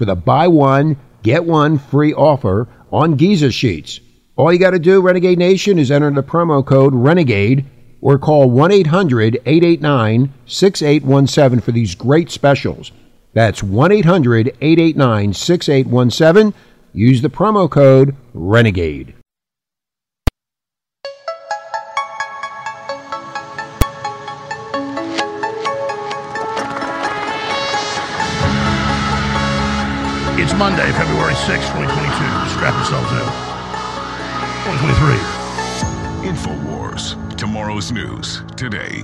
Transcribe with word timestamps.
for 0.00 0.06
the 0.06 0.16
buy 0.16 0.48
one, 0.48 0.96
get 1.22 1.44
one 1.44 1.76
free 1.76 2.14
offer 2.14 2.66
on 2.90 3.16
Giza 3.16 3.50
sheets. 3.50 4.00
All 4.34 4.50
you 4.50 4.58
got 4.58 4.70
to 4.70 4.78
do, 4.78 5.02
Renegade 5.02 5.38
Nation, 5.38 5.78
is 5.78 5.90
enter 5.90 6.10
the 6.10 6.22
promo 6.22 6.64
code 6.64 6.94
RENEGADE 6.94 7.66
or 8.00 8.18
call 8.18 8.48
1 8.48 8.72
800 8.72 9.42
889 9.44 10.32
6817 10.46 11.60
for 11.60 11.72
these 11.72 11.94
great 11.94 12.30
specials. 12.30 12.92
That's 13.34 13.62
1 13.62 13.92
800 13.92 14.56
889 14.62 15.34
6817. 15.34 16.54
Use 16.94 17.20
the 17.20 17.28
promo 17.28 17.70
code 17.70 18.16
RENEGADE. 18.32 19.19
Monday, 30.60 30.92
February 30.92 31.34
6, 31.34 31.48
2022. 31.48 32.50
Strap 32.50 32.74
yourselves 32.74 33.10
in. 33.12 33.18
2023. 34.76 35.16
InfoWars. 36.28 37.36
Tomorrow's 37.38 37.90
news 37.90 38.42
today. 38.58 39.02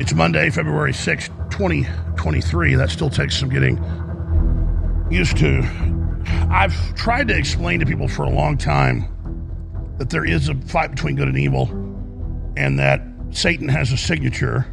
It's 0.00 0.12
Monday, 0.12 0.50
February 0.50 0.92
6, 0.92 1.28
2023. 1.50 2.74
That 2.74 2.90
still 2.90 3.10
takes 3.10 3.36
some 3.38 3.48
getting 3.48 3.76
used 5.08 5.36
to. 5.36 5.62
I've 6.50 6.96
tried 6.96 7.28
to 7.28 7.36
explain 7.36 7.78
to 7.78 7.86
people 7.86 8.08
for 8.08 8.24
a 8.24 8.30
long 8.30 8.58
time 8.58 9.06
that 9.98 10.10
there 10.10 10.24
is 10.24 10.48
a 10.48 10.56
fight 10.56 10.90
between 10.90 11.14
good 11.14 11.28
and 11.28 11.38
evil 11.38 11.68
and 12.56 12.76
that 12.80 13.02
Satan 13.30 13.68
has 13.68 13.92
a 13.92 13.96
signature 13.96 14.66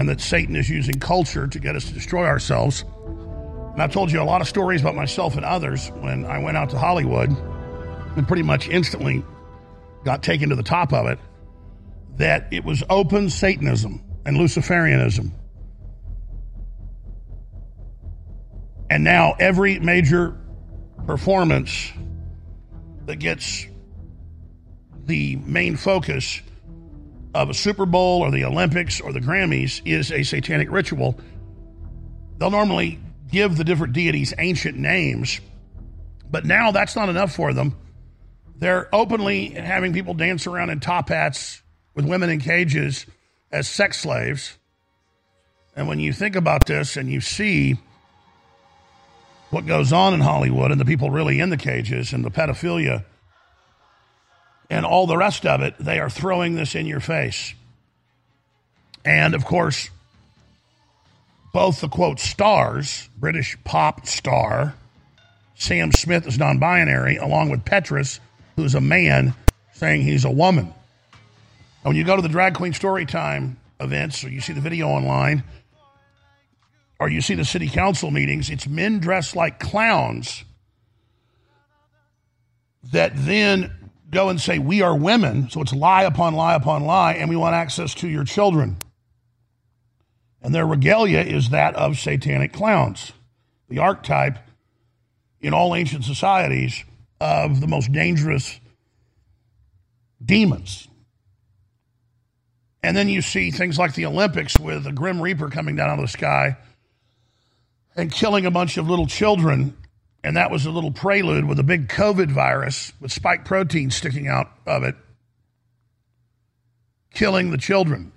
and 0.00 0.08
that 0.08 0.18
Satan 0.18 0.56
is 0.56 0.70
using 0.70 0.98
culture 0.98 1.46
to 1.46 1.58
get 1.58 1.76
us 1.76 1.84
to 1.84 1.92
destroy 1.92 2.24
ourselves. 2.24 2.86
And 3.74 3.82
I've 3.82 3.92
told 3.92 4.10
you 4.10 4.22
a 4.22 4.24
lot 4.24 4.40
of 4.40 4.48
stories 4.48 4.80
about 4.80 4.94
myself 4.94 5.36
and 5.36 5.44
others 5.44 5.88
when 5.88 6.24
I 6.24 6.38
went 6.38 6.56
out 6.56 6.70
to 6.70 6.78
Hollywood 6.78 7.28
and 8.16 8.26
pretty 8.26 8.42
much 8.42 8.66
instantly 8.66 9.22
got 10.02 10.22
taken 10.22 10.48
to 10.48 10.56
the 10.56 10.62
top 10.62 10.94
of 10.94 11.06
it 11.06 11.18
that 12.16 12.48
it 12.50 12.64
was 12.64 12.82
open 12.88 13.28
Satanism 13.28 14.02
and 14.24 14.38
Luciferianism. 14.38 15.32
And 18.88 19.04
now 19.04 19.34
every 19.38 19.80
major 19.80 20.34
performance 21.06 21.92
that 23.04 23.16
gets 23.16 23.66
the 25.04 25.36
main 25.36 25.76
focus 25.76 26.40
of 27.34 27.50
a 27.50 27.54
Super 27.54 27.86
Bowl 27.86 28.22
or 28.22 28.30
the 28.30 28.44
Olympics 28.44 29.00
or 29.00 29.12
the 29.12 29.20
Grammys 29.20 29.80
is 29.84 30.10
a 30.10 30.22
satanic 30.22 30.70
ritual. 30.70 31.18
They'll 32.38 32.50
normally 32.50 32.98
give 33.30 33.56
the 33.56 33.64
different 33.64 33.92
deities 33.92 34.34
ancient 34.38 34.76
names, 34.76 35.40
but 36.30 36.44
now 36.44 36.70
that's 36.70 36.96
not 36.96 37.08
enough 37.08 37.34
for 37.34 37.52
them. 37.52 37.76
They're 38.56 38.94
openly 38.94 39.50
having 39.50 39.92
people 39.92 40.14
dance 40.14 40.46
around 40.46 40.70
in 40.70 40.80
top 40.80 41.08
hats 41.08 41.62
with 41.94 42.04
women 42.04 42.30
in 42.30 42.40
cages 42.40 43.06
as 43.50 43.68
sex 43.68 44.00
slaves. 44.00 44.58
And 45.76 45.88
when 45.88 46.00
you 46.00 46.12
think 46.12 46.36
about 46.36 46.66
this 46.66 46.96
and 46.96 47.10
you 47.10 47.20
see 47.20 47.76
what 49.50 49.66
goes 49.66 49.92
on 49.92 50.14
in 50.14 50.20
Hollywood 50.20 50.70
and 50.70 50.80
the 50.80 50.84
people 50.84 51.10
really 51.10 51.40
in 51.40 51.50
the 51.50 51.56
cages 51.56 52.12
and 52.12 52.24
the 52.24 52.30
pedophilia 52.30 53.04
and 54.70 54.86
all 54.86 55.06
the 55.06 55.16
rest 55.16 55.44
of 55.44 55.60
it, 55.62 55.74
they 55.78 55.98
are 55.98 56.08
throwing 56.08 56.54
this 56.54 56.74
in 56.74 56.86
your 56.86 57.00
face. 57.00 57.54
And 59.04 59.34
of 59.34 59.44
course, 59.44 59.90
both 61.52 61.80
the 61.80 61.88
quote 61.88 62.20
stars, 62.20 63.08
British 63.18 63.58
pop 63.64 64.06
star, 64.06 64.74
Sam 65.56 65.92
Smith 65.92 66.26
is 66.26 66.38
non 66.38 66.58
binary, 66.58 67.16
along 67.16 67.50
with 67.50 67.64
Petras, 67.64 68.20
who's 68.56 68.74
a 68.74 68.80
man, 68.80 69.34
saying 69.74 70.02
he's 70.02 70.24
a 70.24 70.30
woman. 70.30 70.66
And 70.66 70.74
when 71.84 71.96
you 71.96 72.04
go 72.04 72.16
to 72.16 72.22
the 72.22 72.28
Drag 72.28 72.54
Queen 72.54 72.72
Storytime 72.72 73.56
events, 73.80 74.22
or 74.22 74.28
you 74.28 74.40
see 74.40 74.52
the 74.52 74.60
video 74.60 74.88
online, 74.88 75.42
or 76.98 77.08
you 77.08 77.20
see 77.20 77.34
the 77.34 77.44
city 77.44 77.68
council 77.68 78.10
meetings, 78.10 78.50
it's 78.50 78.68
men 78.68 79.00
dressed 79.00 79.34
like 79.34 79.58
clowns 79.58 80.44
that 82.92 83.12
then 83.14 83.72
go 84.10 84.28
and 84.28 84.40
say, 84.40 84.58
We 84.58 84.82
are 84.82 84.96
women. 84.96 85.50
So 85.50 85.60
it's 85.62 85.72
lie 85.72 86.04
upon 86.04 86.34
lie 86.34 86.54
upon 86.54 86.84
lie, 86.84 87.14
and 87.14 87.30
we 87.30 87.36
want 87.36 87.54
access 87.54 87.94
to 87.96 88.08
your 88.08 88.24
children. 88.24 88.76
And 90.42 90.54
their 90.54 90.66
regalia 90.66 91.20
is 91.20 91.50
that 91.50 91.74
of 91.76 91.98
satanic 91.98 92.52
clowns, 92.52 93.12
the 93.68 93.78
archetype 93.78 94.38
in 95.40 95.54
all 95.54 95.74
ancient 95.74 96.04
societies 96.04 96.84
of 97.20 97.60
the 97.60 97.66
most 97.66 97.92
dangerous 97.92 98.58
demons. 100.24 100.88
And 102.82 102.96
then 102.96 103.08
you 103.08 103.20
see 103.20 103.50
things 103.50 103.78
like 103.78 103.94
the 103.94 104.06
Olympics 104.06 104.58
with 104.58 104.86
a 104.86 104.92
Grim 104.92 105.20
Reaper 105.20 105.50
coming 105.50 105.76
down 105.76 105.90
out 105.90 105.98
of 105.98 106.04
the 106.04 106.08
sky 106.08 106.56
and 107.94 108.10
killing 108.10 108.46
a 108.46 108.50
bunch 108.50 108.78
of 108.78 108.88
little 108.88 109.06
children. 109.06 109.76
And 110.22 110.36
that 110.36 110.50
was 110.50 110.66
a 110.66 110.70
little 110.70 110.90
prelude 110.90 111.46
with 111.46 111.58
a 111.58 111.64
big 111.64 111.88
COVID 111.88 112.30
virus 112.30 112.92
with 113.00 113.12
spike 113.12 113.44
protein 113.44 113.90
sticking 113.90 114.28
out 114.28 114.50
of 114.66 114.82
it, 114.82 114.94
killing 117.14 117.50
the 117.50 117.58
children. 117.58 118.12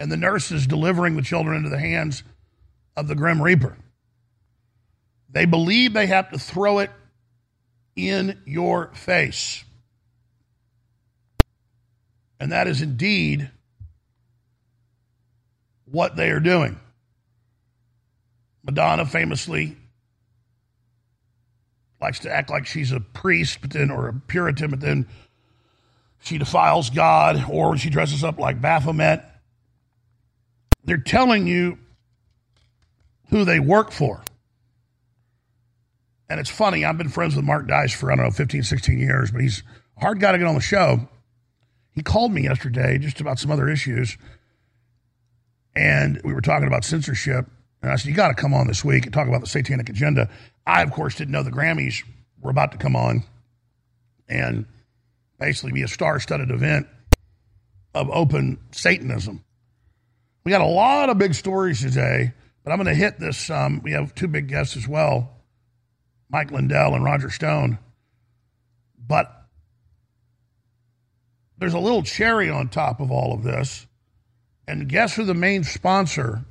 And 0.00 0.10
the 0.10 0.16
nurses 0.16 0.66
delivering 0.66 1.16
the 1.16 1.22
children 1.22 1.56
into 1.56 1.70
the 1.70 1.78
hands 1.78 2.24
of 2.96 3.08
the 3.08 3.14
Grim 3.14 3.42
Reaper. 3.42 3.76
They 5.28 5.44
believe 5.44 5.92
they 5.92 6.06
have 6.06 6.30
to 6.30 6.38
throw 6.38 6.78
it 6.78 6.90
in 7.96 8.40
your 8.46 8.88
face. 8.94 9.64
And 12.40 12.52
that 12.52 12.66
is 12.66 12.82
indeed 12.82 13.50
what 15.84 16.16
they 16.16 16.30
are 16.30 16.40
doing. 16.40 16.78
Madonna 18.64 19.06
famously 19.06 19.76
likes 22.04 22.18
to 22.20 22.30
act 22.30 22.50
like 22.50 22.66
she's 22.66 22.92
a 22.92 23.00
priest, 23.00 23.62
but 23.62 23.70
then 23.70 23.90
or 23.90 24.08
a 24.08 24.12
Puritan, 24.12 24.68
but 24.68 24.80
then 24.80 25.06
she 26.20 26.36
defiles 26.36 26.90
God, 26.90 27.46
or 27.50 27.78
she 27.78 27.88
dresses 27.88 28.22
up 28.22 28.38
like 28.38 28.60
Baphomet. 28.60 29.24
They're 30.84 30.98
telling 30.98 31.46
you 31.46 31.78
who 33.30 33.46
they 33.46 33.58
work 33.58 33.90
for. 33.90 34.22
And 36.28 36.38
it's 36.38 36.50
funny, 36.50 36.84
I've 36.84 36.98
been 36.98 37.08
friends 37.08 37.36
with 37.36 37.44
Mark 37.46 37.68
Dice 37.68 37.94
for, 37.94 38.12
I 38.12 38.16
don't 38.16 38.26
know, 38.26 38.30
15, 38.30 38.62
16 38.62 38.98
years, 38.98 39.30
but 39.30 39.40
he's 39.40 39.62
a 39.96 40.00
hard 40.00 40.20
guy 40.20 40.32
to 40.32 40.38
get 40.38 40.46
on 40.46 40.54
the 40.54 40.60
show. 40.60 41.08
He 41.94 42.02
called 42.02 42.32
me 42.32 42.42
yesterday 42.42 42.98
just 42.98 43.20
about 43.20 43.38
some 43.38 43.50
other 43.50 43.68
issues. 43.68 44.18
And 45.74 46.20
we 46.22 46.34
were 46.34 46.42
talking 46.42 46.66
about 46.66 46.84
censorship. 46.84 47.46
And 47.84 47.92
I 47.92 47.96
said, 47.96 48.08
You 48.08 48.14
got 48.14 48.28
to 48.28 48.34
come 48.34 48.54
on 48.54 48.66
this 48.66 48.82
week 48.82 49.04
and 49.04 49.12
talk 49.12 49.28
about 49.28 49.42
the 49.42 49.46
satanic 49.46 49.90
agenda. 49.90 50.30
I, 50.66 50.82
of 50.82 50.90
course, 50.90 51.16
didn't 51.16 51.32
know 51.32 51.42
the 51.42 51.50
Grammys 51.50 52.02
were 52.40 52.50
about 52.50 52.72
to 52.72 52.78
come 52.78 52.96
on 52.96 53.24
and 54.26 54.64
basically 55.38 55.72
be 55.72 55.82
a 55.82 55.88
star 55.88 56.18
studded 56.18 56.50
event 56.50 56.86
of 57.94 58.08
open 58.08 58.58
Satanism. 58.72 59.44
We 60.44 60.50
got 60.50 60.62
a 60.62 60.66
lot 60.66 61.10
of 61.10 61.18
big 61.18 61.34
stories 61.34 61.82
today, 61.82 62.32
but 62.64 62.70
I'm 62.72 62.78
going 62.78 62.86
to 62.86 62.94
hit 62.94 63.20
this. 63.20 63.50
Um, 63.50 63.82
we 63.84 63.92
have 63.92 64.14
two 64.14 64.28
big 64.28 64.48
guests 64.48 64.78
as 64.78 64.88
well. 64.88 65.36
Mike 66.30 66.52
Lindell 66.52 66.94
and 66.94 67.04
Roger 67.04 67.28
Stone. 67.28 67.78
But 69.06 69.30
there's 71.58 71.74
a 71.74 71.78
little 71.78 72.02
cherry 72.02 72.48
on 72.48 72.70
top 72.70 73.00
of 73.00 73.10
all 73.10 73.34
of 73.34 73.42
this. 73.42 73.86
And 74.66 74.88
guess 74.88 75.14
who 75.14 75.24
the 75.24 75.34
main 75.34 75.64
sponsor 75.64 76.46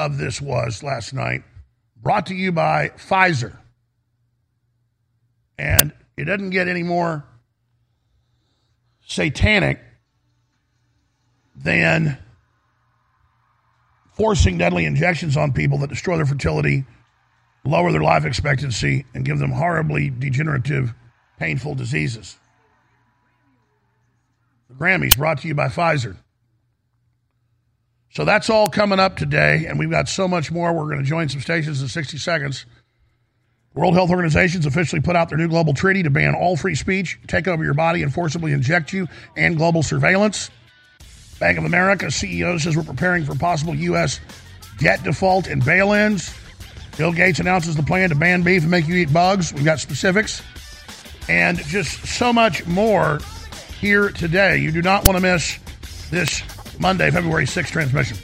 of 0.00 0.18
this 0.18 0.40
was 0.40 0.82
last 0.82 1.12
night? 1.12 1.42
Brought 1.96 2.26
to 2.26 2.34
you 2.34 2.52
by 2.52 2.88
Pfizer. 2.96 3.56
And 5.58 5.92
it 6.16 6.24
doesn't 6.24 6.50
get 6.50 6.68
any 6.68 6.82
more 6.82 7.24
satanic 9.06 9.80
than 11.54 12.16
forcing 14.14 14.56
deadly 14.56 14.86
injections 14.86 15.36
on 15.36 15.52
people 15.52 15.78
that 15.78 15.90
destroy 15.90 16.16
their 16.16 16.26
fertility, 16.26 16.84
lower 17.64 17.92
their 17.92 18.00
life 18.00 18.24
expectancy, 18.24 19.04
and 19.12 19.24
give 19.24 19.38
them 19.38 19.50
horribly 19.50 20.08
degenerative, 20.08 20.94
painful 21.38 21.74
diseases. 21.74 22.38
The 24.68 24.74
Grammys 24.76 25.16
brought 25.16 25.38
to 25.42 25.48
you 25.48 25.54
by 25.54 25.68
Pfizer. 25.68 26.16
So 28.12 28.24
that's 28.24 28.50
all 28.50 28.68
coming 28.68 28.98
up 28.98 29.16
today, 29.16 29.66
and 29.68 29.78
we've 29.78 29.90
got 29.90 30.08
so 30.08 30.26
much 30.26 30.50
more. 30.50 30.72
We're 30.72 30.86
going 30.86 30.98
to 30.98 31.04
join 31.04 31.28
some 31.28 31.40
stations 31.40 31.80
in 31.80 31.88
60 31.88 32.18
seconds. 32.18 32.66
World 33.72 33.94
Health 33.94 34.10
Organization's 34.10 34.66
officially 34.66 35.00
put 35.00 35.14
out 35.14 35.28
their 35.28 35.38
new 35.38 35.48
global 35.48 35.74
treaty 35.74 36.02
to 36.02 36.10
ban 36.10 36.34
all 36.34 36.56
free 36.56 36.74
speech, 36.74 37.20
take 37.28 37.46
over 37.46 37.62
your 37.62 37.74
body, 37.74 38.02
and 38.02 38.12
forcibly 38.12 38.50
inject 38.50 38.92
you, 38.92 39.06
and 39.36 39.56
global 39.56 39.84
surveillance. 39.84 40.50
Bank 41.38 41.56
of 41.56 41.64
America 41.64 42.06
CEO 42.06 42.60
says 42.60 42.76
we're 42.76 42.82
preparing 42.82 43.24
for 43.24 43.36
possible 43.36 43.74
U.S. 43.76 44.20
debt 44.78 45.02
default 45.04 45.46
and 45.46 45.64
bail 45.64 45.92
ins. 45.92 46.34
Bill 46.98 47.12
Gates 47.12 47.38
announces 47.38 47.76
the 47.76 47.82
plan 47.84 48.08
to 48.08 48.16
ban 48.16 48.42
beef 48.42 48.62
and 48.62 48.70
make 48.72 48.88
you 48.88 48.96
eat 48.96 49.12
bugs. 49.12 49.54
We've 49.54 49.64
got 49.64 49.78
specifics. 49.78 50.42
And 51.28 51.58
just 51.58 52.04
so 52.06 52.32
much 52.32 52.66
more 52.66 53.20
here 53.80 54.10
today. 54.10 54.58
You 54.58 54.72
do 54.72 54.82
not 54.82 55.04
want 55.04 55.16
to 55.16 55.22
miss 55.22 55.58
this 56.10 56.42
Monday, 56.80 57.10
February 57.10 57.44
6th 57.44 57.66
transmission. 57.66 58.16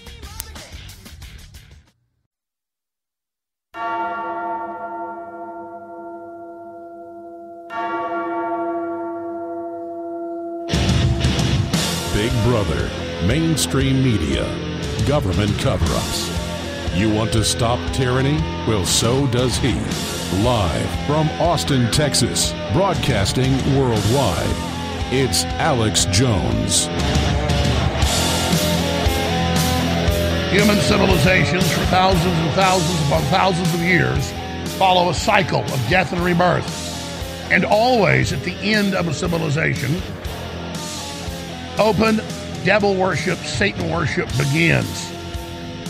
Big 12.15 12.33
Brother, 12.45 12.91
mainstream 13.27 14.03
media, 14.03 14.45
government 15.07 15.57
cover 15.59 15.85
ups. 15.85 16.33
You 16.95 17.13
want 17.13 17.31
to 17.35 17.45
stop 17.45 17.79
tyranny? 17.93 18.39
Well, 18.67 18.87
so 18.87 19.27
does 19.27 19.59
he. 19.59 19.75
Live 20.43 20.89
from 21.07 21.29
Austin, 21.39 21.91
Texas, 21.93 22.55
broadcasting 22.73 23.53
worldwide, 23.77 24.57
it's 25.13 25.45
Alex 25.45 26.07
Jones. 26.07 26.89
Human 30.57 30.79
civilizations 30.79 31.71
for 31.71 31.81
thousands 31.91 32.35
and 32.39 32.51
thousands 32.53 32.99
upon 33.07 33.21
thousands 33.25 33.75
of 33.75 33.81
years 33.81 34.33
follow 34.79 35.11
a 35.11 35.15
cycle 35.15 35.61
of 35.61 35.89
death 35.91 36.15
and 36.15 36.23
rebirth. 36.23 36.67
And 37.53 37.63
always 37.67 38.33
at 38.33 38.43
the 38.43 38.55
end 38.63 38.95
of 38.95 39.07
a 39.07 39.13
civilization, 39.13 39.95
open 41.79 42.23
devil 42.65 42.95
worship, 42.95 43.37
Satan 43.41 43.91
worship 43.91 44.31
begins. 44.39 45.13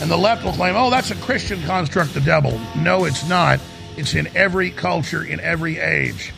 And 0.01 0.11
the 0.11 0.17
left 0.17 0.45
will 0.45 0.53
claim, 0.53 0.75
oh, 0.75 0.91
that's 0.91 1.13
a 1.13 1.17
Christian 1.17 1.63
construct, 1.63 2.13
the 2.13 2.21
devil. 2.21 2.61
No, 2.77 3.05
it's 3.05 3.29
not. 3.29 3.61
It's 3.97 4.17
in 4.17 4.27
every 4.37 4.73
culture, 4.73 5.23
in 5.23 5.39
every 5.39 5.79
age. 5.79 6.33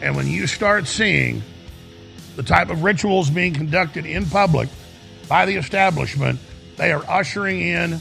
And 0.00 0.14
when 0.14 0.28
you 0.28 0.46
start 0.46 0.86
seeing 0.86 1.42
the 2.36 2.44
type 2.44 2.70
of 2.70 2.84
rituals 2.84 3.30
being 3.30 3.52
conducted 3.52 4.06
in 4.06 4.26
public 4.26 4.68
by 5.28 5.44
the 5.44 5.56
establishment, 5.56 6.38
they 6.76 6.92
are 6.92 7.04
ushering 7.08 7.60
in 7.60 8.00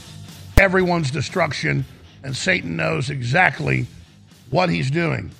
everyone's 0.58 1.12
destruction, 1.12 1.86
and 2.24 2.36
Satan 2.36 2.76
knows 2.76 3.10
exactly 3.10 3.88
what 4.50 4.70
he's 4.70 4.92
doing. 4.92 5.32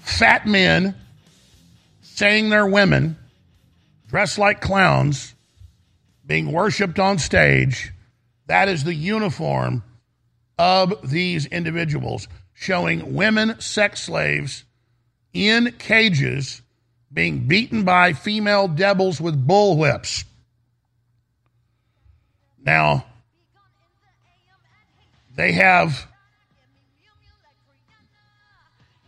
Fat 0.00 0.46
men 0.46 0.94
saying 2.02 2.48
they're 2.48 2.66
women, 2.66 3.16
dressed 4.08 4.38
like 4.38 4.60
clowns, 4.60 5.34
being 6.26 6.52
worshiped 6.52 6.98
on 6.98 7.18
stage. 7.18 7.92
That 8.46 8.68
is 8.68 8.84
the 8.84 8.94
uniform 8.94 9.82
of 10.58 11.08
these 11.08 11.46
individuals, 11.46 12.26
showing 12.54 13.14
women 13.14 13.60
sex 13.60 14.02
slaves 14.02 14.64
in 15.32 15.72
cages 15.78 16.62
being 17.12 17.46
beaten 17.46 17.84
by 17.84 18.12
female 18.12 18.68
devils 18.68 19.20
with 19.20 19.46
bullwhips. 19.46 20.24
Now, 22.68 23.06
they 25.34 25.52
have 25.52 26.06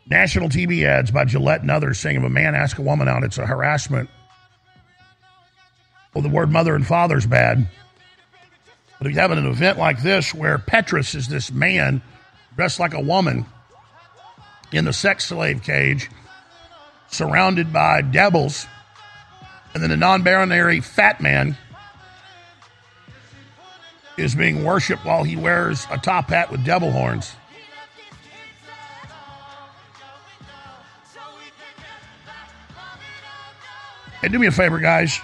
national 0.08 0.48
TV 0.48 0.84
ads 0.84 1.10
by 1.10 1.26
Gillette 1.26 1.60
and 1.60 1.70
others 1.70 1.98
saying 1.98 2.16
if 2.16 2.22
a 2.22 2.30
man 2.30 2.54
asks 2.54 2.78
a 2.78 2.82
woman 2.82 3.06
out, 3.06 3.22
it's 3.22 3.36
a 3.36 3.44
harassment. 3.44 4.08
Well, 6.14 6.22
the 6.22 6.30
word 6.30 6.50
mother 6.50 6.74
and 6.74 6.86
father 6.86 7.18
is 7.18 7.26
bad. 7.26 7.68
But 8.96 9.08
if 9.08 9.12
you 9.12 9.20
have 9.20 9.30
an 9.30 9.46
event 9.46 9.76
like 9.76 10.02
this 10.02 10.32
where 10.32 10.56
Petras 10.56 11.14
is 11.14 11.28
this 11.28 11.52
man 11.52 12.00
dressed 12.56 12.80
like 12.80 12.94
a 12.94 13.02
woman 13.02 13.44
in 14.72 14.86
the 14.86 14.94
sex 14.94 15.26
slave 15.26 15.62
cage, 15.62 16.08
surrounded 17.10 17.74
by 17.74 18.00
devils, 18.00 18.66
and 19.74 19.82
then 19.82 19.90
a 19.90 19.98
non 19.98 20.22
binary 20.22 20.80
fat 20.80 21.20
man 21.20 21.58
is 24.20 24.34
being 24.34 24.64
worshiped 24.64 25.04
while 25.04 25.24
he 25.24 25.36
wears 25.36 25.86
a 25.90 25.98
top 25.98 26.28
hat 26.28 26.50
with 26.50 26.64
devil 26.64 26.90
horns. 26.90 27.34
And 34.22 34.32
do 34.32 34.38
me 34.38 34.46
a 34.46 34.52
favor, 34.52 34.78
guys. 34.78 35.18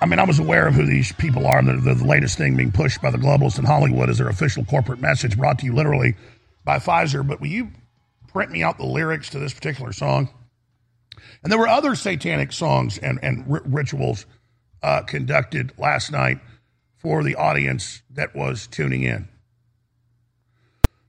I 0.00 0.06
mean, 0.06 0.18
I 0.18 0.24
was 0.24 0.38
aware 0.38 0.66
of 0.66 0.74
who 0.74 0.86
these 0.86 1.12
people 1.12 1.46
are. 1.46 1.58
And 1.58 1.82
the, 1.82 1.94
the 1.94 2.04
latest 2.04 2.38
thing 2.38 2.56
being 2.56 2.72
pushed 2.72 3.02
by 3.02 3.10
the 3.10 3.18
globalists 3.18 3.58
in 3.58 3.64
Hollywood 3.64 4.08
is 4.08 4.18
their 4.18 4.28
official 4.28 4.64
corporate 4.64 5.00
message 5.00 5.36
brought 5.36 5.58
to 5.58 5.66
you 5.66 5.74
literally 5.74 6.14
by 6.64 6.78
Pfizer. 6.78 7.26
But 7.26 7.40
will 7.40 7.48
you 7.48 7.68
print 8.28 8.50
me 8.50 8.62
out 8.62 8.78
the 8.78 8.86
lyrics 8.86 9.28
to 9.30 9.38
this 9.38 9.52
particular 9.52 9.92
song? 9.92 10.30
And 11.42 11.52
there 11.52 11.58
were 11.58 11.68
other 11.68 11.94
satanic 11.94 12.52
songs 12.52 12.96
and, 12.98 13.18
and 13.22 13.44
r- 13.50 13.62
rituals 13.66 14.24
uh, 14.82 15.02
conducted 15.02 15.72
last 15.76 16.10
night 16.10 16.38
for 16.98 17.22
the 17.22 17.36
audience 17.36 18.02
that 18.10 18.34
was 18.34 18.66
tuning 18.66 19.02
in. 19.02 19.28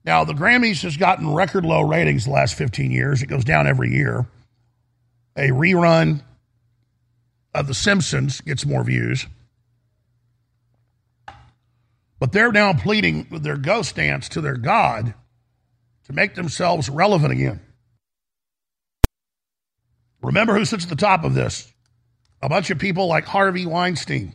Now, 0.06 0.24
the 0.24 0.34
Grammys 0.34 0.84
has 0.84 0.98
gotten 0.98 1.34
record 1.34 1.66
low 1.66 1.82
ratings 1.82 2.26
the 2.26 2.32
last 2.32 2.56
15 2.56 2.92
years. 2.92 3.22
It 3.22 3.28
goes 3.28 3.44
down 3.44 3.68
every 3.68 3.92
year. 3.92 4.28
A 5.36 5.50
rerun 5.50 6.22
of 7.54 7.68
The 7.68 7.74
Simpsons 7.74 8.42
gets 8.42 8.66
more 8.66 8.84
views. 8.84 9.26
But 12.20 12.32
they're 12.32 12.52
now 12.52 12.74
pleading 12.74 13.28
with 13.30 13.44
their 13.44 13.58
ghost 13.58 13.96
dance 13.96 14.30
to 14.30 14.42
their 14.42 14.58
God 14.58 15.14
to 16.06 16.14
make 16.14 16.36
themselves 16.36 16.90
relevant 16.90 17.32
again. 17.32 17.62
Remember 20.22 20.58
who 20.58 20.66
sits 20.66 20.84
at 20.84 20.90
the 20.90 20.96
top 20.96 21.24
of 21.24 21.34
this? 21.34 21.72
A 22.42 22.50
bunch 22.50 22.70
of 22.70 22.80
people 22.80 23.08
like 23.08 23.26
Harvey 23.26 23.66
Weinstein 23.66 24.34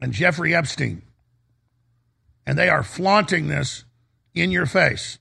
and 0.00 0.12
Jeffrey 0.12 0.54
Epstein. 0.54 1.02
And 2.46 2.58
they 2.58 2.68
are 2.68 2.82
flaunting 2.82 3.48
this 3.48 3.84
in 4.34 4.50
your 4.50 4.66
face. 4.66 5.18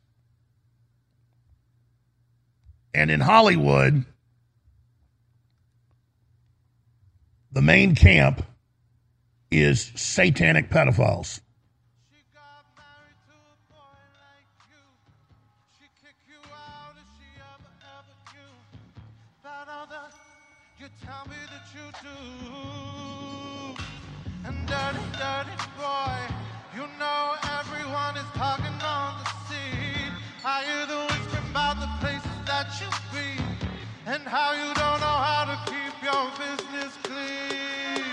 And 2.94 3.12
in 3.12 3.20
Hollywood, 3.20 4.06
the 7.52 7.62
main 7.62 7.96
camp 7.96 8.44
is 9.52 9.92
satanic 9.96 10.70
pedophiles 10.70 11.42
and 24.50 24.66
dirty, 24.66 25.06
dirty 25.14 25.56
boy. 25.78 26.18
You 26.76 26.86
know 26.98 27.36
everyone 27.60 28.18
is 28.18 28.30
talking 28.34 28.78
on 28.82 29.22
the 29.22 29.30
scene. 29.46 30.14
The 30.88 31.06
whispering 31.08 31.50
about 31.52 31.80
the 31.80 31.90
places 32.02 32.38
that 32.48 32.68
you've 32.82 33.04
been 33.14 33.46
and 34.08 34.24
how 34.24 34.54
you 34.54 34.74
don't 34.74 35.00
know 35.06 35.20
how 35.30 35.46
to 35.52 35.58
keep 35.70 35.94
your 36.02 36.26
business 36.42 36.94
clean. 37.04 38.06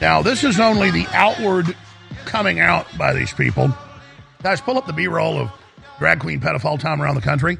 Now, 0.00 0.22
this 0.22 0.44
is 0.44 0.58
only 0.58 0.90
the 0.90 1.06
outward 1.12 1.76
coming 2.24 2.58
out 2.58 2.86
by 2.96 3.12
these 3.12 3.34
people. 3.34 3.70
Guys, 4.42 4.60
pull 4.60 4.78
up 4.78 4.86
the 4.86 4.92
B 4.92 5.06
roll 5.06 5.38
of 5.38 5.50
drag 5.98 6.20
queen 6.20 6.40
pedophile 6.40 6.80
time 6.80 7.02
around 7.02 7.14
the 7.14 7.20
country 7.20 7.58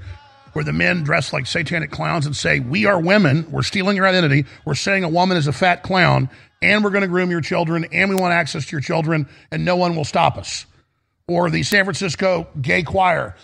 where 0.52 0.64
the 0.64 0.72
men 0.72 1.02
dress 1.02 1.32
like 1.32 1.46
satanic 1.46 1.90
clowns 1.90 2.26
and 2.26 2.34
say, 2.34 2.60
We 2.60 2.86
are 2.86 3.00
women. 3.00 3.50
We're 3.50 3.62
stealing 3.62 3.96
your 3.96 4.06
identity. 4.06 4.46
We're 4.64 4.74
saying 4.74 5.04
a 5.04 5.08
woman 5.08 5.36
is 5.36 5.46
a 5.46 5.52
fat 5.52 5.82
clown, 5.82 6.30
and 6.62 6.82
we're 6.82 6.90
going 6.90 7.02
to 7.02 7.08
groom 7.08 7.30
your 7.30 7.40
children, 7.40 7.86
and 7.92 8.10
we 8.10 8.16
want 8.16 8.32
access 8.32 8.66
to 8.66 8.72
your 8.72 8.80
children, 8.80 9.28
and 9.50 9.64
no 9.64 9.76
one 9.76 9.94
will 9.94 10.04
stop 10.04 10.36
us. 10.36 10.66
Or 11.28 11.50
the 11.50 11.62
San 11.62 11.84
Francisco 11.84 12.48
gay 12.60 12.82
choir 12.82 13.36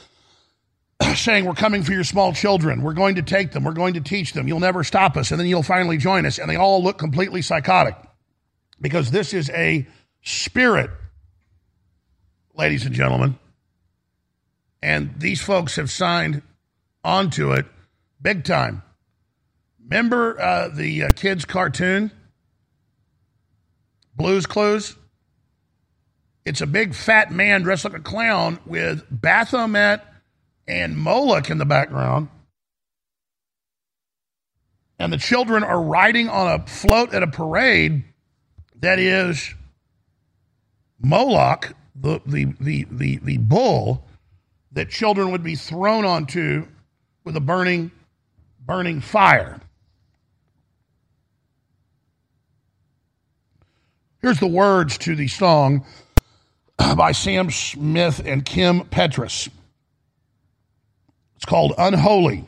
saying, 1.14 1.44
We're 1.44 1.54
coming 1.54 1.82
for 1.82 1.92
your 1.92 2.04
small 2.04 2.32
children. 2.32 2.82
We're 2.82 2.94
going 2.94 3.16
to 3.16 3.22
take 3.22 3.52
them. 3.52 3.64
We're 3.64 3.72
going 3.72 3.94
to 3.94 4.00
teach 4.00 4.32
them. 4.32 4.48
You'll 4.48 4.60
never 4.60 4.82
stop 4.82 5.16
us, 5.16 5.30
and 5.30 5.38
then 5.38 5.46
you'll 5.46 5.62
finally 5.62 5.98
join 5.98 6.26
us. 6.26 6.38
And 6.38 6.50
they 6.50 6.56
all 6.56 6.82
look 6.82 6.98
completely 6.98 7.42
psychotic 7.42 7.96
because 8.80 9.10
this 9.10 9.32
is 9.32 9.50
a 9.50 9.86
spirit, 10.22 10.90
ladies 12.56 12.86
and 12.86 12.94
gentlemen. 12.94 13.38
And 14.82 15.14
these 15.18 15.42
folks 15.42 15.76
have 15.76 15.90
signed 15.90 16.42
onto 17.04 17.52
it 17.52 17.66
big 18.20 18.44
time. 18.44 18.82
Remember 19.82 20.40
uh, 20.40 20.68
the 20.68 21.04
uh, 21.04 21.08
kids' 21.14 21.44
cartoon, 21.44 22.10
Blues 24.14 24.46
Clues? 24.46 24.96
It's 26.44 26.60
a 26.60 26.66
big 26.66 26.94
fat 26.94 27.32
man 27.32 27.62
dressed 27.62 27.84
like 27.84 27.94
a 27.94 28.00
clown 28.00 28.58
with 28.66 29.04
Baphomet 29.10 30.00
and 30.66 30.96
Moloch 30.96 31.50
in 31.50 31.58
the 31.58 31.64
background. 31.64 32.28
And 34.98 35.12
the 35.12 35.18
children 35.18 35.62
are 35.62 35.80
riding 35.80 36.28
on 36.28 36.60
a 36.60 36.66
float 36.66 37.12
at 37.12 37.22
a 37.22 37.26
parade 37.26 38.04
that 38.80 38.98
is 38.98 39.54
Moloch, 41.00 41.74
the, 42.00 42.20
the, 42.26 42.46
the, 42.60 42.86
the, 42.90 43.18
the 43.22 43.38
bull 43.38 44.04
that 44.72 44.90
children 44.90 45.30
would 45.30 45.42
be 45.42 45.54
thrown 45.54 46.04
onto 46.04 46.66
with 47.24 47.36
a 47.36 47.40
burning, 47.40 47.90
burning 48.64 49.00
fire. 49.00 49.60
Here's 54.20 54.40
the 54.40 54.46
words 54.46 54.98
to 54.98 55.14
the 55.14 55.28
song 55.28 55.84
by 56.96 57.12
Sam 57.12 57.50
Smith 57.50 58.20
and 58.24 58.44
Kim 58.44 58.80
Petras. 58.80 59.48
It's 61.36 61.44
called 61.44 61.74
Unholy. 61.78 62.44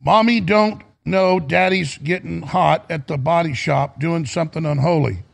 Mommy 0.00 0.40
don't 0.40 0.82
know 1.04 1.40
daddy's 1.40 1.98
getting 1.98 2.42
hot 2.42 2.84
at 2.90 3.08
the 3.08 3.16
body 3.16 3.54
shop 3.54 3.98
doing 3.98 4.26
something 4.26 4.64
unholy. 4.64 5.24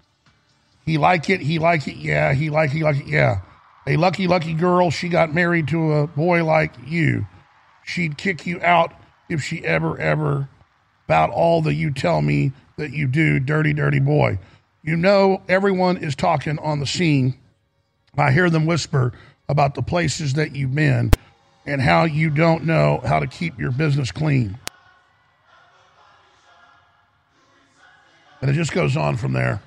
He 0.85 0.99
like 0.99 1.31
it, 1.31 1.41
he 1.41 1.59
like 1.59 1.89
it, 1.89 1.97
yeah, 1.97 2.35
he 2.35 2.51
like 2.51 2.71
he 2.71 2.83
like 2.83 2.99
it, 2.99 3.07
yeah. 3.07 3.41
A 3.87 3.97
lucky, 3.97 4.27
lucky 4.27 4.55
girl, 4.55 4.91
she 4.91 5.09
got 5.09 5.35
married 5.35 5.69
to 5.69 5.93
a 5.93 6.07
boy 6.07 6.45
like 6.45 6.75
you. 6.87 7.27
She'd 7.85 8.17
kick 8.17 8.47
you 8.47 8.61
out 8.63 8.93
if 9.29 9.43
she 9.43 9.65
ever, 9.65 9.99
ever 9.99 10.49
about 11.07 11.31
all 11.31 11.63
that 11.63 11.75
you 11.75 11.93
tell 11.93 12.23
me 12.23 12.53
that 12.77 12.93
you 12.93 13.07
do, 13.07 13.39
dirty, 13.39 13.73
dirty 13.73 14.01
boy. 14.01 14.39
You 14.83 14.97
know, 14.97 15.43
everyone 15.49 15.99
is 15.99 16.15
talking 16.15 16.59
on 16.59 16.81
the 16.81 16.87
scene. 16.87 17.39
I 18.17 18.33
hear 18.33 18.49
them 18.51 18.67
whisper 18.67 19.13
about 19.49 19.75
the 19.75 19.83
places 19.83 20.35
that 20.35 20.55
you've 20.55 20.75
been 20.75 21.13
and 21.67 21.81
how 21.81 22.05
you 22.05 22.31
don't 22.31 22.65
know 22.65 23.01
how 23.05 23.19
to 23.19 23.27
keep 23.27 23.59
your 23.59 23.71
business 23.71 24.13
clean. 24.13 24.59
And 28.41 28.51
it 28.51 28.55
just 28.55 28.73
goes 28.73 28.97
on 28.97 29.17
from 29.17 29.33
there. 29.33 29.63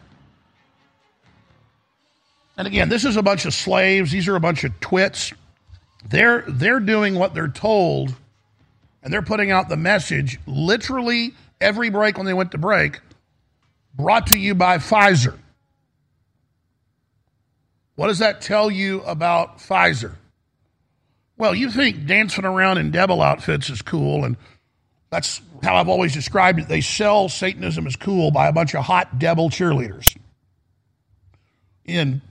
And 2.57 2.67
again, 2.67 2.89
this 2.89 3.05
is 3.05 3.15
a 3.15 3.21
bunch 3.21 3.45
of 3.45 3.53
slaves. 3.53 4.11
These 4.11 4.27
are 4.27 4.35
a 4.35 4.39
bunch 4.39 4.63
of 4.63 4.77
twits. 4.79 5.31
They're 6.09 6.43
they're 6.47 6.79
doing 6.79 7.15
what 7.15 7.33
they're 7.33 7.47
told, 7.47 8.15
and 9.03 9.13
they're 9.13 9.21
putting 9.21 9.51
out 9.51 9.69
the 9.69 9.77
message 9.77 10.39
literally 10.47 11.33
every 11.61 11.89
break 11.89 12.17
when 12.17 12.25
they 12.25 12.33
went 12.33 12.51
to 12.51 12.57
break, 12.57 12.99
brought 13.93 14.27
to 14.27 14.37
you 14.37 14.55
by 14.55 14.79
Pfizer. 14.79 15.37
What 17.95 18.07
does 18.07 18.19
that 18.19 18.41
tell 18.41 18.69
you 18.69 19.01
about 19.01 19.59
Pfizer? 19.59 20.15
Well, 21.37 21.53
you 21.53 21.69
think 21.69 22.05
dancing 22.05 22.45
around 22.45 22.79
in 22.79 22.89
devil 22.89 23.21
outfits 23.21 23.69
is 23.69 23.81
cool, 23.81 24.23
and 24.23 24.37
that's 25.09 25.41
how 25.61 25.75
I've 25.75 25.89
always 25.89 26.13
described 26.13 26.59
it. 26.59 26.67
They 26.67 26.81
sell 26.81 27.29
Satanism 27.29 27.85
as 27.85 27.95
cool 27.95 28.31
by 28.31 28.47
a 28.47 28.53
bunch 28.53 28.75
of 28.75 28.83
hot 28.83 29.19
devil 29.19 29.49
cheerleaders 29.49 30.17
in 31.85 32.21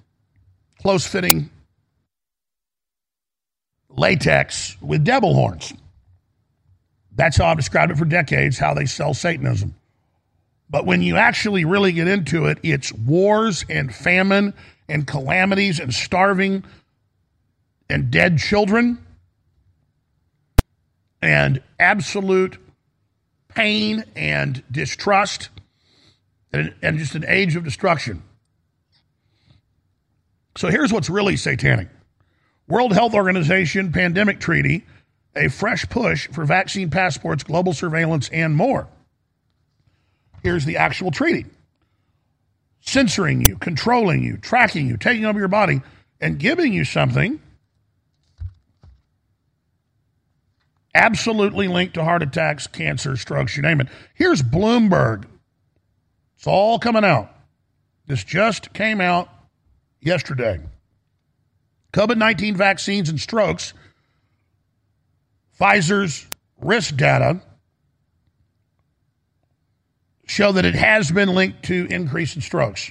close 0.86 1.04
fitting 1.04 1.50
latex 3.88 4.80
with 4.80 5.02
devil 5.02 5.34
horns. 5.34 5.74
That's 7.16 7.38
how 7.38 7.46
I've 7.46 7.56
described 7.56 7.90
it 7.90 7.98
for 7.98 8.04
decades, 8.04 8.56
how 8.56 8.72
they 8.72 8.86
sell 8.86 9.12
Satanism. 9.12 9.74
But 10.70 10.86
when 10.86 11.02
you 11.02 11.16
actually 11.16 11.64
really 11.64 11.90
get 11.90 12.06
into 12.06 12.46
it, 12.46 12.58
it's 12.62 12.92
wars 12.92 13.64
and 13.68 13.92
famine 13.92 14.54
and 14.88 15.08
calamities 15.08 15.80
and 15.80 15.92
starving 15.92 16.62
and 17.90 18.12
dead 18.12 18.38
children 18.38 19.04
and 21.20 21.60
absolute 21.80 22.58
pain 23.48 24.04
and 24.14 24.62
distrust 24.70 25.48
and, 26.52 26.72
and 26.80 26.96
just 26.96 27.16
an 27.16 27.24
age 27.26 27.56
of 27.56 27.64
destruction. 27.64 28.22
So 30.56 30.68
here's 30.68 30.92
what's 30.92 31.10
really 31.10 31.36
satanic 31.36 31.88
World 32.66 32.92
Health 32.92 33.14
Organization 33.14 33.92
pandemic 33.92 34.40
treaty, 34.40 34.84
a 35.34 35.48
fresh 35.48 35.88
push 35.88 36.28
for 36.28 36.44
vaccine 36.44 36.90
passports, 36.90 37.42
global 37.44 37.72
surveillance, 37.72 38.28
and 38.30 38.56
more. 38.56 38.88
Here's 40.42 40.64
the 40.64 40.78
actual 40.78 41.10
treaty 41.10 41.46
censoring 42.80 43.40
you, 43.40 43.56
controlling 43.56 44.22
you, 44.22 44.36
tracking 44.36 44.86
you, 44.86 44.96
taking 44.96 45.24
over 45.24 45.38
your 45.38 45.48
body, 45.48 45.82
and 46.20 46.38
giving 46.38 46.72
you 46.72 46.84
something 46.84 47.40
absolutely 50.94 51.68
linked 51.68 51.94
to 51.94 52.04
heart 52.04 52.22
attacks, 52.22 52.66
cancer, 52.66 53.16
strokes, 53.16 53.56
you 53.56 53.62
name 53.62 53.80
it. 53.80 53.88
Here's 54.14 54.40
Bloomberg. 54.40 55.24
It's 56.36 56.46
all 56.46 56.78
coming 56.78 57.04
out. 57.04 57.30
This 58.06 58.24
just 58.24 58.72
came 58.72 59.00
out 59.00 59.28
yesterday. 60.06 60.60
COVID 61.92 62.16
19 62.16 62.56
vaccines 62.56 63.08
and 63.08 63.20
strokes, 63.20 63.74
Pfizer's 65.58 66.26
risk 66.58 66.96
data 66.96 67.40
show 70.26 70.52
that 70.52 70.64
it 70.64 70.74
has 70.74 71.10
been 71.10 71.34
linked 71.34 71.64
to 71.64 71.86
increase 71.88 72.36
in 72.36 72.42
strokes. 72.42 72.90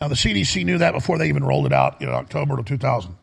Now, 0.00 0.08
the 0.08 0.14
CDC 0.14 0.64
knew 0.64 0.78
that 0.78 0.92
before 0.92 1.18
they 1.18 1.28
even 1.28 1.44
rolled 1.44 1.66
it 1.66 1.72
out 1.72 2.00
in 2.00 2.08
October 2.08 2.58
of 2.58 2.66
2000. 2.66 3.16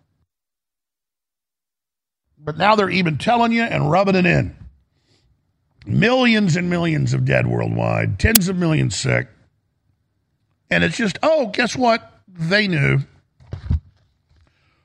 But 2.37 2.57
now 2.57 2.75
they're 2.75 2.89
even 2.89 3.17
telling 3.17 3.51
you 3.51 3.63
and 3.63 3.89
rubbing 3.89 4.15
it 4.15 4.25
in. 4.25 4.55
Millions 5.85 6.55
and 6.55 6.69
millions 6.69 7.13
of 7.13 7.25
dead 7.25 7.47
worldwide, 7.47 8.19
tens 8.19 8.47
of 8.49 8.57
millions 8.57 8.95
sick. 8.95 9.27
And 10.69 10.83
it's 10.83 10.97
just, 10.97 11.17
oh, 11.23 11.47
guess 11.47 11.75
what? 11.75 12.16
They 12.37 12.67
knew. 12.67 12.99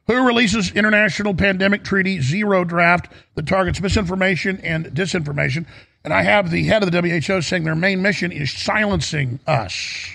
Who 0.06 0.26
releases 0.26 0.72
international 0.72 1.34
pandemic 1.34 1.84
treaty 1.84 2.20
zero 2.20 2.64
draft 2.64 3.12
that 3.34 3.46
targets 3.46 3.80
misinformation 3.80 4.58
and 4.62 4.86
disinformation? 4.86 5.66
And 6.04 6.12
I 6.12 6.22
have 6.22 6.50
the 6.50 6.64
head 6.64 6.82
of 6.82 6.90
the 6.90 7.00
WHO 7.00 7.42
saying 7.42 7.64
their 7.64 7.76
main 7.76 8.02
mission 8.02 8.32
is 8.32 8.50
silencing 8.52 9.38
us. 9.46 10.08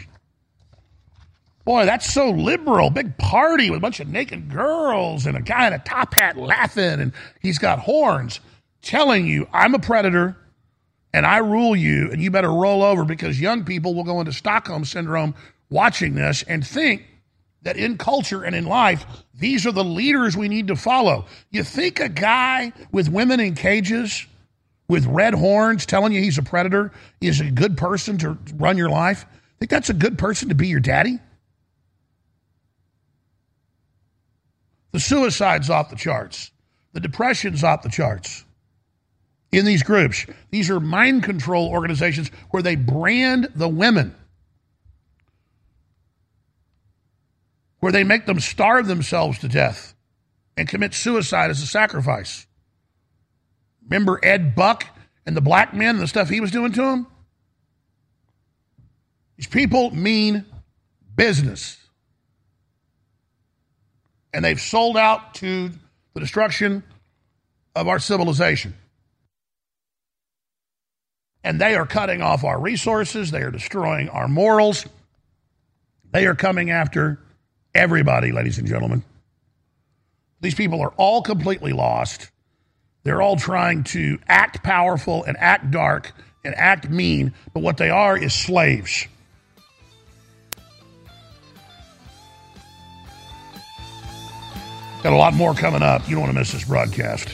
Boy, 1.63 1.85
that's 1.85 2.11
so 2.11 2.29
liberal. 2.29 2.89
Big 2.89 3.17
party 3.17 3.69
with 3.69 3.77
a 3.77 3.81
bunch 3.81 3.99
of 3.99 4.07
naked 4.07 4.49
girls 4.49 5.25
and 5.25 5.37
a 5.37 5.41
guy 5.41 5.67
in 5.67 5.73
a 5.73 5.79
top 5.79 6.13
hat 6.13 6.37
laughing, 6.37 6.99
and 6.99 7.13
he's 7.41 7.57
got 7.57 7.79
horns 7.79 8.39
telling 8.81 9.25
you, 9.25 9.47
I'm 9.53 9.75
a 9.75 9.79
predator 9.79 10.37
and 11.13 11.25
I 11.25 11.37
rule 11.37 11.75
you, 11.75 12.11
and 12.11 12.21
you 12.21 12.31
better 12.31 12.51
roll 12.51 12.83
over 12.83 13.03
because 13.05 13.39
young 13.39 13.63
people 13.63 13.95
will 13.95 14.03
go 14.03 14.19
into 14.19 14.33
Stockholm 14.33 14.85
syndrome 14.85 15.33
watching 15.69 16.15
this 16.15 16.43
and 16.43 16.65
think 16.65 17.03
that 17.67 17.75
in 17.75 17.97
culture 17.97 18.43
and 18.43 18.55
in 18.55 18.65
life, 18.65 19.05
these 19.37 19.67
are 19.67 19.73
the 19.73 19.83
leaders 19.83 20.37
we 20.37 20.47
need 20.47 20.69
to 20.69 20.75
follow. 20.77 21.25
You 21.51 21.63
think 21.63 21.99
a 21.99 22.07
guy 22.07 22.71
with 22.93 23.09
women 23.09 23.41
in 23.41 23.55
cages 23.55 24.25
with 24.87 25.05
red 25.05 25.33
horns 25.33 25.85
telling 25.85 26.13
you 26.13 26.21
he's 26.21 26.37
a 26.37 26.43
predator 26.43 26.93
is 27.19 27.41
a 27.41 27.51
good 27.51 27.75
person 27.75 28.17
to 28.19 28.37
run 28.55 28.77
your 28.77 28.89
life? 28.89 29.25
Think 29.59 29.69
that's 29.69 29.89
a 29.89 29.93
good 29.93 30.17
person 30.17 30.47
to 30.47 30.55
be 30.55 30.69
your 30.69 30.79
daddy? 30.79 31.19
The 34.93 35.01
suicide's 35.01 35.69
off 35.69 35.89
the 35.89 35.97
charts. 35.97 36.51
The 36.93 37.01
depression's 37.01 37.65
off 37.65 37.81
the 37.81 37.89
charts. 37.89 38.45
In 39.51 39.65
these 39.65 39.83
groups, 39.83 40.25
these 40.51 40.69
are 40.69 40.79
mind 40.79 41.23
control 41.23 41.67
organizations 41.67 42.31
where 42.51 42.63
they 42.63 42.77
brand 42.77 43.49
the 43.55 43.67
women 43.67 44.15
where 47.79 47.91
they 47.91 48.03
make 48.03 48.25
them 48.25 48.39
starve 48.39 48.87
themselves 48.87 49.39
to 49.39 49.47
death 49.47 49.93
and 50.55 50.67
commit 50.67 50.93
suicide 50.93 51.49
as 51.51 51.61
a 51.61 51.67
sacrifice. 51.67 52.45
Remember 53.83 54.19
Ed 54.23 54.55
Buck 54.55 54.85
and 55.25 55.35
the 55.37 55.41
black 55.41 55.73
men 55.73 55.95
and 55.95 55.99
the 55.99 56.07
stuff 56.07 56.29
he 56.29 56.41
was 56.41 56.51
doing 56.51 56.71
to 56.73 56.81
them? 56.81 57.07
These 59.37 59.47
people 59.47 59.91
mean 59.91 60.45
business. 61.15 61.77
And 64.33 64.43
they've 64.43 64.59
sold 64.59 64.97
out 64.97 65.35
to 65.35 65.71
the 66.13 66.19
destruction 66.19 66.83
of 67.75 67.87
our 67.87 67.99
civilization. 67.99 68.73
And 71.43 71.61
they 71.61 71.75
are 71.75 71.85
cutting 71.85 72.21
off 72.21 72.43
our 72.43 72.59
resources, 72.59 73.31
they 73.31 73.41
are 73.41 73.51
destroying 73.51 74.09
our 74.09 74.27
morals. 74.27 74.85
They 76.11 76.25
are 76.25 76.35
coming 76.35 76.71
after 76.71 77.19
everybody, 77.77 78.31
ladies 78.31 78.57
and 78.57 78.67
gentlemen. 78.67 79.03
These 80.41 80.55
people 80.55 80.81
are 80.81 80.93
all 80.97 81.21
completely 81.21 81.71
lost. 81.71 82.31
They're 83.03 83.21
all 83.21 83.37
trying 83.37 83.83
to 83.85 84.19
act 84.27 84.63
powerful 84.63 85.23
and 85.23 85.37
act 85.37 85.71
dark 85.71 86.11
and 86.43 86.53
act 86.55 86.89
mean, 86.89 87.33
but 87.53 87.61
what 87.61 87.77
they 87.77 87.89
are 87.89 88.17
is 88.17 88.33
slaves. 88.33 89.07
Got 95.03 95.13
a 95.13 95.15
lot 95.15 95.33
more 95.35 95.53
coming 95.53 95.83
up. 95.83 96.07
You 96.09 96.15
don't 96.15 96.23
want 96.23 96.33
to 96.33 96.39
miss 96.39 96.51
this 96.51 96.65
broadcast. 96.65 97.29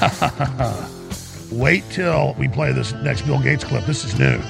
Wait 1.50 1.82
till 1.90 2.34
we 2.38 2.48
play 2.48 2.72
this 2.72 2.92
next 2.92 3.22
Bill 3.22 3.40
Gates 3.40 3.64
clip. 3.64 3.84
This 3.86 4.04
is 4.04 4.18
new. 4.18 4.40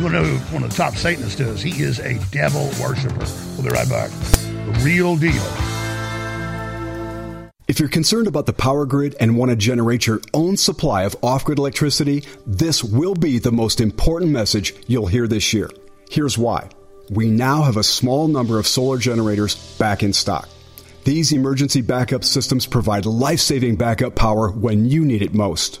You 0.00 0.06
want 0.06 0.16
to 0.16 0.22
know 0.22 0.38
one 0.54 0.62
of 0.62 0.70
the 0.70 0.76
top 0.76 0.94
Satanists 0.94 1.38
is? 1.40 1.60
He 1.60 1.82
is 1.82 1.98
a 1.98 2.18
devil 2.30 2.70
worshiper. 2.80 3.18
We'll 3.52 3.64
be 3.64 3.68
right 3.68 3.86
back. 3.86 4.10
The 4.10 4.80
real 4.82 5.14
deal. 5.14 5.42
If 7.68 7.78
you're 7.78 7.90
concerned 7.90 8.26
about 8.26 8.46
the 8.46 8.54
power 8.54 8.86
grid 8.86 9.14
and 9.20 9.36
want 9.36 9.50
to 9.50 9.56
generate 9.56 10.06
your 10.06 10.22
own 10.32 10.56
supply 10.56 11.02
of 11.02 11.14
off 11.22 11.44
grid 11.44 11.58
electricity, 11.58 12.24
this 12.46 12.82
will 12.82 13.12
be 13.12 13.38
the 13.38 13.52
most 13.52 13.78
important 13.78 14.30
message 14.30 14.72
you'll 14.86 15.06
hear 15.06 15.28
this 15.28 15.52
year. 15.52 15.68
Here's 16.10 16.38
why. 16.38 16.70
We 17.10 17.28
now 17.28 17.64
have 17.64 17.76
a 17.76 17.82
small 17.82 18.26
number 18.26 18.58
of 18.58 18.66
solar 18.66 18.96
generators 18.96 19.54
back 19.76 20.02
in 20.02 20.14
stock. 20.14 20.48
These 21.04 21.32
emergency 21.32 21.82
backup 21.82 22.24
systems 22.24 22.66
provide 22.66 23.04
life 23.04 23.40
saving 23.40 23.76
backup 23.76 24.14
power 24.14 24.50
when 24.50 24.86
you 24.86 25.04
need 25.04 25.20
it 25.20 25.34
most. 25.34 25.80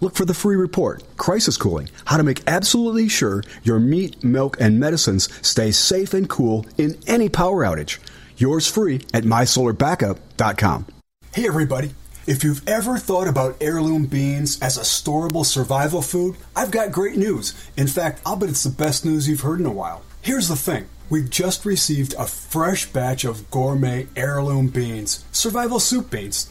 Look 0.00 0.14
for 0.14 0.24
the 0.24 0.34
free 0.34 0.56
report, 0.56 1.02
Crisis 1.18 1.56
Cooling, 1.58 1.90
how 2.06 2.16
to 2.16 2.22
make 2.22 2.42
absolutely 2.46 3.08
sure 3.08 3.42
your 3.62 3.78
meat, 3.78 4.24
milk, 4.24 4.56
and 4.58 4.80
medicines 4.80 5.28
stay 5.46 5.70
safe 5.70 6.14
and 6.14 6.28
cool 6.28 6.66
in 6.78 6.96
any 7.06 7.28
power 7.28 7.64
outage. 7.64 7.98
Yours 8.36 8.66
free 8.66 9.02
at 9.12 9.24
mysolarbackup.com. 9.24 10.86
Hey 11.34 11.46
everybody. 11.46 11.94
If 12.26 12.44
you've 12.44 12.66
ever 12.68 12.96
thought 12.96 13.28
about 13.28 13.56
heirloom 13.60 14.06
beans 14.06 14.60
as 14.60 14.78
a 14.78 14.82
storable 14.82 15.44
survival 15.44 16.00
food, 16.00 16.36
I've 16.56 16.70
got 16.70 16.92
great 16.92 17.16
news. 17.16 17.54
In 17.76 17.86
fact, 17.86 18.20
I'll 18.24 18.36
bet 18.36 18.48
it's 18.48 18.62
the 18.62 18.70
best 18.70 19.04
news 19.04 19.28
you've 19.28 19.40
heard 19.40 19.60
in 19.60 19.66
a 19.66 19.72
while. 19.72 20.02
Here's 20.22 20.48
the 20.48 20.56
thing. 20.56 20.86
We've 21.10 21.28
just 21.28 21.64
received 21.64 22.14
a 22.14 22.26
fresh 22.26 22.86
batch 22.86 23.24
of 23.24 23.50
gourmet 23.50 24.06
heirloom 24.16 24.68
beans, 24.68 25.24
survival 25.32 25.80
soup 25.80 26.10
beans. 26.10 26.50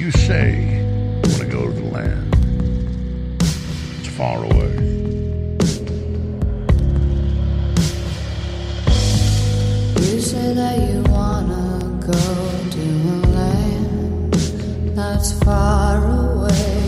You 0.00 0.10
say 0.12 0.64
you 0.72 1.28
want 1.28 1.36
to 1.36 1.44
go 1.44 1.66
to 1.66 1.72
the 1.72 1.84
land. 1.92 2.34
It's 3.98 4.08
far 4.16 4.42
away. 4.46 4.72
You 10.00 10.20
say 10.22 10.54
that 10.54 10.76
you 10.88 11.02
wanna 11.12 12.00
go 12.00 12.24
to 12.76 12.80
a 12.80 13.18
land 13.36 14.32
that's 14.96 15.32
far 15.44 15.98
away. 15.98 16.80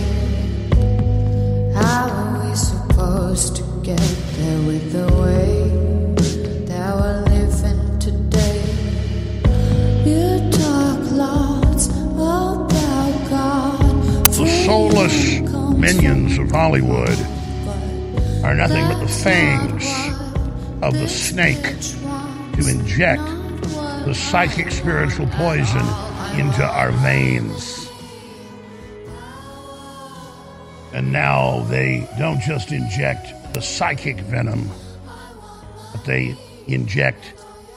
How 1.74 2.08
are 2.08 2.48
we 2.48 2.56
supposed 2.56 3.56
to 3.56 3.62
get 3.82 4.00
there 4.38 4.60
with 4.66 4.90
the 4.90 5.06
way 5.20 5.91
soulless 14.64 15.40
minions 15.76 16.38
of 16.38 16.48
Hollywood 16.52 17.18
are 18.44 18.54
nothing 18.54 18.86
but 18.86 19.00
the 19.00 19.08
fangs 19.08 19.84
of 20.82 20.94
the 20.94 21.08
snake 21.08 21.62
to 22.54 22.68
inject 22.68 23.24
the 24.04 24.14
psychic 24.14 24.70
spiritual 24.70 25.26
poison 25.32 25.84
into 26.38 26.62
our 26.62 26.92
veins. 26.92 27.88
And 30.92 31.10
now 31.10 31.64
they 31.64 32.08
don't 32.16 32.40
just 32.40 32.70
inject 32.70 33.54
the 33.54 33.62
psychic 33.62 34.20
venom, 34.20 34.70
but 35.92 36.04
they 36.04 36.36
inject 36.68 37.34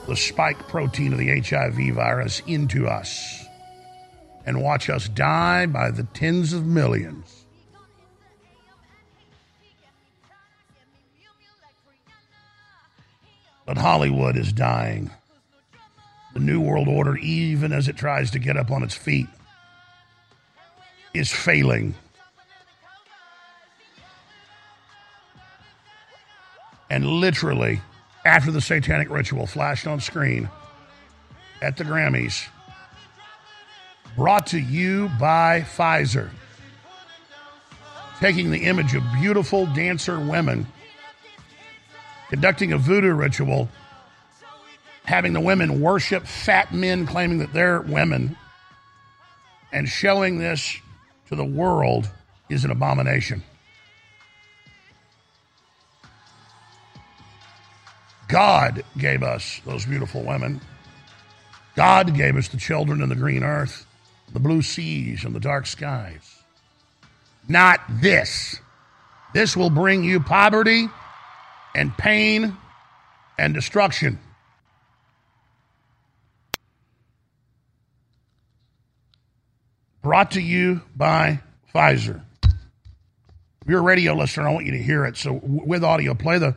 the 0.07 0.15
spike 0.15 0.67
protein 0.67 1.13
of 1.13 1.19
the 1.19 1.39
HIV 1.39 1.95
virus 1.95 2.43
into 2.45 2.87
us 2.87 3.44
and 4.45 4.61
watch 4.61 4.89
us 4.89 5.09
die 5.09 5.65
by 5.65 5.91
the 5.91 6.03
tens 6.03 6.53
of 6.53 6.65
millions. 6.65 7.45
But 13.65 13.77
Hollywood 13.77 14.37
is 14.37 14.53
dying. 14.53 15.09
The 16.33 16.39
New 16.39 16.61
World 16.61 16.87
Order, 16.87 17.17
even 17.17 17.71
as 17.71 17.87
it 17.87 17.97
tries 17.97 18.29
to 18.31 18.39
get 18.39 18.57
up 18.57 18.69
on 18.69 18.83
its 18.83 18.93
feet, 18.93 19.27
is 21.13 21.31
failing. 21.31 21.95
And 26.91 27.07
literally, 27.07 27.81
after 28.25 28.51
the 28.51 28.61
satanic 28.61 29.09
ritual 29.09 29.47
flashed 29.47 29.87
on 29.87 29.99
screen 29.99 30.49
at 31.61 31.77
the 31.77 31.83
Grammys, 31.83 32.47
brought 34.15 34.47
to 34.47 34.59
you 34.59 35.09
by 35.19 35.61
Pfizer, 35.61 36.29
taking 38.19 38.51
the 38.51 38.65
image 38.65 38.95
of 38.95 39.03
beautiful 39.19 39.65
dancer 39.67 40.19
women 40.19 40.67
conducting 42.29 42.73
a 42.73 42.77
voodoo 42.77 43.13
ritual 43.13 43.69
having 45.05 45.33
the 45.33 45.39
women 45.39 45.81
worship 45.81 46.25
fat 46.25 46.73
men 46.73 47.05
claiming 47.05 47.39
that 47.39 47.53
they're 47.53 47.81
women 47.81 48.35
and 49.71 49.87
showing 49.87 50.39
this 50.39 50.77
to 51.27 51.35
the 51.35 51.45
world 51.45 52.09
is 52.49 52.65
an 52.65 52.71
abomination. 52.71 53.43
God 58.27 58.83
gave 58.97 59.21
us 59.21 59.61
those 59.65 59.85
beautiful 59.85 60.23
women. 60.23 60.59
God 61.75 62.15
gave 62.15 62.35
us 62.35 62.47
the 62.47 62.57
children 62.57 63.01
and 63.01 63.11
the 63.11 63.15
green 63.15 63.43
earth, 63.43 63.84
the 64.33 64.39
blue 64.39 64.61
seas 64.61 65.23
and 65.23 65.35
the 65.35 65.39
dark 65.39 65.65
skies. 65.65 66.35
Not 67.47 67.79
this. 67.89 68.59
This 69.33 69.55
will 69.55 69.69
bring 69.69 70.03
you 70.03 70.19
poverty 70.19 70.87
and 71.75 71.95
pain 71.97 72.55
and 73.37 73.53
destruction. 73.53 74.19
Brought 80.01 80.31
to 80.31 80.41
you 80.41 80.81
by 80.95 81.41
Pfizer. 81.73 82.21
If 82.43 83.69
you're 83.71 83.79
a 83.79 83.83
radio 83.83 84.13
listener, 84.13 84.47
I 84.47 84.53
want 84.53 84.67
you 84.67 84.73
to 84.73 84.81
hear 84.81 85.05
it. 85.05 85.17
So, 85.17 85.39
with 85.41 85.83
audio, 85.83 86.13
play 86.13 86.37
the 86.37 86.55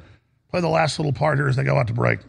play 0.51 0.61
the 0.61 0.69
last 0.69 0.99
little 0.99 1.13
part 1.13 1.39
here 1.39 1.49
as 1.49 1.57
they 1.57 1.65
go 1.65 1.77
out 1.77 1.87
to 1.89 1.95
break. 1.95 2.21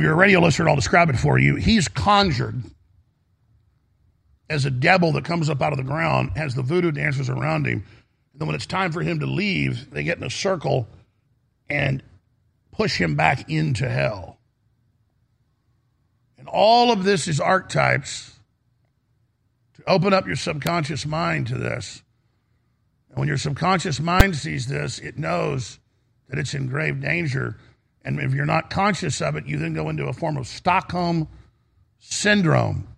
If 0.00 0.04
you're 0.04 0.14
a 0.14 0.16
radio 0.16 0.40
listener, 0.40 0.68
I'll 0.68 0.76
describe 0.76 1.10
it 1.10 1.18
for 1.18 1.38
you. 1.38 1.56
He's 1.56 1.86
conjured 1.86 2.62
as 4.48 4.64
a 4.64 4.70
devil 4.70 5.12
that 5.12 5.26
comes 5.26 5.50
up 5.50 5.60
out 5.60 5.72
of 5.72 5.76
the 5.76 5.84
ground, 5.84 6.32
has 6.36 6.54
the 6.54 6.62
voodoo 6.62 6.90
dancers 6.90 7.28
around 7.28 7.66
him. 7.66 7.84
And 8.32 8.40
then 8.40 8.46
when 8.48 8.54
it's 8.54 8.64
time 8.64 8.92
for 8.92 9.02
him 9.02 9.20
to 9.20 9.26
leave, 9.26 9.90
they 9.90 10.02
get 10.02 10.16
in 10.16 10.24
a 10.24 10.30
circle 10.30 10.88
and 11.68 12.02
push 12.72 12.98
him 12.98 13.14
back 13.14 13.50
into 13.50 13.88
hell. 13.88 14.38
And 16.38 16.48
all 16.48 16.90
of 16.90 17.04
this 17.04 17.28
is 17.28 17.38
archetypes 17.38 18.38
to 19.74 19.82
open 19.86 20.14
up 20.14 20.26
your 20.26 20.36
subconscious 20.36 21.04
mind 21.04 21.48
to 21.48 21.58
this. 21.58 22.02
And 23.10 23.18
when 23.18 23.28
your 23.28 23.36
subconscious 23.36 24.00
mind 24.00 24.34
sees 24.34 24.66
this, 24.66 24.98
it 24.98 25.18
knows 25.18 25.78
that 26.30 26.38
it's 26.38 26.54
in 26.54 26.68
grave 26.68 27.02
danger. 27.02 27.58
And 28.02 28.18
if 28.18 28.32
you're 28.32 28.46
not 28.46 28.70
conscious 28.70 29.20
of 29.20 29.36
it, 29.36 29.46
you 29.46 29.58
then 29.58 29.74
go 29.74 29.88
into 29.88 30.06
a 30.06 30.12
form 30.12 30.36
of 30.36 30.46
Stockholm 30.46 31.28
syndrome. 31.98 32.88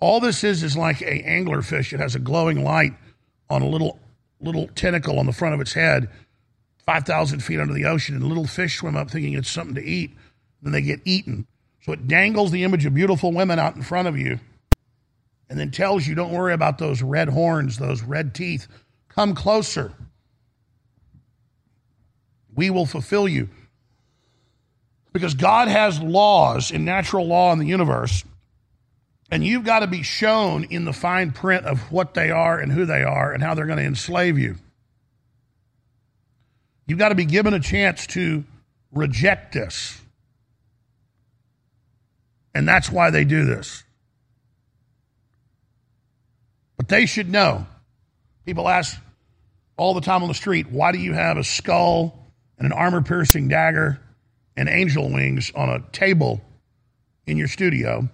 All 0.00 0.20
this 0.20 0.44
is 0.44 0.62
is 0.62 0.76
like 0.76 1.02
a 1.02 1.22
anglerfish. 1.22 1.92
It 1.92 2.00
has 2.00 2.14
a 2.14 2.20
glowing 2.20 2.62
light 2.62 2.94
on 3.50 3.62
a 3.62 3.68
little 3.68 3.98
little 4.40 4.68
tentacle 4.68 5.18
on 5.18 5.26
the 5.26 5.32
front 5.32 5.54
of 5.54 5.60
its 5.60 5.72
head, 5.72 6.08
five 6.86 7.04
thousand 7.04 7.40
feet 7.40 7.58
under 7.58 7.74
the 7.74 7.84
ocean, 7.84 8.14
and 8.14 8.24
little 8.24 8.46
fish 8.46 8.78
swim 8.78 8.96
up 8.96 9.10
thinking 9.10 9.34
it's 9.34 9.50
something 9.50 9.74
to 9.74 9.84
eat. 9.84 10.16
Then 10.62 10.72
they 10.72 10.82
get 10.82 11.00
eaten. 11.04 11.46
So 11.82 11.92
it 11.92 12.06
dangles 12.06 12.50
the 12.52 12.64
image 12.64 12.86
of 12.86 12.94
beautiful 12.94 13.32
women 13.32 13.58
out 13.58 13.76
in 13.76 13.82
front 13.82 14.08
of 14.08 14.16
you, 14.16 14.38
and 15.50 15.58
then 15.58 15.70
tells 15.70 16.06
you, 16.06 16.14
"Don't 16.14 16.32
worry 16.32 16.52
about 16.52 16.78
those 16.78 17.02
red 17.02 17.28
horns, 17.28 17.78
those 17.78 18.02
red 18.02 18.34
teeth. 18.34 18.68
Come 19.08 19.34
closer." 19.34 19.92
We 22.58 22.70
will 22.70 22.86
fulfill 22.86 23.28
you. 23.28 23.48
Because 25.12 25.34
God 25.34 25.68
has 25.68 26.00
laws 26.00 26.72
in 26.72 26.84
natural 26.84 27.24
law 27.24 27.52
in 27.52 27.60
the 27.60 27.66
universe, 27.66 28.24
and 29.30 29.44
you've 29.44 29.62
got 29.62 29.80
to 29.80 29.86
be 29.86 30.02
shown 30.02 30.64
in 30.64 30.84
the 30.84 30.92
fine 30.92 31.30
print 31.30 31.66
of 31.66 31.92
what 31.92 32.14
they 32.14 32.32
are 32.32 32.58
and 32.58 32.72
who 32.72 32.84
they 32.84 33.04
are 33.04 33.32
and 33.32 33.44
how 33.44 33.54
they're 33.54 33.66
going 33.66 33.78
to 33.78 33.84
enslave 33.84 34.40
you. 34.40 34.56
You've 36.88 36.98
got 36.98 37.10
to 37.10 37.14
be 37.14 37.26
given 37.26 37.54
a 37.54 37.60
chance 37.60 38.08
to 38.08 38.42
reject 38.90 39.52
this. 39.52 39.96
And 42.56 42.66
that's 42.66 42.90
why 42.90 43.10
they 43.10 43.24
do 43.24 43.44
this. 43.44 43.84
But 46.76 46.88
they 46.88 47.06
should 47.06 47.30
know. 47.30 47.68
People 48.44 48.68
ask 48.68 48.98
all 49.76 49.94
the 49.94 50.00
time 50.00 50.22
on 50.22 50.28
the 50.28 50.34
street, 50.34 50.72
why 50.72 50.90
do 50.90 50.98
you 50.98 51.12
have 51.12 51.36
a 51.36 51.44
skull 51.44 52.17
and 52.58 52.66
an 52.66 52.72
armor 52.72 53.02
piercing 53.02 53.48
dagger 53.48 54.00
and 54.56 54.68
angel 54.68 55.10
wings 55.10 55.52
on 55.54 55.68
a 55.68 55.80
table 55.92 56.40
in 57.26 57.36
your 57.36 57.48
studio. 57.48 58.08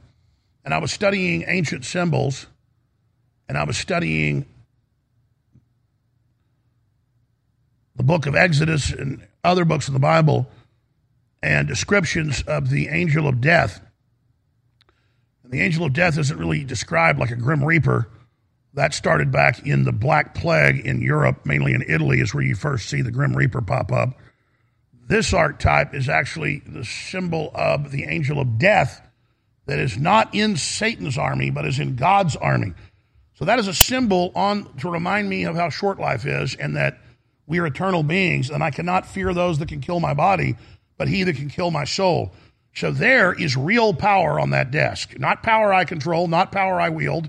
And 0.65 0.75
I 0.75 0.79
was 0.79 0.93
studying 0.93 1.45
ancient 1.47 1.85
symbols 1.85 2.47
and 3.49 3.57
I 3.57 3.65
was 3.65 3.77
studying 3.77 4.47
the 7.97 8.03
book 8.03 8.27
of 8.27 8.35
Exodus 8.35 8.91
and 8.91 9.27
other 9.43 9.65
books 9.65 9.89
of 9.89 9.95
the 9.95 10.01
Bible 10.01 10.47
and 11.43 11.69
descriptions 11.69 12.43
of 12.47 12.71
the 12.71 12.89
angel 12.89 13.29
of 13.29 13.41
death. 13.41 13.81
And 15.43 15.53
the 15.53 15.61
angel 15.61 15.85
of 15.85 15.93
death 15.93 16.19
isn't 16.19 16.39
really 16.39 16.65
described 16.65 17.19
like 17.19 17.31
a 17.31 17.37
grim 17.37 17.63
reaper. 17.63 18.09
That 18.75 18.93
started 18.93 19.31
back 19.31 19.65
in 19.67 19.85
the 19.85 19.93
Black 19.93 20.35
Plague 20.35 20.85
in 20.85 21.01
Europe, 21.01 21.47
mainly 21.47 21.75
in 21.75 21.85
Italy, 21.87 22.21
is 22.21 22.35
where 22.35 22.43
you 22.43 22.57
first 22.57 22.89
see 22.89 23.03
the 23.03 23.13
Grim 23.13 23.37
Reaper 23.37 23.61
pop 23.61 23.93
up. 23.93 24.19
This 25.07 25.35
archetype 25.35 25.95
is 25.95 26.09
actually 26.09 26.63
the 26.67 26.85
symbol 26.85 27.51
of 27.55 27.91
the 27.91 28.05
angel 28.05 28.41
of 28.41 28.59
death 28.59 29.03
that 29.67 29.79
is 29.79 29.99
not 29.99 30.35
in 30.35 30.57
Satan's 30.57 31.19
army, 31.19 31.51
but 31.51 31.67
is 31.67 31.79
in 31.79 31.97
God's 31.97 32.37
army. 32.37 32.73
So 33.35 33.45
that 33.45 33.59
is 33.59 33.69
a 33.69 33.75
symbol 33.75 34.33
on 34.35 34.73
to 34.79 34.91
remind 34.91 35.29
me 35.29 35.45
of 35.45 35.57
how 35.57 35.69
short 35.69 35.99
life 35.99 36.25
is 36.25 36.55
and 36.55 36.77
that 36.77 36.99
we 37.47 37.59
are 37.59 37.67
eternal 37.67 38.03
beings, 38.03 38.49
and 38.49 38.63
I 38.63 38.71
cannot 38.71 39.07
fear 39.07 39.35
those 39.35 39.59
that 39.59 39.69
can 39.69 39.81
kill 39.81 40.01
my 40.01 40.15
body, 40.15 40.57
but 40.97 41.09
he 41.09 41.25
that 41.25 41.37
can 41.37 41.51
kill 41.51 41.71
my 41.71 41.85
soul. 41.85 42.33
So 42.75 42.91
there 42.91 43.33
is 43.33 43.57
real 43.57 43.93
power 43.93 44.41
on 44.41 44.51
that 44.51 44.71
desk. 44.71 45.19
Not 45.19 45.43
power 45.43 45.73
I 45.73 45.85
control, 45.85 46.29
not 46.29 46.53
power 46.53 46.81
I 46.81 46.89
wield. 46.89 47.29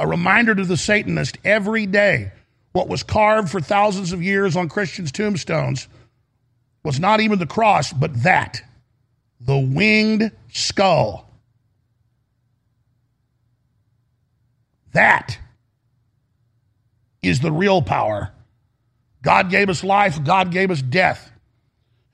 A 0.00 0.06
reminder 0.06 0.54
to 0.54 0.64
the 0.64 0.76
Satanist 0.76 1.38
every 1.44 1.86
day 1.86 2.32
what 2.72 2.88
was 2.88 3.02
carved 3.02 3.50
for 3.50 3.60
thousands 3.60 4.12
of 4.12 4.22
years 4.22 4.56
on 4.56 4.68
Christians' 4.68 5.12
tombstones 5.12 5.88
was 6.82 7.00
not 7.00 7.20
even 7.20 7.38
the 7.38 7.46
cross, 7.46 7.92
but 7.92 8.22
that 8.22 8.62
the 9.40 9.58
winged 9.58 10.32
skull. 10.52 11.28
That 14.92 15.38
is 17.22 17.40
the 17.40 17.52
real 17.52 17.82
power. 17.82 18.32
God 19.22 19.50
gave 19.50 19.68
us 19.68 19.84
life, 19.84 20.22
God 20.24 20.50
gave 20.50 20.70
us 20.70 20.80
death. 20.80 21.30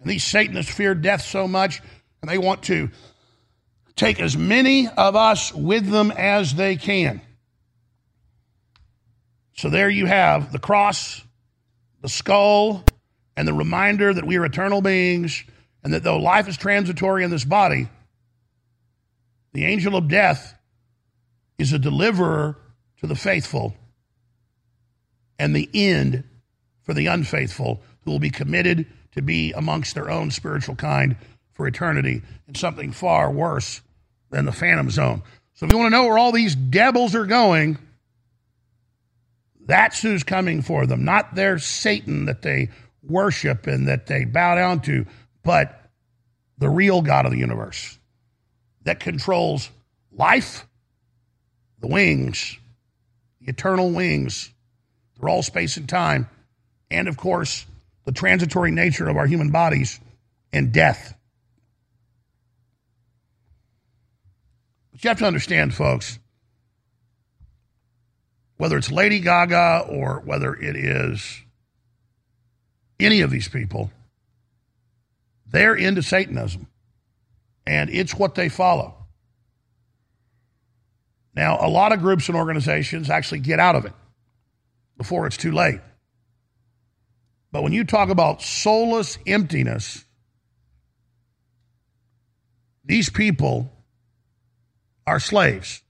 And 0.00 0.10
these 0.10 0.24
Satanists 0.24 0.72
fear 0.72 0.94
death 0.94 1.22
so 1.22 1.46
much, 1.46 1.80
and 2.20 2.30
they 2.30 2.38
want 2.38 2.64
to 2.64 2.90
take 3.96 4.20
as 4.20 4.36
many 4.36 4.88
of 4.88 5.14
us 5.14 5.52
with 5.52 5.88
them 5.88 6.10
as 6.10 6.54
they 6.54 6.76
can. 6.76 7.20
So 9.56 9.70
there 9.70 9.88
you 9.88 10.06
have 10.06 10.52
the 10.52 10.58
cross, 10.58 11.22
the 12.00 12.08
skull, 12.08 12.84
and 13.36 13.46
the 13.48 13.54
reminder 13.54 14.12
that 14.12 14.26
we 14.26 14.36
are 14.36 14.44
eternal 14.44 14.80
beings 14.80 15.44
and 15.82 15.92
that 15.92 16.02
though 16.02 16.18
life 16.18 16.48
is 16.48 16.56
transitory 16.56 17.24
in 17.24 17.30
this 17.30 17.44
body, 17.44 17.88
the 19.52 19.64
angel 19.64 19.96
of 19.96 20.08
death 20.08 20.56
is 21.58 21.72
a 21.72 21.78
deliverer 21.78 22.56
to 23.00 23.06
the 23.06 23.14
faithful 23.14 23.74
and 25.38 25.54
the 25.54 25.68
end 25.74 26.24
for 26.82 26.94
the 26.94 27.06
unfaithful 27.06 27.82
who 28.04 28.10
will 28.10 28.18
be 28.18 28.30
committed 28.30 28.86
to 29.12 29.22
be 29.22 29.52
amongst 29.52 29.94
their 29.94 30.10
own 30.10 30.30
spiritual 30.30 30.74
kind 30.74 31.16
for 31.52 31.66
eternity 31.66 32.22
in 32.48 32.54
something 32.54 32.92
far 32.92 33.30
worse 33.30 33.80
than 34.30 34.44
the 34.44 34.52
phantom 34.52 34.90
zone. 34.90 35.22
So 35.54 35.66
if 35.66 35.72
you 35.72 35.78
want 35.78 35.92
to 35.92 35.96
know 35.96 36.06
where 36.06 36.18
all 36.18 36.32
these 36.32 36.56
devils 36.56 37.14
are 37.14 37.26
going, 37.26 37.78
that's 39.66 40.02
who's 40.02 40.24
coming 40.24 40.62
for 40.62 40.86
them, 40.86 41.04
not 41.04 41.34
their 41.34 41.58
Satan 41.58 42.26
that 42.26 42.42
they 42.42 42.70
worship 43.06 43.66
and 43.66 43.88
that 43.88 44.06
they 44.06 44.24
bow 44.24 44.54
down 44.54 44.80
to, 44.82 45.06
but 45.42 45.80
the 46.58 46.68
real 46.68 47.02
God 47.02 47.26
of 47.26 47.32
the 47.32 47.38
universe 47.38 47.98
that 48.82 49.00
controls 49.00 49.70
life, 50.12 50.66
the 51.80 51.88
wings, 51.88 52.58
the 53.40 53.50
eternal 53.50 53.90
wings 53.90 54.50
through 55.16 55.30
all 55.30 55.42
space 55.42 55.76
and 55.76 55.88
time, 55.88 56.28
and 56.90 57.08
of 57.08 57.16
course, 57.16 57.66
the 58.04 58.12
transitory 58.12 58.70
nature 58.70 59.08
of 59.08 59.16
our 59.16 59.26
human 59.26 59.50
bodies 59.50 59.98
and 60.52 60.72
death. 60.72 61.14
But 64.92 65.02
you 65.02 65.08
have 65.08 65.18
to 65.18 65.26
understand, 65.26 65.74
folks, 65.74 66.18
whether 68.56 68.76
it's 68.76 68.92
Lady 68.92 69.20
Gaga 69.20 69.86
or 69.88 70.20
whether 70.24 70.54
it 70.54 70.76
is 70.76 71.43
any 73.00 73.20
of 73.22 73.30
these 73.30 73.48
people, 73.48 73.90
they're 75.46 75.74
into 75.74 76.02
Satanism. 76.02 76.66
And 77.66 77.88
it's 77.90 78.14
what 78.14 78.34
they 78.34 78.48
follow. 78.48 78.94
Now, 81.34 81.58
a 81.60 81.68
lot 81.68 81.92
of 81.92 82.00
groups 82.00 82.28
and 82.28 82.36
organizations 82.36 83.10
actually 83.10 83.40
get 83.40 83.58
out 83.58 83.74
of 83.74 83.86
it 83.86 83.92
before 84.96 85.26
it's 85.26 85.36
too 85.36 85.52
late. 85.52 85.80
But 87.50 87.62
when 87.62 87.72
you 87.72 87.84
talk 87.84 88.08
about 88.08 88.42
soulless 88.42 89.18
emptiness, 89.26 90.04
these 92.84 93.10
people 93.10 93.72
are 95.06 95.20
slaves. 95.20 95.82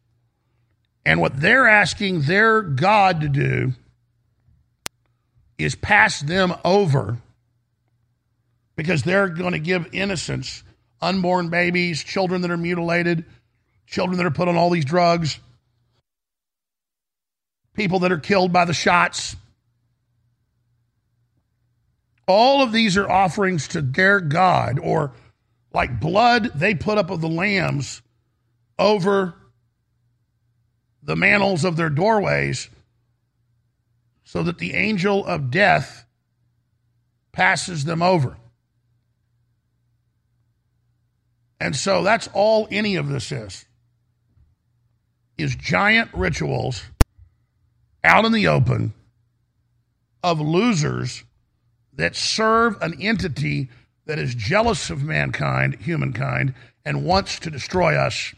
And 1.05 1.21
what 1.21 1.39
they're 1.39 1.67
asking 1.67 2.23
their 2.23 2.63
God 2.63 3.21
to 3.23 3.29
do 3.29 3.73
is 5.59 5.75
pass 5.75 6.21
them 6.21 6.55
over 6.65 7.19
because 8.77 9.03
they're 9.03 9.29
going 9.29 9.53
to 9.53 9.59
give 9.59 9.89
innocence, 9.93 10.63
unborn 11.01 11.49
babies, 11.49 12.03
children 12.03 12.43
that 12.43 12.51
are 12.51 12.57
mutilated, 12.57 13.25
children 13.87 14.19
that 14.19 14.27
are 14.27 14.31
put 14.31 14.49
on 14.49 14.57
all 14.57 14.71
these 14.71 14.85
drugs, 14.85 15.39
people 17.75 18.01
that 18.01 18.13
are 18.13 18.19
killed 18.19 18.53
by 18.53 18.65
the 18.65 18.75
shots. 18.75 19.37
All 22.27 22.63
of 22.63 22.73
these 22.73 22.97
are 22.97 23.09
offerings 23.09 23.69
to 23.69 23.83
their 23.83 24.21
God, 24.21 24.79
or 24.83 25.13
like 25.73 26.01
blood 26.01 26.53
they 26.55 26.75
put 26.75 26.99
up 26.99 27.11
of 27.11 27.21
the 27.21 27.29
lambs 27.29 28.01
over 28.79 29.35
the 31.03 31.17
mantles 31.17 31.65
of 31.65 31.77
their 31.77 31.91
doorways 31.91 32.71
so 34.35 34.43
that 34.43 34.59
the 34.59 34.75
angel 34.75 35.25
of 35.25 35.49
death 35.49 36.05
passes 37.31 37.85
them 37.85 38.03
over. 38.03 38.37
And 41.61 41.77
so 41.77 42.03
that's 42.03 42.29
all 42.35 42.67
any 42.69 42.97
of 42.97 43.09
this 43.09 43.31
is. 43.31 43.65
Is 45.39 45.55
giant 45.55 46.11
rituals 46.13 46.83
out 48.03 48.25
in 48.25 48.33
the 48.33 48.49
open 48.49 48.93
of 50.25 50.41
losers 50.41 51.23
that 51.93 52.17
serve 52.17 52.77
an 52.83 53.01
entity 53.01 53.71
that 54.07 54.19
is 54.19 54.35
jealous 54.35 54.91
of 54.91 55.05
mankind, 55.05 55.77
humankind, 55.77 56.55
and 56.85 57.05
wants 57.05 57.39
to 57.39 57.53
destroy 57.53 57.95
us. 57.95 58.35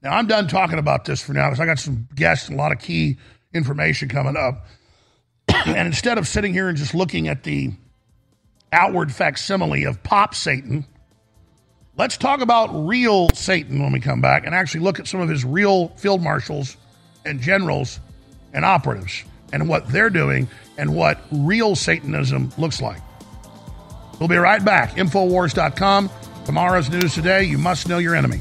Now, 0.00 0.16
I'm 0.16 0.28
done 0.28 0.46
talking 0.46 0.78
about 0.78 1.06
this 1.06 1.20
for 1.20 1.32
now 1.32 1.48
because 1.48 1.58
I 1.58 1.66
got 1.66 1.80
some 1.80 2.06
guests 2.14 2.48
and 2.48 2.56
a 2.56 2.62
lot 2.62 2.70
of 2.70 2.78
key 2.78 3.18
information 3.54 4.08
coming 4.08 4.36
up. 4.36 4.66
and 5.48 5.86
instead 5.86 6.18
of 6.18 6.26
sitting 6.26 6.52
here 6.52 6.68
and 6.68 6.76
just 6.76 6.94
looking 6.94 7.28
at 7.28 7.42
the 7.44 7.72
outward 8.72 9.12
facsimile 9.12 9.84
of 9.84 10.02
pop 10.02 10.34
Satan, 10.34 10.84
let's 11.96 12.16
talk 12.16 12.40
about 12.40 12.68
real 12.86 13.28
Satan 13.30 13.82
when 13.82 13.92
we 13.92 14.00
come 14.00 14.20
back 14.20 14.46
and 14.46 14.54
actually 14.54 14.80
look 14.80 14.98
at 14.98 15.06
some 15.06 15.20
of 15.20 15.28
his 15.28 15.44
real 15.44 15.88
field 15.96 16.22
marshals 16.22 16.76
and 17.24 17.40
generals 17.40 18.00
and 18.52 18.64
operatives 18.64 19.24
and 19.52 19.68
what 19.68 19.88
they're 19.88 20.10
doing 20.10 20.48
and 20.78 20.94
what 20.94 21.20
real 21.30 21.76
Satanism 21.76 22.52
looks 22.56 22.80
like. 22.80 23.00
We'll 24.18 24.28
be 24.28 24.36
right 24.36 24.64
back. 24.64 24.96
Infowars.com. 24.96 26.10
Tomorrow's 26.44 26.90
news 26.90 27.14
today. 27.14 27.44
You 27.44 27.58
must 27.58 27.88
know 27.88 27.98
your 27.98 28.14
enemy. 28.14 28.40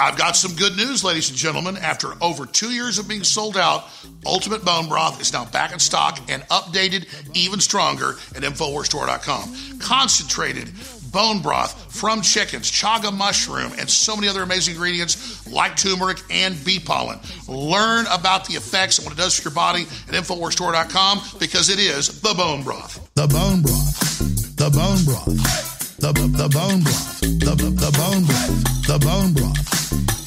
I've 0.00 0.16
got 0.16 0.34
some 0.34 0.56
good 0.56 0.76
news, 0.78 1.04
ladies 1.04 1.28
and 1.28 1.36
gentlemen. 1.36 1.76
After 1.76 2.14
over 2.22 2.46
two 2.46 2.70
years 2.70 2.98
of 2.98 3.06
being 3.06 3.22
sold 3.22 3.58
out, 3.58 3.84
Ultimate 4.24 4.64
Bone 4.64 4.88
Broth 4.88 5.20
is 5.20 5.30
now 5.32 5.44
back 5.44 5.72
in 5.72 5.78
stock 5.78 6.18
and 6.28 6.42
updated 6.44 7.06
even 7.36 7.60
stronger 7.60 8.12
at 8.34 8.42
InfoWarsStore.com. 8.42 9.78
Concentrated 9.78 10.70
bone 11.12 11.42
broth 11.42 11.94
from 11.94 12.22
chickens, 12.22 12.70
chaga 12.70 13.12
mushroom, 13.12 13.72
and 13.78 13.90
so 13.90 14.14
many 14.16 14.28
other 14.28 14.42
amazing 14.42 14.74
ingredients 14.74 15.46
like 15.52 15.76
turmeric 15.76 16.18
and 16.30 16.62
bee 16.64 16.78
pollen. 16.78 17.18
Learn 17.46 18.06
about 18.06 18.46
the 18.46 18.54
effects 18.54 18.98
and 18.98 19.06
what 19.06 19.12
it 19.12 19.20
does 19.20 19.38
for 19.38 19.48
your 19.48 19.54
body 19.54 19.82
at 19.82 20.14
InfoWarsStore.com 20.14 21.20
because 21.38 21.68
it 21.68 21.78
is 21.78 22.20
the 22.22 22.32
bone 22.34 22.62
broth. 22.62 23.10
The 23.14 23.26
bone 23.26 23.60
broth. 23.60 24.56
The 24.56 24.70
bone 24.70 25.04
broth. 25.04 25.79
The, 26.00 26.16
the, 26.16 26.32
the 26.32 26.48
bone 26.48 26.80
broth. 26.80 27.20
The, 27.20 27.52
the, 27.60 27.68
the 27.76 27.92
bone 27.92 28.24
broth. 28.24 28.48
The 28.88 28.96
bone 29.04 29.36
broth. 29.36 29.60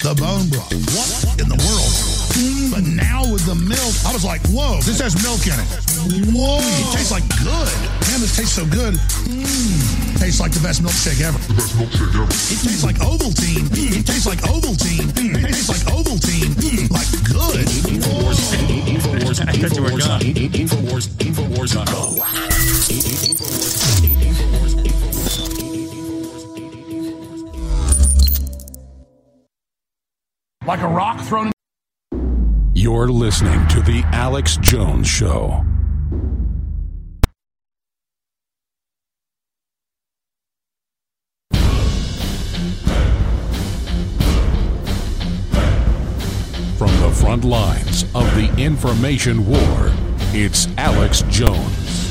The 0.05 0.13
bone 0.13 0.45
broth. 0.53 0.69
What 0.93 1.09
in 1.41 1.49
the 1.49 1.57
world? 1.65 1.89
But 2.69 2.85
now 2.85 3.25
with 3.25 3.41
the 3.49 3.57
milk, 3.57 3.93
I 4.05 4.13
was 4.13 4.21
like, 4.21 4.45
whoa, 4.53 4.77
this 4.85 5.01
has 5.01 5.17
milk 5.25 5.41
in 5.49 5.57
it. 5.57 5.65
Whoa. 6.29 6.61
It 6.61 6.93
tastes 6.93 7.09
like 7.09 7.25
good. 7.41 7.73
Man, 8.05 8.21
this 8.21 8.37
tastes 8.37 8.53
so 8.53 8.69
good. 8.69 8.93
Mm. 9.25 10.21
Tastes 10.21 10.37
like 10.37 10.53
the 10.53 10.61
best 10.61 10.85
milkshake 10.85 11.25
ever. 11.25 11.41
The 11.49 11.57
best 11.57 11.73
milkshake 11.73 12.21
ever. 12.21 12.29
It 12.29 12.61
tastes 12.61 12.85
like 12.85 13.01
Ovaltine. 13.01 13.65
It 13.73 14.05
tastes 14.05 14.29
like 14.29 14.45
Ovaltine. 14.45 15.09
It 15.17 15.57
tastes 15.57 15.73
like 15.73 15.89
Ovaltine. 15.89 16.53
Like 16.93 17.09
good. 17.25 17.65
Infowars. 17.65 18.53
Infowars. 18.85 19.41
I 19.41 19.57
thought 19.57 19.73
you 19.73 19.81
were 19.81 19.97
gone. 19.97 20.21
Infowars. 20.21 21.09
Infowars. 21.17 21.73
Like 30.65 30.79
a 30.79 30.87
rock 30.87 31.19
thrown 31.19 31.51
You're 32.73 33.09
listening 33.09 33.67
to 33.67 33.81
The 33.81 34.01
Alex 34.13 34.55
Jones 34.61 35.07
Show. 35.07 35.65
From 46.77 46.91
the 47.01 47.11
front 47.13 47.43
lines 47.43 48.03
of 48.15 48.33
the 48.35 48.49
information 48.57 49.45
war, 49.45 49.91
it's 50.31 50.69
Alex 50.77 51.23
Jones. 51.23 52.02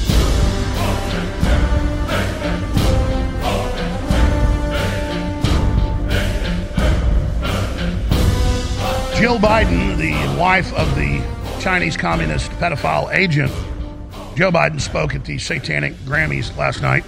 Jill 9.22 9.38
Biden, 9.38 9.96
the 9.98 10.40
wife 10.40 10.72
of 10.72 10.92
the 10.96 11.24
Chinese 11.60 11.96
communist 11.96 12.50
pedophile 12.54 13.14
agent, 13.14 13.52
Joe 14.34 14.50
Biden 14.50 14.80
spoke 14.80 15.14
at 15.14 15.24
the 15.24 15.38
Satanic 15.38 15.94
Grammys 15.98 16.56
last 16.56 16.82
night. 16.82 17.04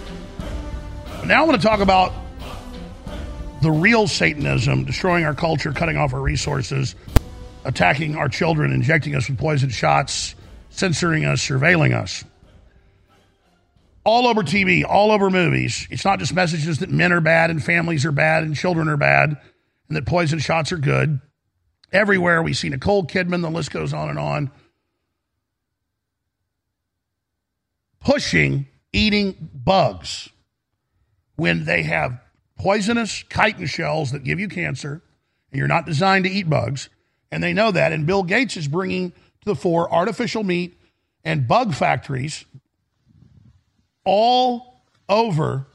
Now 1.27 1.43
I 1.43 1.45
want 1.45 1.61
to 1.61 1.67
talk 1.67 1.81
about 1.81 2.13
the 3.63 3.73
real 3.73 4.07
Satanism, 4.07 4.85
destroying 4.85 5.25
our 5.25 5.35
culture, 5.35 5.73
cutting 5.73 5.97
off 5.97 6.15
our 6.15 6.21
resources, 6.21 6.95
attacking 7.65 8.15
our 8.15 8.29
children, 8.29 8.73
injecting 8.73 9.17
us 9.17 9.29
with 9.29 9.37
poison 9.37 9.71
shots, 9.71 10.37
censoring 10.71 11.25
us, 11.25 11.41
surveilling 11.41 12.01
us. 12.01 12.23
All 14.05 14.29
over 14.29 14.45
TV, 14.45 14.85
all 14.89 15.11
over 15.11 15.31
movies. 15.31 15.89
It's 15.91 16.05
not 16.05 16.21
just 16.21 16.33
messages 16.33 16.79
that 16.79 16.91
men 16.91 17.13
are 17.13 17.21
bad 17.21 17.51
and 17.51 17.61
families 17.61 18.05
are 18.05 18.13
bad 18.13 18.45
and 18.45 18.55
children 18.55 18.89
are 18.89 18.97
bad 18.97 19.37
and 19.89 19.97
that 19.97 20.07
poison 20.07 20.39
shots 20.39 20.71
are 20.71 20.79
good. 20.79 21.21
Everywhere 21.95 22.43
we 22.43 22.53
see 22.55 22.69
Nicole 22.69 23.07
Kidman, 23.07 23.41
the 23.41 23.49
list 23.49 23.71
goes 23.71 23.95
on 23.95 24.09
and 24.09 24.19
on. 24.19 24.51
Pushing 28.01 28.67
eating 28.93 29.49
bugs 29.55 30.29
when 31.37 31.65
they 31.65 31.85
have 31.85 32.21
poisonous 32.59 33.25
chitin 33.31 33.67
shells 33.67 34.11
that 34.11 34.25
give 34.25 34.41
you 34.41 34.49
cancer, 34.49 35.03
and 35.53 35.59
you're 35.59 35.69
not 35.69 35.87
designed 35.87 36.25
to 36.25 36.31
eat 36.31 36.51
bugs, 36.51 36.89
and 37.31 37.41
they 37.43 37.53
know 37.53 37.71
that. 37.71 37.93
And 37.93 38.07
Bill 38.07 38.25
Gates 38.25 38.57
is 38.57 38.67
bringing 38.67 39.11
to 39.11 39.45
the 39.45 39.55
fore 39.55 39.91
artificial 39.93 40.43
meat 40.43 40.77
and 41.23 41.47
bug 41.47 41.75
factories 41.75 42.45
all 44.05 44.83
over 45.09 45.67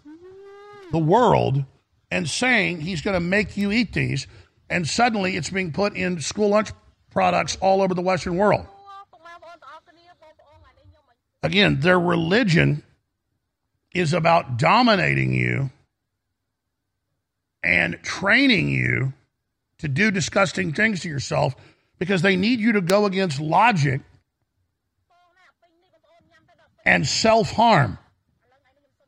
the 0.92 1.00
world 1.00 1.64
and 2.12 2.30
saying 2.30 2.82
he's 2.82 3.02
going 3.02 3.14
to 3.14 3.22
make 3.22 3.56
you 3.56 3.72
eat 3.72 3.94
these 3.94 4.28
and 4.70 4.88
suddenly 4.88 5.36
it's 5.36 5.50
being 5.50 5.72
put 5.72 5.96
in 5.96 6.20
school 6.22 6.50
lunch 6.50 6.72
products 7.12 7.58
all 7.62 7.82
over 7.82 7.94
the 7.94 8.02
Western 8.02 8.38
world. 8.38 8.66
Again, 11.42 11.80
their 11.80 12.00
religion 12.00 12.84
is 13.94 14.14
about 14.14 14.58
dominating 14.58 15.34
you 15.34 15.72
and 17.64 17.98
training 18.04 18.70
you 18.70 19.14
to 19.80 19.88
do 19.88 20.12
disgusting 20.12 20.74
things 20.74 21.02
to 21.02 21.10
yourself 21.10 21.56
because 21.98 22.22
they 22.22 22.36
need 22.36 22.60
you 22.60 22.74
to 22.74 22.82
go 22.82 23.06
against 23.06 23.40
logic 23.40 24.02
and 26.86 27.08
self 27.08 27.52
harm. 27.52 27.98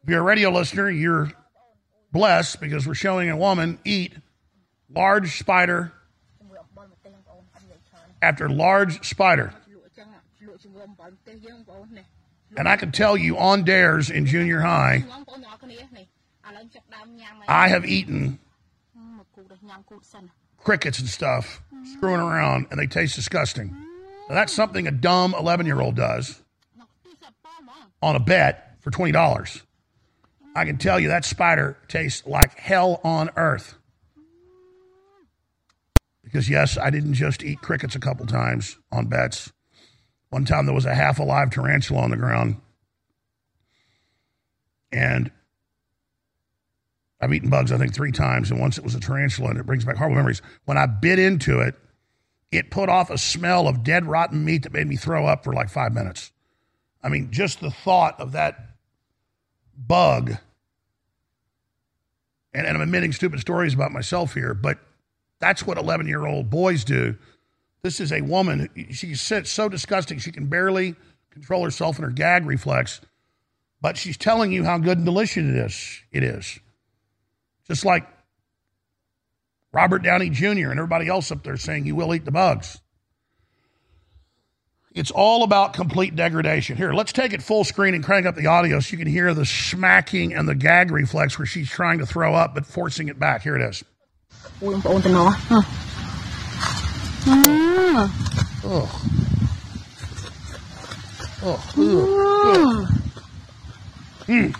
If 0.04 0.10
you're 0.10 0.20
a 0.20 0.24
radio 0.24 0.50
listener, 0.50 0.90
you're 0.90 1.32
blessed 2.12 2.60
because 2.60 2.88
we're 2.88 2.96
showing 2.96 3.30
a 3.30 3.38
woman 3.38 3.78
eat 3.86 4.14
large 4.94 5.38
spider 5.38 5.94
after 8.22 8.50
large 8.50 9.06
spider. 9.08 9.54
And 12.58 12.68
I 12.68 12.76
can 12.76 12.92
tell 12.92 13.16
you 13.16 13.38
on 13.38 13.64
dares 13.64 14.10
in 14.10 14.26
junior 14.26 14.60
high, 14.60 15.06
I 17.48 17.70
have 17.70 17.86
eaten 17.86 18.40
crickets 20.58 21.00
and 21.00 21.08
stuff, 21.08 21.62
screwing 21.94 22.20
around, 22.20 22.68
and 22.70 22.80
they 22.80 22.88
taste 22.88 23.16
disgusting. 23.16 23.70
Now, 24.30 24.36
that's 24.36 24.54
something 24.54 24.88
a 24.88 24.92
dumb 24.92 25.34
11 25.38 25.66
year 25.66 25.80
old 25.80 25.96
does 25.96 26.42
on 28.02 28.16
a 28.16 28.20
bet 28.20 28.76
for 28.82 28.92
$20. 28.92 29.62
I 30.56 30.66
can 30.66 30.78
tell 30.78 31.00
you 31.00 31.08
that 31.10 31.24
spider 31.24 31.78
tastes 31.88 32.26
like 32.28 32.60
hell 32.60 33.00
on 33.04 33.30
earth. 33.38 33.76
Because, 36.32 36.50
yes, 36.50 36.78
I 36.78 36.90
didn't 36.90 37.16
just 37.16 37.44
eat 37.44 37.62
crickets 37.62 37.96
a 37.96 38.00
couple 38.00 38.26
times 38.26 38.78
on 38.92 39.08
bets. 39.08 39.52
One 40.30 40.46
time 40.46 40.66
there 40.66 40.74
was 40.74 40.86
a 40.86 40.96
half 40.96 41.20
alive 41.20 41.50
tarantula 41.52 42.02
on 42.02 42.12
the 42.12 42.18
ground. 42.18 42.62
And 44.94 45.30
I've 47.20 47.34
eaten 47.34 47.50
bugs, 47.50 47.72
I 47.72 47.78
think, 47.78 47.94
three 47.94 48.14
times. 48.14 48.50
And 48.50 48.60
once 48.60 48.78
it 48.78 48.84
was 48.84 48.96
a 48.96 49.00
tarantula, 49.00 49.50
and 49.50 49.60
it 49.60 49.66
brings 49.66 49.84
back 49.84 49.98
horrible 49.98 50.16
memories. 50.16 50.42
When 50.66 50.78
I 50.78 50.86
bit 50.86 51.20
into 51.20 51.60
it, 51.60 51.76
it 52.50 52.72
put 52.72 52.88
off 52.88 53.10
a 53.10 53.18
smell 53.18 53.68
of 53.68 53.84
dead, 53.84 54.06
rotten 54.06 54.46
meat 54.46 54.64
that 54.64 54.74
made 54.74 54.88
me 54.88 54.96
throw 54.96 55.26
up 55.26 55.44
for 55.44 55.54
like 55.54 55.70
five 55.70 55.94
minutes. 55.94 56.32
I 57.04 57.10
mean, 57.10 57.32
just 57.32 57.60
the 57.60 57.72
thought 57.72 58.20
of 58.20 58.32
that 58.32 58.76
bug. 59.78 60.38
And, 62.54 62.66
and 62.66 62.78
I'm 62.78 62.82
admitting 62.82 63.12
stupid 63.12 63.42
stories 63.42 63.74
about 63.74 63.92
myself 63.92 64.34
here, 64.34 64.54
but 64.54 64.80
that's 65.42 65.66
what 65.66 65.78
11 65.78 66.08
year 66.08 66.26
old 66.26 66.50
boys 66.50 66.84
do. 66.84 67.18
This 67.82 68.00
is 68.00 68.12
a 68.12 68.22
woman. 68.22 68.70
She's 68.92 69.22
so 69.22 69.68
disgusting, 69.68 70.20
she 70.20 70.32
can 70.32 70.46
barely 70.46 70.96
control 71.32 71.64
herself 71.64 71.98
in 71.98 72.04
her 72.04 72.12
gag 72.12 72.46
reflex, 72.46 73.02
but 73.82 73.98
she's 73.98 74.18
telling 74.18 74.52
you 74.52 74.64
how 74.64 74.78
good 74.78 74.98
and 74.98 75.06
delicious 75.06 75.44
it 75.44 75.56
is. 75.56 76.02
It 76.12 76.24
is. 76.24 76.60
Just 77.68 77.84
like 77.84 78.08
Robert 79.74 80.04
Downey 80.04 80.30
Jr. 80.30 80.70
and 80.70 80.80
everybody 80.80 81.08
else 81.08 81.32
up 81.32 81.44
there 81.44 81.58
saying 81.58 81.86
you 81.86 81.96
will 81.96 82.14
eat 82.14 82.26
the 82.26 82.32
bugs. 82.32 82.80
It's 84.94 85.10
all 85.10 85.44
about 85.44 85.74
complete 85.74 86.18
degradation. 86.18 86.76
Here, 86.76 86.92
let's 86.92 87.14
take 87.14 87.32
it 87.32 87.42
full 87.42 87.64
screen 87.64 87.94
and 87.94 88.04
crank 88.04 88.26
up 88.26 88.36
the 88.36 88.48
audio 88.48 88.82
so 88.82 88.92
you 88.92 88.98
can 88.98 89.08
hear 89.08 89.34
the 89.34 89.46
smacking 89.46 90.34
and 90.34 90.50
the 90.50 90.56
gag 90.56 90.92
reflex 90.92 91.40
where 91.40 91.46
she's 91.46 91.70
trying 91.70 92.00
to 92.00 92.06
throw 92.06 92.36
up 92.36 92.54
but 92.54 92.66
forcing 92.66 93.08
it 93.08 93.18
back. 93.18 93.42
Here 93.42 93.56
it 93.56 93.62
is. 93.62 93.86
Na 94.62 95.34
ah. 95.50 95.66
mm. 97.26 98.10
Oh. 98.64 98.88
Oh. 101.44 101.72
Mm. 101.76 103.02
Mm. 104.28 104.56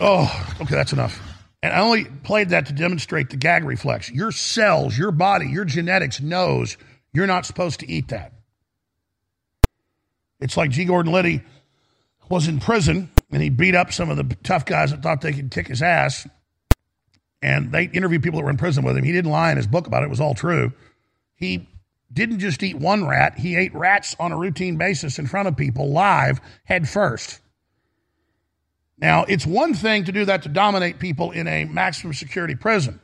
Oh, 0.00 0.56
okay, 0.60 0.74
that's 0.74 0.92
enough. 0.92 1.20
And 1.62 1.72
I 1.72 1.80
only 1.80 2.04
played 2.04 2.50
that 2.50 2.66
to 2.66 2.72
demonstrate 2.72 3.30
the 3.30 3.36
gag 3.36 3.64
reflex. 3.64 4.10
Your 4.10 4.30
cells, 4.30 4.96
your 4.96 5.10
body, 5.10 5.48
your 5.48 5.64
genetics 5.64 6.20
knows 6.20 6.76
you're 7.12 7.26
not 7.26 7.46
supposed 7.46 7.80
to 7.80 7.90
eat 7.90 8.08
that. 8.08 8.32
It's 10.40 10.56
like 10.56 10.70
G. 10.70 10.84
Gordon 10.84 11.12
Liddy 11.12 11.42
was 12.28 12.46
in 12.46 12.60
prison 12.60 13.10
and 13.32 13.42
he 13.42 13.50
beat 13.50 13.74
up 13.74 13.92
some 13.92 14.10
of 14.10 14.16
the 14.16 14.36
tough 14.44 14.64
guys 14.64 14.90
that 14.92 15.02
thought 15.02 15.20
they 15.20 15.32
could 15.32 15.50
kick 15.50 15.66
his 15.66 15.82
ass. 15.82 16.28
And 17.40 17.70
they 17.70 17.84
interviewed 17.84 18.22
people 18.22 18.40
that 18.40 18.44
were 18.44 18.50
in 18.50 18.56
prison 18.56 18.84
with 18.84 18.96
him. 18.96 19.04
He 19.04 19.12
didn't 19.12 19.30
lie 19.30 19.50
in 19.50 19.56
his 19.56 19.66
book 19.66 19.86
about 19.86 20.02
it, 20.02 20.06
it 20.06 20.10
was 20.10 20.20
all 20.20 20.34
true. 20.34 20.72
He 21.34 21.68
didn't 22.12 22.40
just 22.40 22.62
eat 22.62 22.76
one 22.76 23.06
rat, 23.06 23.38
he 23.38 23.54
ate 23.56 23.74
rats 23.74 24.16
on 24.18 24.32
a 24.32 24.36
routine 24.36 24.76
basis 24.76 25.18
in 25.18 25.26
front 25.26 25.48
of 25.48 25.56
people 25.56 25.92
live, 25.92 26.40
head 26.64 26.88
first. 26.88 27.40
Now, 29.00 29.24
it's 29.24 29.46
one 29.46 29.74
thing 29.74 30.04
to 30.04 30.12
do 30.12 30.24
that 30.24 30.42
to 30.42 30.48
dominate 30.48 30.98
people 30.98 31.30
in 31.30 31.46
a 31.46 31.64
maximum 31.66 32.14
security 32.14 32.56
prison. 32.56 33.00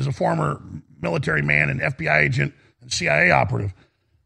As 0.00 0.06
a 0.06 0.12
former 0.12 0.60
military 1.00 1.42
man 1.42 1.68
and 1.68 1.80
FBI 1.80 2.22
agent 2.22 2.54
and 2.80 2.92
CIA 2.92 3.30
operative, 3.30 3.74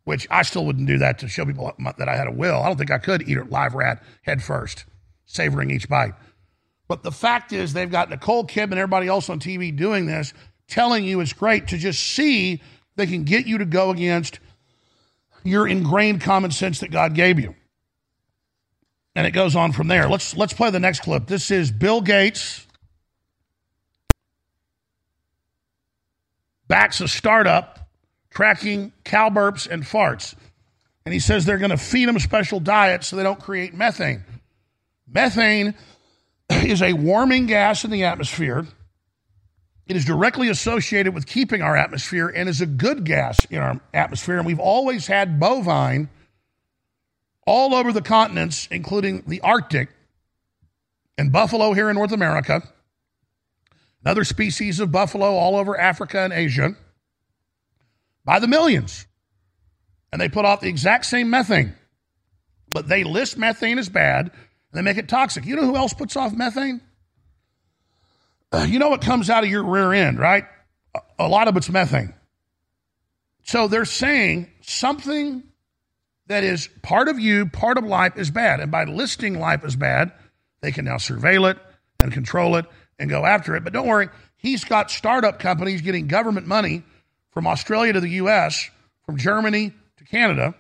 which 0.05 0.27
I 0.31 0.43
still 0.43 0.65
wouldn't 0.65 0.87
do 0.87 0.99
that 0.99 1.19
to 1.19 1.29
show 1.29 1.45
people 1.45 1.73
that 1.99 2.09
I 2.09 2.17
had 2.17 2.29
a 2.29 2.33
will. 2.33 2.63
I 2.63 2.67
don't 2.69 2.77
think 2.77 2.91
I 2.91 2.99
could 2.99 3.29
eat 3.29 3.39
a 3.39 3.45
live 3.45 3.75
rat 3.75 4.03
head 4.23 4.43
first, 4.43 4.85
savoring 5.25 5.71
each 5.71 5.89
bite. 5.89 6.15
But 6.89 7.03
the 7.03 7.13
fact 7.13 7.53
is, 7.53 7.73
they've 7.73 7.91
got 7.91 8.11
Nicole 8.11 8.47
Kidman 8.47 8.73
and 8.73 8.75
everybody 8.75 9.09
else 9.09 9.31
on 9.31 9.41
TV 9.41 9.75
doing 9.75 10.07
this, 10.07 10.35
telling 10.69 11.05
you 11.05 11.21
it's 11.21 11.33
great 11.33 11.69
to 11.69 11.79
just 11.79 12.03
see 12.03 12.63
they 12.97 13.07
can 13.07 13.25
get 13.25 13.47
you 13.47 13.59
to 13.59 13.65
go 13.65 13.91
against 13.91 14.41
your 15.43 15.67
ingrained 15.67 16.21
common 16.21 16.51
sense 16.51 16.81
that 16.81 16.91
God 16.91 17.15
gave 17.15 17.39
you. 17.39 17.55
And 19.17 19.27
it 19.27 19.31
goes 19.31 19.57
on 19.57 19.73
from 19.73 19.89
there. 19.89 20.09
Let's 20.09 20.37
let's 20.37 20.53
play 20.53 20.71
the 20.71 20.81
next 20.81 21.01
clip. 21.01 21.27
This 21.27 21.51
is 21.51 21.71
Bill 21.71 22.01
Gates 22.01 22.67
backs 26.69 27.01
a 27.01 27.09
startup 27.09 27.89
tracking 28.31 28.93
cow 29.05 29.31
burps 29.31 29.69
and 29.69 29.85
farts. 29.85 30.35
And 31.05 31.13
he 31.13 31.21
says 31.21 31.45
they're 31.45 31.59
going 31.59 31.71
to 31.71 31.77
feed 31.77 32.09
them 32.09 32.19
special 32.19 32.61
diets 32.61 33.07
so 33.07 33.17
they 33.17 33.23
don't 33.23 33.41
create 33.41 33.75
methane. 33.75 34.25
Methane 35.07 35.75
is 36.51 36.83
a 36.83 36.93
warming 36.93 37.47
gas 37.47 37.85
in 37.85 37.91
the 37.91 38.05
atmosphere. 38.05 38.67
It 39.87 39.97
is 39.97 40.05
directly 40.05 40.49
associated 40.49 41.15
with 41.15 41.27
keeping 41.27 41.61
our 41.61 41.77
atmosphere 41.77 42.29
and 42.29 42.49
is 42.49 42.61
a 42.61 42.67
good 42.67 43.05
gas 43.05 43.45
in 43.47 43.59
our 43.59 43.81
atmosphere. 43.93 44.39
And 44.39 44.47
we've 44.47 44.61
always 44.61 45.07
had 45.07 45.39
bovine 45.39 46.09
all 47.47 47.75
over 47.75 47.93
the 47.93 48.01
continents, 48.01 48.67
including 48.71 49.25
the 49.27 49.43
Arctic 49.43 49.91
and 51.19 51.31
buffalo 51.31 51.75
here 51.75 51.91
in 51.91 51.97
North 51.97 52.13
America, 52.13 52.63
other 54.07 54.25
species 54.25 54.81
of 54.81 54.91
buffalo 54.91 55.35
all 55.35 55.57
over 55.57 55.79
Africa 55.79 56.21
and 56.21 56.33
Asia, 56.33 56.75
by 58.25 58.39
the 58.39 58.49
millions. 58.49 59.07
And 60.13 60.21
they 60.21 60.29
put 60.29 60.45
off 60.45 60.61
the 60.61 60.69
exact 60.69 61.07
same 61.07 61.29
methane. 61.29 61.75
But 62.71 62.89
they 62.89 63.05
list 63.05 63.37
methane 63.37 63.79
as 63.79 63.89
bad 63.89 64.31
they 64.75 64.83
make 64.83 64.99
it 64.99 65.09
toxic. 65.09 65.45
You 65.45 65.57
know 65.57 65.65
who 65.65 65.77
else 65.77 65.95
puts 65.95 66.17
off 66.17 66.33
methane? 66.33 66.81
Uh, 68.53 68.67
you 68.69 68.79
know 68.79 68.89
what 68.89 69.01
comes 69.01 69.31
out 69.31 69.45
of 69.45 69.51
your 69.51 69.65
rear 69.65 69.93
end, 69.93 70.19
right? 70.19 70.45
A, 70.95 71.01
a 71.21 71.29
lot 71.29 71.49
of 71.49 71.57
it's 71.57 71.69
methane. 71.69 72.15
So 73.45 73.69
they're 73.69 73.85
saying 73.85 74.51
something 74.63 75.43
that 76.27 76.45
is 76.45 76.69
part 76.83 77.09
of 77.09 77.19
you, 77.19 77.47
part 77.47 77.79
of 77.79 77.85
life 77.85 78.17
is 78.17 78.31
bad. 78.31 78.61
And 78.61 78.71
by 78.71 78.85
listing 78.85 79.39
life 79.39 79.65
as 79.65 79.77
bad, 79.77 80.13
they 80.61 80.73
can 80.73 80.85
now 80.85 80.97
surveil 80.97 81.51
it 81.51 81.59
and 82.01 82.13
control 82.13 82.57
it 82.57 82.67
and 82.99 83.11
go 83.11 83.27
after 83.27 83.55
it. 83.55 83.65
But 83.65 83.73
don't 83.73 83.87
worry, 83.87 84.09
he's 84.37 84.65
got 84.65 84.91
startup 84.91 85.39
companies 85.39 85.83
getting 85.83 86.07
government 86.07 86.47
money 86.47 86.83
from 87.33 87.47
Australia 87.47 87.93
to 87.93 88.01
the 88.01 88.11
US, 88.11 88.71
from 89.05 89.19
Germany 89.19 89.73
to 89.99 90.05
Canada, 90.05 90.55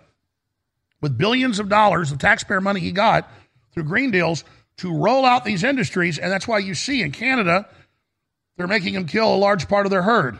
with 1.00 1.16
billions 1.16 1.58
of 1.58 1.68
dollars 1.68 2.12
of 2.12 2.18
taxpayer 2.18 2.60
money 2.60 2.80
he 2.80 2.92
got 2.92 3.30
through 3.74 3.84
green 3.84 4.10
deals 4.10 4.44
to 4.78 4.96
roll 4.96 5.24
out 5.24 5.44
these 5.44 5.64
industries. 5.64 6.18
And 6.18 6.32
that's 6.32 6.48
why 6.48 6.58
you 6.58 6.74
see 6.74 7.02
in 7.02 7.12
Canada, 7.12 7.68
they're 8.56 8.66
making 8.66 8.94
them 8.94 9.06
kill 9.06 9.34
a 9.34 9.36
large 9.36 9.68
part 9.68 9.86
of 9.86 9.90
their 9.90 10.02
herd. 10.02 10.38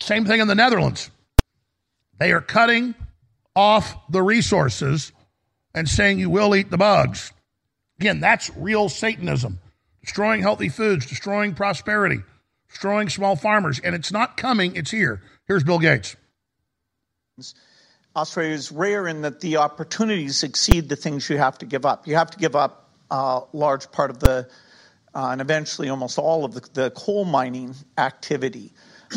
Same 0.00 0.24
thing 0.24 0.40
in 0.40 0.48
the 0.48 0.54
Netherlands. 0.54 1.10
They 2.18 2.32
are 2.32 2.40
cutting 2.40 2.94
off 3.54 3.94
the 4.10 4.22
resources 4.22 5.12
and 5.74 5.88
saying 5.88 6.18
you 6.18 6.30
will 6.30 6.54
eat 6.54 6.70
the 6.70 6.76
bugs. 6.76 7.32
Again, 7.98 8.20
that's 8.20 8.50
real 8.56 8.88
Satanism. 8.88 9.58
Destroying 10.02 10.40
healthy 10.40 10.68
foods, 10.68 11.06
destroying 11.06 11.54
prosperity, 11.54 12.18
destroying 12.68 13.08
small 13.08 13.36
farmers. 13.36 13.80
And 13.80 13.94
it's 13.94 14.12
not 14.12 14.36
coming, 14.36 14.76
it's 14.76 14.90
here. 14.90 15.22
Here's 15.46 15.64
Bill 15.64 15.78
Gates. 15.78 16.16
Australia 18.16 18.54
is 18.54 18.72
rare 18.72 19.06
in 19.06 19.20
that 19.22 19.40
the 19.40 19.58
opportunities 19.58 20.42
exceed 20.42 20.88
the 20.88 20.96
things 20.96 21.28
you 21.28 21.36
have 21.36 21.58
to 21.58 21.66
give 21.66 21.84
up. 21.84 22.08
You 22.08 22.16
have 22.16 22.30
to 22.30 22.38
give 22.38 22.56
up 22.56 22.88
a 23.10 23.42
large 23.52 23.92
part 23.92 24.08
of 24.08 24.20
the, 24.20 24.48
uh, 25.14 25.28
and 25.32 25.42
eventually 25.42 25.90
almost 25.90 26.18
all 26.18 26.46
of 26.46 26.54
the, 26.54 26.66
the 26.72 26.90
coal 26.92 27.26
mining 27.26 27.74
activity. 27.98 28.72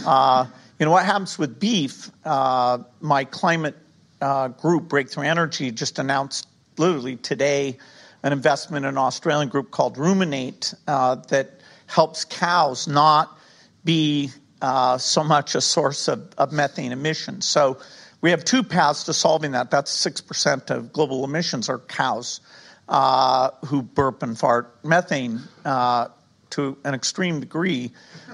Uh, 0.06 0.46
you 0.78 0.86
know 0.86 0.92
what 0.92 1.06
happens 1.06 1.40
with 1.40 1.62
beef? 1.62 2.12
Uh, 2.26 2.80
my 3.00 3.24
climate 3.24 3.78
uh, 4.20 4.50
group, 4.50 4.90
Breakthrough 4.90 5.24
Energy, 5.24 5.72
just 5.72 5.98
announced 5.98 6.50
literally 6.78 7.16
today 7.16 7.78
an 8.22 8.34
investment 8.34 8.84
in 8.84 8.90
an 8.90 8.98
Australian 8.98 9.48
group 9.48 9.72
called 9.72 9.96
Rumin8 9.96 10.76
uh, 10.88 11.16
that 11.30 11.62
helps 11.88 12.26
cows 12.26 12.86
not 12.86 13.40
be 13.86 14.30
uh, 14.62 14.98
so 14.98 15.24
much 15.24 15.56
a 15.56 15.62
source 15.62 16.10
of, 16.10 16.34
of 16.38 16.52
methane 16.52 16.92
emissions. 16.92 17.48
So 17.48 17.78
we 18.22 18.32
have 18.32 18.44
two 18.44 18.64
paths 18.64 19.04
to 19.06 19.14
solving 19.14 19.52
that. 19.54 19.72
That's 19.72 19.92
six 19.92 20.22
percent 20.22 20.70
of 20.70 20.92
global 20.94 21.24
emissions 21.24 21.70
are 21.70 21.80
cows. 21.80 22.42
uh, 22.90 23.52
who 23.66 23.82
burp 23.82 24.24
and 24.24 24.38
fart 24.38 24.84
methane 24.84 25.40
uh, 25.64 26.08
to 26.50 26.76
an 26.84 26.94
extreme 26.94 27.40
degree. 27.40 27.92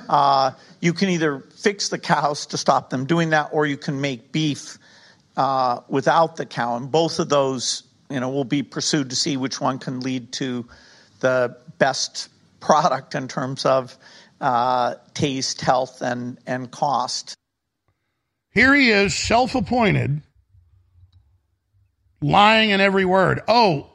Uh, 0.08 0.52
you 0.82 0.94
can 0.94 1.10
either 1.10 1.42
fix 1.56 1.90
the 1.90 2.00
cows 2.00 2.46
to 2.48 2.58
stop 2.58 2.90
them 2.90 3.06
doing 3.06 3.30
that, 3.32 3.50
or 3.52 3.66
you 3.66 3.78
can 3.78 4.00
make 4.00 4.32
beef 4.32 4.78
uh, 5.36 5.82
without 5.90 6.38
the 6.38 6.46
cow. 6.46 6.78
And 6.78 6.90
both 6.90 7.20
of 7.20 7.28
those, 7.30 7.84
you 8.10 8.20
know, 8.20 8.30
will 8.30 8.46
be 8.46 8.64
pursued 8.64 9.10
to 9.10 9.16
see 9.16 9.36
which 9.36 9.60
one 9.60 9.78
can 9.78 10.00
lead 10.00 10.32
to 10.34 10.66
the 11.20 11.58
best 11.78 12.30
product 12.62 13.14
in 13.14 13.28
terms 13.28 13.66
of 13.66 13.98
uh, 14.40 14.96
taste, 15.14 15.62
health, 15.62 16.02
and 16.02 16.38
and 16.48 16.72
cost. 16.72 17.36
Here 18.56 18.74
he 18.74 18.90
is, 18.90 19.14
self-appointed, 19.14 20.22
lying 22.22 22.70
in 22.70 22.80
every 22.80 23.04
word. 23.04 23.42
Oh, 23.50 23.92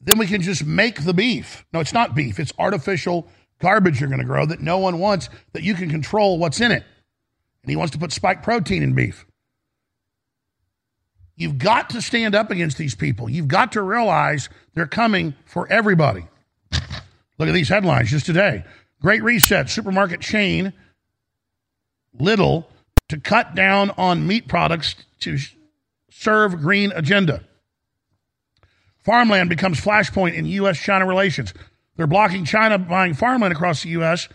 then 0.00 0.18
we 0.18 0.26
can 0.26 0.42
just 0.42 0.66
make 0.66 1.04
the 1.04 1.14
beef. 1.14 1.64
No, 1.72 1.78
it's 1.78 1.92
not 1.94 2.16
beef. 2.16 2.40
It's 2.40 2.52
artificial 2.58 3.28
garbage 3.60 4.00
you're 4.00 4.08
going 4.08 4.18
to 4.18 4.26
grow 4.26 4.44
that 4.44 4.60
no 4.60 4.78
one 4.78 4.98
wants, 4.98 5.30
that 5.52 5.62
you 5.62 5.74
can 5.74 5.88
control 5.88 6.38
what's 6.38 6.60
in 6.60 6.72
it. 6.72 6.82
And 7.62 7.70
he 7.70 7.76
wants 7.76 7.92
to 7.92 7.98
put 7.98 8.10
spike 8.10 8.42
protein 8.42 8.82
in 8.82 8.94
beef. 8.94 9.24
You've 11.36 11.58
got 11.58 11.90
to 11.90 12.02
stand 12.02 12.34
up 12.34 12.50
against 12.50 12.78
these 12.78 12.96
people. 12.96 13.30
You've 13.30 13.46
got 13.46 13.72
to 13.72 13.82
realize 13.82 14.48
they're 14.74 14.88
coming 14.88 15.34
for 15.44 15.70
everybody. 15.70 16.26
Look 17.38 17.48
at 17.48 17.54
these 17.54 17.68
headlines 17.68 18.10
just 18.10 18.26
today. 18.26 18.64
Great 19.00 19.22
reset, 19.22 19.70
supermarket 19.70 20.20
chain, 20.20 20.72
Lidl, 22.20 22.66
to 23.12 23.20
cut 23.20 23.54
down 23.54 23.90
on 23.98 24.26
meat 24.26 24.48
products 24.48 24.94
to 25.20 25.36
serve 26.10 26.58
green 26.62 26.92
agenda. 26.92 27.44
Farmland 29.04 29.50
becomes 29.50 29.78
flashpoint 29.78 30.32
in 30.32 30.46
U.S. 30.46 30.78
China 30.78 31.04
relations. 31.04 31.52
They're 31.94 32.06
blocking 32.06 32.46
China 32.46 32.78
buying 32.78 33.12
farmland 33.12 33.52
across 33.52 33.82
the 33.82 33.90
U.S. 33.90 34.30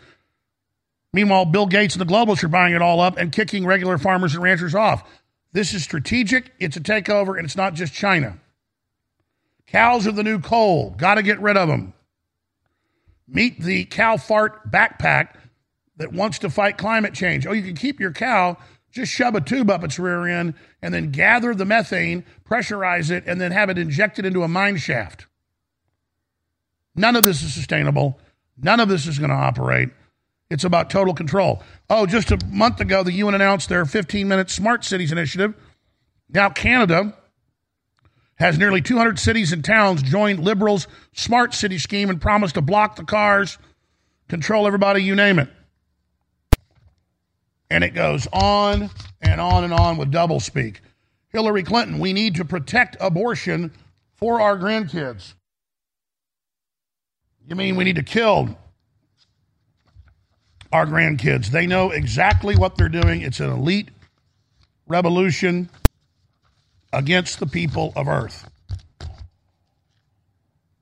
Meanwhile, 1.12 1.46
Bill 1.46 1.66
Gates 1.66 1.96
and 1.96 2.08
the 2.08 2.14
globalists 2.14 2.44
are 2.44 2.50
buying 2.50 2.76
it 2.76 2.84
all 2.84 3.00
up 3.00 3.18
and 3.18 3.32
kicking 3.32 3.66
regular 3.66 3.98
farmers 3.98 4.36
and 4.36 4.44
ranchers 4.44 4.76
off. 4.76 5.10
This 5.54 5.74
is 5.74 5.84
strategic, 5.84 6.52
it's 6.60 6.78
a 6.78 6.82
takeover, 6.82 7.36
and 7.36 7.46
it's 7.46 7.58
not 7.58 7.74
just 7.74 7.96
China. 7.96 8.38
Cows 9.66 10.06
are 10.06 10.12
the 10.12 10.24
new 10.24 10.40
coal. 10.40 10.92
Got 10.92 11.16
to 11.16 11.24
get 11.24 11.42
rid 11.42 11.58
of 11.58 11.68
them. 11.68 11.96
Meet 13.28 13.60
the 13.60 13.86
cow 13.86 14.18
fart 14.18 14.72
backpack 14.72 15.30
that 15.98 16.14
wants 16.14 16.40
to 16.40 16.50
fight 16.50 16.78
climate 16.78 17.14
change. 17.14 17.46
Oh, 17.46 17.52
you 17.52 17.64
can 17.64 17.76
keep 17.76 18.00
your 18.00 18.12
cow, 18.12 18.58
just 18.92 19.12
shove 19.12 19.36
a 19.36 19.42
tube 19.42 19.70
up 19.70 19.84
its 19.84 20.00
rear 20.00 20.28
end 20.28 20.54
and 20.82 20.94
then 20.94 21.12
gather 21.12 21.54
the 21.54 21.66
methane, 21.66 22.24
pressurize 22.50 23.12
it, 23.12 23.24
and 23.28 23.42
then 23.42 23.52
have 23.52 23.70
it 23.70 23.78
injected 23.78 24.26
into 24.26 24.44
a 24.44 24.48
mine 24.48 24.78
shaft. 24.78 25.28
None 26.96 27.16
of 27.16 27.24
this 27.24 27.44
is 27.44 27.54
sustainable. 27.54 28.20
None 28.58 28.80
of 28.80 28.90
this 28.90 29.06
is 29.06 29.20
going 29.20 29.30
to 29.30 29.36
operate. 29.36 29.90
It's 30.50 30.64
about 30.64 30.90
total 30.90 31.14
control. 31.14 31.62
Oh, 31.90 32.06
just 32.06 32.32
a 32.32 32.40
month 32.48 32.80
ago, 32.80 33.04
the 33.04 33.12
UN 33.14 33.36
announced 33.36 33.70
their 33.70 33.86
15 33.86 34.28
minute 34.28 34.50
smart 34.50 34.84
cities 34.84 35.12
initiative. 35.12 35.54
Now, 36.30 36.50
Canada 36.50 37.16
has 38.36 38.58
nearly 38.58 38.82
200 38.82 39.20
cities 39.20 39.52
and 39.52 39.64
towns 39.64 40.02
joined 40.02 40.40
Liberals' 40.40 40.88
smart 41.14 41.54
city 41.54 41.78
scheme 41.78 42.10
and 42.10 42.22
promised 42.22 42.56
to 42.56 42.62
block 42.62 42.96
the 42.96 43.04
cars, 43.04 43.58
control 44.28 44.68
everybody, 44.68 45.04
you 45.04 45.16
name 45.16 45.40
it. 45.40 45.50
And 47.70 47.84
it 47.84 47.92
goes 47.92 48.28
on 48.32 48.90
and 49.22 49.42
on 49.42 49.64
and 49.64 49.74
on 49.74 49.98
with 49.98 50.12
doublespeak. 50.12 50.78
Hillary 51.30 51.64
Clinton, 51.64 52.00
we 52.00 52.14
need 52.14 52.36
to 52.36 52.46
protect 52.46 52.96
abortion 53.00 53.72
for 54.16 54.40
our 54.40 54.58
grandkids. 54.58 55.34
You 57.48 57.56
mean 57.56 57.76
we 57.76 57.84
need 57.84 57.96
to 57.96 58.04
kill 58.04 58.58
our 60.72 60.86
grandkids? 60.86 61.48
They 61.48 61.68
know 61.68 61.92
exactly 61.92 62.56
what 62.56 62.78
they're 62.78 62.90
doing. 62.90 63.22
It's 63.22 63.40
an 63.40 63.50
elite 63.50 63.90
revolution 64.88 65.70
against 66.92 67.40
the 67.40 67.46
people 67.46 67.94
of 67.96 68.08
Earth. 68.08 68.50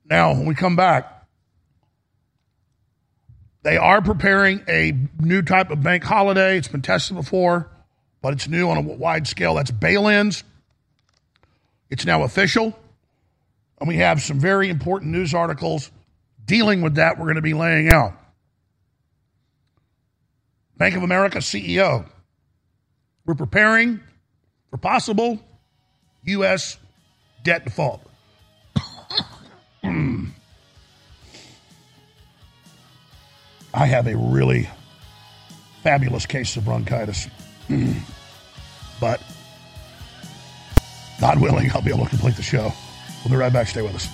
Now, 0.08 0.32
when 0.32 0.46
we 0.46 0.54
come 0.54 0.76
back, 0.76 1.15
they 3.66 3.76
are 3.78 4.00
preparing 4.00 4.62
a 4.68 4.92
new 5.18 5.42
type 5.42 5.72
of 5.72 5.82
bank 5.82 6.04
holiday. 6.04 6.56
It's 6.56 6.68
been 6.68 6.82
tested 6.82 7.16
before, 7.16 7.68
but 8.22 8.32
it's 8.32 8.46
new 8.46 8.70
on 8.70 8.76
a 8.76 8.80
wide 8.80 9.26
scale. 9.26 9.56
That's 9.56 9.72
bail 9.72 10.06
ins. 10.06 10.44
It's 11.90 12.06
now 12.06 12.22
official. 12.22 12.78
And 13.80 13.88
we 13.88 13.96
have 13.96 14.22
some 14.22 14.38
very 14.38 14.68
important 14.68 15.10
news 15.10 15.34
articles 15.34 15.90
dealing 16.44 16.80
with 16.80 16.94
that 16.94 17.18
we're 17.18 17.24
going 17.24 17.34
to 17.34 17.42
be 17.42 17.54
laying 17.54 17.88
out. 17.88 18.12
Bank 20.76 20.94
of 20.94 21.02
America 21.02 21.38
CEO. 21.38 22.08
We're 23.24 23.34
preparing 23.34 23.98
for 24.70 24.76
possible 24.76 25.40
U.S. 26.22 26.78
debt 27.42 27.64
default. 27.64 28.00
Hmm. 29.82 30.15
I 33.76 33.84
have 33.84 34.06
a 34.06 34.16
really 34.16 34.70
fabulous 35.82 36.24
case 36.24 36.56
of 36.56 36.64
bronchitis. 36.64 37.28
but, 39.00 39.22
God 41.20 41.38
willing, 41.42 41.70
I'll 41.72 41.82
be 41.82 41.90
able 41.90 42.04
to 42.04 42.10
complete 42.10 42.36
the 42.36 42.42
show. 42.42 42.72
We'll 43.22 43.32
be 43.32 43.36
right 43.36 43.52
back. 43.52 43.68
Stay 43.68 43.82
with 43.82 43.94
us. 43.94 44.08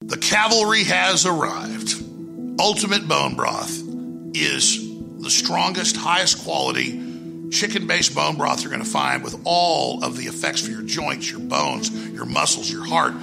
The 0.00 0.16
cavalry 0.16 0.82
has 0.82 1.24
arrived. 1.24 1.94
Ultimate 2.58 3.06
Bone 3.06 3.36
Broth 3.36 3.80
is 4.34 4.88
the 5.22 5.30
strongest, 5.30 5.96
highest 5.96 6.42
quality 6.44 7.08
chicken 7.50 7.86
based 7.86 8.14
bone 8.14 8.36
broth 8.36 8.62
you're 8.62 8.70
going 8.70 8.84
to 8.84 8.88
find 8.88 9.22
with 9.22 9.40
all 9.44 10.04
of 10.04 10.16
the 10.16 10.24
effects 10.24 10.60
for 10.60 10.70
your 10.70 10.82
joints, 10.82 11.30
your 11.30 11.40
bones, 11.40 11.90
your 12.12 12.26
muscles, 12.26 12.70
your 12.70 12.84
heart, 12.84 13.14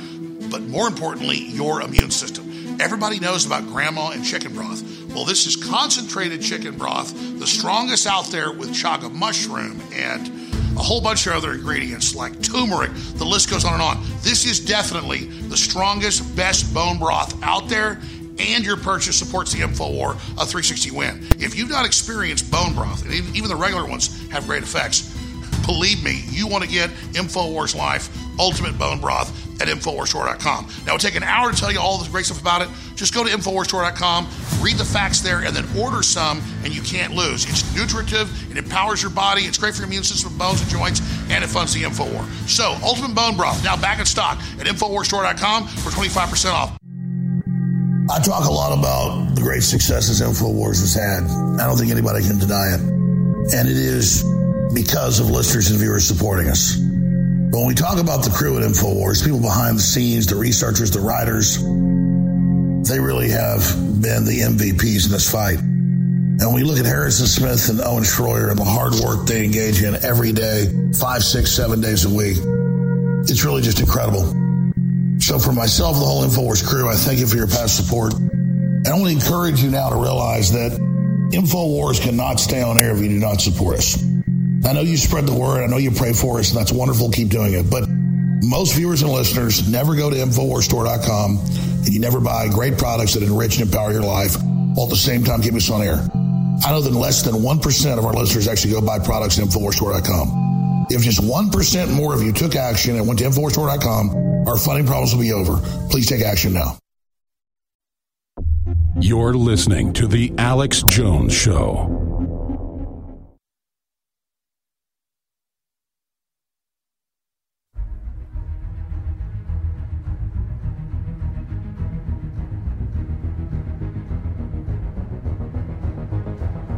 but 0.56 0.64
more 0.70 0.88
importantly, 0.88 1.36
your 1.36 1.82
immune 1.82 2.10
system. 2.10 2.78
Everybody 2.80 3.20
knows 3.20 3.45
about 3.45 3.68
grandma 3.68 4.12
and 4.12 4.24
chicken 4.24 4.53
broth. 4.53 4.82
Well, 5.14 5.26
this 5.26 5.47
is 5.47 5.58
concentrated 5.58 6.41
chicken 6.41 6.78
broth, 6.78 7.14
the 7.38 7.45
strongest 7.45 8.08
out 8.08 8.28
there 8.28 8.53
with 8.53 8.70
chaga 8.70 9.12
mushroom 9.12 9.82
and 9.91 10.30
a 10.78 10.82
whole 10.82 11.01
bunch 11.01 11.28
of 11.28 11.34
other 11.34 11.56
ingredients 11.56 12.16
like 12.16 12.41
turmeric. 12.41 12.91
The 13.16 13.26
list 13.26 13.49
goes 13.49 13.66
on 13.66 13.74
and 13.74 13.82
on. 13.82 14.01
This 14.22 14.45
is 14.45 14.62
definitely 14.62 15.26
the 15.26 15.58
strongest, 15.58 16.34
best 16.38 16.74
bone 16.74 16.99
broth 16.99 17.38
out 17.43 17.68
there 17.68 17.99
and 18.39 18.64
your 18.64 18.78
purchase 18.78 19.18
supports 19.18 19.51
the 19.51 19.60
InfoWar 19.60 20.12
a 20.14 20.45
360 20.45 20.91
win. 20.91 21.28
If 21.38 21.58
you've 21.58 21.70
not 21.70 21.86
experienced 21.86 22.49
bone 22.49 22.74
broth, 22.74 23.03
and 23.03 23.12
even 23.36 23.49
the 23.49 23.58
regular 23.58 23.86
ones 23.86 24.26
have 24.30 24.47
great 24.47 24.64
effects, 24.64 25.14
believe 25.66 26.01
me, 26.01 26.24
you 26.30 26.47
want 26.47 26.64
to 26.64 26.70
get 26.70 26.91
InfoWars 27.12 27.76
Life 27.76 28.10
Ultimate 28.39 28.78
Bone 28.78 29.01
Broth 29.01 29.45
at 29.62 29.68
InfoWarsStore.com. 29.68 30.68
Now, 30.86 30.95
it'll 30.95 30.97
take 30.97 31.16
an 31.16 31.24
hour 31.24 31.51
to 31.51 31.58
tell 31.58 31.72
you 31.72 31.80
all 31.80 31.97
the 31.97 32.10
great 32.10 32.26
stuff 32.26 32.41
about 32.41 32.62
it. 32.62 32.70
Just 32.95 33.14
go 33.14 33.24
to 33.24 33.30
InfoWarsStore.com, 33.30 34.28
read 34.62 34.78
the 34.78 34.86
facts 34.86 35.22
there, 35.22 35.43
and 35.43 35.56
then 35.56 35.66
order 35.78 36.03
some, 36.03 36.41
and 36.64 36.74
you 36.74 36.82
can't 36.82 37.14
lose. 37.14 37.45
It's 37.45 37.76
nutritive, 37.76 38.30
it 38.51 38.58
empowers 38.58 39.01
your 39.01 39.12
body, 39.12 39.43
it's 39.43 39.58
great 39.58 39.74
for 39.74 39.82
your 39.82 39.88
immune 39.88 40.03
system, 40.03 40.38
bones, 40.38 40.62
and 40.62 40.70
joints, 40.70 41.01
and 41.30 41.43
it 41.43 41.47
funds 41.47 41.74
the 41.74 41.84
InfoWar. 41.84 42.26
So, 42.49 42.78
Ultimate 42.84 43.16
Bone 43.16 43.38
Broth, 43.38 43.64
now 43.64 43.76
back 43.78 43.99
in 43.99 44.06
stock 44.06 44.38
at 44.60 44.68
InfoWarsStore.com 44.68 45.68
for 45.68 45.89
25% 45.89 46.53
off. 46.53 46.78
I 48.08 48.20
talk 48.20 48.45
a 48.45 48.51
lot 48.51 48.78
about 48.78 49.36
the 49.36 49.41
great 49.41 49.64
successes 49.64 50.22
InfoWars 50.22 50.80
has 50.80 50.93
had. 50.93 51.24
I 51.60 51.66
don't 51.66 51.76
think 51.76 51.91
anybody 51.91 52.22
can 52.24 52.38
deny 52.38 52.76
it. 52.76 52.80
And 53.53 53.68
it 53.68 53.78
is 53.78 54.24
because 54.74 55.20
of 55.20 55.30
listeners 55.30 55.72
and 55.72 55.80
viewers 55.80 56.06
supporting 56.06 56.47
us. 56.47 56.78
But 57.52 57.60
when 57.60 57.68
we 57.68 57.76
talk 57.76 58.00
about 58.00 58.24
the 58.24 58.32
crew 58.32 58.58
at 58.58 58.64
InfoWars, 58.64 59.24
people 59.24 59.39
behind 59.39 59.78
the 59.78 59.82
scenes, 59.82 60.28
the 60.28 60.36
researchers, 60.36 60.91
the 60.91 61.00
writers, 61.00 61.58
they 62.88 63.00
really 63.00 63.30
have 63.30 63.62
been 64.02 64.26
the 64.26 64.41
MVPs 64.41 65.06
in 65.06 65.12
this 65.12 65.30
fight. 65.30 65.60
And 65.60 66.41
when 66.41 66.56
we 66.56 66.64
look 66.64 66.80
at 66.80 66.86
Harrison 66.86 67.28
Smith 67.28 67.70
and 67.70 67.80
Owen 67.82 68.04
Schroyer 68.04 68.50
and 68.50 68.60
the 68.60 68.66
hard 68.66 68.93
work 68.96 69.26
they 69.26 69.46
engage 69.46 69.82
in 69.82 69.96
every 70.04 70.34
day, 70.34 70.68
five, 71.00 71.24
six, 71.24 71.52
seven 71.52 71.82
days 71.82 72.04
a 72.06 72.10
week, 72.10 72.38
it's 73.30 73.46
really 73.46 73.62
just 73.62 73.80
incredible. 73.80 74.26
So 75.20 75.39
for 75.39 75.54
myself 75.54 75.98
the 75.98 76.06
whole 76.06 76.24
InfoWars 76.24 76.68
crew, 76.68 76.89
I 76.89 76.96
thank 76.96 77.20
you 77.20 77.28
for 77.28 77.38
your 77.38 77.48
past 77.48 77.78
support. 77.78 78.14
I 78.14 78.93
want 78.93 79.06
to 79.06 79.12
encourage 79.12 79.64
you 79.64 79.72
now 79.72 79.89
to 79.89 79.96
realize 79.96 80.52
that 80.52 80.74
InfoWars 81.32 82.02
cannot 82.02 82.39
stay 82.39 82.62
on 82.62 82.82
air 82.82 82.91
if 82.91 83.02
you 83.02 83.10
do 83.10 83.20
not 83.20 83.41
support 83.41 83.78
us. 83.78 84.14
I 84.64 84.74
know 84.74 84.82
you 84.82 84.97
spread 84.97 85.26
the 85.26 85.34
word. 85.34 85.64
I 85.64 85.68
know 85.68 85.78
you 85.78 85.91
pray 85.91 86.14
for 86.14 86.39
us, 86.39 86.51
and 86.51 86.60
that's 86.60 86.72
wonderful. 86.72 87.12
Keep 87.12 87.30
doing 87.30 87.53
it. 87.53 87.70
But 87.70 87.88
most 88.45 88.76
viewers 88.76 89.01
and 89.01 89.12
listeners 89.12 89.68
never 89.70 89.95
go 89.95 90.10
to 90.10 90.16
InfoWarsStore.com 90.16 91.39
and 91.39 91.93
you 91.93 91.99
never 91.99 92.20
buy 92.20 92.47
great 92.49 92.78
products 92.78 93.14
that 93.14 93.24
enrich 93.24 93.58
and 93.58 93.66
empower 93.66 93.91
your 93.91 94.03
life 94.03 94.36
while 94.76 94.86
at 94.86 94.89
the 94.89 94.95
same 94.95 95.24
time 95.24 95.41
keep 95.41 95.53
us 95.53 95.70
on 95.70 95.82
air. 95.82 95.95
I 96.66 96.72
know 96.72 96.82
that 96.82 96.93
less 96.93 97.24
than 97.24 97.36
1% 97.36 97.97
of 97.97 98.06
our 98.06 98.14
listeners 98.14 98.47
actually 98.47 98.74
go 98.74 98.82
buy 98.82 98.99
products 98.99 99.39
at 99.39 99.45
InfoWarsStore.com. 99.45 100.88
If 100.89 101.01
just 101.01 101.22
1% 101.22 101.93
more 101.95 102.14
of 102.14 102.22
you 102.22 102.32
took 102.32 102.56
action 102.56 102.95
and 102.95 103.08
went 103.08 103.20
to 103.20 103.26
InfoWarsStore.com, 103.26 104.47
our 104.47 104.58
funding 104.58 104.86
problems 104.86 105.14
will 105.14 105.22
be 105.22 105.34
over. 105.34 105.60
Please 105.89 106.08
take 106.08 106.22
action 106.22 106.53
now. 106.53 106.78
You're 108.99 109.34
listening 109.34 109.91
to 109.93 110.08
The 110.08 110.34
Alex 110.38 110.84
Jones 110.84 111.34
Show. 111.34 112.05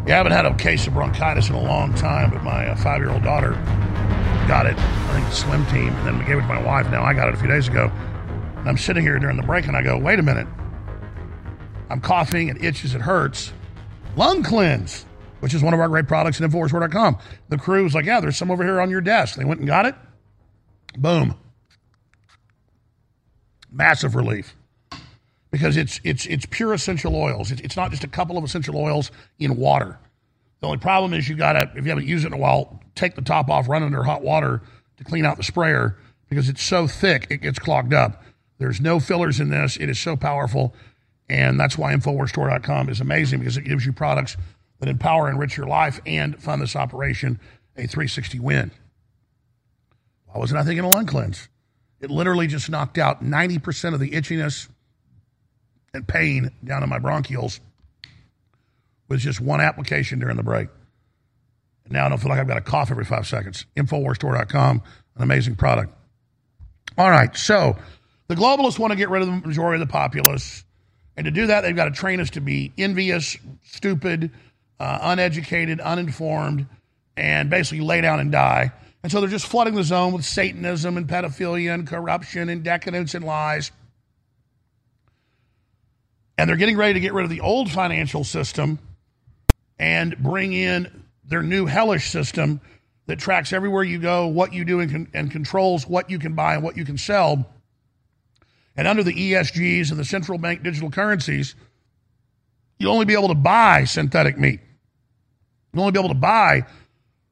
Yeah, 0.08 0.14
I 0.14 0.18
haven't 0.20 0.32
had 0.32 0.46
a 0.46 0.56
case 0.56 0.88
of 0.88 0.94
bronchitis 0.94 1.50
in 1.50 1.56
a 1.56 1.62
long 1.62 1.94
time, 1.94 2.30
but 2.30 2.42
my 2.42 2.70
uh, 2.70 2.78
five 2.78 3.02
year 3.02 3.10
old 3.10 3.24
daughter 3.24 3.52
got 4.48 4.66
it. 4.66 4.78
I 4.78 5.14
think 5.14 5.28
the 5.28 5.36
swim 5.36 5.66
team, 5.66 5.90
and 5.90 6.08
then 6.08 6.18
we 6.18 6.24
gave 6.24 6.38
it 6.38 6.44
to 6.44 6.48
my 6.48 6.64
wife. 6.64 6.90
Now 6.90 7.04
I 7.04 7.14
got 7.14 7.28
it 7.28 7.34
a 7.34 7.38
few 7.38 7.50
days 7.50 7.68
ago. 7.68 7.92
And 8.56 8.70
I'm 8.70 8.78
sitting 8.78 9.04
here 9.04 9.20
during 9.20 9.36
the 9.36 9.44
break 9.44 9.68
and 9.68 9.76
I 9.76 9.82
go, 9.82 9.98
wait 9.98 10.18
a 10.18 10.24
minute. 10.24 10.48
I'm 11.90 12.00
coughing, 12.00 12.48
it 12.48 12.64
itches, 12.64 12.96
it 12.96 13.02
hurts. 13.02 13.52
Lung 14.16 14.44
cleanse, 14.44 15.06
which 15.42 15.54
is 15.54 15.62
one 15.62 15.74
of 15.74 15.82
our 15.82 15.90
great 15.90 16.08
products 16.08 16.40
at 16.40 16.50
InfoWarsStore.com. 16.50 17.18
The 17.50 17.58
crew 17.58 17.84
was 17.84 17.94
like, 17.94 18.06
yeah, 18.06 18.22
there's 18.22 18.38
some 18.38 18.50
over 18.50 18.64
here 18.64 18.80
on 18.80 18.90
your 18.90 19.02
desk. 19.02 19.36
They 19.36 19.44
went 19.44 19.60
and 19.60 19.68
got 19.68 19.86
it. 19.86 19.96
Boom. 20.98 21.36
Massive 23.70 24.16
relief 24.16 24.56
because 25.52 25.78
it's 25.78 26.00
it's 26.04 26.26
it's 26.26 26.46
pure 26.46 26.74
essential 26.74 27.16
oils. 27.16 27.52
It's, 27.52 27.62
it's 27.62 27.78
not 27.78 27.92
just 27.92 28.04
a 28.04 28.08
couple 28.08 28.38
of 28.38 28.44
essential 28.44 28.78
oils 28.78 29.12
in 29.40 29.56
water. 29.56 30.00
The 30.60 30.68
only 30.68 30.80
problem 30.80 31.14
is 31.14 31.30
you 31.30 31.36
gotta 31.36 31.72
if 31.76 31.84
you 31.84 31.90
haven't 31.90 32.08
used 32.08 32.26
it 32.26 32.28
in 32.28 32.34
a 32.34 32.38
while, 32.38 32.82
take 32.96 33.16
the 33.16 33.22
top 33.22 33.50
off, 33.50 33.68
run 33.68 33.84
under 33.84 34.04
hot 34.04 34.22
water 34.22 34.62
to 34.98 35.04
clean 35.04 35.26
out 35.26 35.38
the 35.38 35.44
sprayer 35.44 35.98
because 36.30 36.50
it's 36.50 36.64
so 36.64 36.88
thick 36.88 37.28
it 37.30 37.38
gets 37.38 37.60
clogged 37.60 37.94
up. 37.94 38.24
There's 38.58 38.82
no 38.82 39.00
fillers 39.00 39.40
in 39.40 39.50
this. 39.50 39.78
It 39.78 39.90
is 39.90 40.00
so 40.00 40.16
powerful, 40.16 40.74
and 41.30 41.60
that's 41.60 41.78
why 41.78 41.94
InfoWarsStore.com 41.94 42.90
is 42.90 43.00
amazing 43.00 43.40
because 43.40 43.56
it 43.56 43.64
gives 43.64 43.86
you 43.86 43.94
products 43.94 44.36
that 44.80 44.90
empower 44.90 45.30
enrich 45.30 45.58
your 45.58 45.68
life 45.68 46.02
and 46.06 46.42
fund 46.42 46.62
this 46.62 46.76
operation 46.76 47.40
a 47.76 47.86
360 47.86 48.40
win. 48.40 48.72
Why 50.26 50.40
wasn't 50.40 50.60
I 50.60 50.64
thinking 50.64 50.84
of 50.84 50.92
lung 50.92 51.06
cleanse? 51.06 51.48
It 52.00 52.12
literally 52.12 52.48
just 52.48 52.70
knocked 52.70 52.98
out 52.98 53.24
90% 53.24 53.94
of 53.94 54.00
the 54.00 54.12
itchiness 54.12 54.68
and 55.98 56.08
pain 56.08 56.52
down 56.64 56.84
in 56.84 56.90
my 56.90 57.00
bronchioles 57.00 57.60
with 59.10 59.20
just 59.20 59.42
one 59.42 59.60
application 59.60 60.20
during 60.20 60.38
the 60.38 60.44
break. 60.44 60.70
And 61.86 61.94
now 61.94 62.06
I 62.06 62.10
don't 62.10 62.18
feel 62.20 62.30
like 62.30 62.40
I've 62.40 62.48
got 62.48 62.56
to 62.56 62.62
cough 62.62 62.92
every 62.92 63.06
five 63.06 63.28
seconds. 63.28 63.66
Infowarsstore.com, 63.76 64.82
an 65.16 65.24
amazing 65.24 65.56
product. 65.56 65.94
All 66.98 67.10
right, 67.10 67.36
so 67.36 67.78
the 68.28 68.36
globalists 68.36 68.80
want 68.80 68.92
to 68.92 68.98
get 68.98 69.10
rid 69.10 69.22
of 69.22 69.28
the 69.28 69.48
majority 69.48 69.82
of 69.82 69.88
the 69.88 69.92
populace. 69.92 70.64
And 71.16 71.26
to 71.26 71.32
do 71.32 71.48
that, 71.48 71.62
they've 71.62 71.76
got 71.76 71.86
to 71.86 71.92
train 71.92 72.20
us 72.20 72.30
to 72.32 72.42
be 72.42 72.72
envious, 72.78 73.38
stupid, 73.64 74.32
uh, 74.80 75.00
uneducated, 75.02 75.80
uninformed, 75.80 76.68
and 77.16 77.50
basically 77.50 77.84
lay 77.84 78.02
down 78.02 78.20
and 78.20 78.32
die. 78.32 78.72
And 79.04 79.12
so 79.12 79.22
they're 79.22 79.30
just 79.30 79.48
flooding 79.48 79.76
the 79.76 79.84
zone 79.84 80.14
with 80.14 80.26
Satanism 80.26 80.98
and 80.98 81.08
pedophilia 81.08 81.74
and 81.74 81.88
corruption 81.88 82.50
and 82.50 82.64
decadence 82.64 83.16
and 83.16 83.26
lies. 83.26 83.72
And 86.38 86.50
they're 86.50 86.58
getting 86.58 86.78
ready 86.78 86.94
to 86.94 87.00
get 87.00 87.14
rid 87.14 87.24
of 87.24 87.30
the 87.30 87.42
old 87.42 87.72
financial 87.72 88.24
system 88.24 88.80
and 89.80 90.18
bring 90.18 90.54
in 90.54 91.04
their 91.26 91.42
new 91.42 91.66
hellish 91.66 92.10
system 92.10 92.62
that 93.08 93.20
tracks 93.20 93.54
everywhere 93.54 93.84
you 93.84 94.00
go, 94.00 94.28
what 94.28 94.54
you 94.54 94.66
do, 94.66 94.80
and, 94.80 95.08
and 95.14 95.32
controls 95.32 95.88
what 95.88 96.10
you 96.10 96.20
can 96.20 96.34
buy 96.34 96.56
and 96.56 96.64
what 96.64 96.78
you 96.78 96.86
can 96.86 96.98
sell. 96.98 97.46
And 98.76 98.88
under 98.88 99.04
the 99.04 99.14
ESGs 99.14 99.90
and 99.90 100.00
the 100.00 100.06
central 100.06 100.38
bank 100.38 100.62
digital 100.62 100.92
currencies, 100.92 101.56
you'll 102.78 102.94
only 102.94 103.06
be 103.06 103.14
able 103.14 103.30
to 103.30 103.36
buy 103.36 103.86
synthetic 103.86 104.38
meat. 104.38 104.60
You'll 105.74 105.84
only 105.84 105.94
be 105.94 106.00
able 106.00 106.10
to 106.10 106.16
buy 106.16 106.66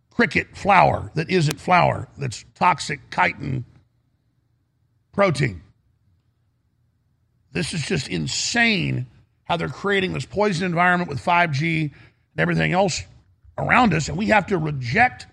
cricket 0.09 0.55
flour 0.55 1.11
that 1.15 1.29
isn't 1.29 1.59
flour, 1.59 2.07
that's 2.17 2.45
toxic 2.55 2.99
chitin 3.11 3.65
protein. 5.13 5.61
This 7.55 7.73
is 7.73 7.81
just 7.83 8.09
insane 8.09 9.05
how 9.45 9.55
they're 9.55 9.69
creating 9.69 10.11
this 10.11 10.25
poison 10.25 10.65
environment 10.65 11.09
with 11.09 11.23
5G 11.23 11.83
and 11.83 11.91
everything 12.37 12.73
else 12.73 13.01
around 13.57 13.93
us, 13.93 14.09
and 14.09 14.17
we 14.17 14.25
have 14.25 14.47
to 14.47 14.57
reject 14.57 15.25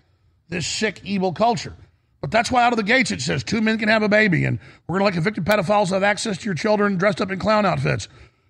this 0.47 0.65
sick, 0.65 1.01
evil 1.03 1.33
culture. 1.33 1.75
But 2.21 2.31
that's 2.31 2.49
why 2.49 2.63
out 2.63 2.71
of 2.71 2.77
the 2.77 2.83
gates 2.83 3.11
it 3.11 3.19
says 3.19 3.43
two 3.43 3.59
men 3.59 3.77
can 3.77 3.89
have 3.89 4.03
a 4.03 4.07
baby, 4.07 4.45
and 4.45 4.57
we're 4.87 4.99
going 4.99 5.01
to 5.01 5.05
let 5.05 5.13
convicted 5.15 5.43
pedophiles 5.43 5.89
have 5.89 6.01
access 6.01 6.37
to 6.37 6.45
your 6.45 6.53
children 6.53 6.95
dressed 6.95 7.19
up 7.19 7.29
in 7.29 7.39
clown 7.39 7.65
outfits. 7.65 8.07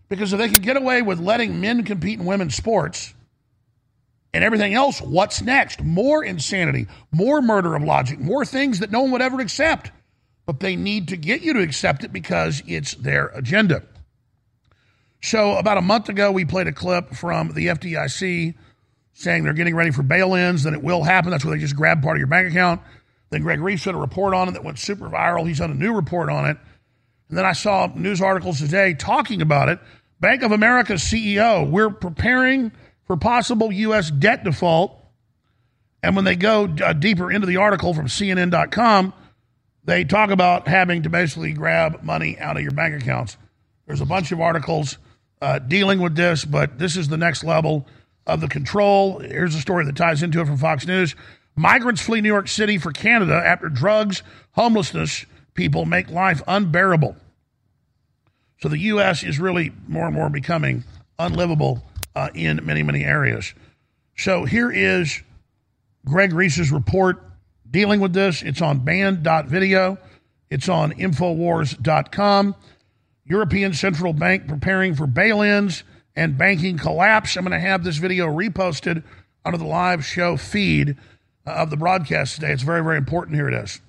Because 0.07 0.33
if 0.33 0.37
they 0.37 0.49
can 0.49 0.61
get 0.61 0.77
away 0.77 1.01
with 1.01 1.19
letting 1.19 1.59
men 1.59 1.83
compete 1.83 2.19
in 2.19 2.25
women's 2.25 2.53
sports 2.53 3.15
and 4.35 4.43
everything 4.43 4.75
else, 4.75 5.01
what's 5.01 5.41
next? 5.41 5.81
More 5.81 6.23
insanity, 6.23 6.85
more 7.11 7.41
murder 7.41 7.73
of 7.73 7.81
logic, 7.81 8.19
more 8.19 8.45
things 8.45 8.81
that 8.81 8.91
no 8.91 9.01
one 9.01 9.09
would 9.09 9.23
ever 9.23 9.41
accept 9.41 9.89
but 10.45 10.59
they 10.59 10.75
need 10.75 11.07
to 11.09 11.17
get 11.17 11.41
you 11.41 11.53
to 11.53 11.61
accept 11.61 12.03
it 12.03 12.11
because 12.11 12.61
it's 12.67 12.95
their 12.95 13.27
agenda. 13.27 13.83
So, 15.21 15.55
about 15.57 15.77
a 15.77 15.81
month 15.81 16.09
ago, 16.09 16.31
we 16.31 16.43
played 16.43 16.67
a 16.67 16.73
clip 16.73 17.13
from 17.15 17.53
the 17.53 17.67
FDIC 17.67 18.55
saying 19.13 19.43
they're 19.43 19.53
getting 19.53 19.75
ready 19.75 19.91
for 19.91 20.03
bail 20.03 20.33
ins, 20.33 20.63
that 20.63 20.73
it 20.73 20.83
will 20.83 21.03
happen. 21.03 21.31
That's 21.31 21.45
where 21.45 21.55
they 21.55 21.61
just 21.61 21.75
grab 21.75 22.01
part 22.01 22.17
of 22.17 22.19
your 22.19 22.27
bank 22.27 22.49
account. 22.49 22.81
Then 23.29 23.41
Greg 23.41 23.61
Reese 23.61 23.83
did 23.83 23.95
a 23.95 23.97
report 23.97 24.33
on 24.33 24.49
it 24.49 24.51
that 24.51 24.63
went 24.63 24.79
super 24.79 25.09
viral. 25.09 25.47
He's 25.47 25.59
done 25.59 25.71
a 25.71 25.75
new 25.75 25.93
report 25.95 26.29
on 26.29 26.45
it. 26.45 26.57
And 27.29 27.37
then 27.37 27.45
I 27.45 27.53
saw 27.53 27.91
news 27.95 28.21
articles 28.21 28.59
today 28.59 28.93
talking 28.93 29.41
about 29.41 29.69
it. 29.69 29.79
Bank 30.19 30.43
of 30.43 30.51
America 30.51 30.93
CEO, 30.93 31.69
we're 31.69 31.89
preparing 31.89 32.71
for 33.07 33.17
possible 33.17 33.71
U.S. 33.71 34.11
debt 34.11 34.43
default. 34.43 34.99
And 36.01 36.15
when 36.15 36.25
they 36.25 36.35
go 36.35 36.65
uh, 36.83 36.93
deeper 36.93 37.31
into 37.31 37.47
the 37.47 37.57
article 37.57 37.93
from 37.93 38.07
CNN.com, 38.07 39.13
they 39.85 40.03
talk 40.03 40.29
about 40.29 40.67
having 40.67 41.03
to 41.03 41.09
basically 41.09 41.53
grab 41.53 42.03
money 42.03 42.37
out 42.39 42.57
of 42.57 42.63
your 42.63 42.71
bank 42.71 43.01
accounts. 43.01 43.37
There's 43.85 44.01
a 44.01 44.05
bunch 44.05 44.31
of 44.31 44.39
articles 44.39 44.97
uh, 45.41 45.59
dealing 45.59 45.99
with 45.99 46.15
this, 46.15 46.45
but 46.45 46.79
this 46.79 46.95
is 46.95 47.09
the 47.09 47.17
next 47.17 47.43
level 47.43 47.85
of 48.25 48.39
the 48.39 48.47
control. 48.47 49.19
Here's 49.19 49.55
a 49.55 49.59
story 49.59 49.85
that 49.85 49.95
ties 49.95 50.23
into 50.23 50.39
it 50.39 50.45
from 50.45 50.57
Fox 50.57 50.87
News. 50.87 51.15
Migrants 51.55 52.01
flee 52.01 52.21
New 52.21 52.29
York 52.29 52.47
City 52.47 52.77
for 52.77 52.91
Canada 52.91 53.35
after 53.35 53.69
drugs, 53.69 54.23
homelessness, 54.53 55.25
people 55.53 55.85
make 55.85 56.09
life 56.09 56.41
unbearable. 56.47 57.15
So 58.61 58.69
the 58.69 58.79
U.S. 58.79 59.23
is 59.23 59.39
really 59.39 59.73
more 59.87 60.05
and 60.05 60.15
more 60.15 60.29
becoming 60.29 60.85
unlivable 61.19 61.83
uh, 62.15 62.29
in 62.33 62.61
many, 62.63 62.81
many 62.81 63.03
areas. 63.03 63.53
So 64.15 64.45
here 64.45 64.71
is 64.71 65.21
Greg 66.05 66.33
Reese's 66.33 66.71
report 66.71 67.21
dealing 67.73 67.99
with 67.99 68.13
this. 68.13 68.41
It's 68.41 68.61
on 68.61 68.79
band.video, 68.79 69.97
it's 70.49 70.69
on 70.69 70.93
Infowars.com. 70.93 72.55
European 73.25 73.73
Central 73.73 74.13
Bank 74.13 74.47
preparing 74.47 74.95
for 74.95 75.07
bail 75.07 75.41
ins 75.41 75.83
and 76.15 76.37
banking 76.37 76.77
collapse. 76.77 77.35
I'm 77.35 77.43
going 77.43 77.59
to 77.59 77.59
have 77.59 77.83
this 77.83 77.97
video 77.97 78.27
reposted 78.27 79.03
under 79.43 79.57
the 79.57 79.65
live 79.65 80.05
show 80.05 80.37
feed 80.37 80.97
uh, 81.47 81.51
of 81.51 81.69
the 81.69 81.77
broadcast 81.77 82.35
today. 82.35 82.51
It's 82.51 82.63
very, 82.63 82.83
very 82.83 82.97
important. 82.97 83.37
Here 83.37 83.47
it 83.47 83.53
is. 83.53 83.81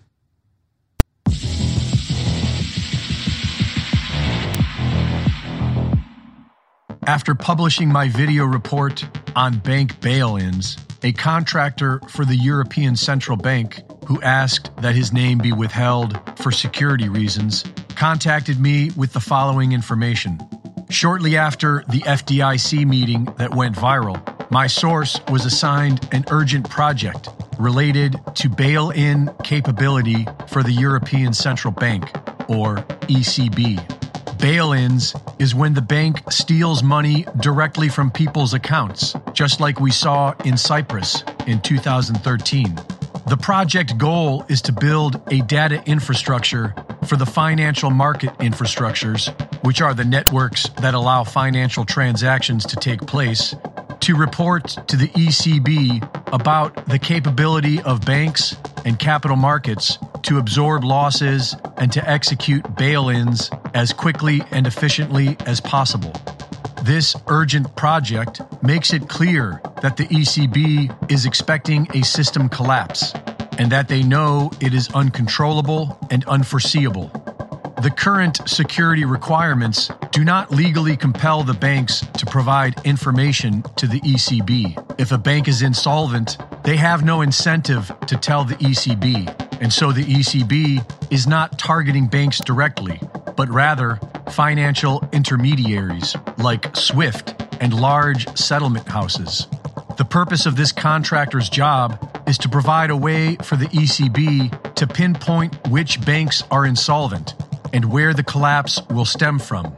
After 7.06 7.34
publishing 7.34 7.90
my 7.90 8.08
video 8.08 8.46
report 8.46 9.04
on 9.36 9.58
bank 9.58 10.00
bail 10.00 10.36
ins, 10.36 10.78
a 11.04 11.12
contractor 11.12 12.00
for 12.08 12.24
the 12.24 12.34
European 12.34 12.96
Central 12.96 13.36
Bank 13.36 13.82
who 14.06 14.20
asked 14.22 14.74
that 14.78 14.94
his 14.94 15.12
name 15.12 15.38
be 15.38 15.52
withheld 15.52 16.18
for 16.38 16.50
security 16.50 17.08
reasons 17.10 17.62
contacted 17.90 18.58
me 18.58 18.90
with 18.96 19.12
the 19.12 19.20
following 19.20 19.72
information. 19.72 20.40
Shortly 20.88 21.36
after 21.36 21.84
the 21.90 22.00
FDIC 22.00 22.86
meeting 22.86 23.26
that 23.36 23.54
went 23.54 23.76
viral, 23.76 24.18
my 24.50 24.66
source 24.66 25.20
was 25.28 25.44
assigned 25.44 26.08
an 26.12 26.24
urgent 26.30 26.68
project 26.68 27.28
related 27.58 28.18
to 28.36 28.48
bail 28.48 28.90
in 28.90 29.30
capability 29.44 30.26
for 30.48 30.62
the 30.62 30.72
European 30.72 31.32
Central 31.34 31.72
Bank, 31.72 32.04
or 32.48 32.76
ECB. 33.08 34.03
Bail 34.38 34.72
ins 34.72 35.14
is 35.38 35.54
when 35.54 35.74
the 35.74 35.82
bank 35.82 36.20
steals 36.30 36.82
money 36.82 37.26
directly 37.40 37.88
from 37.88 38.10
people's 38.10 38.54
accounts, 38.54 39.14
just 39.32 39.60
like 39.60 39.80
we 39.80 39.90
saw 39.90 40.34
in 40.44 40.56
Cyprus 40.56 41.24
in 41.46 41.60
2013. 41.60 42.76
The 43.26 43.38
project 43.38 43.96
goal 43.96 44.44
is 44.48 44.60
to 44.62 44.72
build 44.72 45.22
a 45.32 45.40
data 45.40 45.82
infrastructure 45.86 46.74
for 47.06 47.16
the 47.16 47.24
financial 47.24 47.90
market 47.90 48.36
infrastructures, 48.38 49.32
which 49.64 49.80
are 49.80 49.94
the 49.94 50.04
networks 50.04 50.68
that 50.80 50.94
allow 50.94 51.24
financial 51.24 51.84
transactions 51.84 52.66
to 52.66 52.76
take 52.76 53.00
place, 53.00 53.54
to 54.00 54.14
report 54.14 54.76
to 54.88 54.96
the 54.96 55.08
ECB 55.08 56.06
about 56.34 56.86
the 56.86 56.98
capability 56.98 57.80
of 57.82 58.04
banks 58.04 58.56
and 58.84 58.98
capital 58.98 59.36
markets 59.36 59.98
to 60.22 60.38
absorb 60.38 60.84
losses 60.84 61.56
and 61.78 61.90
to 61.92 62.06
execute 62.08 62.76
bail 62.76 63.08
ins 63.08 63.50
as 63.74 63.92
quickly 63.92 64.42
and 64.50 64.66
efficiently 64.66 65.36
as 65.46 65.60
possible. 65.60 66.12
This 66.82 67.16
urgent 67.26 67.74
project 67.76 68.40
makes 68.62 68.92
it 68.92 69.08
clear 69.08 69.60
that 69.82 69.96
the 69.96 70.04
ECB 70.04 71.10
is 71.10 71.26
expecting 71.26 71.88
a 71.94 72.02
system 72.02 72.48
collapse 72.48 73.12
and 73.58 73.70
that 73.72 73.88
they 73.88 74.02
know 74.02 74.50
it 74.60 74.74
is 74.74 74.88
uncontrollable 74.94 75.98
and 76.10 76.24
unforeseeable. 76.26 77.10
The 77.82 77.90
current 77.90 78.48
security 78.48 79.04
requirements 79.04 79.90
do 80.10 80.24
not 80.24 80.50
legally 80.50 80.96
compel 80.96 81.42
the 81.42 81.54
banks 81.54 82.00
to 82.00 82.26
provide 82.26 82.74
information 82.86 83.62
to 83.76 83.86
the 83.86 84.00
ECB. 84.00 85.00
If 85.00 85.12
a 85.12 85.18
bank 85.18 85.48
is 85.48 85.62
insolvent, 85.62 86.38
they 86.62 86.76
have 86.76 87.04
no 87.04 87.20
incentive 87.20 87.92
to 88.06 88.16
tell 88.16 88.44
the 88.44 88.54
ECB. 88.56 89.60
And 89.60 89.72
so 89.72 89.92
the 89.92 90.04
ECB 90.04 91.12
is 91.12 91.26
not 91.26 91.58
targeting 91.58 92.06
banks 92.06 92.38
directly, 92.40 93.00
but 93.36 93.48
rather 93.50 93.98
financial 94.30 95.06
intermediaries 95.12 96.16
like 96.38 96.74
SWIFT 96.76 97.34
and 97.60 97.78
large 97.78 98.26
settlement 98.36 98.88
houses. 98.88 99.46
The 99.96 100.04
purpose 100.04 100.46
of 100.46 100.56
this 100.56 100.72
contractor's 100.72 101.48
job 101.48 102.10
is 102.26 102.38
to 102.38 102.48
provide 102.48 102.90
a 102.90 102.96
way 102.96 103.36
for 103.36 103.56
the 103.56 103.66
ECB 103.66 104.74
to 104.74 104.86
pinpoint 104.86 105.68
which 105.68 106.04
banks 106.04 106.42
are 106.50 106.66
insolvent 106.66 107.34
and 107.72 107.84
where 107.84 108.12
the 108.12 108.22
collapse 108.22 108.80
will 108.90 109.04
stem 109.04 109.38
from. 109.38 109.74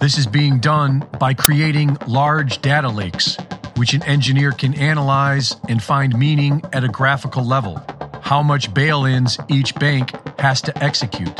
This 0.00 0.16
is 0.16 0.26
being 0.26 0.58
done 0.58 1.06
by 1.18 1.34
creating 1.34 1.96
large 2.06 2.62
data 2.62 2.88
lakes, 2.88 3.36
which 3.76 3.94
an 3.94 4.02
engineer 4.04 4.52
can 4.52 4.74
analyze 4.74 5.56
and 5.68 5.82
find 5.82 6.18
meaning 6.18 6.62
at 6.72 6.84
a 6.84 6.88
graphical 6.88 7.44
level. 7.44 7.82
How 8.22 8.42
much 8.42 8.72
bail 8.72 9.04
ins 9.04 9.38
each 9.48 9.74
bank 9.74 10.12
has 10.38 10.60
to 10.62 10.84
execute, 10.84 11.34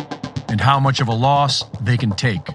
and 0.49 0.61
how 0.61 0.81
much 0.81 1.01
of 1.01 1.09
a 1.09 1.15
loss 1.15 1.65
they 1.81 1.97
can 1.97 2.11
take. 2.13 2.47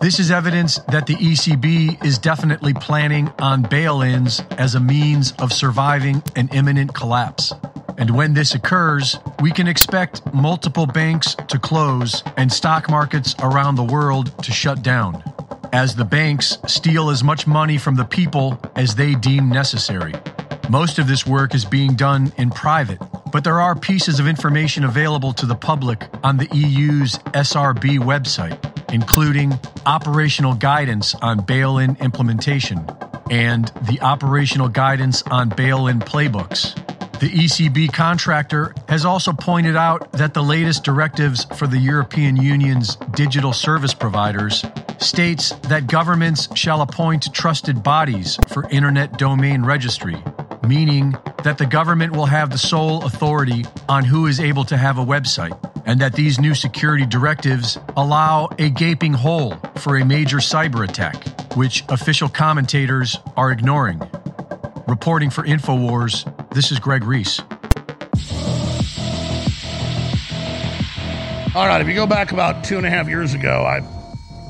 This 0.00 0.20
is 0.20 0.30
evidence 0.30 0.78
that 0.88 1.06
the 1.06 1.16
ECB 1.16 2.04
is 2.04 2.18
definitely 2.18 2.72
planning 2.72 3.32
on 3.40 3.62
bail 3.62 4.00
ins 4.00 4.40
as 4.52 4.76
a 4.76 4.80
means 4.80 5.32
of 5.40 5.52
surviving 5.52 6.22
an 6.36 6.48
imminent 6.52 6.94
collapse. 6.94 7.52
And 7.96 8.10
when 8.10 8.32
this 8.32 8.54
occurs, 8.54 9.18
we 9.40 9.50
can 9.50 9.66
expect 9.66 10.32
multiple 10.32 10.86
banks 10.86 11.34
to 11.48 11.58
close 11.58 12.22
and 12.36 12.52
stock 12.52 12.88
markets 12.88 13.34
around 13.40 13.74
the 13.74 13.82
world 13.82 14.40
to 14.44 14.52
shut 14.52 14.82
down, 14.82 15.20
as 15.72 15.96
the 15.96 16.04
banks 16.04 16.58
steal 16.68 17.10
as 17.10 17.24
much 17.24 17.48
money 17.48 17.76
from 17.76 17.96
the 17.96 18.04
people 18.04 18.56
as 18.76 18.94
they 18.94 19.16
deem 19.16 19.48
necessary. 19.48 20.14
Most 20.70 21.00
of 21.00 21.08
this 21.08 21.26
work 21.26 21.56
is 21.56 21.64
being 21.64 21.96
done 21.96 22.32
in 22.36 22.50
private, 22.50 23.00
but 23.32 23.44
there 23.44 23.60
are 23.60 23.74
pieces 23.74 24.18
of 24.18 24.26
information 24.26 24.84
available 24.84 25.32
to 25.34 25.46
the 25.46 25.54
public 25.54 26.04
on 26.22 26.36
the 26.36 26.48
EU's 26.52 27.18
SRB 27.34 27.98
website, 27.98 28.58
including 28.92 29.58
operational 29.86 30.54
guidance 30.54 31.14
on 31.16 31.40
bail 31.40 31.78
in 31.78 31.96
implementation 31.96 32.86
and 33.30 33.68
the 33.82 34.00
operational 34.00 34.68
guidance 34.68 35.22
on 35.22 35.48
bail 35.50 35.86
in 35.88 35.98
playbooks. 35.98 36.74
The 37.20 37.28
ECB 37.30 37.92
contractor 37.92 38.74
has 38.88 39.04
also 39.04 39.32
pointed 39.32 39.74
out 39.74 40.12
that 40.12 40.34
the 40.34 40.42
latest 40.42 40.84
directives 40.84 41.44
for 41.56 41.66
the 41.66 41.78
European 41.78 42.36
Union's 42.36 42.96
digital 43.14 43.52
service 43.52 43.92
providers 43.92 44.64
states 44.98 45.50
that 45.64 45.88
governments 45.88 46.48
shall 46.56 46.80
appoint 46.80 47.32
trusted 47.34 47.82
bodies 47.82 48.38
for 48.46 48.68
internet 48.70 49.18
domain 49.18 49.64
registry, 49.64 50.16
meaning 50.68 51.16
that 51.44 51.56
the 51.56 51.64
government 51.64 52.12
will 52.12 52.26
have 52.26 52.50
the 52.50 52.58
sole 52.58 53.02
authority 53.04 53.64
on 53.88 54.04
who 54.04 54.26
is 54.26 54.38
able 54.38 54.64
to 54.66 54.76
have 54.76 54.98
a 54.98 55.04
website, 55.04 55.58
and 55.86 55.98
that 56.00 56.12
these 56.12 56.38
new 56.38 56.54
security 56.54 57.06
directives 57.06 57.78
allow 57.96 58.50
a 58.58 58.68
gaping 58.68 59.14
hole 59.14 59.54
for 59.76 59.96
a 59.96 60.04
major 60.04 60.36
cyber 60.36 60.86
attack, 60.86 61.26
which 61.56 61.82
official 61.88 62.28
commentators 62.28 63.16
are 63.36 63.50
ignoring. 63.50 63.98
Reporting 64.86 65.30
for 65.30 65.42
InfoWars, 65.42 66.24
this 66.50 66.70
is 66.70 66.78
Greg 66.78 67.02
Reese. 67.04 67.40
All 71.54 71.66
right, 71.66 71.80
if 71.80 71.88
you 71.88 71.94
go 71.94 72.06
back 72.06 72.32
about 72.32 72.62
two 72.62 72.76
and 72.76 72.86
a 72.86 72.90
half 72.90 73.08
years 73.08 73.32
ago, 73.32 73.64
I 73.64 73.80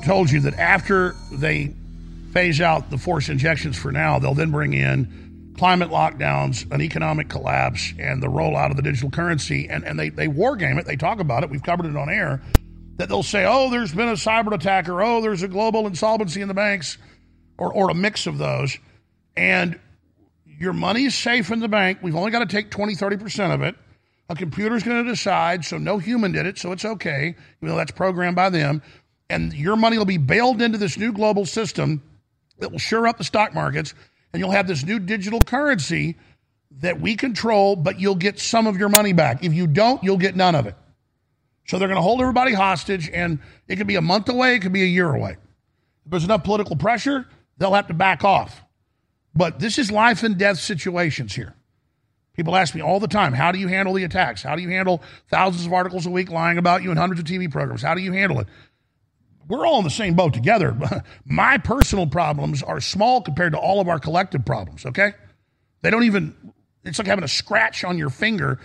told 0.05 0.29
you 0.29 0.41
that 0.41 0.55
after 0.55 1.15
they 1.31 1.73
phase 2.33 2.61
out 2.61 2.89
the 2.89 2.97
force 2.97 3.29
injections 3.29 3.77
for 3.77 3.91
now, 3.91 4.19
they'll 4.19 4.33
then 4.33 4.51
bring 4.51 4.73
in 4.73 5.28
climate 5.59 5.89
lockdowns, 5.89 6.71
an 6.71 6.81
economic 6.81 7.27
collapse, 7.27 7.93
and 7.99 8.23
the 8.23 8.27
rollout 8.27 8.71
of 8.71 8.77
the 8.77 8.81
digital 8.81 9.09
currency. 9.09 9.67
And, 9.69 9.83
and 9.83 9.99
they, 9.99 10.07
they 10.07 10.29
war 10.29 10.55
game 10.55 10.77
it, 10.77 10.85
they 10.85 10.95
talk 10.95 11.19
about 11.19 11.43
it, 11.43 11.49
we've 11.49 11.61
covered 11.61 11.85
it 11.85 11.97
on 11.97 12.09
air, 12.09 12.41
that 12.95 13.09
they'll 13.09 13.23
say, 13.23 13.45
oh, 13.45 13.69
there's 13.69 13.93
been 13.93 14.07
a 14.07 14.13
cyber 14.13 14.53
attack, 14.53 14.87
or 14.87 15.01
oh, 15.01 15.19
there's 15.19 15.43
a 15.43 15.49
global 15.49 15.85
insolvency 15.85 16.39
in 16.39 16.47
the 16.47 16.53
banks, 16.53 16.97
or, 17.57 17.73
or 17.73 17.89
a 17.89 17.93
mix 17.93 18.25
of 18.25 18.37
those. 18.37 18.77
And 19.35 19.77
your 20.45 20.71
money 20.71 21.03
is 21.03 21.13
safe 21.13 21.51
in 21.51 21.59
the 21.59 21.67
bank. 21.67 21.99
We've 22.01 22.15
only 22.15 22.31
got 22.31 22.39
to 22.39 22.45
take 22.45 22.71
20, 22.71 22.95
30% 22.95 23.53
of 23.53 23.61
it. 23.61 23.75
A 24.29 24.35
computer's 24.35 24.83
going 24.83 25.03
to 25.03 25.11
decide, 25.11 25.65
so 25.65 25.77
no 25.77 25.97
human 25.97 26.31
did 26.31 26.45
it, 26.45 26.57
so 26.57 26.71
it's 26.71 26.85
okay, 26.85 27.35
even 27.57 27.69
though 27.69 27.75
that's 27.75 27.91
programmed 27.91 28.37
by 28.37 28.49
them. 28.49 28.81
And 29.29 29.51
your 29.53 29.75
money 29.75 29.97
will 29.97 30.05
be 30.05 30.17
bailed 30.17 30.61
into 30.61 30.77
this 30.77 30.97
new 30.97 31.11
global 31.11 31.45
system 31.45 32.01
that 32.59 32.71
will 32.71 32.79
shore 32.79 33.09
up 33.09 33.17
the 33.17 33.25
stock 33.25 33.53
markets, 33.53 33.93
and 34.33 34.39
you'll 34.39 34.51
have 34.51 34.67
this 34.67 34.83
new 34.83 34.99
digital 34.99 35.39
currency 35.39 36.17
that 36.79 37.01
we 37.01 37.15
control, 37.15 37.75
but 37.75 37.99
you'll 37.99 38.15
get 38.15 38.39
some 38.39 38.67
of 38.67 38.77
your 38.77 38.89
money 38.89 39.13
back. 39.13 39.43
If 39.43 39.53
you 39.53 39.67
don't, 39.67 40.03
you'll 40.03 40.17
get 40.17 40.35
none 40.35 40.55
of 40.55 40.67
it. 40.67 40.75
So 41.67 41.77
they're 41.77 41.87
going 41.87 41.97
to 41.97 42.01
hold 42.01 42.21
everybody 42.21 42.53
hostage, 42.53 43.09
and 43.09 43.39
it 43.67 43.75
could 43.75 43.87
be 43.87 43.95
a 43.95 44.01
month 44.01 44.29
away, 44.29 44.55
it 44.55 44.59
could 44.59 44.73
be 44.73 44.83
a 44.83 44.87
year 44.87 45.13
away. 45.13 45.31
If 46.05 46.11
there's 46.11 46.23
enough 46.23 46.43
political 46.43 46.75
pressure, 46.75 47.27
they'll 47.57 47.73
have 47.73 47.87
to 47.87 47.93
back 47.93 48.23
off. 48.23 48.63
But 49.35 49.59
this 49.59 49.77
is 49.77 49.91
life 49.91 50.23
and 50.23 50.37
death 50.37 50.59
situations 50.59 51.35
here. 51.35 51.53
People 52.35 52.55
ask 52.55 52.73
me 52.73 52.81
all 52.81 52.99
the 52.99 53.07
time, 53.07 53.33
how 53.33 53.51
do 53.51 53.59
you 53.59 53.67
handle 53.67 53.93
the 53.93 54.03
attacks? 54.03 54.41
How 54.41 54.55
do 54.55 54.61
you 54.61 54.69
handle 54.69 55.03
thousands 55.29 55.65
of 55.65 55.73
articles 55.73 56.05
a 56.05 56.09
week 56.09 56.31
lying 56.31 56.57
about 56.57 56.83
you 56.83 56.89
and 56.89 56.97
hundreds 56.97 57.19
of 57.19 57.25
TV 57.25 57.51
programs? 57.51 57.81
How 57.81 57.93
do 57.93 58.01
you 58.01 58.13
handle 58.13 58.39
it? 58.39 58.47
We're 59.49 59.65
all 59.65 59.79
in 59.79 59.83
the 59.83 59.89
same 59.89 60.13
boat 60.13 60.33
together. 60.33 60.77
My 61.25 61.57
personal 61.57 62.07
problems 62.07 62.63
are 62.63 62.79
small 62.79 63.21
compared 63.21 63.53
to 63.53 63.59
all 63.59 63.81
of 63.81 63.89
our 63.89 63.99
collective 63.99 64.45
problems, 64.45 64.85
okay? 64.85 65.13
They 65.81 65.89
don't 65.89 66.03
even, 66.03 66.53
it's 66.85 66.99
like 66.99 67.07
having 67.07 67.23
a 67.23 67.29
scratch 67.29 67.83
on 67.83 67.97
your 67.97 68.11
finger 68.11 68.59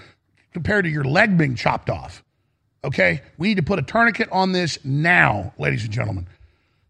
compared 0.53 0.85
to 0.85 0.91
your 0.91 1.05
leg 1.05 1.39
being 1.39 1.55
chopped 1.55 1.89
off, 1.89 2.23
okay? 2.85 3.23
We 3.39 3.49
need 3.49 3.57
to 3.57 3.63
put 3.63 3.79
a 3.79 3.83
tourniquet 3.83 4.29
on 4.31 4.53
this 4.53 4.79
now, 4.85 5.55
ladies 5.59 5.85
and 5.85 5.93
gentlemen. 5.93 6.29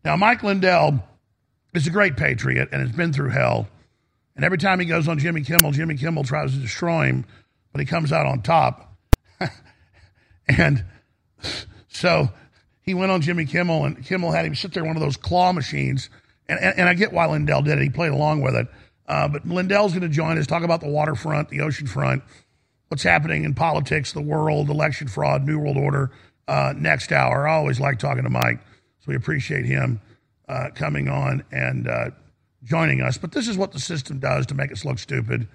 Now, 0.05 0.17
Mike 0.17 0.43
Lindell 0.43 1.03
is 1.73 1.87
a 1.87 1.91
great 1.91 2.17
patriot 2.17 2.71
and 2.73 2.83
has 2.83 2.93
been 2.93 3.13
through 3.13 3.31
hell. 3.31 3.69
And 4.35 4.45
every 4.45 4.59
time 4.59 4.81
he 4.81 4.87
goes 4.87 5.07
on 5.07 5.21
Jimmy 5.21 5.43
Kimmel, 5.43 5.71
Jimmy 5.71 5.97
Kimmel 5.97 6.25
tries 6.25 6.53
to 6.53 6.59
destroy 6.59 7.07
him, 7.07 7.25
but 7.71 7.81
he 7.81 7.87
comes 7.87 8.13
out 8.13 8.27
on 8.27 8.43
top. 8.43 8.97
and 10.49 10.85
so 11.89 12.31
he 12.85 12.93
went 12.95 13.11
on 13.11 13.23
Jimmy 13.23 13.47
Kimmel, 13.47 13.85
and 13.85 14.05
Kimmel 14.05 14.31
had 14.31 14.45
him 14.45 14.55
sit 14.55 14.73
there 14.73 14.83
in 14.83 14.89
one 14.89 14.97
of 14.97 15.03
those 15.03 15.17
claw 15.17 15.53
machines. 15.53 16.11
And, 16.49 16.61
and, 16.61 16.79
and 16.81 16.89
I 16.89 16.95
get 16.95 17.13
why 17.13 17.27
Lindell 17.27 17.63
did 17.63 17.79
it. 17.79 17.83
He 17.83 17.89
played 17.89 18.13
along 18.13 18.43
with 18.43 18.55
it. 18.55 18.69
Uh, 19.09 19.29
but 19.29 19.47
Lindell's 19.47 19.93
going 19.93 20.03
to 20.03 20.09
join 20.09 20.39
us, 20.39 20.47
talk 20.47 20.63
about 20.63 20.81
the 20.81 20.89
waterfront, 20.89 21.49
the 21.49 21.61
ocean 21.61 21.87
front, 21.87 22.23
what's 22.89 23.03
happening 23.03 23.45
in 23.45 23.55
politics, 23.55 24.13
the 24.13 24.21
world, 24.21 24.69
election 24.69 25.09
fraud, 25.09 25.47
New 25.47 25.59
World 25.59 25.77
Order, 25.77 26.11
uh, 26.47 26.75
next 26.77 27.13
hour. 27.13 27.49
I 27.49 27.55
always 27.55 27.81
like 27.81 27.99
talking 27.99 28.25
to 28.25 28.31
Mike, 28.31 28.61
so 29.01 29.07
we 29.09 29.17
appreciate 29.17 29.65
him 29.65 30.01
uh, 30.49 30.69
coming 30.75 31.09
on 31.09 31.43
and 31.51 31.89
uh, 31.89 32.11
joining 32.63 33.01
us. 33.01 33.19
But 33.19 33.33
this 33.33 33.49
is 33.49 33.57
what 33.57 33.73
the 33.73 33.81
system 33.81 34.19
does 34.19 34.47
to 34.47 34.55
make 34.55 34.73
us 34.73 34.85
look 34.85 34.99
stupid. 34.99 35.49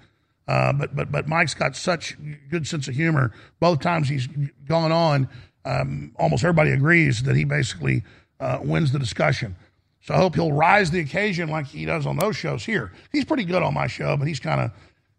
Uh, 0.48 0.72
but 0.72 0.96
but 0.96 1.12
but 1.12 1.28
Mike's 1.28 1.54
got 1.54 1.76
such 1.76 2.16
good 2.50 2.66
sense 2.66 2.88
of 2.88 2.94
humor. 2.94 3.32
Both 3.60 3.80
times 3.80 4.08
he's 4.08 4.26
gone 4.66 4.90
on, 4.90 5.28
um, 5.64 6.12
almost 6.16 6.44
everybody 6.44 6.70
agrees 6.70 7.22
that 7.24 7.36
he 7.36 7.44
basically 7.44 8.02
uh, 8.38 8.58
wins 8.62 8.92
the 8.92 8.98
discussion. 8.98 9.56
So 10.02 10.14
I 10.14 10.16
hope 10.16 10.34
he'll 10.34 10.52
rise 10.52 10.90
the 10.90 11.00
occasion 11.00 11.50
like 11.50 11.66
he 11.66 11.84
does 11.84 12.06
on 12.06 12.16
those 12.16 12.36
shows 12.36 12.64
here. 12.64 12.92
He's 13.12 13.24
pretty 13.24 13.44
good 13.44 13.62
on 13.62 13.74
my 13.74 13.86
show, 13.86 14.16
but 14.16 14.26
he's 14.26 14.40
kind 14.40 14.60
of 14.60 14.72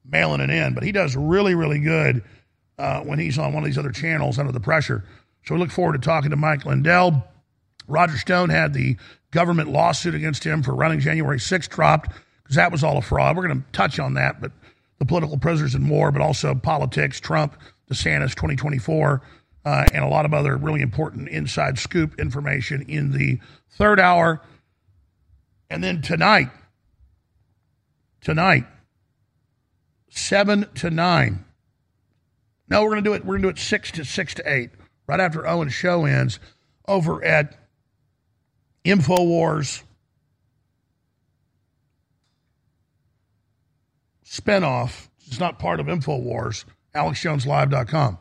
mailing 0.03 0.41
it 0.41 0.49
in. 0.49 0.73
But 0.73 0.83
he 0.83 0.91
does 0.91 1.15
really 1.15 1.55
really 1.55 1.79
good 1.79 2.23
uh, 2.77 3.01
when 3.01 3.19
he's 3.19 3.37
on 3.37 3.53
one 3.53 3.63
of 3.63 3.67
these 3.67 3.77
other 3.77 3.91
channels 3.91 4.39
under 4.39 4.51
the 4.51 4.59
pressure. 4.59 5.03
So 5.45 5.55
we 5.55 5.59
look 5.59 5.71
forward 5.71 5.93
to 5.93 5.99
talking 5.99 6.31
to 6.31 6.35
Mike 6.35 6.65
Lindell. 6.65 7.23
Roger 7.87 8.17
Stone 8.17 8.49
had 8.49 8.73
the 8.73 8.97
government 9.31 9.69
lawsuit 9.69 10.15
against 10.15 10.43
him 10.43 10.61
for 10.63 10.73
running 10.73 10.99
January 10.99 11.37
6th 11.37 11.69
dropped 11.69 12.11
because 12.43 12.55
that 12.55 12.71
was 12.71 12.83
all 12.83 12.97
a 12.97 13.01
fraud. 13.01 13.35
We're 13.35 13.47
going 13.47 13.61
to 13.61 13.71
touch 13.71 13.99
on 13.99 14.15
that, 14.15 14.41
but 14.41 14.51
the 14.99 15.05
political 15.05 15.37
prisoners 15.37 15.73
and 15.73 15.83
more, 15.83 16.11
but 16.11 16.21
also 16.21 16.53
politics, 16.53 17.19
Trump, 17.19 17.55
DeSantis 17.91 18.29
2024, 18.31 19.21
uh, 19.65 19.85
and 19.93 20.03
a 20.03 20.07
lot 20.07 20.25
of 20.25 20.33
other 20.33 20.57
really 20.57 20.81
important 20.81 21.29
inside 21.29 21.77
scoop 21.77 22.19
information 22.19 22.81
in 22.83 23.11
the 23.11 23.39
third 23.69 23.99
hour. 23.99 24.41
And 25.69 25.83
then 25.83 26.01
tonight, 26.01 26.49
tonight, 28.21 28.65
seven 30.09 30.67
to 30.75 30.89
nine. 30.89 31.45
No, 32.69 32.83
we're 32.83 32.89
gonna 32.89 33.01
do 33.01 33.13
it. 33.13 33.25
We're 33.25 33.35
gonna 33.35 33.43
do 33.43 33.49
it 33.49 33.59
six 33.59 33.91
to 33.91 34.05
six 34.05 34.33
to 34.35 34.51
eight, 34.51 34.71
right 35.07 35.19
after 35.19 35.47
Owen's 35.47 35.73
show 35.73 36.05
ends, 36.05 36.39
over 36.87 37.23
at 37.23 37.57
Infowars 38.83 39.83
spinoff. 44.25 45.09
It's 45.27 45.39
not 45.39 45.59
part 45.59 45.79
of 45.79 45.87
Infowars. 45.87 46.65
AlexJonesLive.com. 46.95 48.17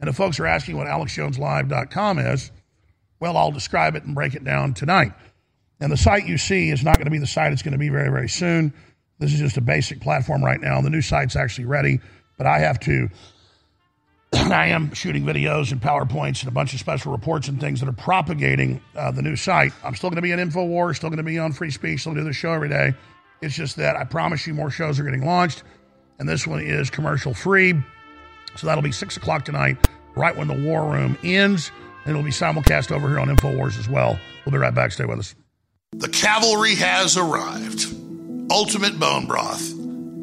And 0.00 0.08
if 0.08 0.16
folks 0.16 0.40
are 0.40 0.46
asking 0.46 0.76
what 0.76 0.86
AlexJonesLive.com 0.86 2.18
is, 2.18 2.50
well, 3.20 3.36
I'll 3.36 3.52
describe 3.52 3.96
it 3.96 4.04
and 4.04 4.14
break 4.14 4.34
it 4.34 4.44
down 4.44 4.74
tonight. 4.74 5.12
And 5.80 5.92
the 5.92 5.96
site 5.96 6.26
you 6.26 6.38
see 6.38 6.70
is 6.70 6.82
not 6.82 6.96
going 6.96 7.04
to 7.04 7.10
be 7.10 7.18
the 7.18 7.26
site 7.26 7.52
it's 7.52 7.62
going 7.62 7.72
to 7.72 7.78
be 7.78 7.88
very, 7.88 8.10
very 8.10 8.28
soon. 8.28 8.72
This 9.18 9.32
is 9.34 9.38
just 9.38 9.58
a 9.58 9.62
basic 9.62 10.00
platform 10.00 10.42
right 10.42 10.60
now. 10.60 10.80
The 10.80 10.90
new 10.90 11.02
site's 11.02 11.36
actually 11.36 11.66
ready, 11.66 12.00
but 12.38 12.46
I 12.46 12.58
have 12.60 12.80
to. 12.80 13.08
I 14.32 14.68
am 14.68 14.94
shooting 14.94 15.24
videos 15.24 15.72
and 15.72 15.80
PowerPoints 15.80 16.40
and 16.40 16.48
a 16.48 16.52
bunch 16.52 16.72
of 16.72 16.80
special 16.80 17.12
reports 17.12 17.48
and 17.48 17.60
things 17.60 17.80
that 17.80 17.88
are 17.88 17.92
propagating 17.92 18.80
uh, 18.96 19.10
the 19.10 19.22
new 19.22 19.36
site. 19.36 19.72
I'm 19.84 19.94
still 19.94 20.08
going 20.08 20.16
to 20.16 20.22
be 20.22 20.32
in 20.32 20.38
InfoWars, 20.38 20.96
still 20.96 21.10
going 21.10 21.18
to 21.18 21.22
be 21.22 21.38
on 21.38 21.52
free 21.52 21.70
speech, 21.70 22.00
still 22.00 22.14
do 22.14 22.24
the 22.24 22.32
show 22.32 22.52
every 22.52 22.68
day. 22.68 22.94
It's 23.42 23.54
just 23.54 23.76
that 23.76 23.96
I 23.96 24.04
promise 24.04 24.46
you 24.46 24.54
more 24.54 24.70
shows 24.70 24.98
are 25.00 25.04
getting 25.04 25.24
launched, 25.24 25.62
and 26.18 26.28
this 26.28 26.46
one 26.46 26.60
is 26.60 26.88
commercial 26.90 27.34
free. 27.34 27.74
So 28.56 28.66
that'll 28.66 28.82
be 28.82 28.92
6 28.92 29.16
o'clock 29.16 29.44
tonight, 29.44 29.88
right 30.16 30.36
when 30.36 30.48
the 30.48 30.54
war 30.54 30.90
room 30.90 31.16
ends. 31.22 31.70
And 32.04 32.10
it'll 32.10 32.24
be 32.24 32.30
simulcast 32.30 32.90
over 32.92 33.08
here 33.08 33.18
on 33.18 33.28
InfoWars 33.28 33.78
as 33.78 33.88
well. 33.88 34.18
We'll 34.44 34.52
be 34.52 34.58
right 34.58 34.74
back. 34.74 34.92
Stay 34.92 35.04
with 35.04 35.18
us. 35.18 35.34
The 35.92 36.08
cavalry 36.08 36.74
has 36.76 37.16
arrived. 37.16 37.86
Ultimate 38.50 38.98
Bone 38.98 39.26
Broth 39.26 39.72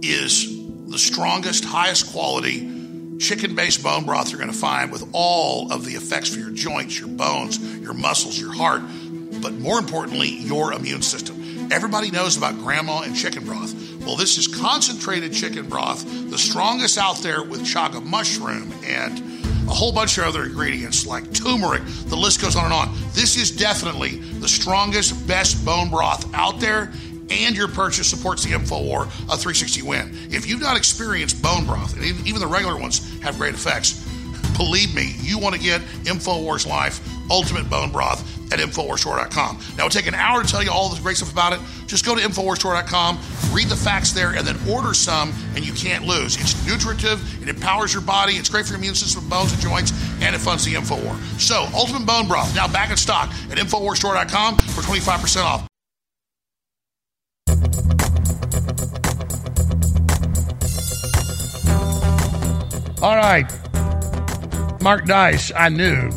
is 0.01 0.57
the 0.89 0.97
strongest, 0.97 1.65
highest 1.65 2.11
quality 2.11 2.73
chicken 3.19 3.55
based 3.55 3.83
bone 3.83 4.05
broth 4.05 4.29
you're 4.29 4.39
going 4.39 4.51
to 4.51 4.57
find 4.57 4.91
with 4.91 5.07
all 5.11 5.71
of 5.71 5.85
the 5.85 5.93
effects 5.93 6.29
for 6.29 6.39
your 6.39 6.51
joints, 6.51 6.99
your 6.99 7.09
bones, 7.09 7.59
your 7.79 7.93
muscles, 7.93 8.39
your 8.39 8.53
heart, 8.53 8.81
but 9.41 9.53
more 9.53 9.79
importantly, 9.79 10.29
your 10.29 10.73
immune 10.73 11.01
system. 11.01 11.35
Everybody 11.71 12.11
knows 12.11 12.37
about 12.37 12.57
grandma 12.59 13.01
and 13.01 13.15
chicken 13.15 13.43
broth. 13.45 13.73
Well, 14.07 14.15
this 14.15 14.37
is 14.37 14.47
concentrated 14.47 15.33
chicken 15.33 15.67
broth, 15.67 16.05
the 16.31 16.37
strongest 16.37 16.97
out 16.97 17.17
there 17.17 17.43
with 17.43 17.63
chaga 17.63 18.01
mushroom 18.01 18.71
and 18.85 19.19
a 19.67 19.73
whole 19.73 19.91
bunch 19.91 20.17
of 20.17 20.23
other 20.23 20.45
ingredients 20.45 21.05
like 21.05 21.33
turmeric. 21.33 21.83
The 22.05 22.15
list 22.15 22.41
goes 22.41 22.55
on 22.55 22.63
and 22.63 22.73
on. 22.73 22.97
This 23.11 23.35
is 23.35 23.51
definitely 23.51 24.19
the 24.39 24.47
strongest, 24.47 25.27
best 25.27 25.65
bone 25.65 25.89
broth 25.89 26.33
out 26.33 26.61
there, 26.61 26.93
and 27.29 27.53
your 27.53 27.67
purchase 27.67 28.07
supports 28.07 28.45
the 28.45 28.51
InfoWar 28.51 29.07
a 29.07 29.35
360 29.35 29.81
win. 29.81 30.17
If 30.31 30.47
you've 30.47 30.61
not 30.61 30.77
experienced 30.77 31.41
bone 31.41 31.65
broth, 31.65 31.93
and 31.97 32.05
even 32.25 32.39
the 32.39 32.47
regular 32.47 32.77
ones 32.79 33.19
have 33.19 33.37
great 33.37 33.55
effects, 33.55 34.07
believe 34.55 34.95
me, 34.95 35.15
you 35.19 35.37
want 35.37 35.53
to 35.53 35.59
get 35.59 35.81
InfoWars 36.05 36.65
Life 36.65 37.05
Ultimate 37.29 37.69
Bone 37.69 37.91
Broth 37.91 38.36
at 38.51 38.59
InfoWarsStore.com. 38.59 39.57
Now, 39.77 39.85
it'll 39.85 39.89
take 39.89 40.07
an 40.07 40.15
hour 40.15 40.43
to 40.43 40.47
tell 40.47 40.63
you 40.63 40.71
all 40.71 40.89
the 40.89 41.01
great 41.01 41.17
stuff 41.17 41.31
about 41.31 41.53
it. 41.53 41.59
Just 41.85 42.05
go 42.05 42.15
to 42.15 42.21
InfoWarsStore.com, 42.21 43.19
read 43.51 43.67
the 43.67 43.75
facts 43.75 44.11
there, 44.11 44.33
and 44.33 44.45
then 44.45 44.57
order 44.69 44.93
some, 44.93 45.33
and 45.55 45.65
you 45.65 45.73
can't 45.73 46.05
lose. 46.05 46.35
It's 46.39 46.65
nutritive, 46.67 47.19
it 47.41 47.49
empowers 47.49 47.93
your 47.93 48.03
body, 48.03 48.33
it's 48.33 48.49
great 48.49 48.65
for 48.65 48.71
your 48.71 48.79
immune 48.79 48.95
system, 48.95 49.27
bones, 49.29 49.53
and 49.53 49.61
joints, 49.61 49.91
and 50.21 50.35
it 50.35 50.39
funds 50.39 50.65
the 50.65 50.73
InfoWar. 50.73 51.17
So, 51.39 51.67
Ultimate 51.73 52.05
Bone 52.05 52.27
Broth, 52.27 52.55
now 52.55 52.67
back 52.67 52.91
in 52.91 52.97
stock 52.97 53.29
at 53.51 53.57
InfoWarsStore.com 53.57 54.57
for 54.57 54.81
25% 54.81 55.43
off. 55.43 55.67
All 62.99 63.15
right. 63.15 63.45
Mark 64.81 65.05
Dice, 65.05 65.51
I 65.55 65.69
knew. 65.69 66.09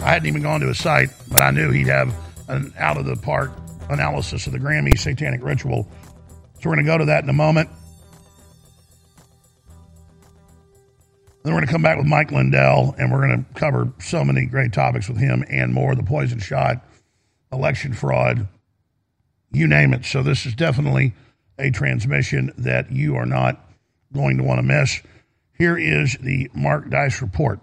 I 0.00 0.10
hadn't 0.10 0.26
even 0.26 0.42
gone 0.42 0.60
to 0.60 0.66
his 0.66 0.78
site, 0.78 1.08
but 1.34 1.42
I 1.42 1.50
knew 1.50 1.72
he'd 1.72 1.88
have 1.88 2.14
an 2.48 2.72
out 2.78 2.96
of 2.96 3.06
the 3.06 3.16
park 3.16 3.50
analysis 3.90 4.46
of 4.46 4.52
the 4.52 4.60
Grammy 4.60 4.96
satanic 4.96 5.42
ritual. 5.42 5.88
So 6.60 6.70
we're 6.70 6.76
going 6.76 6.86
to 6.86 6.92
go 6.92 6.98
to 6.98 7.04
that 7.06 7.24
in 7.24 7.28
a 7.28 7.32
moment. 7.32 7.68
Then 11.42 11.52
we're 11.52 11.58
going 11.58 11.66
to 11.66 11.72
come 11.72 11.82
back 11.82 11.98
with 11.98 12.06
Mike 12.06 12.30
Lindell, 12.30 12.94
and 12.98 13.10
we're 13.10 13.26
going 13.26 13.44
to 13.44 13.54
cover 13.54 13.92
so 13.98 14.24
many 14.24 14.46
great 14.46 14.72
topics 14.72 15.08
with 15.08 15.18
him 15.18 15.44
and 15.50 15.74
more 15.74 15.96
the 15.96 16.04
poison 16.04 16.38
shot, 16.38 16.86
election 17.52 17.94
fraud, 17.94 18.46
you 19.50 19.66
name 19.66 19.92
it. 19.92 20.04
So 20.04 20.22
this 20.22 20.46
is 20.46 20.54
definitely 20.54 21.14
a 21.58 21.72
transmission 21.72 22.52
that 22.58 22.92
you 22.92 23.16
are 23.16 23.26
not 23.26 23.60
going 24.12 24.38
to 24.38 24.44
want 24.44 24.58
to 24.58 24.62
miss. 24.62 25.02
Here 25.58 25.76
is 25.76 26.16
the 26.20 26.48
Mark 26.54 26.90
Dice 26.90 27.20
report. 27.20 27.58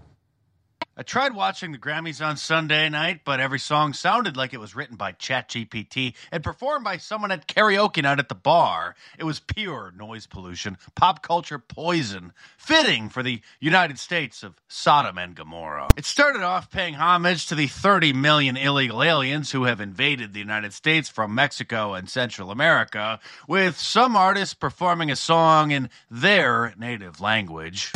I 0.97 1.03
tried 1.03 1.33
watching 1.33 1.71
the 1.71 1.77
Grammys 1.77 2.23
on 2.23 2.35
Sunday 2.35 2.89
night, 2.89 3.21
but 3.23 3.39
every 3.39 3.59
song 3.59 3.93
sounded 3.93 4.35
like 4.35 4.53
it 4.53 4.59
was 4.59 4.75
written 4.75 4.97
by 4.97 5.13
ChatGPT 5.13 6.15
and 6.33 6.43
performed 6.43 6.83
by 6.83 6.97
someone 6.97 7.31
at 7.31 7.47
karaoke 7.47 8.03
night 8.03 8.19
at 8.19 8.27
the 8.27 8.35
bar. 8.35 8.95
It 9.17 9.23
was 9.23 9.39
pure 9.39 9.93
noise 9.97 10.27
pollution, 10.27 10.77
pop 10.93 11.23
culture 11.23 11.59
poison, 11.59 12.33
fitting 12.57 13.07
for 13.07 13.23
the 13.23 13.39
United 13.61 13.99
States 13.99 14.43
of 14.43 14.55
Sodom 14.67 15.17
and 15.17 15.33
Gomorrah. 15.33 15.87
It 15.95 16.03
started 16.03 16.41
off 16.41 16.69
paying 16.69 16.95
homage 16.95 17.47
to 17.47 17.55
the 17.55 17.67
30 17.67 18.11
million 18.11 18.57
illegal 18.57 19.01
aliens 19.01 19.51
who 19.51 19.63
have 19.63 19.79
invaded 19.79 20.33
the 20.33 20.39
United 20.39 20.73
States 20.73 21.07
from 21.07 21.33
Mexico 21.33 21.93
and 21.93 22.09
Central 22.09 22.51
America, 22.51 23.21
with 23.47 23.79
some 23.79 24.17
artists 24.17 24.53
performing 24.53 25.09
a 25.09 25.15
song 25.15 25.71
in 25.71 25.89
their 26.09 26.73
native 26.77 27.21
language. 27.21 27.93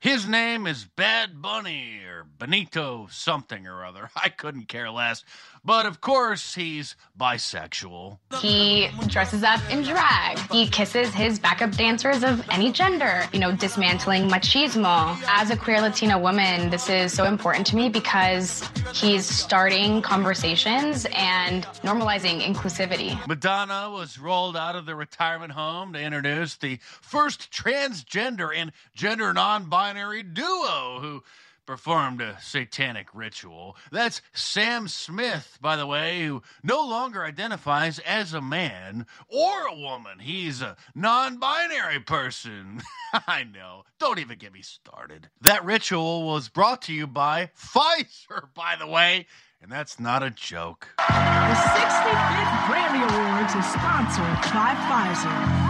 His 0.00 0.26
name 0.26 0.66
is 0.66 0.86
Bad 0.96 1.42
Bunny 1.42 2.00
Benito 2.38 3.08
something 3.10 3.66
or 3.66 3.84
other. 3.84 4.10
I 4.16 4.28
couldn't 4.28 4.68
care 4.68 4.90
less. 4.90 5.24
But 5.64 5.84
of 5.86 6.00
course, 6.00 6.54
he's 6.54 6.94
bisexual. 7.18 8.18
He 8.40 8.88
dresses 9.08 9.42
up 9.42 9.60
in 9.70 9.82
drag. 9.82 10.38
He 10.52 10.68
kisses 10.68 11.12
his 11.12 11.40
backup 11.40 11.72
dancers 11.72 12.22
of 12.22 12.48
any 12.50 12.70
gender, 12.70 13.24
you 13.32 13.40
know, 13.40 13.50
dismantling 13.50 14.28
machismo. 14.28 15.20
As 15.26 15.50
a 15.50 15.56
queer 15.56 15.80
Latina 15.80 16.18
woman, 16.18 16.70
this 16.70 16.88
is 16.88 17.12
so 17.12 17.24
important 17.24 17.66
to 17.68 17.76
me 17.76 17.88
because 17.88 18.62
he's 18.94 19.26
starting 19.26 20.02
conversations 20.02 21.06
and 21.12 21.64
normalizing 21.82 22.40
inclusivity. 22.40 23.26
Madonna 23.26 23.90
was 23.90 24.18
rolled 24.18 24.56
out 24.56 24.76
of 24.76 24.86
the 24.86 24.94
retirement 24.94 25.52
home 25.52 25.92
to 25.94 26.00
introduce 26.00 26.56
the 26.56 26.78
first 27.00 27.50
transgender 27.50 28.54
and 28.54 28.70
gender 28.94 29.32
non 29.32 29.64
binary 29.68 30.22
duo 30.22 31.00
who 31.00 31.24
performed 31.66 32.20
a 32.20 32.38
satanic 32.40 33.08
ritual. 33.12 33.76
That's 33.90 34.22
Sam 34.32 34.88
Smith, 34.88 35.58
by 35.60 35.76
the 35.76 35.86
way, 35.86 36.24
who 36.24 36.42
no 36.62 36.80
longer 36.86 37.24
identifies 37.24 37.98
as 38.00 38.32
a 38.32 38.40
man 38.40 39.06
or 39.28 39.66
a 39.66 39.76
woman. 39.76 40.20
He's 40.20 40.62
a 40.62 40.76
non 40.94 41.38
binary 41.38 42.00
person. 42.00 42.80
I 43.26 43.44
know. 43.44 43.84
Don't 43.98 44.18
even 44.18 44.38
get 44.38 44.52
me 44.52 44.62
started. 44.62 45.28
That 45.40 45.64
ritual 45.64 46.26
was 46.26 46.48
brought 46.48 46.82
to 46.82 46.92
you 46.92 47.06
by 47.06 47.50
Pfizer, 47.58 48.54
by 48.54 48.76
the 48.78 48.86
way. 48.86 49.26
And 49.62 49.72
that's 49.72 49.98
not 49.98 50.22
a 50.22 50.30
joke. 50.30 50.88
The 50.98 51.02
65th 51.02 52.46
Grammy 52.66 53.02
Awards 53.02 53.54
is 53.54 53.66
sponsored 53.72 54.52
by 54.52 54.74
Pfizer. 54.86 55.65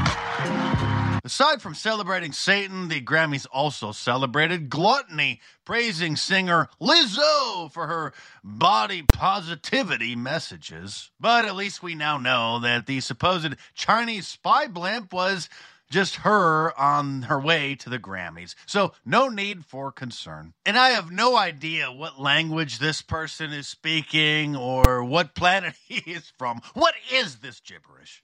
Aside 1.26 1.60
from 1.60 1.74
celebrating 1.74 2.30
Satan, 2.30 2.86
the 2.86 3.00
Grammys 3.00 3.48
also 3.50 3.90
celebrated 3.90 4.70
gluttony, 4.70 5.40
praising 5.64 6.14
singer 6.14 6.68
Lizzo 6.80 7.68
for 7.72 7.88
her 7.88 8.12
body 8.44 9.02
positivity 9.02 10.14
messages. 10.14 11.10
But 11.18 11.44
at 11.44 11.56
least 11.56 11.82
we 11.82 11.96
now 11.96 12.16
know 12.16 12.60
that 12.60 12.86
the 12.86 13.00
supposed 13.00 13.56
Chinese 13.74 14.28
spy 14.28 14.68
blimp 14.68 15.12
was 15.12 15.48
just 15.90 16.16
her 16.16 16.78
on 16.78 17.22
her 17.22 17.40
way 17.40 17.74
to 17.76 17.88
the 17.88 17.98
Grammys. 17.98 18.54
So 18.66 18.92
no 19.04 19.28
need 19.28 19.64
for 19.64 19.92
concern. 19.92 20.54
And 20.64 20.76
I 20.78 20.90
have 20.90 21.10
no 21.10 21.36
idea 21.36 21.92
what 21.92 22.20
language 22.20 22.78
this 22.78 23.02
person 23.02 23.52
is 23.52 23.68
speaking 23.68 24.56
or 24.56 25.04
what 25.04 25.34
planet 25.34 25.74
he 25.86 26.10
is 26.10 26.32
from. 26.38 26.60
What 26.74 26.94
is 27.12 27.36
this 27.36 27.60
gibberish? 27.60 28.20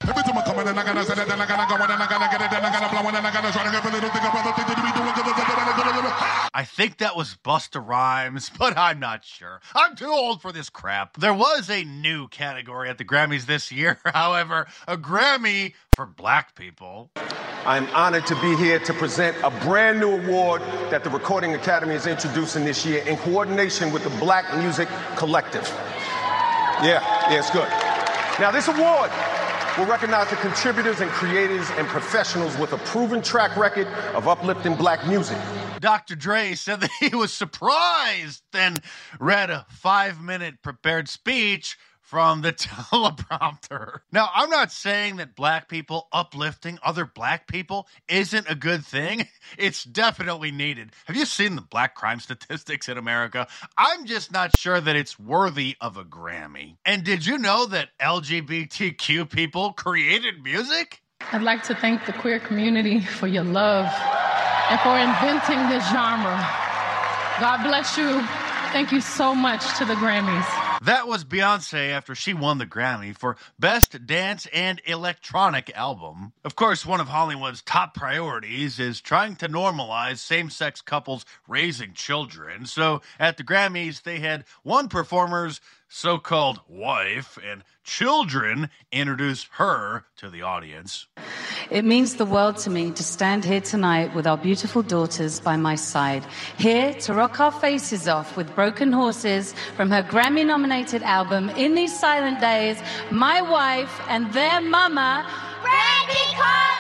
I 6.55 6.65
think 6.65 6.99
that 6.99 7.17
was 7.17 7.37
Busta 7.43 7.85
Rhymes, 7.85 8.51
but 8.59 8.77
I'm 8.77 9.01
not 9.01 9.25
sure. 9.25 9.61
I'm 9.75 9.97
too 9.97 10.11
old 10.11 10.43
for 10.43 10.53
this 10.53 10.69
crap. 10.69 11.17
There 11.17 11.35
was 11.35 11.71
a 11.71 11.85
new 11.85 12.29
category 12.29 12.89
at 12.89 12.99
the 12.99 13.05
Grammys 13.05 13.47
this 13.47 13.73
year, 13.73 13.99
however, 14.05 14.67
a 14.87 14.97
Grammy 14.97 15.75
for 15.95 16.07
black 16.07 16.55
people. 16.55 17.11
I'm 17.67 17.87
honored 17.89 18.25
to 18.27 18.35
be 18.37 18.57
here 18.57 18.79
to 18.79 18.95
present 18.95 19.37
a 19.45 19.51
brand 19.67 20.01
new 20.01 20.13
award 20.13 20.63
that 20.91 21.05
the 21.05 21.11
Recording 21.11 21.53
Academy 21.53 21.95
is 21.95 22.07
introducing 22.07 22.65
this 22.65 22.87
year 22.87 23.05
in 23.07 23.19
coordination 23.19 23.93
with 23.93 24.03
the 24.03 24.11
Black 24.19 24.57
Music 24.57 24.89
Collective. 25.17 25.69
Yeah, 26.83 27.05
yeah, 27.31 27.39
it's 27.39 27.51
good. 27.51 27.69
Now, 28.41 28.51
this 28.51 28.69
award 28.69 29.11
will 29.77 29.85
recognize 29.85 30.31
the 30.31 30.37
contributors 30.37 31.01
and 31.01 31.11
creators 31.11 31.69
and 31.73 31.87
professionals 31.87 32.57
with 32.57 32.73
a 32.73 32.79
proven 32.79 33.21
track 33.21 33.55
record 33.59 33.87
of 34.15 34.29
uplifting 34.29 34.75
black 34.75 35.07
music. 35.07 35.37
Dr. 35.79 36.15
Dre 36.15 36.55
said 36.55 36.81
that 36.81 36.91
he 37.01 37.15
was 37.15 37.35
surprised, 37.35 38.43
then 38.53 38.81
read 39.21 39.51
a 39.51 39.67
five 39.69 40.23
minute 40.23 40.63
prepared 40.63 41.09
speech 41.11 41.77
from 42.13 42.43
the 42.43 42.53
teleprompter. 42.53 44.01
Now, 44.13 44.29
I'm 44.35 44.51
not 44.51 44.71
saying 44.71 45.17
that 45.17 45.35
black 45.35 45.67
people 45.67 46.09
uplifting 46.13 46.79
other 46.85 47.07
black 47.07 47.47
people 47.47 47.89
isn't 48.07 48.51
a 48.51 48.55
good 48.55 48.85
thing. 48.85 49.29
It's 49.59 49.85
definitely 49.85 50.51
needed. 50.51 50.93
Have 51.07 51.17
you 51.17 51.27
seen 51.27 51.57
the 51.57 51.63
black 51.63 51.95
crime 51.95 52.21
statistics 52.29 52.89
in 52.89 52.97
America? 52.97 53.47
I'm 53.77 54.07
just 54.07 54.33
not 54.33 54.57
sure 54.59 54.81
that 54.81 54.97
it's 54.97 55.19
worthy 55.19 55.77
of 55.81 55.97
a 55.97 56.05
Grammy. 56.05 56.77
And 56.87 57.03
did 57.05 57.27
you 57.27 57.39
know 57.39 57.67
that 57.67 57.89
LGBTQ 58.01 59.29
people 59.29 59.73
created 59.73 60.43
music? 60.43 61.03
I'd 61.33 61.43
like 61.43 61.63
to 61.65 61.75
thank 61.75 62.07
the 62.07 62.13
queer 62.13 62.41
community 62.41 63.01
for 63.01 63.27
your 63.27 63.45
love 63.45 63.87
and 64.71 64.81
for 64.81 64.97
inventing 64.97 65.69
this 65.69 65.85
genre. 65.91 66.39
God 67.41 67.63
bless 67.65 67.99
you. 67.99 68.21
Thank 68.73 68.93
you 68.93 69.01
so 69.01 69.35
much 69.35 69.77
to 69.79 69.85
the 69.85 69.95
Grammys. 69.95 70.72
That 70.85 71.07
was 71.07 71.25
Beyonce 71.25 71.93
after 71.93 72.13
she 72.13 72.35
won 72.35 72.59
the 72.59 72.67
Grammy 72.67 73.17
for 73.17 73.37
Best 73.57 74.05
Dance 74.05 74.49
and 74.53 74.83
Electronic 74.85 75.71
Album. 75.77 76.33
Of 76.43 76.57
course, 76.57 76.85
one 76.85 76.99
of 77.01 77.07
Hollywood's 77.07 77.63
top 77.63 77.95
priorities 77.95 78.81
is 78.81 79.01
trying 79.01 79.37
to 79.37 79.49
normalize 79.49 80.19
same 80.19 80.51
sex 80.51 80.81
couples 80.81 81.25
raising 81.47 81.93
children. 81.93 82.67
So 82.67 83.01
at 83.21 83.37
the 83.37 83.45
Grammys, 83.45 84.03
they 84.03 84.19
had 84.19 84.45
one 84.65 84.89
performer's 84.89 85.61
so 85.93 86.17
called 86.17 86.59
wife 86.69 87.39
and 87.45 87.63
children 87.85 88.71
introduce 88.91 89.45
her 89.53 90.05
to 90.17 90.31
the 90.31 90.41
audience. 90.41 91.07
It 91.71 91.85
means 91.85 92.17
the 92.17 92.25
world 92.25 92.57
to 92.59 92.71
me 92.71 92.93
to 92.93 93.03
stand 93.03 93.45
here 93.45 93.61
tonight 93.61 94.15
with 94.15 94.27
our 94.27 94.39
beautiful 94.39 94.83
daughters 94.83 95.39
by 95.39 95.57
my 95.57 95.75
side, 95.75 96.25
here 96.57 96.95
to 96.95 97.13
rock 97.13 97.39
our 97.41 97.53
faces 97.53 98.09
off 98.09 98.39
with 98.39 98.55
Broken 98.55 98.91
Horses 98.91 99.53
from 99.77 99.91
her 99.91 100.03
Grammy 100.03 100.47
nominated 100.47 101.03
album 101.03 101.51
In 101.51 101.75
These 101.75 101.99
Silent 101.99 102.41
Days, 102.41 102.81
my 103.11 103.43
wife 103.43 104.01
and 104.09 104.33
their 104.33 104.63
mama, 104.63 105.27
Brandi 105.61 106.35
Carlile! 106.35 106.73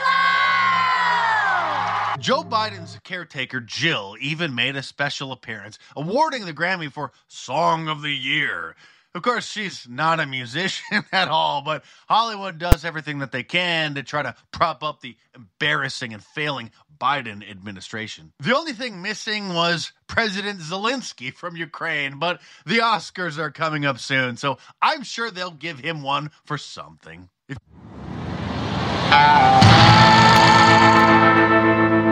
Joe 2.18 2.44
Biden's 2.44 2.98
caretaker, 3.04 3.60
Jill, 3.60 4.16
even 4.20 4.54
made 4.54 4.76
a 4.76 4.82
special 4.82 5.32
appearance, 5.32 5.78
awarding 5.96 6.46
the 6.46 6.54
Grammy 6.54 6.90
for 6.90 7.12
Song 7.28 7.88
of 7.88 8.00
the 8.00 8.14
Year. 8.14 8.74
Of 9.14 9.20
course, 9.22 9.46
she's 9.46 9.86
not 9.86 10.20
a 10.20 10.26
musician 10.26 11.04
at 11.12 11.28
all, 11.28 11.60
but 11.60 11.84
Hollywood 12.08 12.58
does 12.58 12.82
everything 12.84 13.18
that 13.18 13.30
they 13.30 13.42
can 13.42 13.94
to 13.96 14.02
try 14.02 14.22
to 14.22 14.34
prop 14.52 14.82
up 14.82 15.00
the 15.02 15.16
embarrassing 15.34 16.14
and 16.14 16.24
failing 16.24 16.70
Biden 16.98 17.48
administration. 17.48 18.32
The 18.40 18.56
only 18.56 18.72
thing 18.72 19.02
missing 19.02 19.52
was 19.52 19.92
President 20.06 20.60
Zelensky 20.60 21.32
from 21.34 21.56
Ukraine, 21.56 22.18
but 22.18 22.40
the 22.64 22.78
Oscars 22.78 23.38
are 23.38 23.50
coming 23.50 23.84
up 23.84 23.98
soon, 23.98 24.38
so 24.38 24.56
I'm 24.80 25.02
sure 25.02 25.30
they'll 25.30 25.50
give 25.50 25.78
him 25.78 26.02
one 26.02 26.30
for 26.46 26.56
something. 26.56 27.28
If- 27.48 27.58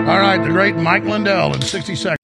All 0.06 0.18
right, 0.18 0.38
the 0.42 0.50
great 0.50 0.76
Mike 0.76 1.04
Lindell 1.04 1.54
in 1.54 1.62
60 1.62 1.94
seconds. 1.96 2.19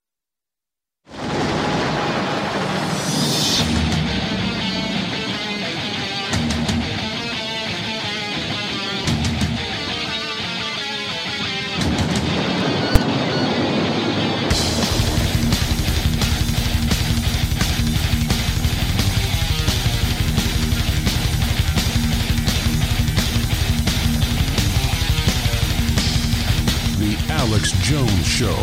Jones 27.87 28.27
Show, 28.27 28.57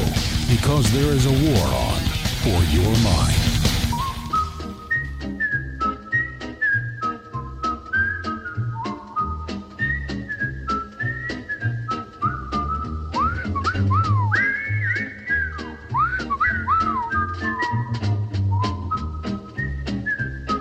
because 0.49 0.91
there 0.91 1.13
is 1.13 1.26
a 1.28 1.32
war 1.32 1.65
on 1.65 2.01
for 2.43 2.61
your 2.76 2.84
mind. 3.05 3.34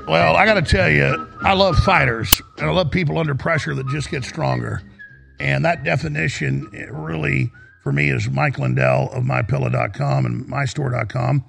Well, 0.07 0.37
I 0.37 0.47
got 0.47 0.55
to 0.55 0.63
tell 0.63 0.89
you, 0.89 1.29
I 1.41 1.55
love 1.55 1.77
fighters 1.79 2.41
and 2.59 2.71
I 2.71 2.73
love 2.73 2.93
people 2.93 3.19
under 3.19 3.35
pressure 3.35 3.75
that 3.75 3.89
just 3.89 4.09
get 4.09 4.23
stronger. 4.23 4.83
And 5.41 5.65
that 5.65 5.83
definition 5.83 6.71
it 6.73 6.93
really, 6.93 7.51
for 7.83 7.93
me, 7.93 8.11
is 8.11 8.31
Mike 8.31 8.59
Lindell 8.59 9.11
of 9.13 9.25
MyPillow.com 9.25 10.27
and 10.27 10.47
MyStore.com, 10.47 11.45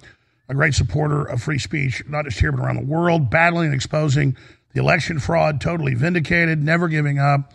a 0.50 0.54
great 0.54 0.74
supporter 0.74 1.24
of 1.24 1.44
free 1.44 1.60
speech, 1.60 2.04
not 2.08 2.26
just 2.26 2.40
here, 2.40 2.52
but 2.52 2.62
around 2.62 2.78
the 2.78 2.86
world, 2.86 3.30
battling 3.30 3.68
and 3.68 3.76
exposing 3.76 4.36
the 4.74 4.80
election 4.80 5.20
fraud, 5.20 5.62
totally 5.62 5.94
vindicated, 5.94 6.62
never 6.62 6.88
giving 6.88 7.20
up, 7.20 7.54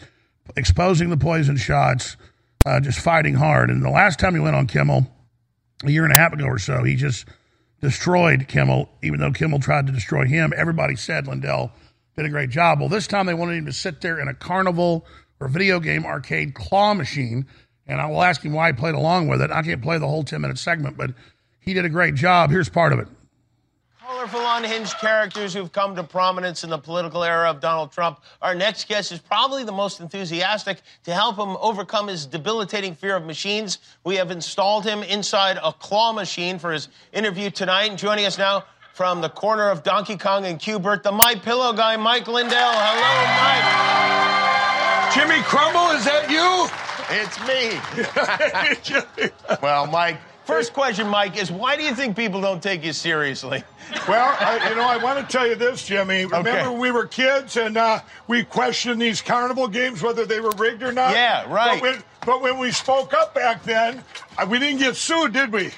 exposing 0.57 1.11
the 1.11 1.16
poison 1.16 1.57
shots, 1.57 2.16
uh, 2.64 2.79
just 2.79 3.01
fighting 3.01 3.35
hard. 3.35 3.68
And 3.68 3.85
the 3.85 3.91
last 3.91 4.20
time 4.20 4.35
he 4.35 4.41
went 4.41 4.55
on 4.55 4.66
Kimmel, 4.66 5.07
a 5.85 5.91
year 5.91 6.05
and 6.05 6.12
a 6.12 6.18
half 6.18 6.33
ago 6.33 6.45
or 6.47 6.59
so, 6.59 6.85
he 6.85 6.95
just 6.95 7.26
destroyed 7.81 8.47
Kimmel, 8.49 8.89
even 9.03 9.20
though 9.20 9.33
Kimmel 9.33 9.61
tried 9.61 9.87
to 9.87 9.93
destroy 9.93 10.24
him. 10.24 10.53
Everybody 10.57 10.97
said 10.97 11.26
Lindell 11.26 11.72
did 12.16 12.26
a 12.26 12.31
great 12.31 12.51
job. 12.51 12.81
Well, 12.81 12.89
this 12.89 13.07
time 13.07 13.26
they 13.26 13.35
wanted 13.35 13.59
him 13.59 13.66
to 13.66 13.72
sit 13.72 14.01
there 14.01 14.20
in 14.20 14.29
a 14.29 14.35
carnival 14.35 15.07
or 15.41 15.49
video 15.49 15.79
game 15.81 16.05
arcade 16.05 16.55
claw 16.55 16.95
machine, 16.95 17.47
and 17.89 18.01
I 18.01 18.07
will 18.07 18.22
ask 18.22 18.43
him 18.43 18.53
why 18.53 18.68
he 18.68 18.72
played 18.74 18.95
along 18.95 19.28
with 19.28 19.41
it. 19.41 19.51
I 19.51 19.62
can't 19.62 19.82
play 19.82 19.99
the 19.99 20.07
whole 20.07 20.22
10 20.22 20.41
minute 20.41 20.59
segment, 20.59 20.97
but 20.97 21.11
he 21.59 21.74
did 21.74 21.84
a 21.84 21.89
great 21.89 22.14
job. 22.14 22.51
Here's 22.51 22.68
part 22.68 22.93
of 22.93 22.99
it. 22.99 23.09
Colorful, 24.01 24.41
unhinged 24.41 24.99
characters 25.01 25.53
who've 25.53 25.70
come 25.70 25.95
to 25.95 26.03
prominence 26.03 26.64
in 26.64 26.70
the 26.70 26.78
political 26.78 27.22
era 27.22 27.51
of 27.51 27.61
Donald 27.61 27.93
Trump. 27.93 28.20
Our 28.41 28.55
next 28.55 28.89
guest 28.89 29.12
is 29.12 29.18
probably 29.18 29.64
the 29.64 29.72
most 29.72 30.01
enthusiastic 30.01 30.80
to 31.05 31.12
help 31.12 31.36
him 31.36 31.57
overcome 31.61 32.09
his 32.09 32.24
debilitating 32.24 32.95
fear 32.95 33.16
of 33.16 33.26
machines. 33.26 33.78
We 34.05 34.16
have 34.16 34.30
installed 34.30 34.86
him 34.86 35.03
inside 35.03 35.59
a 35.62 35.74
claw 35.74 36.12
machine 36.12 36.59
for 36.59 36.72
his 36.72 36.89
interview 37.12 37.51
tonight. 37.51 37.91
And 37.91 37.99
joining 37.99 38.24
us 38.24 38.39
now 38.39 38.64
from 38.95 39.20
the 39.20 39.28
corner 39.28 39.68
of 39.68 39.82
Donkey 39.82 40.16
Kong 40.16 40.47
and 40.47 40.59
Q*bert, 40.59 41.03
the 41.03 41.12
My 41.12 41.34
Pillow 41.34 41.74
guy, 41.74 41.97
Mike 41.99 42.26
Lindell. 42.26 42.72
Hello, 42.72 43.12
Mike. 43.45 45.14
Jimmy 45.14 45.43
Crumble, 45.43 45.91
is 45.97 46.05
that 46.07 46.30
you? 46.30 46.97
It's 47.11 47.38
me. 47.46 49.30
well, 49.62 49.86
Mike, 49.86 50.18
first 50.44 50.72
question, 50.72 51.06
Mike, 51.09 51.40
is 51.40 51.50
why 51.50 51.76
do 51.76 51.82
you 51.82 51.94
think 51.94 52.16
people 52.16 52.40
don't 52.40 52.62
take 52.62 52.84
you 52.84 52.92
seriously? 52.92 53.62
Well, 54.06 54.36
I, 54.38 54.68
you 54.68 54.76
know, 54.76 54.86
I 54.86 54.98
want 54.98 55.18
to 55.18 55.32
tell 55.32 55.46
you 55.46 55.54
this, 55.54 55.86
Jimmy. 55.86 56.24
Remember 56.24 56.50
Okay. 56.50 56.68
when 56.68 56.78
we 56.78 56.90
were 56.90 57.06
kids 57.06 57.56
and 57.56 57.76
uh, 57.76 58.00
we 58.26 58.44
questioned 58.44 59.00
these 59.00 59.22
carnival 59.22 59.68
games 59.68 60.02
whether 60.02 60.26
they 60.26 60.40
were 60.40 60.52
rigged 60.59 60.82
or 60.82 60.92
not? 60.92 61.12
Yeah, 61.14 61.50
right. 61.52 61.80
But 61.80 61.82
when, 61.82 62.02
but 62.26 62.42
when 62.42 62.59
we 62.59 62.70
spoke 62.70 63.14
up 63.14 63.34
back 63.34 63.62
then, 63.64 64.04
uh, 64.36 64.46
we 64.48 64.59
didn't 64.59 64.80
get 64.80 64.96
sued, 64.96 65.32
did 65.32 65.50
we? 65.52 65.70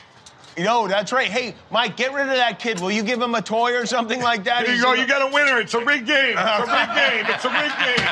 No, 0.64 0.88
that's 0.88 1.12
right. 1.12 1.28
Hey, 1.28 1.54
Mike, 1.70 1.96
get 1.96 2.12
rid 2.12 2.28
of 2.28 2.34
that 2.36 2.58
kid. 2.58 2.80
Will 2.80 2.90
you 2.90 3.02
give 3.02 3.20
him 3.20 3.34
a 3.34 3.42
toy 3.42 3.74
or 3.76 3.86
something 3.86 4.20
like 4.20 4.44
that? 4.44 4.60
There 4.66 4.74
you 4.74 4.76
He's 4.76 4.84
go. 4.84 4.94
You 4.94 5.06
got 5.06 5.22
a 5.22 5.32
winner. 5.32 5.58
It's 5.60 5.74
a 5.74 5.84
rigged 5.84 6.06
game. 6.06 6.36
It's 6.38 6.68
a 6.68 6.72
rigged 6.72 6.94
game. 7.00 7.26
It's 7.28 7.44
a 7.44 7.50
rigged 7.50 7.78
game. 7.78 8.06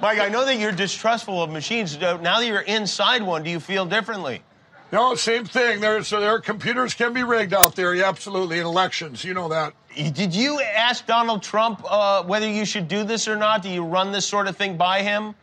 Mike, 0.00 0.18
I 0.20 0.28
know 0.30 0.44
that 0.44 0.58
you're 0.58 0.72
distrustful 0.72 1.42
of 1.42 1.50
machines. 1.50 1.96
Uh, 1.96 2.16
Now 2.18 2.38
that 2.40 2.46
you're 2.46 2.60
inside 2.60 3.22
one, 3.22 3.42
do 3.42 3.50
you 3.50 3.60
feel 3.60 3.86
differently? 3.86 4.42
No, 4.92 5.14
same 5.16 5.44
thing. 5.44 5.80
There's 5.80 6.06
so 6.08 6.20
their 6.20 6.38
computers 6.40 6.94
can 6.94 7.12
be 7.12 7.24
rigged 7.24 7.52
out 7.52 7.74
there. 7.74 7.94
Yeah, 7.94 8.08
absolutely. 8.08 8.60
In 8.60 8.66
elections, 8.66 9.24
you 9.24 9.34
know 9.34 9.48
that. 9.48 9.72
Did 9.96 10.34
you 10.34 10.60
ask 10.60 11.06
Donald 11.06 11.42
Trump 11.42 11.82
uh, 11.88 12.22
whether 12.24 12.48
you 12.48 12.64
should 12.64 12.86
do 12.88 13.02
this 13.04 13.26
or 13.26 13.36
not? 13.36 13.62
Do 13.62 13.70
you 13.70 13.84
run 13.84 14.12
this 14.12 14.26
sort 14.26 14.46
of 14.46 14.56
thing 14.56 14.76
by 14.76 15.02
him? 15.02 15.34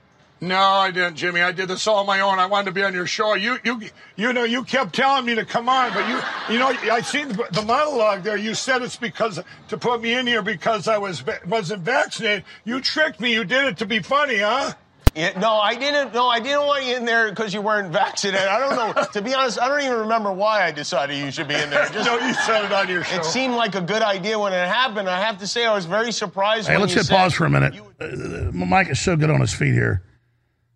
No, 0.44 0.58
I 0.60 0.90
didn't, 0.90 1.18
Jimmy. 1.18 1.42
I 1.42 1.52
did 1.52 1.68
this 1.68 1.86
all 1.86 1.98
on 1.98 2.08
my 2.08 2.22
own. 2.22 2.40
I 2.40 2.48
wanted 2.48 2.66
to 2.66 2.72
be 2.72 2.82
on 2.84 2.96
your 2.96 3.06
show. 3.06 3.36
You, 3.36 3.58
you, 3.64 3.80
you 4.16 4.34
know, 4.34 4.44
you 4.44 4.64
kept 4.64 4.96
telling 4.96 5.24
me 5.24 5.36
to 5.36 5.46
come 5.46 5.70
on, 5.70 5.94
but 5.94 6.08
you, 6.10 6.20
you 6.54 6.60
know, 6.60 6.70
I 6.92 7.02
seen 7.02 7.28
the, 7.28 7.48
the 7.52 7.62
monologue 7.62 8.24
there. 8.24 8.38
You 8.38 8.56
said 8.56 8.82
it's 8.82 8.96
because 8.96 9.40
to 9.68 9.78
put 9.78 10.02
me 10.02 10.16
in 10.16 10.26
here 10.26 10.42
because 10.42 10.88
I 10.88 10.98
was 10.98 11.24
wasn't 11.48 11.84
vaccinated. 11.84 12.44
You 12.66 12.82
tricked 12.82 13.20
me. 13.20 13.34
You 13.34 13.44
did 13.44 13.66
it 13.66 13.78
to 13.78 13.86
be 13.86 14.00
funny, 14.00 14.40
huh? 14.40 14.74
Yeah, 15.14 15.38
no, 15.38 15.52
I 15.58 15.76
didn't. 15.76 16.14
No, 16.14 16.28
I 16.28 16.40
didn't 16.40 16.66
want 16.66 16.86
you 16.86 16.96
in 16.96 17.06
there 17.06 17.30
because 17.30 17.54
you 17.54 17.62
weren't 17.62 17.92
vaccinated. 17.92 18.48
I 18.48 18.60
don't 18.60 18.96
know. 18.96 19.04
to 19.12 19.22
be 19.22 19.34
honest, 19.36 19.62
I 19.62 19.68
don't 19.68 19.82
even 19.82 20.00
remember 20.00 20.32
why 20.32 20.64
I 20.66 20.72
decided 20.72 21.18
you 21.18 21.30
should 21.32 21.50
be 21.50 21.54
in 21.56 21.70
there. 21.70 21.88
Just, 21.94 22.06
no, 22.08 22.18
you 22.18 22.34
said 22.34 22.66
it 22.66 22.72
on 22.72 22.88
your 22.88 23.04
show. 23.04 23.18
It 23.18 23.26
seemed 23.26 23.54
like 23.56 23.76
a 23.76 23.82
good 23.82 24.02
idea 24.02 24.40
when 24.40 24.54
it 24.54 24.68
happened. 24.68 25.08
I 25.10 25.20
have 25.22 25.38
to 25.40 25.48
say, 25.48 25.66
I 25.66 25.76
was 25.76 25.86
very 25.86 26.12
surprised. 26.14 26.68
Hey, 26.68 26.76
when 26.76 26.82
let's 26.82 26.94
you 26.94 27.00
hit 27.00 27.08
said- 27.08 27.18
pause 27.18 27.34
for 27.34 27.46
a 27.46 27.50
minute. 27.50 27.76
Uh, 28.00 28.52
Mike 28.54 28.90
is 28.90 29.00
so 29.02 29.16
good 29.18 29.30
on 29.30 29.42
his 29.42 29.54
feet 29.54 29.74
here, 29.74 30.02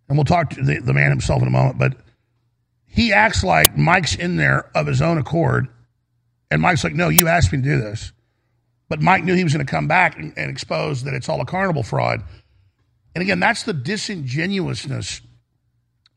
and 0.08 0.16
we'll 0.16 0.24
talk 0.24 0.50
to 0.50 0.62
the, 0.62 0.80
the 0.80 0.94
man 0.94 1.10
himself 1.10 1.42
in 1.42 1.48
a 1.48 1.50
moment. 1.50 1.78
But 1.78 1.96
he 2.86 3.12
acts 3.12 3.42
like 3.44 3.76
Mike's 3.76 4.14
in 4.14 4.36
there 4.36 4.70
of 4.74 4.86
his 4.86 5.02
own 5.02 5.18
accord, 5.18 5.68
and 6.50 6.62
Mike's 6.62 6.84
like, 6.84 6.94
"No, 6.94 7.08
you 7.08 7.28
asked 7.28 7.52
me 7.52 7.58
to 7.58 7.64
do 7.64 7.78
this." 7.78 8.12
But 8.88 9.02
Mike 9.02 9.24
knew 9.24 9.34
he 9.34 9.44
was 9.44 9.52
going 9.52 9.66
to 9.66 9.70
come 9.70 9.88
back 9.88 10.16
and, 10.16 10.32
and 10.36 10.50
expose 10.50 11.02
that 11.04 11.14
it's 11.14 11.28
all 11.28 11.40
a 11.40 11.46
carnival 11.46 11.82
fraud. 11.82 12.22
And 13.14 13.22
again, 13.22 13.40
that's 13.40 13.64
the 13.64 13.72
disingenuousness 13.72 15.22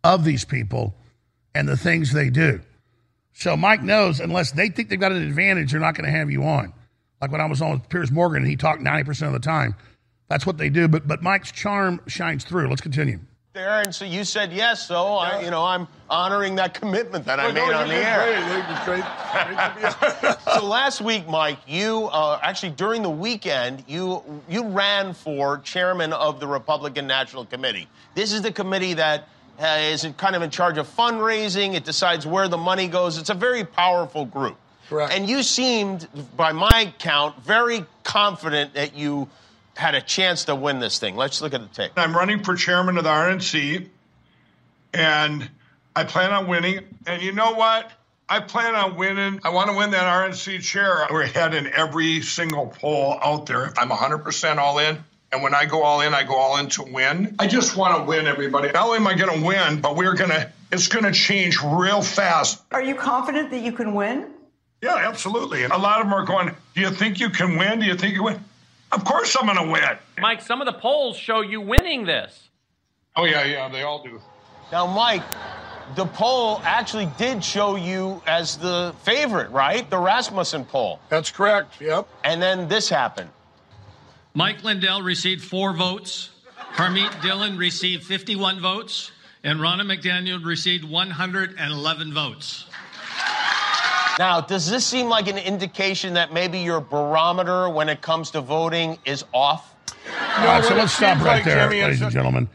of 0.04 0.24
these 0.24 0.46
people 0.46 0.96
and 1.56 1.68
the 1.68 1.78
things 1.78 2.14
they 2.14 2.30
do. 2.30 2.62
So 3.34 3.58
Mike 3.58 3.82
knows 3.82 4.20
unless 4.20 4.52
they 4.52 4.70
think 4.70 4.90
they've 4.90 5.00
got 5.00 5.12
an 5.12 5.24
advantage, 5.24 5.72
they're 5.72 5.82
not 5.82 5.96
going 5.96 6.06
to 6.06 6.16
have 6.16 6.30
you 6.30 6.44
on. 6.44 6.74
Like 7.22 7.32
when 7.32 7.42
I 7.42 7.46
was 7.46 7.62
on 7.62 7.72
with 7.72 7.90
Piers 7.90 8.12
Morgan, 8.12 8.44
and 8.44 8.48
he 8.48 8.56
talked 8.56 8.82
90% 8.82 9.28
of 9.28 9.34
the 9.34 9.40
time. 9.40 9.76
That's 10.30 10.46
what 10.46 10.58
they 10.58 10.70
do. 10.70 10.88
But 10.88 11.08
but 11.08 11.24
Mike's 11.24 11.52
charm 11.52 12.02
shines 12.08 12.44
through. 12.44 12.70
Let's 12.70 12.82
continue. 12.82 13.20
There, 13.54 13.82
and 13.82 13.94
so 13.94 14.06
you 14.06 14.24
said 14.24 14.54
yes. 14.54 14.88
So 14.88 15.16
I, 15.16 15.42
you 15.42 15.50
know, 15.50 15.66
I'm 15.66 15.88
honoring 16.08 16.56
that 16.56 16.76
commitment 16.76 17.26
that 17.26 17.40
I 17.40 17.48
no, 17.48 17.54
made 17.54 17.68
you 17.68 17.74
on 17.74 17.88
the 17.88 17.96
air. 17.96 18.86
great. 18.86 19.04
Great. 19.04 20.38
so 20.54 20.66
last 20.66 21.02
week, 21.02 21.28
Mike, 21.28 21.58
you 21.68 22.10
uh, 22.12 22.40
actually 22.44 22.72
during 22.72 23.02
the 23.02 23.10
weekend 23.10 23.84
you 23.88 24.24
you 24.48 24.66
ran 24.68 25.14
for 25.14 25.58
chairman 25.60 26.14
of 26.14 26.40
the 26.40 26.48
Republican 26.48 27.08
National 27.08 27.44
Committee. 27.44 27.88
This 28.14 28.34
is 28.34 28.44
the 28.44 28.52
committee 28.52 28.94
that 28.94 29.28
uh, 29.60 29.78
is 29.82 30.08
kind 30.18 30.36
of 30.36 30.44
in 30.44 30.52
charge 30.52 30.78
of 30.78 30.88
fundraising. 30.88 31.74
It 31.74 31.86
decides 31.86 32.28
where 32.28 32.48
the 32.48 32.58
money 32.58 32.88
goes. 32.88 33.18
It's 33.18 33.32
a 33.32 33.36
very 33.36 33.64
powerful 33.64 34.26
group. 34.26 34.58
Correct. 34.90 35.14
And 35.14 35.28
you 35.28 35.44
seemed, 35.44 36.08
by 36.36 36.52
my 36.52 36.94
count, 36.98 37.44
very 37.44 37.86
confident 38.04 38.74
that 38.74 38.96
you 38.96 39.28
had 39.80 39.96
a 39.96 40.02
chance 40.02 40.46
to 40.46 40.56
win 40.56 40.80
this 40.80 41.00
thing. 41.00 41.16
Let's 41.16 41.42
look 41.42 41.54
at 41.54 41.62
the 41.62 41.68
tape. 41.68 41.94
I'm 41.96 42.16
running 42.16 42.44
for 42.44 42.56
chairman 42.56 42.98
of 42.98 43.06
the 43.06 43.10
RNC, 43.10 43.88
and 44.94 45.50
I 45.96 46.04
plan 46.04 46.32
on 46.32 46.48
winning. 46.48 46.82
And 47.08 47.22
you 47.22 47.32
know 47.32 47.54
what? 47.54 47.90
I 48.28 48.42
plan 48.42 48.76
on 48.76 48.96
winning. 48.96 49.40
I 49.44 49.50
want 49.50 49.72
to 49.72 49.78
win 49.78 49.92
that 49.92 50.04
RNC 50.04 50.62
chair. 50.62 51.08
We're 51.10 51.24
ahead 51.24 51.56
in 51.56 51.68
every 51.74 52.22
single 52.22 52.68
poll 52.68 53.18
out 53.24 53.48
there. 53.48 53.74
I'm 53.78 53.90
100% 53.90 54.58
all 54.58 54.78
in. 54.78 55.04
And 55.32 55.42
when 55.44 55.56
I 55.56 55.66
go 55.66 55.84
all 55.84 56.02
in, 56.02 56.14
I 56.14 56.24
go 56.24 56.36
all 56.36 56.58
in 56.58 56.70
to 56.70 56.84
win. 56.84 57.36
I 57.40 57.48
just 57.48 57.76
want 57.76 57.98
to 57.98 58.04
win, 58.04 58.28
everybody. 58.28 58.72
Not 58.72 58.86
only 58.86 58.98
am 58.98 59.08
I 59.08 59.16
going 59.16 59.40
to 59.40 59.46
win, 59.46 59.80
but 59.80 59.96
we're 59.96 60.16
going 60.16 60.32
to, 60.32 60.52
it's 60.72 60.88
going 60.88 61.06
to 61.06 61.12
change 61.12 61.62
real 61.64 62.02
fast. 62.02 62.62
Are 62.72 62.82
you 62.82 62.96
confident 62.96 63.52
that 63.52 63.62
you 63.62 63.72
can 63.72 63.94
win? 63.94 64.32
Yeah, 64.82 64.96
absolutely. 64.96 65.64
And 65.64 65.74
a 65.74 65.78
lot 65.78 66.00
of 66.00 66.06
them 66.06 66.14
are 66.14 66.26
going, 66.26 66.56
Do 66.74 66.82
you 66.82 66.90
think 66.90 67.20
you 67.20 67.30
can 67.30 67.58
win? 67.58 67.80
Do 67.80 67.86
you 67.86 67.96
think 67.96 68.16
you 68.16 68.24
win? 68.24 68.44
Of 68.92 69.06
course 69.06 69.36
I'm 69.40 69.46
going 69.46 69.58
to 69.58 69.72
win. 69.72 69.98
Mike, 70.20 70.42
some 70.42 70.62
of 70.62 70.66
the 70.66 70.74
polls 70.74 71.16
show 71.16 71.42
you 71.42 71.62
winning 71.62 72.06
this. 72.06 72.50
Oh, 73.16 73.26
yeah, 73.26 73.44
yeah, 73.46 73.70
they 73.70 73.84
all 73.84 74.04
do. 74.04 74.20
Now, 74.72 74.88
Mike, 74.88 75.24
the 75.96 76.06
poll 76.06 76.62
actually 76.64 77.08
did 77.18 77.44
show 77.44 77.76
you 77.76 78.22
as 78.28 78.58
the 78.58 78.94
favorite, 79.04 79.50
right? 79.52 79.90
The 79.90 79.98
Rasmussen 79.98 80.66
poll. 80.66 81.00
That's 81.10 81.32
correct. 81.32 81.82
Yep. 81.82 82.08
And 82.24 82.42
then 82.42 82.68
this 82.68 82.90
happened. 82.90 83.30
Mike 84.34 84.64
Lindell 84.64 85.02
received 85.02 85.44
four 85.44 85.74
votes. 85.74 86.30
Harmeet 86.74 87.22
Dillon 87.22 87.58
received 87.58 88.04
51 88.06 88.62
votes. 88.62 89.12
And 89.44 89.60
Ronna 89.60 89.82
McDaniel 89.82 90.44
received 90.44 90.84
111 90.84 92.14
votes. 92.14 92.66
Now, 94.20 94.42
does 94.42 94.70
this 94.70 94.86
seem 94.86 95.08
like 95.08 95.30
an 95.30 95.38
indication 95.38 96.16
that 96.16 96.34
maybe 96.34 96.60
your 96.60 96.82
barometer 96.82 97.70
when 97.70 97.88
it 97.88 98.02
comes 98.02 98.32
to 98.32 98.42
voting 98.42 98.98
is 99.06 99.24
off? 99.34 99.74
All 100.38 100.46
right, 100.46 100.62
so 100.62 100.76
let's 100.76 100.92
stop 100.92 101.20
right 101.20 101.38
like, 101.38 101.46
there, 101.46 101.70
Jimmy, 101.70 101.82
ladies 101.82 102.02
and 102.02 102.12
gentlemen. 102.12 102.50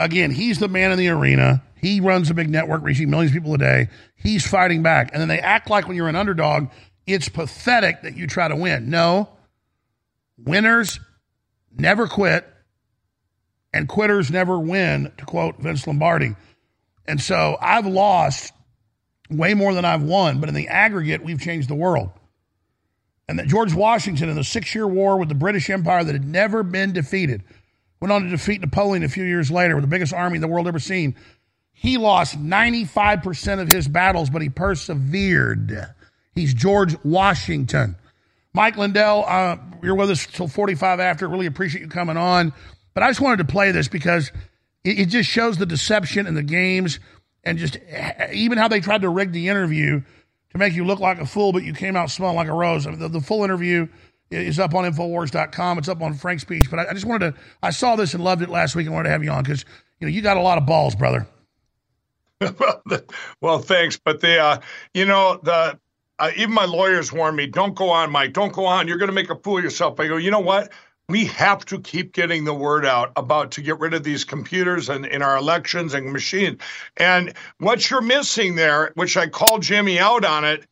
Again, 0.00 0.32
he's 0.32 0.58
the 0.58 0.66
man 0.66 0.90
in 0.90 0.98
the 0.98 1.10
arena. 1.10 1.62
He 1.80 2.00
runs 2.00 2.30
a 2.30 2.34
big 2.34 2.50
network 2.50 2.82
reaching 2.82 3.10
millions 3.10 3.30
of 3.30 3.34
people 3.34 3.54
a 3.54 3.58
day. 3.58 3.90
He's 4.16 4.44
fighting 4.44 4.82
back. 4.82 5.10
And 5.12 5.20
then 5.20 5.28
they 5.28 5.38
act 5.38 5.70
like 5.70 5.86
when 5.86 5.96
you're 5.96 6.08
an 6.08 6.16
underdog, 6.16 6.66
it's 7.06 7.28
pathetic 7.28 8.02
that 8.02 8.16
you 8.16 8.26
try 8.26 8.48
to 8.48 8.56
win. 8.56 8.90
No. 8.90 9.28
Winners 10.36 10.98
never 11.72 12.08
quit, 12.08 12.44
and 13.72 13.86
quitters 13.86 14.32
never 14.32 14.58
win, 14.58 15.12
to 15.16 15.24
quote 15.24 15.58
Vince 15.60 15.86
Lombardi. 15.86 16.34
And 17.06 17.20
so 17.20 17.56
I've 17.60 17.86
lost 17.86 18.52
way 19.30 19.54
more 19.54 19.74
than 19.74 19.84
I've 19.84 20.02
won, 20.02 20.40
but 20.40 20.48
in 20.48 20.54
the 20.54 20.68
aggregate, 20.68 21.24
we've 21.24 21.40
changed 21.40 21.68
the 21.68 21.74
world. 21.74 22.10
And 23.28 23.38
that 23.38 23.46
George 23.46 23.72
Washington 23.72 24.28
in 24.28 24.36
the 24.36 24.44
Six 24.44 24.74
Year 24.74 24.86
War 24.86 25.18
with 25.18 25.28
the 25.28 25.34
British 25.34 25.70
Empire 25.70 26.04
that 26.04 26.12
had 26.12 26.26
never 26.26 26.62
been 26.62 26.92
defeated 26.92 27.42
went 28.00 28.12
on 28.12 28.24
to 28.24 28.28
defeat 28.28 28.60
Napoleon 28.60 29.02
a 29.02 29.08
few 29.08 29.24
years 29.24 29.50
later 29.50 29.74
with 29.74 29.82
the 29.82 29.88
biggest 29.88 30.12
army 30.12 30.38
the 30.38 30.46
world 30.46 30.68
ever 30.68 30.78
seen. 30.78 31.16
He 31.72 31.96
lost 31.96 32.38
95% 32.38 33.60
of 33.60 33.68
his 33.68 33.88
battles, 33.88 34.28
but 34.28 34.42
he 34.42 34.50
persevered. 34.50 35.88
He's 36.34 36.52
George 36.52 36.96
Washington. 37.02 37.96
Mike 38.52 38.76
Lindell, 38.76 39.24
uh, 39.26 39.56
you're 39.82 39.94
with 39.94 40.10
us 40.10 40.26
till 40.26 40.48
45 40.48 41.00
after. 41.00 41.26
Really 41.28 41.46
appreciate 41.46 41.82
you 41.82 41.88
coming 41.88 42.16
on. 42.16 42.52
But 42.92 43.02
I 43.02 43.10
just 43.10 43.20
wanted 43.20 43.38
to 43.38 43.52
play 43.52 43.72
this 43.72 43.88
because 43.88 44.30
it, 44.84 45.00
it 45.00 45.06
just 45.06 45.28
shows 45.28 45.56
the 45.56 45.66
deception 45.66 46.26
in 46.26 46.34
the 46.34 46.42
games 46.42 47.00
and 47.44 47.58
just 47.58 47.78
even 48.32 48.58
how 48.58 48.68
they 48.68 48.80
tried 48.80 49.02
to 49.02 49.08
rig 49.08 49.32
the 49.32 49.48
interview 49.48 50.00
to 50.50 50.58
make 50.58 50.74
you 50.74 50.84
look 50.84 51.00
like 51.00 51.18
a 51.18 51.26
fool, 51.26 51.52
but 51.52 51.62
you 51.62 51.74
came 51.74 51.96
out 51.96 52.10
smelling 52.10 52.36
like 52.36 52.48
a 52.48 52.52
rose. 52.52 52.86
I 52.86 52.90
mean, 52.90 53.00
the, 53.00 53.08
the 53.08 53.20
full 53.20 53.44
interview 53.44 53.88
is 54.30 54.58
up 54.58 54.74
on 54.74 54.84
Infowars.com. 54.84 55.78
It's 55.78 55.88
up 55.88 56.02
on 56.02 56.14
Frank 56.14 56.40
Speech. 56.40 56.70
But 56.70 56.80
I, 56.80 56.90
I 56.90 56.92
just 56.94 57.06
wanted 57.06 57.34
to, 57.34 57.40
I 57.62 57.70
saw 57.70 57.96
this 57.96 58.14
and 58.14 58.22
loved 58.22 58.42
it 58.42 58.48
last 58.48 58.74
week 58.74 58.86
and 58.86 58.94
wanted 58.94 59.08
to 59.08 59.12
have 59.12 59.24
you 59.24 59.30
on 59.30 59.42
because, 59.42 59.64
you 60.00 60.06
know, 60.06 60.12
you 60.12 60.22
got 60.22 60.36
a 60.36 60.42
lot 60.42 60.58
of 60.58 60.66
balls, 60.66 60.94
brother. 60.94 61.26
well, 63.40 63.58
thanks, 63.58 63.98
but 63.98 64.20
the 64.20 64.38
uh, 64.38 64.60
you 64.92 65.04
know 65.04 65.38
the 65.42 65.78
uh, 66.18 66.30
even 66.36 66.54
my 66.54 66.64
lawyers 66.64 67.12
warned 67.12 67.36
me, 67.36 67.46
don't 67.46 67.74
go 67.74 67.90
on, 67.90 68.10
Mike, 68.10 68.32
don't 68.32 68.52
go 68.52 68.66
on. 68.66 68.86
You're 68.86 68.98
going 68.98 69.08
to 69.08 69.14
make 69.14 69.30
a 69.30 69.36
fool 69.36 69.58
of 69.58 69.64
yourself. 69.64 69.98
I 69.98 70.06
go, 70.06 70.16
you 70.16 70.30
know 70.30 70.40
what? 70.40 70.72
We 71.08 71.26
have 71.26 71.64
to 71.66 71.80
keep 71.80 72.12
getting 72.12 72.44
the 72.44 72.54
word 72.54 72.86
out 72.86 73.12
about 73.16 73.52
to 73.52 73.62
get 73.62 73.78
rid 73.78 73.92
of 73.94 74.04
these 74.04 74.24
computers 74.24 74.88
and 74.88 75.04
in 75.04 75.22
our 75.22 75.36
elections 75.36 75.92
and 75.92 76.12
machines. 76.12 76.60
And 76.96 77.34
what 77.58 77.90
you're 77.90 78.00
missing 78.00 78.54
there, 78.54 78.92
which 78.94 79.16
I 79.16 79.26
called 79.26 79.62
Jimmy 79.62 79.98
out 79.98 80.24
on 80.24 80.44
it, 80.44 80.66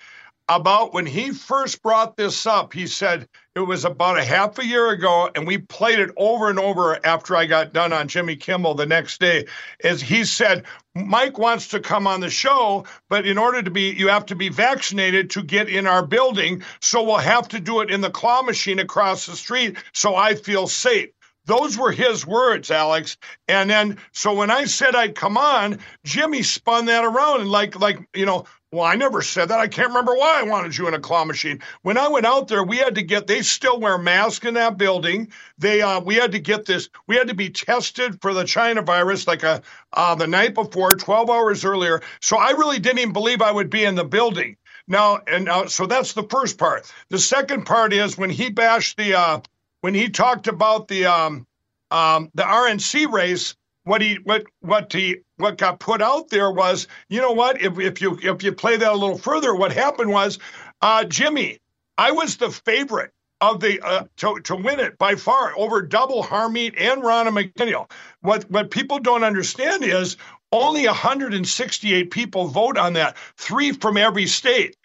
about 0.48 0.94
when 0.94 1.06
he 1.06 1.32
first 1.32 1.82
brought 1.82 2.16
this 2.16 2.46
up, 2.46 2.72
he 2.72 2.86
said 2.86 3.28
it 3.54 3.60
was 3.60 3.84
about 3.84 4.18
a 4.18 4.24
half 4.24 4.58
a 4.58 4.66
year 4.66 4.88
ago, 4.90 5.30
and 5.34 5.46
we 5.46 5.58
played 5.58 5.98
it 5.98 6.10
over 6.16 6.48
and 6.48 6.58
over 6.58 6.98
after 7.04 7.36
I 7.36 7.44
got 7.44 7.74
done 7.74 7.92
on 7.92 8.08
Jimmy 8.08 8.36
Kimmel 8.36 8.74
the 8.74 8.86
next 8.86 9.20
day. 9.20 9.46
As 9.84 10.00
he 10.00 10.24
said, 10.24 10.64
Mike 10.94 11.36
wants 11.36 11.68
to 11.68 11.80
come 11.80 12.06
on 12.06 12.20
the 12.20 12.30
show, 12.30 12.86
but 13.10 13.26
in 13.26 13.36
order 13.36 13.62
to 13.62 13.70
be, 13.70 13.90
you 13.90 14.08
have 14.08 14.26
to 14.26 14.34
be 14.34 14.48
vaccinated 14.48 15.30
to 15.30 15.42
get 15.42 15.68
in 15.68 15.86
our 15.86 16.04
building. 16.04 16.62
So 16.80 17.02
we'll 17.02 17.18
have 17.18 17.48
to 17.48 17.60
do 17.60 17.80
it 17.80 17.90
in 17.90 18.00
the 18.00 18.10
claw 18.10 18.40
machine 18.42 18.78
across 18.78 19.26
the 19.26 19.36
street 19.36 19.76
so 19.92 20.16
I 20.16 20.34
feel 20.34 20.66
safe. 20.66 21.10
Those 21.44 21.76
were 21.76 21.90
his 21.90 22.24
words, 22.24 22.70
Alex. 22.70 23.16
And 23.48 23.68
then, 23.68 23.98
so 24.12 24.32
when 24.34 24.50
I 24.50 24.64
said 24.64 24.94
I'd 24.94 25.16
come 25.16 25.36
on, 25.36 25.80
Jimmy 26.04 26.42
spun 26.42 26.86
that 26.86 27.04
around 27.04 27.40
and 27.40 27.50
like, 27.50 27.78
like 27.78 27.98
you 28.14 28.26
know, 28.26 28.46
well, 28.72 28.84
I 28.84 28.94
never 28.94 29.20
said 29.20 29.50
that. 29.50 29.60
I 29.60 29.68
can't 29.68 29.88
remember 29.88 30.14
why 30.14 30.40
I 30.40 30.44
wanted 30.44 30.76
you 30.76 30.88
in 30.88 30.94
a 30.94 30.98
claw 30.98 31.26
machine. 31.26 31.60
When 31.82 31.98
I 31.98 32.08
went 32.08 32.24
out 32.24 32.48
there, 32.48 32.64
we 32.64 32.78
had 32.78 32.94
to 32.94 33.02
get. 33.02 33.26
They 33.26 33.42
still 33.42 33.78
wear 33.78 33.98
masks 33.98 34.46
in 34.46 34.54
that 34.54 34.78
building. 34.78 35.30
They, 35.58 35.82
uh, 35.82 36.00
we 36.00 36.14
had 36.14 36.32
to 36.32 36.38
get 36.38 36.64
this. 36.64 36.88
We 37.06 37.16
had 37.16 37.28
to 37.28 37.34
be 37.34 37.50
tested 37.50 38.22
for 38.22 38.32
the 38.32 38.44
China 38.44 38.80
virus 38.80 39.26
like 39.26 39.42
a 39.42 39.60
uh, 39.92 40.14
the 40.14 40.26
night 40.26 40.54
before, 40.54 40.94
12 40.94 41.28
hours 41.28 41.66
earlier. 41.66 42.00
So 42.20 42.38
I 42.38 42.50
really 42.52 42.78
didn't 42.78 43.00
even 43.00 43.12
believe 43.12 43.42
I 43.42 43.52
would 43.52 43.68
be 43.68 43.84
in 43.84 43.94
the 43.94 44.04
building. 44.04 44.56
Now, 44.88 45.20
and 45.26 45.50
uh, 45.50 45.68
so 45.68 45.86
that's 45.86 46.14
the 46.14 46.24
first 46.24 46.56
part. 46.56 46.90
The 47.10 47.18
second 47.18 47.66
part 47.66 47.92
is 47.92 48.16
when 48.16 48.30
he 48.30 48.50
bashed 48.50 48.96
the. 48.96 49.14
Uh, 49.14 49.40
when 49.82 49.94
he 49.94 50.08
talked 50.08 50.46
about 50.46 50.88
the 50.88 51.06
um, 51.06 51.46
um, 51.90 52.30
the 52.34 52.44
RNC 52.44 53.12
race, 53.12 53.54
what 53.84 54.00
he 54.00 54.14
what 54.22 54.44
what 54.60 54.92
he 54.92 55.18
what 55.42 55.58
got 55.58 55.80
put 55.80 56.00
out 56.00 56.30
there 56.30 56.50
was, 56.50 56.86
you 57.08 57.20
know 57.20 57.32
what? 57.32 57.60
If 57.60 57.78
if 57.78 58.00
you 58.00 58.18
if 58.22 58.42
you 58.42 58.52
play 58.52 58.76
that 58.76 58.92
a 58.92 58.96
little 58.96 59.18
further, 59.18 59.54
what 59.54 59.72
happened 59.72 60.10
was, 60.10 60.38
uh, 60.80 61.04
Jimmy, 61.04 61.58
I 61.98 62.12
was 62.12 62.36
the 62.36 62.50
favorite 62.50 63.10
of 63.40 63.60
the 63.60 63.80
uh, 63.80 64.04
to 64.18 64.40
to 64.44 64.56
win 64.56 64.80
it 64.80 64.96
by 64.96 65.16
far 65.16 65.52
over 65.58 65.82
double 65.82 66.22
Harmeet 66.22 66.74
and 66.78 67.02
Ronna 67.02 67.28
McDaniel. 67.28 67.90
What 68.20 68.48
what 68.50 68.70
people 68.70 69.00
don't 69.00 69.24
understand 69.24 69.82
is 69.82 70.16
only 70.52 70.86
168 70.86 72.10
people 72.10 72.46
vote 72.46 72.78
on 72.78 72.92
that, 72.92 73.16
three 73.36 73.72
from 73.72 73.96
every 73.96 74.26
state. 74.26 74.76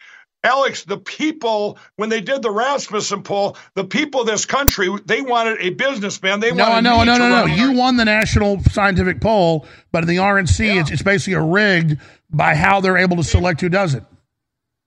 Alex, 0.44 0.84
the 0.84 0.98
people, 0.98 1.78
when 1.96 2.08
they 2.10 2.20
did 2.20 2.42
the 2.42 2.50
Rasmussen 2.50 3.22
poll, 3.22 3.56
the 3.74 3.84
people 3.84 4.20
of 4.20 4.26
this 4.28 4.46
country, 4.46 4.88
they 5.04 5.20
wanted 5.20 5.58
a 5.60 5.70
businessman. 5.70 6.38
They 6.40 6.52
No, 6.52 6.68
wanted 6.68 6.82
no, 6.82 7.04
no, 7.04 7.18
no, 7.18 7.28
no. 7.28 7.46
You 7.46 7.72
won 7.72 7.96
the 7.96 8.04
national 8.04 8.62
scientific 8.64 9.20
poll, 9.20 9.66
but 9.90 10.04
in 10.04 10.08
the 10.08 10.16
RNC, 10.16 10.80
it's, 10.80 10.90
it's 10.90 11.02
basically 11.02 11.34
a 11.34 11.42
rigged 11.42 11.98
by 12.30 12.54
how 12.54 12.80
they're 12.80 12.98
able 12.98 13.16
to 13.16 13.24
select 13.24 13.60
who 13.60 13.68
does 13.68 13.94
it. 13.94 14.04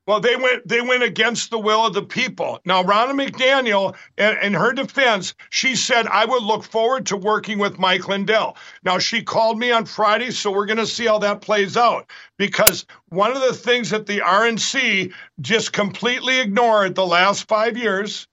Well, 0.08 0.20
they 0.20 0.36
went 0.36 0.68
they 0.68 0.82
went 0.82 1.04
against 1.04 1.52
the 1.52 1.60
will 1.60 1.86
of 1.86 1.94
the 1.94 2.02
people. 2.02 2.60
Now, 2.66 2.84
Ronna 2.84 3.14
McDaniel, 3.14 3.96
in, 4.18 4.36
in 4.42 4.54
her 4.54 4.74
defense, 4.74 5.36
she 5.52 5.76
said, 5.76 6.08
I 6.08 6.26
would 6.26 6.42
look 6.42 6.64
forward 6.64 7.06
to 7.08 7.18
working 7.18 7.60
with 7.60 7.78
Mike 7.78 8.08
Lindell. 8.08 8.58
Now, 8.84 8.98
she 8.98 9.22
called 9.22 9.60
me 9.60 9.72
on 9.72 9.86
Friday, 9.86 10.32
so 10.32 10.52
we're 10.52 10.66
going 10.66 10.78
to 10.78 10.88
see 10.88 11.06
how 11.06 11.20
that 11.20 11.42
plays 11.42 11.78
out. 11.78 12.10
Because 12.38 12.86
one 13.10 13.32
of 13.32 13.42
the 13.42 13.54
things 13.54 13.92
that 13.92 14.08
the 14.08 14.20
RNC 14.20 15.14
just 15.40 15.72
completely 15.72 16.40
ignored 16.40 16.96
the 16.96 17.06
last 17.06 17.48
five 17.48 17.78
years 17.78 18.28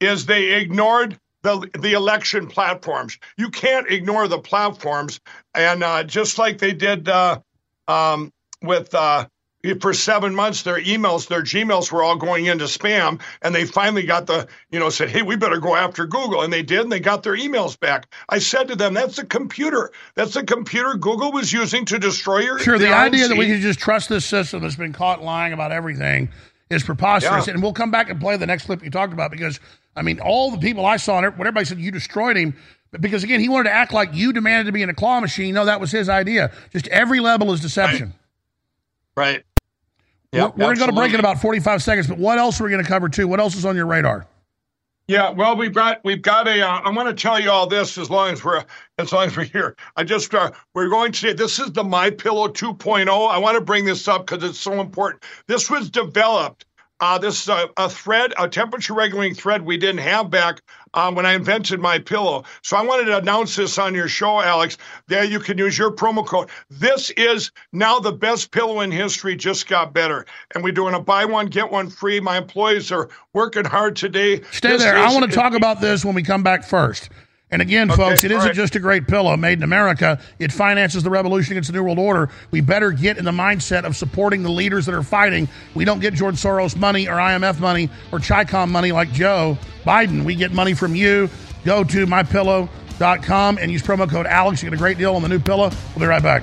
is 0.00 0.26
they 0.26 0.52
ignored 0.52 1.18
the 1.42 1.68
the 1.78 1.92
election 1.92 2.48
platforms. 2.48 3.16
You 3.36 3.48
can't 3.50 3.88
ignore 3.88 4.26
the 4.26 4.38
platforms, 4.38 5.20
and 5.54 5.84
uh, 5.84 6.02
just 6.02 6.38
like 6.38 6.58
they 6.58 6.72
did 6.72 7.08
uh, 7.08 7.38
um, 7.86 8.32
with. 8.60 8.92
Uh, 8.92 9.26
for 9.80 9.94
seven 9.94 10.34
months, 10.34 10.62
their 10.62 10.80
emails, 10.80 11.28
their 11.28 11.42
Gmails 11.42 11.92
were 11.92 12.02
all 12.02 12.16
going 12.16 12.46
into 12.46 12.64
spam, 12.64 13.20
and 13.42 13.54
they 13.54 13.64
finally 13.64 14.02
got 14.02 14.26
the, 14.26 14.48
you 14.70 14.80
know, 14.80 14.90
said, 14.90 15.08
"Hey, 15.08 15.22
we 15.22 15.36
better 15.36 15.58
go 15.58 15.76
after 15.76 16.06
Google," 16.06 16.42
and 16.42 16.52
they 16.52 16.62
did, 16.62 16.80
and 16.80 16.90
they 16.90 17.00
got 17.00 17.22
their 17.22 17.36
emails 17.36 17.78
back. 17.78 18.06
I 18.28 18.38
said 18.38 18.68
to 18.68 18.76
them, 18.76 18.94
"That's 18.94 19.18
a 19.18 19.24
computer. 19.24 19.92
That's 20.14 20.34
a 20.34 20.42
computer 20.42 20.94
Google 20.94 21.32
was 21.32 21.52
using 21.52 21.84
to 21.86 21.98
destroy 21.98 22.38
your." 22.38 22.58
Sure, 22.58 22.78
the 22.78 22.92
idea 22.92 23.28
that 23.28 23.36
we 23.36 23.46
can 23.46 23.60
just 23.60 23.78
trust 23.78 24.08
this 24.08 24.24
system 24.24 24.62
that's 24.62 24.76
been 24.76 24.92
caught 24.92 25.22
lying 25.22 25.52
about 25.52 25.70
everything 25.70 26.28
is 26.68 26.82
preposterous. 26.82 27.46
Yeah. 27.46 27.54
And 27.54 27.62
we'll 27.62 27.72
come 27.72 27.90
back 27.90 28.10
and 28.10 28.20
play 28.20 28.36
the 28.36 28.46
next 28.46 28.64
clip 28.64 28.82
you 28.82 28.90
talked 28.90 29.12
about 29.12 29.30
because, 29.30 29.60
I 29.94 30.02
mean, 30.02 30.18
all 30.20 30.50
the 30.50 30.58
people 30.58 30.86
I 30.86 30.96
saw, 30.96 31.18
and 31.18 31.26
when 31.38 31.46
everybody 31.46 31.66
said 31.66 31.78
you 31.78 31.90
destroyed 31.90 32.36
him, 32.36 32.56
because 32.98 33.22
again, 33.22 33.40
he 33.40 33.48
wanted 33.48 33.68
to 33.68 33.74
act 33.74 33.92
like 33.92 34.14
you 34.14 34.32
demanded 34.32 34.66
to 34.66 34.72
be 34.72 34.82
in 34.82 34.90
a 34.90 34.94
claw 34.94 35.20
machine. 35.20 35.54
No, 35.54 35.66
that 35.66 35.80
was 35.80 35.92
his 35.92 36.08
idea. 36.08 36.50
Just 36.72 36.88
every 36.88 37.20
level 37.20 37.52
is 37.52 37.60
deception. 37.60 38.14
Right. 39.16 39.44
Yep, 40.32 40.56
we're 40.56 40.74
going 40.74 40.88
to 40.88 40.96
break 40.96 41.12
in 41.12 41.20
about 41.20 41.42
45 41.42 41.82
seconds, 41.82 42.06
but 42.06 42.16
what 42.16 42.38
else 42.38 42.58
are 42.58 42.64
we 42.64 42.70
going 42.70 42.82
to 42.82 42.88
cover 42.88 43.10
too? 43.10 43.28
What 43.28 43.38
else 43.38 43.54
is 43.54 43.66
on 43.66 43.76
your 43.76 43.84
radar? 43.84 44.26
Yeah, 45.08 45.30
well, 45.30 45.56
we've 45.56 45.74
got 45.74 46.02
we've 46.04 46.22
got 46.22 46.48
a. 46.48 46.62
Uh, 46.62 46.80
I 46.80 46.90
want 46.90 47.08
to 47.08 47.14
tell 47.14 47.38
you 47.38 47.50
all 47.50 47.66
this 47.66 47.98
as 47.98 48.08
long 48.08 48.30
as 48.30 48.42
we're 48.42 48.64
as 48.98 49.12
long 49.12 49.26
as 49.26 49.36
we're 49.36 49.44
here. 49.44 49.76
I 49.96 50.04
just 50.04 50.32
uh, 50.32 50.52
we're 50.74 50.88
going 50.88 51.12
to 51.12 51.18
say 51.18 51.32
this 51.34 51.58
is 51.58 51.72
the 51.72 51.84
My 51.84 52.08
Pillow 52.08 52.48
2.0. 52.48 53.08
I 53.30 53.36
want 53.36 53.56
to 53.56 53.60
bring 53.60 53.84
this 53.84 54.08
up 54.08 54.26
because 54.26 54.48
it's 54.48 54.58
so 54.58 54.80
important. 54.80 55.22
This 55.48 55.68
was 55.68 55.90
developed. 55.90 56.64
Uh, 57.02 57.18
this 57.18 57.42
is 57.42 57.48
a, 57.48 57.68
a 57.76 57.88
thread, 57.88 58.32
a 58.38 58.48
temperature 58.48 58.94
regulating 58.94 59.34
thread 59.34 59.62
we 59.62 59.76
didn't 59.76 60.00
have 60.00 60.30
back 60.30 60.62
uh, 60.94 61.10
when 61.10 61.26
I 61.26 61.32
invented 61.32 61.80
my 61.80 61.98
pillow. 61.98 62.44
So 62.62 62.76
I 62.76 62.82
wanted 62.82 63.06
to 63.06 63.18
announce 63.18 63.56
this 63.56 63.76
on 63.76 63.92
your 63.92 64.06
show, 64.06 64.40
Alex. 64.40 64.78
There 65.08 65.24
you 65.24 65.40
can 65.40 65.58
use 65.58 65.76
your 65.76 65.90
promo 65.90 66.24
code. 66.24 66.48
This 66.70 67.10
is 67.10 67.50
now 67.72 67.98
the 67.98 68.12
best 68.12 68.52
pillow 68.52 68.82
in 68.82 68.92
history. 68.92 69.34
Just 69.34 69.66
got 69.66 69.92
better, 69.92 70.26
and 70.54 70.62
we're 70.62 70.72
doing 70.72 70.94
a 70.94 71.00
buy 71.00 71.24
one 71.24 71.46
get 71.46 71.72
one 71.72 71.90
free. 71.90 72.20
My 72.20 72.38
employees 72.38 72.92
are 72.92 73.08
working 73.32 73.64
hard 73.64 73.96
today. 73.96 74.40
Stay 74.52 74.68
This 74.68 74.82
there. 74.82 74.96
I 74.96 75.12
want 75.12 75.28
to 75.28 75.36
talk 75.36 75.54
about 75.54 75.80
this 75.80 76.04
when 76.04 76.14
we 76.14 76.22
come 76.22 76.44
back 76.44 76.62
first. 76.62 77.10
And 77.52 77.60
again, 77.60 77.90
folks, 77.90 78.24
it 78.24 78.30
isn't 78.30 78.48
right. 78.48 78.54
just 78.54 78.76
a 78.76 78.80
great 78.80 79.06
pillow 79.06 79.36
made 79.36 79.58
in 79.58 79.62
America. 79.62 80.18
It 80.38 80.50
finances 80.50 81.02
the 81.02 81.10
revolution 81.10 81.52
against 81.52 81.70
the 81.70 81.74
New 81.74 81.84
World 81.84 81.98
Order. 81.98 82.30
We 82.50 82.62
better 82.62 82.92
get 82.92 83.18
in 83.18 83.26
the 83.26 83.30
mindset 83.30 83.84
of 83.84 83.94
supporting 83.94 84.42
the 84.42 84.48
leaders 84.48 84.86
that 84.86 84.94
are 84.94 85.02
fighting. 85.02 85.48
We 85.74 85.84
don't 85.84 86.00
get 86.00 86.14
George 86.14 86.36
Soros 86.36 86.74
money 86.74 87.08
or 87.08 87.16
IMF 87.16 87.60
money 87.60 87.90
or 88.10 88.20
Chicom 88.20 88.70
money 88.70 88.90
like 88.90 89.12
Joe 89.12 89.58
Biden. 89.84 90.24
We 90.24 90.34
get 90.34 90.52
money 90.52 90.72
from 90.72 90.94
you. 90.94 91.28
Go 91.62 91.84
to 91.84 92.06
mypillow.com 92.06 93.58
and 93.58 93.70
use 93.70 93.82
promo 93.82 94.08
code 94.08 94.26
Alex. 94.26 94.62
You 94.62 94.70
get 94.70 94.76
a 94.76 94.80
great 94.80 94.96
deal 94.96 95.14
on 95.14 95.20
the 95.20 95.28
new 95.28 95.38
pillow. 95.38 95.70
We'll 95.94 96.00
be 96.00 96.06
right 96.06 96.22
back. 96.22 96.42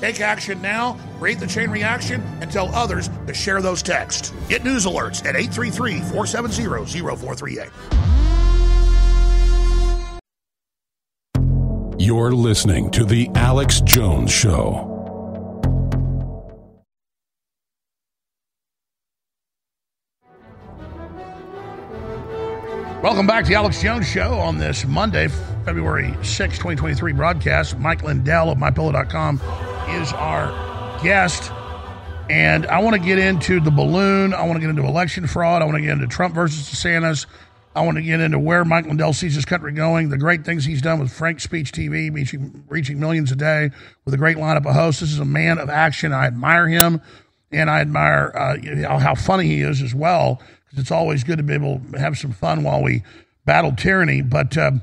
Take 0.00 0.20
action 0.20 0.60
now, 0.60 0.98
create 1.18 1.38
the 1.40 1.46
chain 1.46 1.70
reaction, 1.70 2.20
and 2.40 2.50
tell 2.50 2.74
others 2.74 3.08
to 3.26 3.34
share 3.34 3.62
those 3.62 3.82
texts. 3.82 4.32
Get 4.48 4.64
news 4.64 4.86
alerts 4.86 5.24
at 5.24 5.36
833 5.36 6.00
470 6.00 6.66
0438. 7.16 7.70
You're 11.96 12.32
listening 12.32 12.90
to 12.90 13.04
The 13.04 13.30
Alex 13.34 13.80
Jones 13.80 14.30
Show. 14.30 14.90
Welcome 23.02 23.26
back 23.26 23.44
to 23.44 23.50
the 23.50 23.54
Alex 23.54 23.80
Jones 23.80 24.06
Show 24.08 24.34
on 24.34 24.58
this 24.58 24.84
Monday, 24.84 25.28
February 25.64 26.14
6, 26.22 26.56
2023 26.58 27.12
broadcast. 27.12 27.78
Mike 27.78 28.02
Lindell 28.02 28.50
of 28.50 28.58
MyPillow.com 28.58 29.38
is 29.90 30.12
our 30.12 30.48
guest. 31.02 31.50
And 32.30 32.66
I 32.66 32.80
want 32.80 32.94
to 32.94 33.02
get 33.02 33.18
into 33.18 33.60
the 33.60 33.70
balloon. 33.70 34.32
I 34.32 34.42
want 34.44 34.56
to 34.56 34.60
get 34.60 34.70
into 34.70 34.84
election 34.84 35.26
fraud. 35.26 35.62
I 35.62 35.66
want 35.66 35.76
to 35.76 35.82
get 35.82 35.90
into 35.90 36.06
Trump 36.06 36.34
versus 36.34 36.68
DeSantis. 36.68 37.26
I 37.76 37.84
want 37.84 37.96
to 37.96 38.02
get 38.02 38.20
into 38.20 38.38
where 38.38 38.64
Mike 38.64 38.86
Lindell 38.86 39.12
sees 39.12 39.34
this 39.34 39.44
country 39.44 39.72
going, 39.72 40.08
the 40.08 40.16
great 40.16 40.44
things 40.44 40.64
he's 40.64 40.80
done 40.80 41.00
with 41.00 41.12
Frank 41.12 41.40
Speech 41.40 41.72
TV, 41.72 42.12
reaching, 42.14 42.64
reaching 42.68 43.00
millions 43.00 43.32
a 43.32 43.36
day 43.36 43.70
with 44.04 44.14
a 44.14 44.16
great 44.16 44.36
lineup 44.36 44.64
of 44.66 44.74
hosts. 44.74 45.00
This 45.00 45.12
is 45.12 45.18
a 45.18 45.24
man 45.24 45.58
of 45.58 45.68
action. 45.68 46.12
I 46.12 46.26
admire 46.26 46.68
him, 46.68 47.00
and 47.50 47.68
I 47.68 47.80
admire 47.80 48.32
uh, 48.36 48.56
you 48.62 48.76
know, 48.76 48.98
how 48.98 49.16
funny 49.16 49.46
he 49.46 49.60
is 49.62 49.82
as 49.82 49.94
well, 49.94 50.40
because 50.66 50.78
it's 50.78 50.92
always 50.92 51.24
good 51.24 51.38
to 51.38 51.42
be 51.42 51.54
able 51.54 51.80
to 51.92 51.98
have 51.98 52.16
some 52.16 52.32
fun 52.32 52.62
while 52.62 52.80
we 52.80 53.02
battle 53.44 53.72
tyranny. 53.72 54.22
But 54.22 54.56
um, 54.56 54.82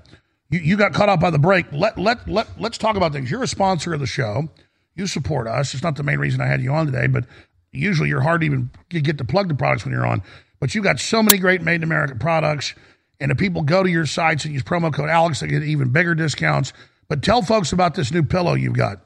you, 0.49 0.59
you 0.59 0.77
got 0.77 0.93
caught 0.93 1.09
up 1.09 1.21
by 1.21 1.29
the 1.29 1.39
break. 1.39 1.71
Let 1.71 1.97
let 1.97 2.27
let 2.27 2.47
let's 2.59 2.77
talk 2.77 2.97
about 2.97 3.13
things. 3.13 3.31
You're 3.31 3.43
a 3.43 3.47
sponsor 3.47 3.93
of 3.93 4.01
the 4.01 4.05
show. 4.05 4.49
You 4.95 5.07
support 5.07 5.47
us. 5.47 5.73
It's 5.73 5.83
not 5.83 5.95
the 5.95 6.03
main 6.03 6.19
reason 6.19 6.41
I 6.41 6.47
had 6.47 6.61
you 6.61 6.71
on 6.71 6.85
today, 6.85 7.07
but 7.07 7.25
usually 7.71 8.09
you're 8.09 8.21
hard 8.21 8.41
to 8.41 8.45
even 8.45 8.69
get 8.89 9.17
to 9.17 9.25
plug 9.25 9.47
the 9.47 9.55
products 9.55 9.85
when 9.85 9.93
you're 9.93 10.05
on. 10.05 10.21
But 10.59 10.75
you've 10.75 10.83
got 10.83 10.99
so 10.99 11.23
many 11.23 11.37
great 11.37 11.61
made 11.61 11.75
in 11.75 11.83
America 11.83 12.15
products, 12.15 12.75
and 13.19 13.31
if 13.31 13.37
people 13.37 13.61
go 13.63 13.83
to 13.83 13.89
your 13.89 14.05
sites 14.05 14.45
and 14.45 14.53
use 14.53 14.63
promo 14.63 14.93
code 14.93 15.09
Alex, 15.09 15.39
they 15.39 15.47
get 15.47 15.63
even 15.63 15.89
bigger 15.89 16.13
discounts. 16.13 16.73
But 17.07 17.23
tell 17.23 17.41
folks 17.41 17.71
about 17.73 17.95
this 17.95 18.11
new 18.11 18.23
pillow 18.23 18.53
you've 18.53 18.73
got. 18.73 19.01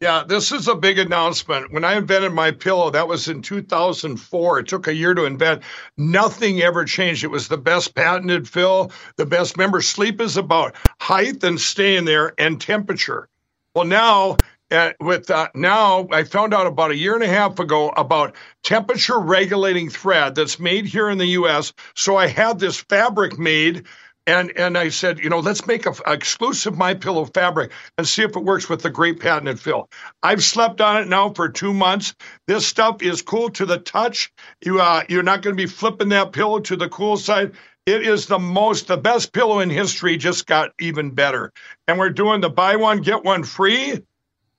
Yeah, 0.00 0.22
this 0.26 0.52
is 0.52 0.68
a 0.68 0.76
big 0.76 0.98
announcement. 0.98 1.72
When 1.72 1.84
I 1.84 1.96
invented 1.96 2.32
my 2.32 2.52
pillow, 2.52 2.90
that 2.90 3.08
was 3.08 3.26
in 3.26 3.42
2004. 3.42 4.60
It 4.60 4.68
took 4.68 4.86
a 4.86 4.94
year 4.94 5.12
to 5.12 5.24
invent. 5.24 5.64
Nothing 5.96 6.62
ever 6.62 6.84
changed. 6.84 7.24
It 7.24 7.32
was 7.32 7.48
the 7.48 7.58
best 7.58 7.96
patented 7.96 8.48
fill, 8.48 8.92
the 9.16 9.26
best. 9.26 9.56
Remember, 9.56 9.80
sleep 9.80 10.20
is 10.20 10.36
about 10.36 10.76
height 11.00 11.42
and 11.42 11.60
staying 11.60 12.04
there 12.04 12.32
and 12.38 12.60
temperature. 12.60 13.28
Well, 13.74 13.86
now 13.86 14.36
with 15.00 15.30
uh, 15.30 15.48
now 15.54 16.08
I 16.10 16.24
found 16.24 16.54
out 16.54 16.66
about 16.66 16.90
a 16.90 16.96
year 16.96 17.14
and 17.14 17.24
a 17.24 17.28
half 17.28 17.58
ago 17.58 17.90
about 17.90 18.34
temperature 18.62 19.18
regulating 19.18 19.88
thread 19.88 20.34
that's 20.34 20.58
made 20.58 20.86
here 20.86 21.08
in 21.08 21.18
the 21.18 21.26
U.S. 21.26 21.72
So 21.94 22.16
I 22.16 22.26
had 22.26 22.58
this 22.58 22.76
fabric 22.78 23.38
made 23.38 23.86
and 24.26 24.52
and 24.58 24.76
I 24.76 24.90
said, 24.90 25.20
you 25.20 25.30
know, 25.30 25.40
let's 25.40 25.66
make 25.66 25.86
a 25.86 25.94
exclusive 26.06 26.76
My 26.76 26.92
Pillow 26.92 27.24
fabric 27.24 27.72
and 27.96 28.06
see 28.06 28.22
if 28.22 28.36
it 28.36 28.44
works 28.44 28.68
with 28.68 28.82
the 28.82 28.90
great 28.90 29.20
patented 29.20 29.58
fill. 29.58 29.88
I've 30.22 30.44
slept 30.44 30.82
on 30.82 31.00
it 31.02 31.08
now 31.08 31.30
for 31.30 31.48
two 31.48 31.72
months. 31.72 32.14
This 32.46 32.66
stuff 32.66 33.02
is 33.02 33.22
cool 33.22 33.48
to 33.50 33.64
the 33.64 33.78
touch. 33.78 34.30
You 34.62 34.80
uh, 34.80 35.04
you're 35.08 35.22
not 35.22 35.40
going 35.40 35.56
to 35.56 35.62
be 35.62 35.68
flipping 35.68 36.10
that 36.10 36.32
pillow 36.32 36.60
to 36.60 36.76
the 36.76 36.90
cool 36.90 37.16
side. 37.16 37.52
It 37.86 38.06
is 38.06 38.26
the 38.26 38.38
most, 38.38 38.88
the 38.88 38.98
best 38.98 39.32
pillow 39.32 39.60
in 39.60 39.70
history. 39.70 40.18
Just 40.18 40.46
got 40.46 40.72
even 40.78 41.12
better, 41.12 41.54
and 41.86 41.98
we're 41.98 42.10
doing 42.10 42.42
the 42.42 42.50
buy 42.50 42.76
one 42.76 43.00
get 43.00 43.24
one 43.24 43.44
free. 43.44 44.02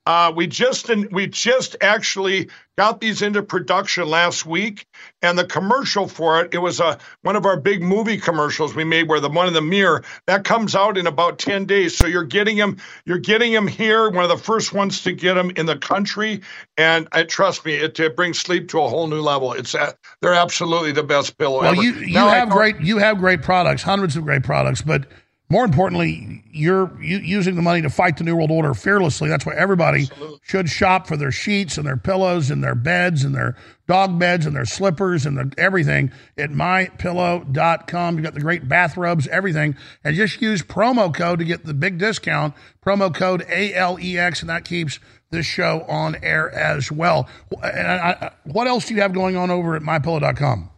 Uh, 0.06 0.32
we 0.34 0.46
just 0.46 0.88
we 1.12 1.26
just 1.26 1.76
actually 1.82 2.48
got 2.78 3.00
these 3.00 3.20
into 3.20 3.42
production 3.42 4.08
last 4.08 4.46
week, 4.46 4.86
and 5.20 5.38
the 5.38 5.44
commercial 5.44 6.08
for 6.08 6.40
it 6.40 6.54
it 6.54 6.58
was 6.58 6.80
a 6.80 6.98
one 7.20 7.36
of 7.36 7.44
our 7.44 7.60
big 7.60 7.82
movie 7.82 8.16
commercials 8.16 8.74
we 8.74 8.82
made 8.82 9.08
where 9.08 9.20
the 9.20 9.28
one 9.28 9.46
in 9.46 9.52
the 9.52 9.60
mirror 9.60 10.02
that 10.26 10.42
comes 10.42 10.74
out 10.74 10.96
in 10.96 11.06
about 11.06 11.38
ten 11.38 11.66
days. 11.66 11.96
So 11.96 12.06
you're 12.06 12.24
getting 12.24 12.56
them 12.56 12.78
you're 13.04 13.18
getting 13.18 13.52
them 13.52 13.66
here, 13.66 14.08
one 14.08 14.24
of 14.24 14.30
the 14.30 14.42
first 14.42 14.72
ones 14.72 15.02
to 15.02 15.12
get 15.12 15.34
them 15.34 15.50
in 15.56 15.66
the 15.66 15.76
country, 15.76 16.40
and 16.78 17.06
uh, 17.12 17.24
trust 17.24 17.66
me, 17.66 17.74
it, 17.74 18.00
it, 18.00 18.16
brings 18.16 18.38
sleep 18.38 18.68
to 18.70 18.80
a 18.80 18.88
whole 18.88 19.06
new 19.06 19.20
level. 19.20 19.52
It's 19.52 19.74
uh, 19.74 19.92
they're 20.22 20.34
absolutely 20.34 20.92
the 20.92 21.02
best 21.02 21.36
pillow. 21.36 21.60
Well, 21.60 21.72
ever. 21.72 21.82
you 21.82 21.92
you 21.92 22.14
now 22.14 22.28
have 22.28 22.48
great 22.48 22.80
you 22.80 22.96
have 22.98 23.18
great 23.18 23.42
products, 23.42 23.82
hundreds 23.82 24.16
of 24.16 24.24
great 24.24 24.44
products, 24.44 24.80
but 24.80 25.06
more 25.50 25.64
importantly, 25.64 26.44
you're 26.52 26.96
using 27.02 27.56
the 27.56 27.62
money 27.62 27.82
to 27.82 27.90
fight 27.90 28.16
the 28.16 28.24
New 28.24 28.36
World 28.36 28.52
Order 28.52 28.72
fearlessly. 28.72 29.28
That's 29.28 29.44
why 29.44 29.54
everybody 29.56 30.02
Absolutely. 30.02 30.38
should 30.42 30.70
shop 30.70 31.08
for 31.08 31.16
their 31.16 31.32
sheets 31.32 31.76
and 31.76 31.84
their 31.84 31.96
pillows 31.96 32.52
and 32.52 32.62
their 32.62 32.76
beds 32.76 33.24
and 33.24 33.34
their 33.34 33.56
dog 33.88 34.16
beds 34.16 34.46
and 34.46 34.54
their 34.54 34.64
slippers 34.64 35.26
and 35.26 35.36
the, 35.36 35.52
everything 35.58 36.12
at 36.38 36.50
mypillow.com. 36.50 38.16
You 38.16 38.22
got 38.22 38.34
the 38.34 38.40
great 38.40 38.68
bathrobes, 38.68 39.26
everything. 39.26 39.74
And 40.04 40.14
just 40.14 40.40
use 40.40 40.62
promo 40.62 41.12
code 41.12 41.40
to 41.40 41.44
get 41.44 41.64
the 41.64 41.74
big 41.74 41.98
discount, 41.98 42.54
promo 42.80 43.12
code 43.12 43.42
ALEX, 43.48 44.42
and 44.42 44.50
that 44.50 44.64
keeps 44.64 45.00
this 45.30 45.46
show 45.46 45.84
on 45.88 46.16
air 46.22 46.48
as 46.52 46.92
well. 46.92 47.28
And 47.60 47.88
I, 47.88 48.10
I, 48.10 48.30
what 48.44 48.68
else 48.68 48.86
do 48.86 48.94
you 48.94 49.00
have 49.00 49.12
going 49.12 49.36
on 49.36 49.50
over 49.50 49.74
at 49.74 49.82
mypillow.com? 49.82 50.70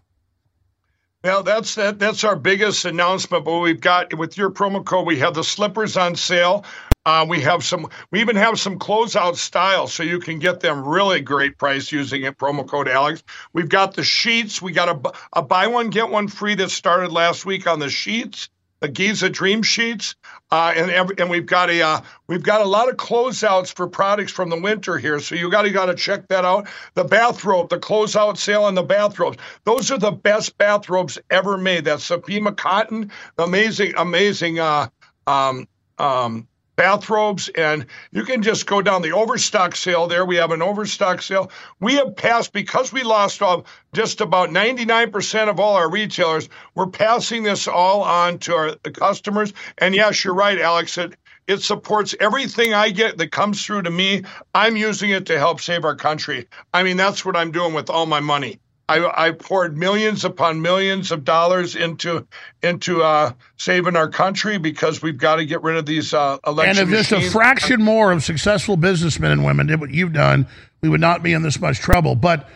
Well, 1.25 1.45
that's 1.45 1.77
that. 1.77 2.01
That's 2.01 2.25
our 2.25 2.35
biggest 2.35 2.85
announcement. 2.85 3.45
But 3.45 3.61
we've 3.61 3.81
got 3.81 4.17
with 4.19 4.37
your 4.37 4.51
promo 4.51 4.85
code, 4.85 5.07
we 5.07 5.21
have 5.21 5.35
the 5.35 5.45
slippers 5.45 5.97
on 5.97 6.17
sale. 6.17 6.65
Uh, 7.07 7.27
we 7.29 7.41
have 7.43 7.65
some. 7.65 7.89
We 8.11 8.21
even 8.21 8.37
have 8.37 8.59
some 8.59 8.79
closeout 8.79 9.37
styles, 9.37 9.93
so 9.93 10.03
you 10.03 10.19
can 10.19 10.41
get 10.41 10.61
them 10.61 10.87
really 10.87 11.21
great 11.21 11.59
price 11.59 11.93
using 11.93 12.23
it. 12.25 12.39
Promo 12.39 12.67
code 12.67 12.89
Alex. 12.89 13.23
We've 13.53 13.69
got 13.69 13.95
the 13.95 14.03
sheets. 14.03 14.61
We 14.61 14.73
got 14.73 14.89
a, 14.89 15.13
a 15.33 15.43
buy 15.43 15.69
one 15.69 15.91
get 15.91 16.11
one 16.11 16.27
free 16.27 16.57
that 16.57 16.71
started 16.71 17.13
last 17.13 17.47
week 17.47 17.69
on 17.69 17.79
the 17.79 17.89
sheets 17.89 18.49
the 18.83 18.89
Giza 18.89 19.31
Dream 19.31 19.63
Sheets, 19.63 20.17
uh, 20.53 20.75
and 20.77 21.19
and 21.19 21.31
we've 21.31 21.47
got 21.47 21.71
a 21.71 21.81
uh, 21.81 22.01
we've 22.27 22.43
got 22.43 22.61
a 22.61 22.65
lot 22.65 22.91
of 22.91 22.97
closeouts 22.97 23.75
for 23.75 23.89
products 23.89 24.31
from 24.31 24.51
the 24.51 24.61
winter 24.61 24.99
here. 24.99 25.19
So 25.19 25.35
you 25.35 25.51
got 25.51 25.63
to 25.63 25.71
got 25.71 25.87
to 25.87 25.95
check 25.95 26.29
that 26.29 26.45
out. 26.45 26.69
The 26.93 27.05
bathrobe, 27.05 27.71
the 27.71 27.79
closeout 27.79 28.37
sale 28.37 28.65
on 28.65 28.75
the 28.75 28.83
bathrobes. 28.83 29.39
Those 29.65 29.91
are 29.91 29.99
the 29.99 30.11
best 30.13 30.59
bathrobes 30.59 31.19
ever 31.31 31.57
made. 31.57 31.87
That's 31.87 32.07
Supima 32.07 32.55
cotton, 32.55 33.11
amazing, 33.39 33.95
amazing. 33.97 34.59
Uh, 34.59 34.89
um, 35.27 35.67
um, 35.99 36.47
bathrobes, 36.77 37.49
and 37.51 37.87
you 38.11 38.25
can 38.25 38.43
just 38.43 38.67
go 38.67 38.83
down 38.83 39.03
the 39.03 39.13
overstock 39.13 39.77
sale 39.77 40.07
there. 40.07 40.25
We 40.25 40.37
have 40.37 40.53
an 40.53 40.63
overstock 40.63 41.23
sale. 41.23 41.51
We 41.81 41.95
have 41.95 42.17
passed, 42.17 42.53
because 42.53 42.93
we 42.93 43.03
lost 43.03 43.43
off 43.43 43.65
just 43.93 44.21
about 44.21 44.51
99% 44.51 45.49
of 45.49 45.61
all 45.61 45.77
our 45.77 45.91
retailers, 45.91 46.49
we're 46.75 46.87
passing 46.89 47.43
this 47.43 47.69
all 47.69 48.03
on 48.03 48.39
to 48.41 48.55
our 48.55 48.75
customers. 48.95 49.53
And 49.79 49.95
yes, 49.95 50.25
you're 50.25 50.35
right, 50.35 50.59
Alex. 50.59 50.99
It, 50.99 51.17
it 51.47 51.63
supports 51.63 52.15
everything 52.21 52.73
I 52.73 52.91
get 52.91 53.19
that 53.19 53.33
comes 53.33 53.65
through 53.67 53.83
to 53.83 53.91
me. 53.91 54.25
I'm 54.55 54.77
using 54.77 55.11
it 55.11 55.27
to 55.27 55.39
help 55.39 55.61
save 55.61 55.85
our 55.85 55.97
country. 55.97 56.49
I 56.73 56.85
mean, 56.85 56.97
that's 56.97 57.25
what 57.25 57.37
I'm 57.37 57.53
doing 57.53 57.75
with 57.75 57.91
all 57.91 58.07
my 58.07 58.21
money. 58.21 58.62
I, 58.89 59.29
I 59.29 59.31
poured 59.31 59.77
millions 59.77 60.25
upon 60.25 60.61
millions 60.61 61.13
of 61.13 61.25
dollars 61.25 61.77
into 61.77 62.27
into 62.63 63.03
uh, 63.03 63.33
saving 63.57 63.97
our 63.97 64.09
country 64.09 64.59
because 64.59 65.01
we've 65.01 65.17
got 65.17 65.37
to 65.37 65.47
get 65.47 65.63
rid 65.63 65.77
of 65.77 65.87
these 65.87 66.13
uh, 66.13 66.39
election. 66.47 66.85
And 66.85 66.93
if 66.93 67.09
just 67.09 67.13
a 67.13 67.31
fraction 67.31 67.83
more 67.83 68.13
of 68.13 68.23
successful 68.23 68.77
businessmen 68.77 69.31
and 69.31 69.45
women 69.45 69.67
did 69.67 69.81
what 69.81 69.91
you've 69.91 70.13
done, 70.13 70.47
we 70.83 70.89
would 70.89 71.01
not 71.01 71.23
be 71.23 71.33
in 71.33 71.43
this 71.43 71.61
much 71.61 71.79
trouble. 71.79 72.15
But 72.17 72.49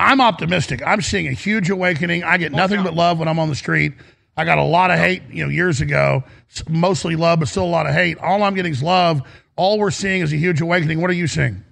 I'm 0.00 0.20
optimistic. 0.20 0.82
I'm 0.84 1.00
seeing 1.00 1.28
a 1.28 1.32
huge 1.32 1.70
awakening. 1.70 2.24
I 2.24 2.36
get 2.36 2.52
nothing 2.52 2.82
but 2.82 2.94
love 2.94 3.18
when 3.18 3.28
I'm 3.28 3.38
on 3.38 3.48
the 3.48 3.54
street. 3.54 3.92
I 4.36 4.44
got 4.44 4.58
a 4.58 4.64
lot 4.64 4.90
of 4.90 4.98
hate, 4.98 5.22
you 5.30 5.44
know, 5.44 5.50
years 5.50 5.80
ago, 5.80 6.24
mostly 6.68 7.16
love, 7.16 7.38
but 7.38 7.48
still 7.48 7.64
a 7.64 7.66
lot 7.66 7.86
of 7.86 7.94
hate. 7.94 8.18
All 8.18 8.42
I'm 8.42 8.54
getting 8.54 8.72
is 8.72 8.82
love. 8.82 9.22
All 9.56 9.78
we're 9.78 9.90
seeing 9.90 10.22
is 10.22 10.32
a 10.32 10.36
huge 10.36 10.60
awakening. 10.60 11.00
What 11.00 11.10
are 11.10 11.14
you 11.14 11.26
seeing? 11.26 11.62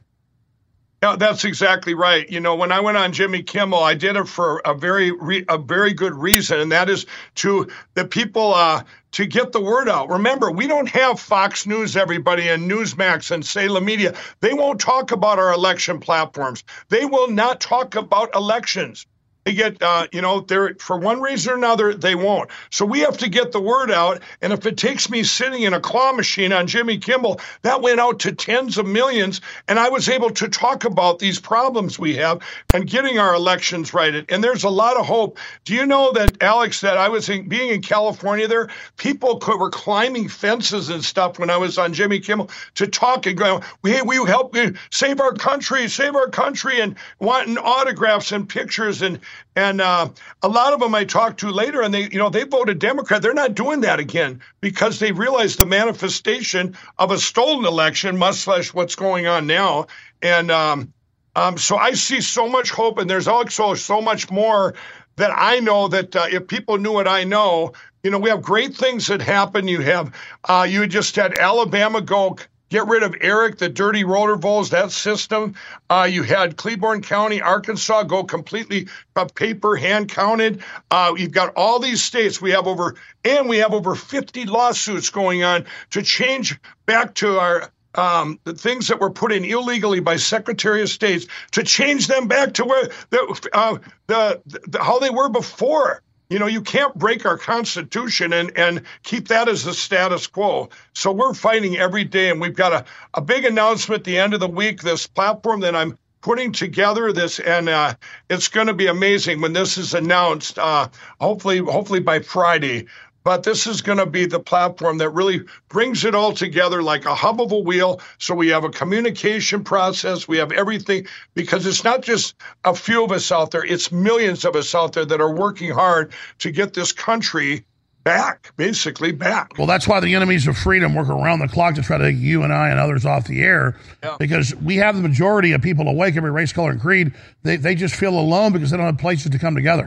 Yeah, 1.03 1.17
that's 1.17 1.45
exactly 1.47 1.95
right. 1.95 2.29
You 2.29 2.41
know, 2.41 2.57
when 2.57 2.73
I 2.73 2.81
went 2.81 2.99
on 2.99 3.13
Jimmy 3.13 3.43
Kimmel, 3.43 3.83
I 3.83 3.95
did 3.95 4.17
it 4.17 4.29
for 4.29 4.61
a 4.67 4.75
very 4.75 5.11
re- 5.11 5.47
a 5.49 5.57
very 5.57 5.95
good 5.95 6.15
reason, 6.15 6.61
and 6.61 6.73
that 6.73 6.91
is 6.91 7.07
to 7.37 7.69
the 7.95 8.05
people 8.05 8.53
uh, 8.53 8.83
to 9.13 9.25
get 9.25 9.53
the 9.53 9.63
word 9.63 9.89
out. 9.89 10.11
Remember, 10.11 10.51
we 10.51 10.67
don't 10.67 10.91
have 10.91 11.19
Fox 11.19 11.67
News, 11.67 11.97
everybody, 11.97 12.49
and 12.49 12.71
Newsmax 12.71 13.31
and 13.31 13.47
Salem 13.47 13.87
Media. 13.87 14.15
They 14.41 14.53
won't 14.53 14.79
talk 14.79 15.11
about 15.11 15.39
our 15.39 15.55
election 15.55 16.01
platforms. 16.01 16.65
They 16.91 17.07
will 17.07 17.31
not 17.31 17.61
talk 17.61 17.95
about 17.95 18.35
elections. 18.35 19.07
They 19.45 19.55
get, 19.55 19.83
uh, 19.83 20.07
you 20.13 20.21
know, 20.21 20.41
they're 20.41 20.75
for 20.79 20.99
one 20.99 21.21
reason 21.21 21.55
or 21.55 21.57
another, 21.57 21.95
they 21.95 22.15
won't. 22.15 22.51
So 22.71 22.85
we 22.85 23.01
have 23.01 23.19
to 23.19 23.29
get 23.29 23.53
the 23.53 23.61
word 23.61 23.91
out. 23.91 24.21
And 24.43 24.53
if 24.53 24.67
it 24.67 24.77
takes 24.77 25.09
me 25.09 25.23
sitting 25.23 25.63
in 25.63 25.73
a 25.73 25.81
claw 25.81 26.13
machine 26.13 26.53
on 26.53 26.67
Jimmy 26.67 26.99
Kimmel, 26.99 27.41
that 27.63 27.81
went 27.81 28.01
out 28.01 28.21
to 28.21 28.33
tens 28.33 28.77
of 28.77 28.87
millions. 28.87 29.41
And 29.67 29.79
I 29.79 29.89
was 29.89 30.11
able 30.11 30.31
to 30.31 30.49
talk 30.49 30.85
about 30.85 31.19
these 31.19 31.41
problems 31.41 31.99
we 31.99 32.17
have 32.17 32.43
and 32.75 32.87
getting 32.87 33.19
our 33.19 33.35
elections 33.35 33.95
right. 33.95 34.27
And 34.31 34.45
there's 34.45 34.65
a 34.65 34.69
lot 34.69 34.99
of 34.99 35.07
hope. 35.07 35.39
Do 35.65 35.75
you 35.75 35.87
know 35.87 36.13
that, 36.13 36.43
Alex, 36.43 36.83
that 36.83 36.99
I 36.99 37.09
was 37.09 37.29
in, 37.31 37.49
being 37.49 37.71
in 37.71 37.81
California 37.81 38.47
there, 38.47 38.69
people 38.99 39.39
could, 39.39 39.59
were 39.59 39.71
climbing 39.71 40.29
fences 40.29 40.91
and 40.91 41.03
stuff 41.03 41.39
when 41.39 41.49
I 41.49 41.57
was 41.57 41.79
on 41.79 41.95
Jimmy 41.95 42.21
Kimmel 42.21 42.51
to 42.75 42.87
talk 42.87 43.25
and 43.25 43.39
go, 43.39 43.63
hey, 43.83 44.03
we 44.03 44.17
help 44.17 44.55
save 44.91 45.21
our 45.21 45.33
country, 45.33 45.89
save 45.89 46.15
our 46.15 46.29
country, 46.29 46.81
and 46.81 46.97
wanting 47.19 47.57
autographs 47.57 48.33
and 48.33 48.49
pictures 48.49 49.01
and 49.01 49.19
and 49.57 49.81
uh, 49.81 50.09
a 50.43 50.49
lot 50.49 50.73
of 50.73 50.81
them 50.81 50.95
I 50.95 51.05
talked 51.05 51.41
to 51.41 51.51
later, 51.51 51.83
and 51.83 51.93
they, 51.93 52.03
you 52.03 52.19
know, 52.19 52.31
they 52.31 52.45
voted 52.45 52.79
Democrat. 52.79 53.23
They're 53.23 53.35
not 53.35 53.55
doing 53.55 53.81
that 53.81 53.99
again 53.99 54.41
because 54.61 54.99
they 54.99 55.13
realize 55.13 55.57
the 55.57 55.67
manifestation 55.67 56.77
of 56.99 57.11
a 57.11 57.19
stolen 57.19 57.65
election, 57.65 58.17
much 58.17 58.47
less 58.47 58.73
what's 58.73 58.95
going 58.95 59.27
on 59.27 59.47
now. 59.47 59.87
And 60.23 60.51
um, 60.51 60.93
um, 61.35 61.59
so 61.59 61.77
I 61.77 61.93
see 61.93 62.21
so 62.21 62.49
much 62.49 62.71
hope, 62.71 62.99
and 62.99 63.09
there's 63.09 63.29
also 63.29 63.75
so 63.75 64.01
much 64.01 64.31
more 64.31 64.75
that 65.17 65.33
I 65.35 65.61
know 65.61 65.89
that 65.89 66.17
uh, 66.17 66.27
if 66.31 66.47
people 66.47 66.79
knew 66.79 66.93
what 66.93 67.09
I 67.09 67.25
know, 67.25 67.73
you 68.03 68.11
know, 68.11 68.19
we 68.19 68.31
have 68.31 68.43
great 68.43 68.75
things 68.75 69.09
that 69.09 69.21
happen. 69.21 69.69
You 69.69 69.81
have, 69.81 70.15
uh, 70.45 70.67
you 70.69 70.87
just 70.87 71.17
had 71.17 71.35
Alabama 71.35 72.01
go 72.01 72.37
Get 72.71 72.87
rid 72.87 73.03
of 73.03 73.17
ERIC, 73.21 73.59
the 73.59 73.69
dirty 73.69 74.05
roller 74.05 74.37
voles, 74.37 74.71
that 74.71 74.93
system. 74.93 75.57
Uh, 75.91 76.09
you 76.11 76.23
had 76.23 76.57
Cleburne 76.57 77.03
County, 77.03 77.43
Arkansas 77.43 78.05
go 78.05 78.23
completely 78.23 78.89
uh, 79.17 79.25
paper 79.25 79.75
hand 79.75 80.09
counted. 80.09 80.63
Uh, 80.89 81.15
you've 81.17 81.33
got 81.33 81.55
all 81.57 81.81
these 81.81 82.03
states. 82.03 82.41
We 82.41 82.53
have 82.53 82.69
over, 82.69 82.95
and 83.25 83.49
we 83.49 83.59
have 83.59 83.75
over 83.75 83.97
50 83.97 84.47
lawsuits 84.47 85.11
going 85.11 85.43
on 85.43 85.67
to 85.91 86.03
change 86.03 86.61
back 86.87 87.15
to 87.17 87.41
our 87.41 87.71
um, 87.97 88.39
the 88.45 88.55
things 88.55 88.87
that 88.87 89.01
were 89.01 89.11
put 89.11 89.33
in 89.33 89.45
illegally 89.45 89.99
by 89.99 90.15
Secretary 90.15 90.83
of 90.83 90.89
States 90.89 91.27
to 91.51 91.65
change 91.65 92.07
them 92.07 92.29
back 92.29 92.55
to 92.55 92.65
where 92.65 92.89
the, 93.11 93.51
uh, 93.53 93.79
the, 94.07 94.41
the 94.47 94.83
how 94.83 95.01
they 95.01 95.11
were 95.11 95.29
before. 95.29 96.03
You 96.31 96.39
know, 96.39 96.47
you 96.47 96.63
can't 96.63 96.95
break 96.95 97.27
our 97.27 97.37
Constitution 97.37 98.33
and, 98.33 98.57
and 98.57 98.83
keep 99.03 99.29
that 99.29 99.49
as 99.49 99.65
the 99.65 99.75
status 99.75 100.29
quo. 100.29 100.71
So 100.95 101.11
we're 101.13 101.35
fighting 101.35 101.77
every 101.77 102.05
day, 102.05 102.31
and 102.31 102.41
we've 102.41 102.55
got 102.55 102.73
a, 102.73 102.85
a 103.15 103.21
big 103.21 103.45
announcement 103.45 104.01
at 104.01 104.05
the 104.05 104.17
end 104.17 104.33
of 104.33 104.41
the 104.41 104.49
week. 104.49 104.81
This 104.81 105.09
platform 105.09 105.61
that 105.61 105.75
I'm 105.75 105.99
putting 106.21 106.53
together 106.53 107.13
this, 107.13 107.41
and 107.41 107.69
uh, 107.69 107.95
it's 108.29 108.49
going 108.49 108.69
to 108.69 108.75
be 108.75 108.87
amazing 108.87 109.41
when 109.41 109.53
this 109.53 109.77
is 109.77 109.93
announced. 109.93 110.59
Uh, 110.59 110.89
hopefully, 111.21 111.59
hopefully 111.59 112.01
by 112.01 112.21
Friday. 112.21 112.87
But 113.23 113.43
this 113.43 113.67
is 113.67 113.83
going 113.83 113.99
to 113.99 114.07
be 114.07 114.27
the 114.27 114.41
platform 114.41 114.99
that 114.99 115.11
really 115.11 115.43
brings 115.69 116.05
it 116.05 116.15
all 116.15 116.33
together 116.33 116.83
like 116.83 117.05
a 117.05 117.15
hub 117.15 117.41
of 117.41 117.53
a 117.53 117.59
wheel. 117.59 118.01
So 118.19 118.35
we 118.35 118.49
have 118.49 118.65
a 118.65 118.71
communication 118.71 119.63
process, 119.63 120.27
we 120.27 120.39
have 120.39 120.53
everything, 120.53 121.07
because 121.35 121.67
it's 121.67 121.85
not 121.85 122.03
just 122.03 122.35
a 122.65 122.75
few 122.75 123.05
of 123.05 123.13
us 123.13 123.31
out 123.31 123.51
there, 123.51 123.65
it's 123.65 123.93
millions 123.93 124.45
of 124.45 124.57
us 124.57 124.75
out 124.75 124.95
there 124.95 125.05
that 125.05 125.21
are 125.21 125.35
working 125.35 125.71
hard 125.71 126.13
to 126.39 126.51
get 126.51 126.73
this 126.73 126.93
country 126.93 127.65
back, 128.03 128.53
basically 128.57 129.13
back. 129.13 129.53
Well, 129.59 129.67
that's 129.67 129.87
why 129.87 130.01
the 130.01 130.15
enemies 130.15 130.47
of 130.47 130.57
freedom 130.57 130.95
work 130.95 131.11
around 131.11 131.41
the 131.41 131.49
clock 131.49 131.75
to 131.75 131.83
try 131.83 131.99
to 131.99 132.05
take 132.13 132.17
you 132.17 132.43
and 132.43 132.53
I 132.53 132.71
and 132.71 132.81
others 132.81 133.05
off 133.05 133.27
the 133.27 133.43
air 133.43 133.77
Yeah. 134.03 134.17
because 134.19 134.55
we 134.57 134.77
have 134.77 134.97
the 134.97 135.03
majority 135.03 135.53
of 135.53 135.61
people 135.61 135.87
awake, 135.87 136.17
every 136.17 136.31
race, 136.31 136.53
color, 136.53 136.71
and 136.71 136.81
creed. 136.81 137.13
They, 137.43 137.57
they 137.57 137.75
just 137.75 137.95
feel 137.95 138.19
alone 138.19 138.53
because 138.53 138.71
they 138.71 138.79
don't 138.79 138.87
have 138.87 138.97
places 138.99 139.31
to 139.31 139.39
come 139.39 139.55
together. 139.55 139.87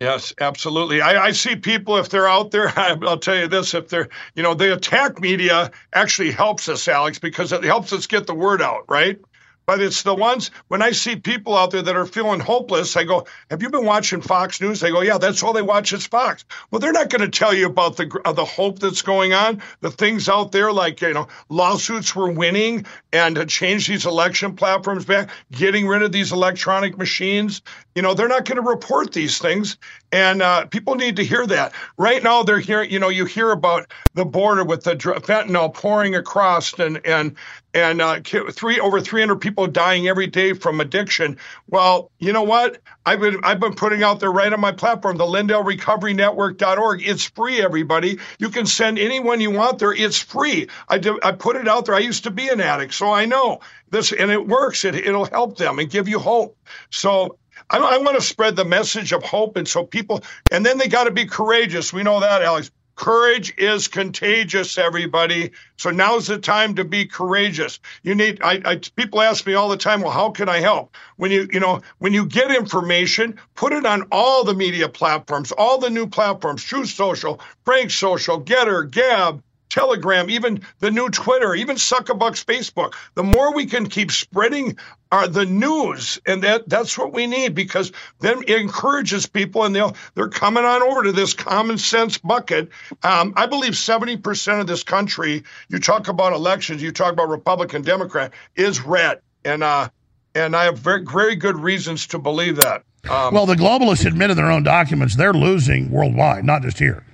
Yes, 0.00 0.32
absolutely. 0.40 1.00
I, 1.00 1.26
I 1.26 1.30
see 1.32 1.56
people 1.56 1.96
if 1.96 2.08
they're 2.08 2.28
out 2.28 2.52
there. 2.52 2.72
I'll 2.76 3.18
tell 3.18 3.36
you 3.36 3.48
this: 3.48 3.74
if 3.74 3.88
they're, 3.88 4.08
you 4.34 4.42
know, 4.44 4.54
the 4.54 4.72
attack 4.72 5.20
media 5.20 5.72
actually 5.92 6.30
helps 6.30 6.68
us, 6.68 6.86
Alex, 6.86 7.18
because 7.18 7.52
it 7.52 7.64
helps 7.64 7.92
us 7.92 8.06
get 8.06 8.26
the 8.26 8.34
word 8.34 8.62
out, 8.62 8.84
right? 8.88 9.18
But 9.66 9.82
it's 9.82 10.02
the 10.02 10.14
ones 10.14 10.50
when 10.68 10.80
I 10.80 10.92
see 10.92 11.16
people 11.16 11.54
out 11.54 11.72
there 11.72 11.82
that 11.82 11.94
are 11.96 12.06
feeling 12.06 12.40
hopeless. 12.40 12.96
I 12.96 13.04
go, 13.04 13.26
"Have 13.50 13.60
you 13.60 13.68
been 13.70 13.84
watching 13.84 14.22
Fox 14.22 14.60
News?" 14.60 14.80
They 14.80 14.90
go, 14.92 15.02
"Yeah, 15.02 15.18
that's 15.18 15.42
all 15.42 15.52
they 15.52 15.62
watch 15.62 15.92
is 15.92 16.06
Fox." 16.06 16.44
Well, 16.70 16.78
they're 16.78 16.92
not 16.92 17.10
going 17.10 17.28
to 17.28 17.38
tell 17.38 17.52
you 17.52 17.66
about 17.66 17.96
the 17.96 18.08
uh, 18.24 18.32
the 18.32 18.46
hope 18.46 18.78
that's 18.78 19.02
going 19.02 19.34
on, 19.34 19.60
the 19.80 19.90
things 19.90 20.28
out 20.28 20.52
there 20.52 20.72
like 20.72 21.02
you 21.02 21.12
know 21.12 21.28
lawsuits 21.50 22.16
we're 22.16 22.30
winning 22.30 22.86
and 23.12 23.34
to 23.34 23.44
change 23.44 23.88
these 23.88 24.06
election 24.06 24.54
platforms 24.54 25.04
back, 25.04 25.28
getting 25.52 25.86
rid 25.86 26.02
of 26.02 26.12
these 26.12 26.32
electronic 26.32 26.96
machines. 26.96 27.60
You 27.98 28.02
know, 28.02 28.14
they're 28.14 28.28
not 28.28 28.44
going 28.44 28.62
to 28.62 28.62
report 28.62 29.12
these 29.12 29.38
things, 29.38 29.76
and 30.12 30.40
uh, 30.40 30.66
people 30.66 30.94
need 30.94 31.16
to 31.16 31.24
hear 31.24 31.44
that. 31.44 31.72
Right 31.96 32.22
now, 32.22 32.44
they're 32.44 32.60
hearing. 32.60 32.92
You 32.92 33.00
know, 33.00 33.08
you 33.08 33.24
hear 33.24 33.50
about 33.50 33.90
the 34.14 34.24
border 34.24 34.62
with 34.62 34.84
the 34.84 34.94
fentanyl 34.94 35.74
pouring 35.74 36.14
across, 36.14 36.78
and 36.78 37.04
and 37.04 37.34
and 37.74 38.00
uh, 38.00 38.20
three 38.20 38.78
over 38.78 39.00
300 39.00 39.40
people 39.40 39.66
dying 39.66 40.06
every 40.06 40.28
day 40.28 40.52
from 40.52 40.80
addiction. 40.80 41.38
Well, 41.66 42.12
you 42.20 42.32
know 42.32 42.44
what? 42.44 42.78
I've 43.04 43.18
been 43.18 43.40
I've 43.42 43.58
been 43.58 43.74
putting 43.74 44.04
out 44.04 44.20
there 44.20 44.30
right 44.30 44.52
on 44.52 44.60
my 44.60 44.70
platform, 44.70 45.16
the 45.16 45.24
LindellRecoveryNetwork.org. 45.24 47.02
It's 47.04 47.24
free, 47.24 47.60
everybody. 47.60 48.20
You 48.38 48.50
can 48.50 48.66
send 48.66 49.00
anyone 49.00 49.40
you 49.40 49.50
want 49.50 49.80
there. 49.80 49.92
It's 49.92 50.20
free. 50.22 50.68
I 50.88 50.98
do, 50.98 51.18
I 51.20 51.32
put 51.32 51.56
it 51.56 51.66
out 51.66 51.86
there. 51.86 51.96
I 51.96 52.00
used 52.00 52.24
to 52.24 52.30
be 52.30 52.48
an 52.48 52.60
addict, 52.60 52.94
so 52.94 53.12
I 53.12 53.26
know 53.26 53.58
this, 53.90 54.12
and 54.12 54.30
it 54.30 54.46
works. 54.46 54.84
It 54.84 54.94
it'll 54.94 55.24
help 55.24 55.58
them 55.58 55.80
and 55.80 55.90
give 55.90 56.08
you 56.08 56.20
hope. 56.20 56.56
So. 56.90 57.38
I, 57.70 57.78
I 57.78 57.98
want 57.98 58.16
to 58.16 58.22
spread 58.22 58.56
the 58.56 58.64
message 58.64 59.12
of 59.12 59.22
hope, 59.22 59.56
and 59.56 59.68
so 59.68 59.84
people, 59.84 60.22
and 60.50 60.64
then 60.64 60.78
they 60.78 60.88
got 60.88 61.04
to 61.04 61.10
be 61.10 61.26
courageous. 61.26 61.92
We 61.92 62.02
know 62.02 62.20
that, 62.20 62.42
Alex. 62.42 62.70
Courage 62.96 63.54
is 63.56 63.86
contagious, 63.86 64.76
everybody. 64.76 65.52
So 65.76 65.90
now's 65.90 66.26
the 66.26 66.36
time 66.36 66.74
to 66.74 66.84
be 66.84 67.06
courageous. 67.06 67.78
You 68.02 68.16
need. 68.16 68.40
I, 68.42 68.60
I 68.64 68.80
people 68.96 69.22
ask 69.22 69.46
me 69.46 69.54
all 69.54 69.68
the 69.68 69.76
time, 69.76 70.00
well, 70.00 70.10
how 70.10 70.30
can 70.30 70.48
I 70.48 70.58
help? 70.58 70.96
When 71.16 71.30
you 71.30 71.48
you 71.52 71.60
know 71.60 71.80
when 71.98 72.12
you 72.12 72.26
get 72.26 72.50
information, 72.50 73.38
put 73.54 73.72
it 73.72 73.86
on 73.86 74.08
all 74.10 74.42
the 74.42 74.54
media 74.54 74.88
platforms, 74.88 75.52
all 75.52 75.78
the 75.78 75.90
new 75.90 76.08
platforms, 76.08 76.64
Truth 76.64 76.88
Social, 76.88 77.40
Frank 77.64 77.92
Social, 77.92 78.42
Gettr, 78.42 78.90
Gab. 78.90 79.44
Telegram, 79.68 80.30
even 80.30 80.62
the 80.78 80.90
new 80.90 81.08
Twitter, 81.10 81.54
even 81.54 81.76
Suckerbuck's 81.76 82.44
Facebook. 82.44 82.94
The 83.14 83.22
more 83.22 83.54
we 83.54 83.66
can 83.66 83.88
keep 83.88 84.10
spreading 84.10 84.78
our, 85.10 85.28
the 85.28 85.46
news, 85.46 86.18
and 86.26 86.42
that 86.42 86.68
that's 86.68 86.96
what 86.98 87.12
we 87.12 87.26
need 87.26 87.54
because 87.54 87.92
then 88.20 88.42
it 88.46 88.60
encourages 88.60 89.26
people, 89.26 89.64
and 89.64 89.74
they'll 89.74 89.96
they're 90.14 90.28
coming 90.28 90.64
on 90.64 90.82
over 90.82 91.04
to 91.04 91.12
this 91.12 91.34
common 91.34 91.78
sense 91.78 92.18
bucket. 92.18 92.68
Um, 93.02 93.32
I 93.36 93.46
believe 93.46 93.76
seventy 93.76 94.16
percent 94.16 94.60
of 94.60 94.66
this 94.66 94.82
country. 94.82 95.44
You 95.68 95.78
talk 95.78 96.08
about 96.08 96.32
elections, 96.32 96.82
you 96.82 96.92
talk 96.92 97.12
about 97.12 97.28
Republican, 97.28 97.82
Democrat, 97.82 98.32
is 98.56 98.82
red, 98.82 99.20
and 99.44 99.62
uh, 99.62 99.88
and 100.34 100.54
I 100.54 100.64
have 100.64 100.78
very 100.78 101.04
very 101.04 101.36
good 101.36 101.58
reasons 101.58 102.06
to 102.08 102.18
believe 102.18 102.56
that. 102.56 102.84
Um, 103.08 103.32
well, 103.32 103.46
the 103.46 103.54
globalists 103.54 104.06
admit 104.06 104.30
in 104.30 104.36
their 104.36 104.50
own 104.50 104.62
documents 104.64 105.16
they're 105.16 105.32
losing 105.32 105.90
worldwide, 105.90 106.44
not 106.44 106.62
just 106.62 106.78
here. 106.78 107.04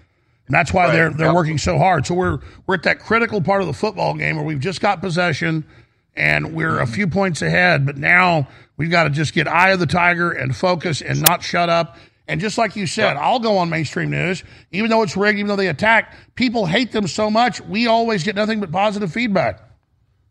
And 0.47 0.55
that's 0.55 0.73
why 0.73 0.85
Right. 0.87 0.93
they're 0.93 1.11
they're 1.11 1.27
Yep. 1.29 1.35
working 1.35 1.59
so 1.59 1.79
hard. 1.79 2.07
So 2.07 2.15
we're 2.15 2.39
we're 2.67 2.75
at 2.75 2.83
that 2.85 2.99
critical 3.01 3.41
part 3.41 3.61
of 3.63 3.67
the 3.67 3.73
football 3.73 4.15
game 4.15 4.37
where 4.37 4.45
we've 4.45 4.61
just 4.61 4.81
got 4.81 5.01
possession 5.01 5.65
and 6.17 6.55
we're 6.55 6.79
a 6.81 6.87
few 6.87 7.07
points 7.09 7.43
ahead, 7.43 7.85
but 7.87 7.97
now 7.97 8.47
we've 8.77 8.91
got 8.91 9.05
to 9.05 9.11
just 9.11 9.35
get 9.35 9.49
eye 9.49 9.71
of 9.71 9.81
the 9.81 9.87
tiger 9.87 10.31
and 10.31 10.55
focus 10.55 11.01
and 11.03 11.21
not 11.21 11.43
shut 11.43 11.69
up. 11.69 11.97
And 12.29 12.41
just 12.41 12.57
like 12.57 12.77
you 12.77 12.87
said, 12.87 13.17
I'll 13.17 13.41
go 13.41 13.59
on 13.59 13.69
mainstream 13.69 14.11
news, 14.11 14.45
even 14.71 14.91
though 14.91 15.03
it's 15.03 15.17
rigged, 15.17 15.39
even 15.39 15.49
though 15.49 15.57
they 15.57 15.69
attack. 15.69 16.15
People 16.37 16.67
hate 16.67 16.93
them 16.93 17.07
so 17.07 17.31
much, 17.31 17.61
we 17.63 17.87
always 17.87 18.23
get 18.23 18.35
nothing 18.37 18.61
but 18.61 18.71
positive 18.73 19.13
feedback. 19.13 19.61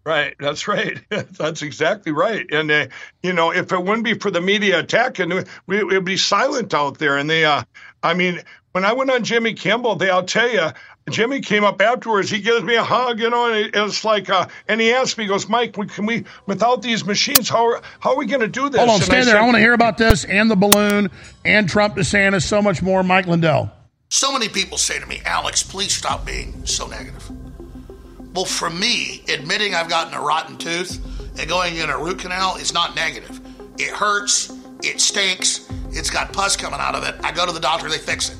Right, 0.06 0.35
that's 0.38 0.68
right. 0.68 0.99
That's 1.10 1.61
exactly 1.61 2.11
right. 2.11 2.45
And 2.52 2.69
uh, 2.69 2.88
you 3.22 3.31
know, 3.31 3.52
if 3.53 3.72
it 3.72 3.80
wouldn't 3.81 4.03
be 4.03 4.15
for 4.15 4.31
the 4.31 4.41
media 4.41 4.80
attacking, 4.80 5.31
we 5.65 5.81
would 5.84 6.03
be 6.03 6.18
silent 6.18 6.73
out 6.73 6.98
there. 6.98 7.15
And 7.18 7.30
they, 7.30 7.45
uh, 7.45 7.64
I 8.03 8.14
mean, 8.14 8.41
when 8.73 8.83
I 8.85 8.91
went 8.91 9.11
on 9.11 9.23
Jimmy 9.23 9.53
Kimmel, 9.53 9.95
they, 9.95 10.09
I'll 10.09 10.23
tell 10.23 10.49
you, 10.49 10.69
Jimmy 11.11 11.41
came 11.41 11.63
up 11.63 11.79
afterwards. 11.79 12.29
He 12.29 12.39
gives 12.41 12.63
me 12.63 12.73
a 12.75 12.83
hug, 12.83 13.19
you 13.19 13.29
know, 13.29 13.45
and 13.45 13.55
it- 13.55 13.75
it's 13.75 14.03
like, 14.03 14.29
uh, 14.31 14.47
and 14.67 14.81
he 14.81 14.91
asked 14.91 15.15
me, 15.17 15.25
he 15.25 15.27
goes, 15.27 15.47
Mike, 15.47 15.77
we- 15.77 15.85
can 15.85 16.07
we, 16.07 16.23
without 16.47 16.81
these 16.81 17.05
machines, 17.05 17.47
how 17.47 17.65
are, 17.67 17.81
how 17.99 18.11
are 18.11 18.17
we 18.17 18.25
going 18.25 18.41
to 18.41 18.47
do 18.47 18.69
this? 18.69 18.79
Hold 18.79 18.89
on, 18.89 18.95
And 18.95 19.03
stand 19.03 19.27
there. 19.27 19.33
said- 19.35 19.41
I 19.41 19.41
want 19.43 19.55
to 19.55 19.59
hear 19.61 19.73
about 19.73 19.97
this 19.99 20.23
and 20.25 20.49
the 20.49 20.55
balloon 20.55 21.11
and 21.45 21.69
Trump 21.69 21.95
DeSantis, 21.95 22.43
so 22.43 22.61
much 22.63 22.81
more. 22.81 23.03
Mike 23.03 23.27
Lindell. 23.27 23.71
So 24.09 24.31
many 24.31 24.49
people 24.49 24.77
say 24.79 24.99
to 24.99 25.05
me, 25.05 25.21
Alex, 25.25 25.61
please 25.61 25.93
stop 25.93 26.25
being 26.25 26.65
so 26.65 26.87
negative. 26.87 27.29
Well, 28.33 28.45
for 28.45 28.71
me, 28.71 29.23
admitting 29.27 29.75
I've 29.75 29.89
gotten 29.89 30.15
a 30.15 30.21
rotten 30.21 30.57
tooth 30.57 30.99
and 31.39 31.47
going 31.47 31.75
in 31.77 31.89
a 31.91 31.97
root 31.97 32.19
canal 32.19 32.55
is 32.55 32.73
not 32.73 32.95
negative. 32.95 33.39
It 33.77 33.89
hurts, 33.91 34.51
it 34.83 34.99
stinks, 34.99 35.67
it's 35.91 36.09
got 36.09 36.33
pus 36.33 36.55
coming 36.55 36.79
out 36.79 36.95
of 36.95 37.03
it. 37.03 37.15
I 37.23 37.31
go 37.31 37.45
to 37.45 37.51
the 37.51 37.59
doctor, 37.59 37.87
they 37.89 37.97
fix 37.99 38.29
it. 38.29 38.39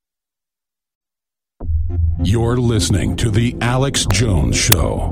You're 2.23 2.57
listening 2.57 3.15
to 3.15 3.31
The 3.31 3.57
Alex 3.61 4.05
Jones 4.05 4.55
Show. 4.55 5.09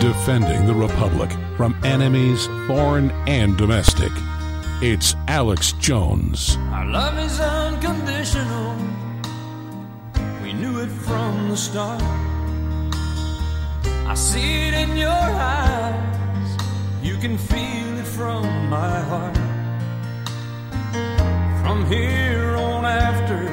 Defending 0.00 0.66
the 0.66 0.74
Republic 0.74 1.30
from 1.56 1.78
enemies, 1.84 2.48
foreign 2.66 3.12
and 3.28 3.56
domestic. 3.56 4.10
It's 4.82 5.14
Alex 5.28 5.72
Jones. 5.74 6.56
Our 6.72 6.86
love 6.86 7.16
is 7.20 7.38
unconditional. 7.38 8.74
We 10.42 10.52
knew 10.52 10.80
it 10.80 10.88
from 10.88 11.50
the 11.50 11.56
start. 11.56 12.02
I 13.84 14.14
see 14.16 14.66
it 14.66 14.74
in 14.74 14.96
your 14.96 15.10
eyes. 15.10 16.19
You 17.02 17.16
can 17.16 17.38
feel 17.38 17.98
it 17.98 18.06
from 18.06 18.68
my 18.68 19.00
heart. 19.00 19.36
From 21.62 21.86
here 21.86 22.56
on 22.56 22.84
after, 22.84 23.44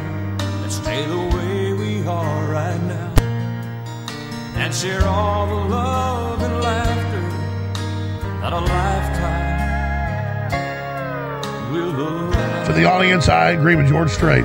let's 0.61 0.75
stay 0.75 1.05
the 1.05 1.17
way 1.35 1.73
we 1.73 2.05
are 2.07 2.51
right 2.51 2.81
now. 2.83 3.13
and 4.55 4.73
share 4.75 5.05
all 5.05 5.47
the 5.47 5.55
love 5.75 6.41
and 6.41 6.61
laughter 6.61 7.21
that 8.41 8.53
a 8.53 8.59
lifetime 8.59 9.71
will 11.71 11.95
allow. 11.95 12.65
For 12.65 12.73
the 12.73 12.85
audience, 12.85 13.29
I 13.29 13.51
agree 13.51 13.75
with 13.75 13.87
George 13.87 14.09
Strait. 14.11 14.43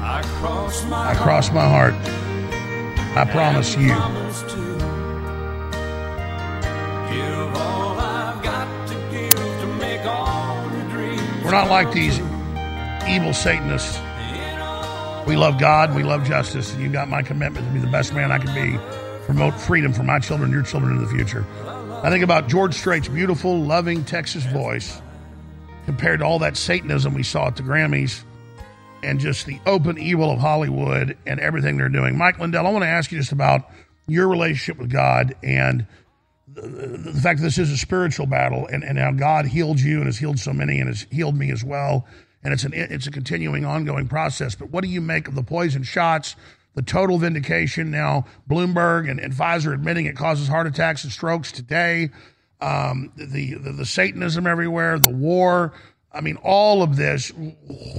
I 0.00 0.22
cross 0.40 0.84
my 0.86 1.10
I 1.10 1.14
cross 1.14 1.52
my 1.52 1.68
heart. 1.68 1.94
I 3.16 3.24
promise 3.30 3.76
you. 3.76 3.88
promise 3.92 4.43
We're 11.44 11.50
not 11.50 11.68
like 11.68 11.92
these 11.92 12.18
evil 13.08 13.32
Satanists. 13.32 13.98
We 15.26 15.36
love 15.36 15.58
God. 15.58 15.94
We 15.94 16.02
love 16.02 16.24
justice. 16.24 16.72
And 16.72 16.82
you've 16.82 16.92
got 16.92 17.08
my 17.08 17.22
commitment 17.22 17.66
to 17.66 17.72
be 17.72 17.78
the 17.78 17.90
best 17.90 18.12
man 18.12 18.32
I 18.32 18.38
can 18.38 18.54
be. 18.54 18.78
Promote 19.24 19.54
freedom 19.54 19.92
for 19.92 20.02
my 20.02 20.18
children, 20.18 20.50
your 20.50 20.62
children 20.62 20.96
in 20.96 21.02
the 21.02 21.08
future. 21.08 21.46
I 22.02 22.10
think 22.10 22.24
about 22.24 22.48
George 22.48 22.74
Strait's 22.74 23.08
beautiful, 23.08 23.60
loving 23.60 24.04
Texas 24.04 24.44
voice 24.44 25.00
compared 25.86 26.20
to 26.20 26.26
all 26.26 26.38
that 26.40 26.56
Satanism 26.56 27.14
we 27.14 27.22
saw 27.22 27.46
at 27.46 27.56
the 27.56 27.62
Grammys 27.62 28.22
and 29.02 29.20
just 29.20 29.46
the 29.46 29.58
open 29.66 29.98
evil 29.98 30.30
of 30.30 30.38
Hollywood 30.38 31.16
and 31.26 31.40
everything 31.40 31.76
they're 31.76 31.88
doing. 31.88 32.18
Mike 32.18 32.38
Lindell, 32.38 32.66
I 32.66 32.70
want 32.70 32.82
to 32.82 32.88
ask 32.88 33.12
you 33.12 33.18
just 33.18 33.32
about 33.32 33.70
your 34.06 34.28
relationship 34.28 34.78
with 34.78 34.90
God 34.90 35.34
and 35.42 35.86
the, 36.54 37.20
fact 37.20 37.40
that 37.40 37.44
this 37.44 37.58
is 37.58 37.70
a 37.70 37.76
spiritual 37.76 38.26
battle 38.26 38.66
and, 38.66 38.84
and 38.84 38.98
how 38.98 39.10
God 39.12 39.46
healed 39.46 39.80
you 39.80 39.98
and 39.98 40.06
has 40.06 40.18
healed 40.18 40.38
so 40.38 40.52
many 40.52 40.78
and 40.78 40.88
has 40.88 41.06
healed 41.10 41.36
me 41.36 41.50
as 41.50 41.64
well. 41.64 42.06
And 42.42 42.52
it's 42.52 42.64
an 42.64 42.72
it's 42.74 43.06
a 43.06 43.10
continuing, 43.10 43.64
ongoing 43.64 44.06
process. 44.06 44.54
But 44.54 44.70
what 44.70 44.84
do 44.84 44.90
you 44.90 45.00
make 45.00 45.28
of 45.28 45.34
the 45.34 45.42
poison 45.42 45.82
shots, 45.82 46.36
the 46.74 46.82
total 46.82 47.18
vindication 47.18 47.90
now, 47.90 48.26
Bloomberg 48.48 49.10
and, 49.10 49.18
and 49.18 49.32
Pfizer 49.32 49.72
admitting 49.72 50.06
it 50.06 50.16
causes 50.16 50.46
heart 50.46 50.66
attacks 50.66 51.04
and 51.04 51.12
strokes 51.12 51.50
today, 51.50 52.10
um, 52.60 53.12
the, 53.16 53.54
the 53.54 53.72
the 53.72 53.86
Satanism 53.86 54.46
everywhere, 54.46 54.98
the 54.98 55.10
war. 55.10 55.72
I 56.12 56.20
mean, 56.20 56.36
all 56.42 56.82
of 56.82 56.96
this. 56.96 57.30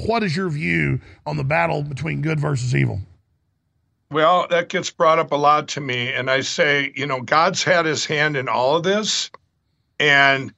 What 0.05 0.23
is 0.23 0.35
your 0.35 0.49
view 0.49 1.01
on 1.25 1.37
the 1.37 1.43
battle 1.43 1.83
between 1.83 2.21
good 2.21 2.39
versus 2.39 2.73
evil? 2.73 3.01
Well, 4.15 4.47
that 4.49 4.69
gets 4.69 4.91
brought 4.91 5.19
up 5.19 5.33
a 5.33 5.35
lot 5.35 5.67
to 5.67 5.81
me. 5.81 6.13
And 6.13 6.31
I 6.31 6.39
say, 6.39 6.93
you 6.95 7.05
know, 7.05 7.19
God's 7.19 7.63
had 7.63 7.85
his 7.85 8.05
hand 8.05 8.37
in 8.37 8.47
all 8.47 8.77
of 8.77 8.83
this. 8.83 9.29
And 9.99 10.53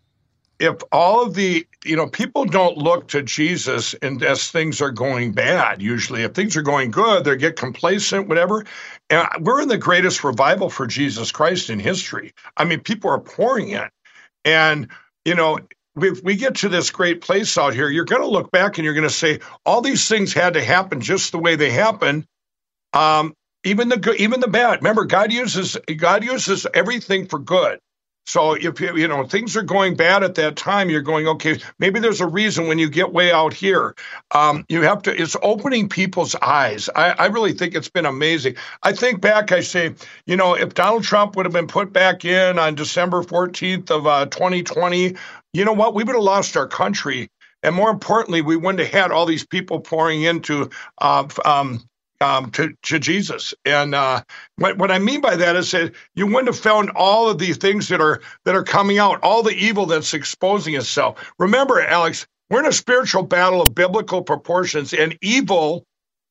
if 0.59 0.75
all 0.91 1.23
of 1.23 1.33
the, 1.33 1.65
you 1.83 1.95
know, 1.95 2.05
people 2.05 2.45
don't 2.45 2.77
look 2.77 3.07
to 3.07 3.23
Jesus 3.23 3.95
and 3.95 4.21
as 4.21 4.51
things 4.51 4.79
are 4.79 4.91
going 4.91 5.31
bad, 5.31 5.81
usually. 5.81 6.21
If 6.21 6.35
things 6.35 6.55
are 6.55 6.61
going 6.61 6.91
good, 6.91 7.23
they 7.23 7.35
get 7.35 7.55
complacent, 7.55 8.27
whatever. 8.27 8.63
And 9.09 9.27
we're 9.39 9.63
in 9.63 9.69
the 9.69 9.79
greatest 9.79 10.23
revival 10.23 10.69
for 10.69 10.85
Jesus 10.85 11.31
Christ 11.31 11.71
in 11.71 11.79
history. 11.79 12.35
I 12.57 12.63
mean, 12.63 12.81
people 12.81 13.09
are 13.09 13.19
pouring 13.19 13.69
in. 13.69 13.89
And, 14.45 14.89
you 15.25 15.33
know, 15.33 15.57
if 15.99 16.23
we 16.23 16.35
get 16.35 16.57
to 16.57 16.69
this 16.69 16.91
great 16.91 17.21
place 17.21 17.57
out 17.57 17.73
here, 17.73 17.89
you're 17.89 18.05
going 18.05 18.21
to 18.21 18.27
look 18.27 18.51
back 18.51 18.77
and 18.77 18.85
you're 18.85 18.93
going 18.93 19.07
to 19.07 19.09
say, 19.09 19.39
all 19.65 19.81
these 19.81 20.07
things 20.07 20.31
had 20.31 20.53
to 20.53 20.63
happen 20.63 21.01
just 21.01 21.31
the 21.31 21.39
way 21.39 21.55
they 21.55 21.71
happened. 21.71 22.27
Um, 22.93 23.33
even 23.67 23.89
the 23.89 24.15
even 24.17 24.39
the 24.39 24.47
bad. 24.47 24.79
Remember, 24.79 25.05
God 25.05 25.31
uses 25.31 25.77
God 25.97 26.23
uses 26.23 26.65
everything 26.73 27.27
for 27.27 27.39
good. 27.39 27.79
So 28.25 28.53
if 28.53 28.81
you 28.81 28.97
you 28.97 29.07
know 29.07 29.25
things 29.25 29.55
are 29.55 29.63
going 29.63 29.95
bad 29.95 30.23
at 30.23 30.35
that 30.35 30.55
time, 30.57 30.89
you're 30.89 31.01
going 31.01 31.27
okay. 31.27 31.59
Maybe 31.79 31.99
there's 31.99 32.21
a 32.21 32.27
reason 32.27 32.67
when 32.67 32.77
you 32.77 32.89
get 32.89 33.13
way 33.13 33.31
out 33.31 33.53
here. 33.53 33.95
Um, 34.31 34.65
you 34.67 34.81
have 34.81 35.03
to. 35.03 35.21
It's 35.21 35.35
opening 35.41 35.87
people's 35.89 36.35
eyes. 36.35 36.89
I, 36.93 37.11
I 37.11 37.25
really 37.27 37.53
think 37.53 37.75
it's 37.75 37.89
been 37.89 38.05
amazing. 38.05 38.55
I 38.83 38.93
think 38.93 39.21
back. 39.21 39.51
I 39.51 39.61
say, 39.61 39.95
you 40.25 40.35
know, 40.35 40.55
if 40.55 40.73
Donald 40.73 41.03
Trump 41.03 41.35
would 41.35 41.45
have 41.45 41.53
been 41.53 41.67
put 41.67 41.93
back 41.93 42.25
in 42.25 42.59
on 42.59 42.75
December 42.75 43.23
14th 43.23 43.91
of 43.91 44.07
uh, 44.07 44.25
2020, 44.25 45.15
you 45.53 45.65
know 45.65 45.73
what? 45.73 45.93
We 45.93 46.03
would 46.03 46.15
have 46.15 46.23
lost 46.23 46.57
our 46.57 46.67
country. 46.67 47.29
And 47.63 47.75
more 47.75 47.89
importantly, 47.89 48.41
we 48.41 48.55
wouldn't 48.55 48.79
have 48.79 48.91
had 48.91 49.11
all 49.11 49.25
these 49.25 49.45
people 49.45 49.79
pouring 49.79 50.21
into 50.21 50.69
uh, 50.99 51.27
um, 51.43 51.86
um, 52.21 52.51
to, 52.51 52.73
to 52.83 52.99
Jesus. 52.99 53.53
And 53.65 53.93
uh, 53.93 54.23
what, 54.57 54.77
what 54.77 54.91
I 54.91 54.99
mean 54.99 55.21
by 55.21 55.35
that 55.35 55.55
is 55.55 55.71
that 55.71 55.93
you 56.15 56.25
wouldn't 56.27 56.47
have 56.47 56.59
found 56.59 56.91
all 56.91 57.29
of 57.29 57.37
these 57.37 57.57
things 57.57 57.87
that 57.89 58.01
are 58.01 58.21
that 58.45 58.55
are 58.55 58.63
coming 58.63 58.97
out, 58.97 59.23
all 59.23 59.43
the 59.43 59.55
evil 59.55 59.85
that's 59.85 60.13
exposing 60.13 60.75
itself. 60.75 61.31
Remember, 61.39 61.81
Alex, 61.81 62.25
we're 62.49 62.61
in 62.61 62.65
a 62.65 62.71
spiritual 62.73 63.23
battle 63.23 63.61
of 63.61 63.75
biblical 63.75 64.21
proportions, 64.21 64.93
and 64.93 65.17
evil 65.21 65.83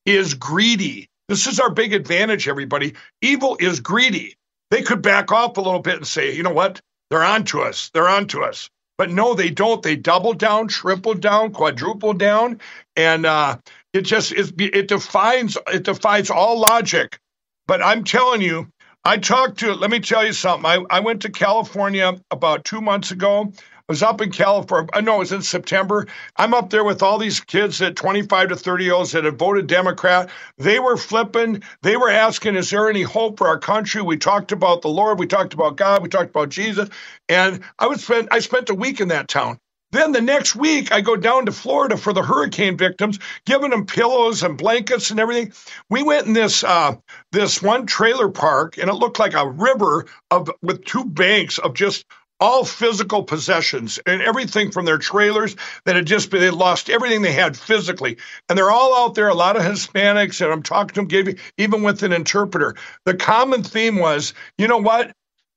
is 0.05 0.35
greedy. 0.35 1.09
This 1.29 1.47
is 1.47 1.61
our 1.61 1.71
big 1.71 1.93
advantage, 1.93 2.49
everybody. 2.49 2.95
Evil 3.21 3.57
is 3.61 3.81
greedy. 3.81 4.37
They 4.71 4.83
could 4.83 5.03
back 5.03 5.33
off 5.33 5.57
a 5.57 5.61
little 5.61 5.81
bit 5.81 5.97
and 5.97 6.07
say, 6.07 6.35
you 6.35 6.43
know 6.43 6.51
what? 6.51 6.81
They're 7.11 7.25
on 7.25 7.45
to 7.47 7.63
us. 7.63 7.91
They're 7.93 8.09
on 8.09 8.27
to 8.29 8.43
us. 8.43 8.71
But 8.99 9.11
no, 9.11 9.35
they 9.35 9.51
don't. 9.51 9.83
They 9.83 9.97
double 9.97 10.33
down, 10.33 10.69
triple 10.69 11.15
down, 11.15 11.53
quadruple 11.53 12.15
down, 12.15 12.61
and 12.97 13.27
uh, 13.27 13.59
it 13.97 14.03
just 14.03 14.33
is. 14.33 14.53
It 14.59 14.89
defines 14.89 15.59
it 15.73 15.85
defies 15.85 16.31
all 16.31 16.61
logic. 16.61 17.21
But 17.69 17.83
I'm 17.83 18.05
telling 18.05 18.43
you, 18.43 18.69
I 19.05 19.19
talked 19.19 19.61
to. 19.61 19.75
Let 19.75 19.91
me 19.91 20.01
tell 20.01 20.27
you 20.27 20.35
something. 20.35 20.67
I, 20.67 20.85
I 20.91 21.01
went 21.01 21.23
to 21.23 21.31
California 21.31 22.15
about 22.31 22.65
two 22.67 22.83
months 22.83 23.13
ago. 23.13 23.53
I 23.57 23.93
was 23.93 24.03
up 24.05 24.23
in 24.23 24.33
California. 24.33 24.89
Uh, 24.95 24.99
I 24.99 25.03
know 25.03 25.17
it 25.17 25.21
was 25.21 25.33
in 25.33 25.43
September. 25.43 26.09
I'm 26.37 26.55
up 26.55 26.71
there 26.71 26.85
with 26.85 27.03
all 27.03 27.19
these 27.19 27.41
kids 27.41 27.83
at 27.83 27.97
25 27.97 28.51
to 28.51 28.57
30 28.57 28.85
year 28.85 28.95
olds 28.95 29.13
that 29.13 29.25
had 29.25 29.39
voted 29.39 29.69
Democrat. 29.69 30.31
They 30.59 30.81
were 30.81 30.97
flipping. 30.99 31.63
They 31.83 31.97
were 31.97 32.11
asking, 32.11 32.57
"Is 32.57 32.71
there 32.71 32.91
any 32.91 33.03
hope 33.03 33.39
for 33.39 33.49
our 33.49 33.59
country?" 33.61 34.03
We 34.03 34.19
talked 34.19 34.53
about 34.53 34.83
the 34.83 34.89
Lord. 34.91 35.19
We 35.21 35.27
talked 35.29 35.55
about 35.55 35.77
God. 35.77 36.03
We 36.03 36.11
talked 36.11 36.31
about 36.31 36.51
Jesus. 36.51 36.91
And 37.29 37.61
I 37.79 37.89
was 37.89 38.05
spent. 38.05 38.29
I 38.33 38.41
spent 38.41 38.71
a 38.71 38.75
week 38.77 39.01
in 39.01 39.09
that 39.09 39.29
town. 39.29 39.59
Then 39.97 40.13
the 40.13 40.21
next 40.21 40.55
week, 40.55 40.93
I 40.93 41.01
go 41.01 41.17
down 41.17 41.47
to 41.47 41.53
Florida 41.53 41.97
for 41.97 42.13
the 42.13 42.23
hurricane 42.23 42.77
victims, 42.77 43.19
giving 43.47 43.71
them 43.71 43.87
pillows 43.87 44.43
and 44.43 44.59
blankets 44.59 45.11
and 45.11 45.19
everything. 45.19 45.55
We 45.89 46.03
went 46.03 46.27
in 46.27 46.35
this 46.35 46.63
uh, 46.63 46.97
this 47.33 47.63
one 47.63 47.87
trailer 47.87 48.29
park, 48.29 48.77
and 48.77 48.91
it 48.91 48.95
looked 48.95 49.19
like 49.19 49.33
a 49.33 49.49
river 49.49 50.05
of 50.31 50.51
with 50.61 50.85
two 50.85 51.07
banks 51.07 51.57
of 51.57 51.73
just 51.73 52.05
all 52.41 52.63
physical 52.63 53.23
possessions 53.23 53.99
and 54.05 54.21
everything 54.21 54.71
from 54.71 54.85
their 54.85 54.99
trailers 54.99 55.57
that 55.87 55.97
had 55.97 56.07
just 56.07 56.31
been 56.31 56.41
they 56.41 56.51
lost 56.51 56.91
everything 56.91 57.23
they 57.23 57.33
had 57.33 57.57
physically. 57.57 58.19
And 58.51 58.59
they're 58.59 58.71
all 58.71 58.95
out 58.95 59.15
there 59.15 59.29
a 59.29 59.35
lot 59.35 59.57
of 59.57 59.63
hispanics 59.63 60.43
and 60.43 60.53
i'm 60.53 60.63
talking 60.63 60.89
to 60.89 60.95
them 61.01 61.09
gave, 61.09 61.41
even 61.57 61.83
with 61.83 62.03
an 62.03 62.13
interpreter. 62.13 62.75
The 63.07 63.15
common 63.15 63.63
theme 63.63 63.97
was 63.97 64.35
you 64.59 64.69
know 64.69 64.77
what? 64.77 65.13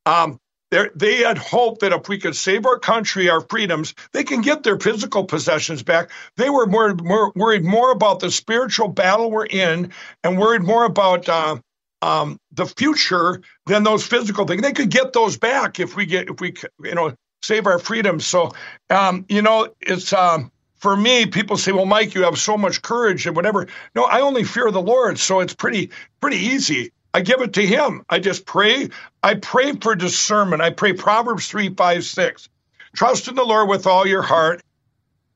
Um, 0.06 0.40
they 0.70 1.18
had 1.18 1.38
hoped 1.38 1.82
that 1.82 1.94
if 1.94 2.08
we 2.08 2.20
could 2.20 2.36
save 2.36 2.66
our 2.66 2.78
country, 2.78 3.30
our 3.30 3.41
freedoms, 3.41 3.96
they 4.14 4.24
can 4.24 4.41
get 4.41 4.64
their 4.64 4.80
physical 4.80 5.24
possessions 5.24 5.82
back. 5.82 6.12
They 6.36 6.50
were 6.50 6.68
more, 6.68 6.94
more 6.94 7.32
worried 7.36 7.66
more 7.66 7.91
about 7.91 8.20
the 8.20 8.32
spiritual 8.32 8.88
battle 8.88 9.32
we're 9.32 9.48
in 9.48 9.91
and 10.24 10.38
worried 10.38 10.62
more 10.62 10.86
about 10.86 11.28
uh, 11.28 11.58
um, 12.02 12.40
the 12.52 12.66
future 12.66 13.41
than 13.66 13.84
those 13.84 14.06
physical 14.06 14.46
things. 14.46 14.62
They 14.62 14.74
could 14.74 14.90
get 14.91 15.14
those 15.14 15.38
back 15.38 15.80
if 15.80 15.96
we 15.96 16.06
get 16.06 16.30
if 16.30 16.40
we 16.40 16.54
you 16.84 16.96
know 16.96 17.16
save 17.41 17.66
our 17.66 17.80
freedoms. 17.80 18.26
So 18.26 18.52
um, 18.90 19.26
you 19.30 19.41
know 19.41 19.70
it's. 19.82 20.14
Um, 20.14 20.52
for 20.78 20.96
me, 20.96 21.26
people 21.26 21.58
say, 21.58 21.74
"Well, 21.74 21.86
Mike, 21.86 22.16
you 22.16 22.24
have 22.24 22.40
so 22.40 22.58
much 22.58 22.82
courage 22.82 23.28
and 23.28 23.36
whatever." 23.36 23.68
No, 23.96 24.06
I 24.06 24.22
only 24.22 24.46
fear 24.46 24.72
the 24.72 24.82
Lord, 24.82 25.20
so 25.20 25.41
it's 25.41 25.54
pretty 25.54 25.90
pretty 26.22 26.38
easy. 26.38 26.91
I 27.14 27.22
give 27.22 27.41
it 27.41 27.53
to 27.53 27.65
him. 27.65 28.06
I 28.10 28.19
just 28.19 28.45
pray. 28.45 28.90
I 29.23 29.36
pray 29.36 29.73
for 29.73 29.95
discernment. 29.95 30.61
I 30.61 30.69
pray 30.69 30.94
Proverbs 30.94 31.48
3, 31.48 31.73
5, 31.73 32.03
6. 32.03 32.49
Trust 32.95 33.27
in 33.27 33.36
the 33.36 33.44
Lord 33.44 33.69
with 33.69 33.88
all 33.88 34.07
your 34.07 34.22
heart. 34.22 34.61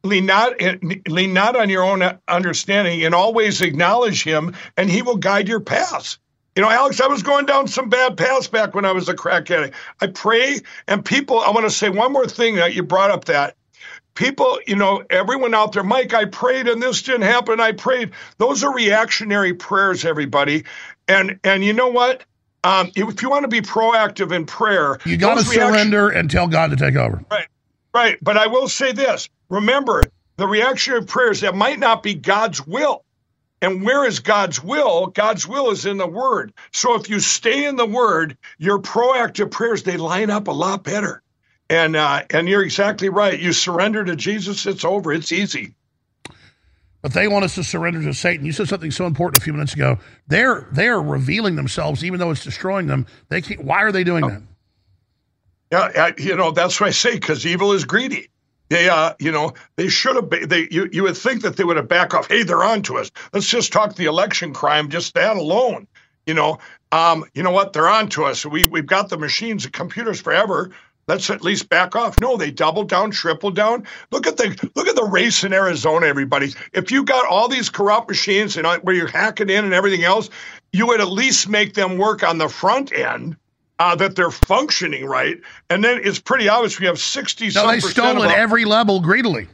Lean 0.03 0.25
not, 0.25 0.53
lean 1.07 1.33
not 1.33 1.55
on 1.55 1.69
your 1.69 1.83
own 1.83 2.19
understanding 2.27 3.03
and 3.05 3.15
always 3.15 3.61
acknowledge 3.61 4.23
him, 4.23 4.53
and 4.75 4.89
he 4.89 5.01
will 5.01 5.15
guide 5.15 5.47
your 5.47 5.61
paths. 5.61 6.19
You 6.55 6.61
know, 6.61 6.69
Alex, 6.69 6.99
I 6.99 7.07
was 7.07 7.23
going 7.23 7.45
down 7.45 7.67
some 7.67 7.89
bad 7.89 8.17
paths 8.17 8.47
back 8.47 8.75
when 8.75 8.85
I 8.85 8.91
was 8.91 9.07
a 9.07 9.15
crack 9.15 9.49
addict. 9.49 9.75
I 10.01 10.07
pray, 10.07 10.59
and 10.87 11.03
people, 11.03 11.39
I 11.39 11.51
want 11.51 11.65
to 11.65 11.71
say 11.71 11.89
one 11.89 12.11
more 12.11 12.27
thing 12.27 12.55
that 12.55 12.75
you 12.75 12.83
brought 12.83 13.11
up 13.11 13.25
that 13.25 13.55
people, 14.13 14.59
you 14.67 14.75
know, 14.75 15.03
everyone 15.09 15.53
out 15.53 15.71
there, 15.71 15.83
Mike, 15.83 16.13
I 16.13 16.25
prayed 16.25 16.67
and 16.67 16.81
this 16.81 17.01
didn't 17.01 17.23
happen. 17.23 17.59
I 17.59 17.71
prayed. 17.71 18.11
Those 18.37 18.63
are 18.63 18.73
reactionary 18.73 19.53
prayers, 19.53 20.05
everybody. 20.05 20.65
And 21.07 21.39
and 21.43 21.63
you 21.63 21.73
know 21.73 21.89
what? 21.89 22.23
Um, 22.63 22.91
if 22.95 23.21
you 23.21 23.30
want 23.30 23.43
to 23.43 23.49
be 23.49 23.61
proactive 23.61 24.31
in 24.31 24.45
prayer, 24.45 24.97
You 25.05 25.17
got 25.17 25.38
to 25.38 25.43
surrender 25.43 26.09
and 26.09 26.31
tell 26.31 26.47
God 26.47 26.69
to 26.71 26.77
take 26.77 26.95
over. 26.95 27.23
Right, 27.30 27.47
right. 27.93 28.17
But 28.21 28.38
I 28.38 28.47
will 28.47 28.69
say 28.69 28.93
this: 28.93 29.30
remember, 29.49 30.03
the 30.38 30.47
reaction 30.47 30.93
reactionary 30.93 31.05
prayers 31.05 31.41
that 31.41 31.55
might 31.55 31.80
not 31.80 32.03
be 32.03 32.13
God's 32.13 32.65
will. 32.65 33.03
And 33.61 33.81
where 33.81 34.05
is 34.05 34.19
God's 34.19 34.61
will? 34.61 35.07
God's 35.07 35.47
will 35.47 35.71
is 35.71 35.85
in 35.85 35.97
the 35.97 36.07
Word. 36.07 36.53
So 36.73 36.95
if 36.95 37.09
you 37.09 37.21
stay 37.21 37.65
in 37.65 37.77
the 37.77 37.85
Word, 37.85 38.38
your 38.57 38.80
proactive 38.80 39.51
prayers 39.51 39.84
they 39.84 39.95
line 39.95 40.30
up 40.30 40.47
a 40.47 40.51
lot 40.51 40.84
better. 40.84 41.21
And 41.69 41.95
uh, 41.95 42.23
and 42.30 42.49
you're 42.49 42.63
exactly 42.63 43.09
right. 43.09 43.39
You 43.39 43.53
surrender 43.53 44.03
to 44.03 44.15
Jesus, 44.15 44.65
it's 44.65 44.84
over. 44.84 45.13
It's 45.13 45.31
easy. 45.31 45.75
But 47.03 47.13
they 47.13 47.27
want 47.27 47.45
us 47.45 47.53
to 47.55 47.63
surrender 47.63 48.01
to 48.01 48.13
Satan. 48.15 48.45
You 48.45 48.51
said 48.53 48.67
something 48.69 48.89
so 48.89 49.05
important 49.05 49.39
a 49.41 49.43
few 49.43 49.53
minutes 49.53 49.73
ago. 49.75 49.99
They're 50.27 50.67
they're 50.71 50.99
revealing 50.99 51.55
themselves, 51.55 52.03
even 52.03 52.19
though 52.19 52.31
it's 52.31 52.43
destroying 52.43 52.88
them. 52.88 53.05
They 53.30 53.41
can't, 53.41 53.63
why 53.63 53.84
are 53.84 53.91
they 53.91 54.03
doing 54.03 54.25
that? 54.27 54.41
Yeah, 55.71 55.91
I- 55.95 56.13
you 56.17 56.35
know 56.35 56.51
that's 56.51 56.80
what 56.80 56.88
I 56.88 56.91
say 56.91 57.13
because 57.13 57.45
evil 57.45 57.73
is 57.73 57.85
greedy. 57.85 58.30
They, 58.69 58.89
uh, 58.89 59.13
you 59.19 59.31
know, 59.31 59.53
they 59.75 59.88
should 59.89 60.15
have. 60.15 60.49
They, 60.49 60.67
you, 60.71 60.89
you 60.91 61.03
would 61.03 61.17
think 61.17 61.43
that 61.43 61.57
they 61.57 61.63
would 61.63 61.77
have 61.77 61.88
back 61.89 62.13
off. 62.15 62.27
Hey, 62.30 62.43
they're 62.43 62.63
on 62.63 62.81
to 62.84 62.97
us. 62.97 63.11
Let's 63.31 63.47
just 63.47 63.71
talk 63.73 63.95
the 63.95 64.05
election 64.05 64.53
crime. 64.53 64.89
Just 64.89 65.13
that 65.13 65.35
alone, 65.38 65.85
you 66.25 66.34
know. 66.34 66.57
Um, 66.91 67.25
you 67.34 67.43
know 67.43 67.51
what? 67.51 67.73
They're 67.73 67.89
on 67.89 68.07
to 68.09 68.23
us. 68.25 68.45
We 68.45 68.65
we've 68.65 68.85
got 68.88 69.09
the 69.09 69.17
machines, 69.17 69.63
the 69.65 69.69
computers 69.69 70.21
forever. 70.21 70.71
Let's 71.07 71.30
at 71.30 71.41
least 71.41 71.67
back 71.67 71.95
off. 71.95 72.19
No, 72.19 72.38
they 72.38 72.51
doubled 72.51 72.89
down, 72.89 73.11
tripled 73.11 73.55
down. 73.55 73.85
Look 74.11 74.25
at 74.25 74.38
the 74.38 74.71
look 74.75 74.88
at 74.88 74.95
the 74.95 75.03
race 75.03 75.43
in 75.43 75.51
Arizona, 75.51 76.07
everybody. 76.07 76.53
If 76.71 76.91
you 76.91 77.03
got 77.03 77.25
all 77.27 77.49
these 77.49 77.69
corrupt 77.69 78.07
machines 78.07 78.55
and 78.55 78.65
uh, 78.65 78.80
where 78.80 78.95
you're 78.95 79.07
hacking 79.07 79.49
in 79.49 79.65
and 79.65 79.73
everything 79.73 80.03
else, 80.03 80.30
you 80.71 80.88
would 80.88 81.01
at 81.01 81.09
least 81.09 81.49
make 81.49 81.73
them 81.73 81.97
work 81.97 82.23
on 82.23 82.38
the 82.38 82.49
front 82.49 82.93
end. 82.93 83.35
Uh, 83.80 83.95
that 83.95 84.15
they're 84.15 84.31
functioning 84.31 85.05
right, 85.05 85.41
and 85.69 85.84
then 85.84 85.99
it's 86.03 86.19
pretty 86.19 86.47
obvious 86.47 86.80
we 86.80 86.85
have 86.85 86.99
sixty. 86.99 87.49
No, 87.49 87.67
they 87.67 87.80
stole 87.80 88.23
at 88.23 88.38
every 88.38 88.65
level 88.65 89.01
greedily. 89.01 89.47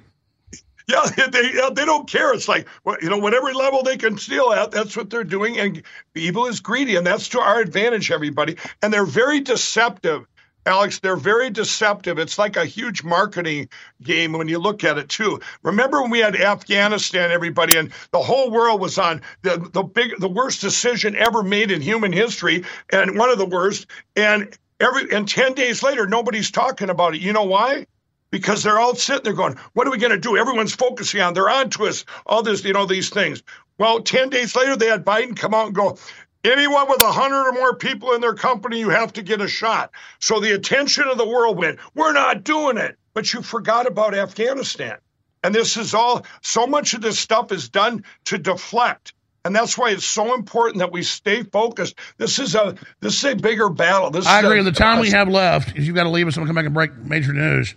yeah, 0.89 1.27
they 1.27 1.51
they 1.73 1.85
don't 1.85 2.07
care. 2.07 2.33
It's 2.33 2.47
like 2.47 2.67
you 3.01 3.09
know, 3.09 3.17
whatever 3.17 3.53
level 3.53 3.83
they 3.83 3.95
can 3.95 4.17
steal 4.17 4.51
at, 4.51 4.71
that's 4.71 4.97
what 4.97 5.09
they're 5.09 5.23
doing. 5.23 5.57
And 5.57 5.83
evil 6.15 6.47
is 6.47 6.59
greedy, 6.59 6.95
and 6.95 7.05
that's 7.05 7.29
to 7.29 7.39
our 7.39 7.59
advantage, 7.59 8.11
everybody. 8.11 8.57
And 8.81 8.91
they're 8.91 9.05
very 9.05 9.39
deceptive, 9.39 10.25
Alex. 10.65 10.99
They're 10.99 11.15
very 11.15 11.49
deceptive. 11.49 12.19
It's 12.19 12.37
like 12.37 12.57
a 12.57 12.65
huge 12.65 13.03
marketing 13.03 13.69
game 14.01 14.33
when 14.33 14.47
you 14.47 14.59
look 14.59 14.83
at 14.83 14.97
it 14.97 15.09
too. 15.09 15.39
Remember 15.63 16.01
when 16.01 16.11
we 16.11 16.19
had 16.19 16.35
Afghanistan, 16.35 17.31
everybody, 17.31 17.77
and 17.77 17.91
the 18.11 18.19
whole 18.19 18.51
world 18.51 18.81
was 18.81 18.97
on 18.97 19.21
the 19.41 19.57
the 19.71 19.83
big 19.83 20.19
the 20.19 20.29
worst 20.29 20.61
decision 20.61 21.15
ever 21.15 21.43
made 21.43 21.71
in 21.71 21.81
human 21.81 22.13
history, 22.13 22.65
and 22.91 23.17
one 23.17 23.29
of 23.29 23.37
the 23.37 23.45
worst. 23.45 23.87
And 24.15 24.55
every 24.79 25.11
and 25.11 25.27
ten 25.27 25.53
days 25.53 25.83
later, 25.83 26.07
nobody's 26.07 26.51
talking 26.51 26.89
about 26.89 27.15
it. 27.15 27.21
You 27.21 27.33
know 27.33 27.45
why? 27.45 27.85
because 28.31 28.63
they're 28.63 28.79
all 28.79 28.95
sitting 28.95 29.23
there 29.23 29.33
going, 29.33 29.55
"What 29.73 29.87
are 29.87 29.91
we 29.91 29.97
going 29.97 30.11
to 30.11 30.19
do?" 30.19 30.37
Everyone's 30.37 30.75
focusing 30.75 31.21
on. 31.21 31.33
They're 31.33 31.49
on 31.49 31.69
to 31.71 31.87
us. 31.87 32.05
All 32.25 32.43
this, 32.43 32.63
you 32.63 32.73
know, 32.73 32.85
these 32.85 33.09
things. 33.09 33.43
Well, 33.77 34.01
ten 34.01 34.29
days 34.29 34.55
later, 34.55 34.75
they 34.75 34.87
had 34.87 35.05
Biden 35.05 35.35
come 35.35 35.53
out 35.53 35.67
and 35.67 35.75
go. 35.75 35.97
Anyone 36.43 36.87
with 36.87 37.03
a 37.03 37.11
hundred 37.11 37.49
or 37.49 37.51
more 37.51 37.75
people 37.75 38.13
in 38.13 38.21
their 38.21 38.33
company, 38.33 38.79
you 38.79 38.89
have 38.89 39.11
to 39.13 39.21
get 39.21 39.41
a 39.41 39.47
shot. 39.47 39.91
So 40.19 40.39
the 40.39 40.53
attention 40.53 41.03
of 41.05 41.17
the 41.17 41.27
world 41.27 41.57
went, 41.57 41.79
we're 41.95 42.13
not 42.13 42.43
doing 42.43 42.77
it. 42.77 42.97
But 43.13 43.33
you 43.33 43.41
forgot 43.41 43.87
about 43.87 44.13
Afghanistan. 44.13 44.97
And 45.43 45.53
this 45.53 45.75
is 45.75 45.93
all, 45.93 46.25
so 46.41 46.65
much 46.67 46.93
of 46.93 47.01
this 47.01 47.19
stuff 47.19 47.51
is 47.51 47.67
done 47.69 48.03
to 48.25 48.37
deflect. 48.37 49.13
And 49.45 49.55
that's 49.55 49.77
why 49.77 49.91
it's 49.91 50.05
so 50.05 50.33
important 50.35 50.79
that 50.79 50.91
we 50.91 51.01
stay 51.01 51.43
focused. 51.43 51.95
This 52.17 52.39
is 52.39 52.55
a 52.55 52.75
this 52.99 53.17
is 53.17 53.23
a 53.23 53.35
bigger 53.35 53.69
battle. 53.69 54.11
This 54.11 54.25
I 54.25 54.41
agree. 54.41 54.59
a- 54.59 54.63
the 54.63 54.71
time 54.71 54.99
we 54.99 55.09
have 55.11 55.29
left 55.29 55.77
is 55.77 55.87
you've 55.87 55.95
got 55.95 56.03
to 56.03 56.09
leave 56.09 56.27
us. 56.27 56.37
I'm 56.37 56.43
going 56.43 56.47
to 56.47 56.49
come 56.49 56.55
back 56.55 56.65
and 56.65 56.73
break 56.73 56.95
major 57.09 57.31
news. 57.33 57.73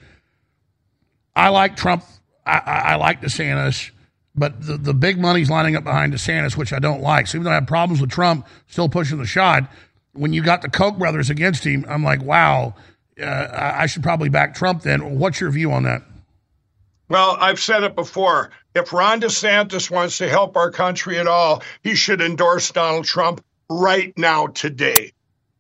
I 1.37 1.49
like 1.51 1.77
Trump. 1.77 2.05
I, 2.45 2.59
I, 2.59 2.79
I 2.93 2.95
like 2.97 3.23
DeSantis, 3.23 3.91
but 4.35 4.65
the, 4.65 4.77
the 4.77 4.95
big 4.95 5.19
money's 5.19 5.51
lining 5.51 5.77
up 5.77 5.85
behind 5.85 6.13
DeSantis, 6.13 6.57
which 6.57 6.73
I 6.73 6.79
don't 6.79 7.03
like. 7.03 7.27
So 7.27 7.37
even 7.37 7.45
though 7.45 7.51
I 7.51 7.55
have 7.55 7.67
problems 7.67 8.01
with 8.01 8.11
Trump 8.11 8.47
still 8.67 8.89
pushing 8.89 9.19
the 9.19 9.27
shot, 9.27 9.71
when 10.13 10.33
you 10.33 10.43
got 10.43 10.63
the 10.63 10.71
Koch 10.71 10.99
brothers 10.99 11.31
against 11.31 11.65
him, 11.65 11.85
I'm 11.89 12.03
like, 12.03 12.23
wow, 12.23 12.75
uh, 13.21 13.49
I 13.53 13.87
should 13.87 14.03
probably 14.03 14.29
back 14.29 14.55
Trump 14.55 14.83
then. 14.83 15.19
What's 15.19 15.41
your 15.41 15.51
view 15.51 15.73
on 15.73 15.85
that? 15.85 16.03
Well, 17.09 17.37
I've 17.39 17.61
said 17.61 17.83
it 17.83 17.95
before. 17.95 18.51
If 18.75 18.93
Ron 18.93 19.21
DeSantis 19.21 19.91
wants 19.91 20.19
to 20.19 20.29
help 20.29 20.57
our 20.57 20.71
country 20.71 21.19
at 21.19 21.27
all, 21.27 21.63
he 21.83 21.95
should 21.95 22.23
endorse 22.23 22.71
Donald 22.71 23.05
Trump 23.05 23.45
right 23.69 24.17
now, 24.17 24.47
today. 24.47 25.13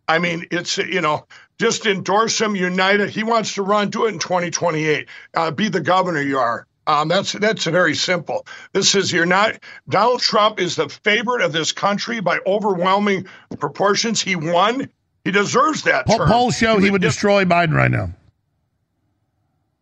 I 0.09 0.19
mean, 0.19 0.47
it's, 0.51 0.79
you 0.79 1.03
know, 1.03 1.27
just 1.59 1.87
endorse 1.87 2.41
him, 2.41 2.57
unite 2.57 3.01
it. 3.01 3.11
He 3.11 3.23
wants 3.23 3.55
to 3.55 3.63
run, 3.63 3.91
do 3.91 4.07
it 4.07 4.15
in 4.15 4.19
2028. 4.19 5.09
Uh, 5.35 5.51
be 5.51 5.69
the 5.69 5.81
governor 5.81 6.23
you 6.23 6.39
are. 6.39 6.67
Um, 6.87 7.09
that's 7.09 7.33
that's 7.33 7.65
very 7.65 7.95
simple. 7.95 8.47
This 8.73 8.95
is 8.95 9.13
you're 9.13 9.27
not 9.27 9.59
Donald 9.89 10.21
Trump 10.21 10.59
is 10.61 10.75
the 10.77 10.89
favorite 10.89 11.43
of 11.43 11.53
this 11.53 11.71
country 11.71 12.21
by 12.21 12.41
overwhelming 12.47 13.27
proportions. 13.59 14.21
He 14.21 14.35
won. 14.35 14.89
He 15.25 15.31
deserves 15.31 15.85
that. 15.85 16.07
Po- 16.07 16.27
polls 16.27 16.57
show 16.57 16.79
he 16.79 16.91
would 16.91 17.03
just- 17.03 17.17
destroy 17.17 17.45
Biden 17.45 17.75
right 17.75 17.91
now. 17.91 18.11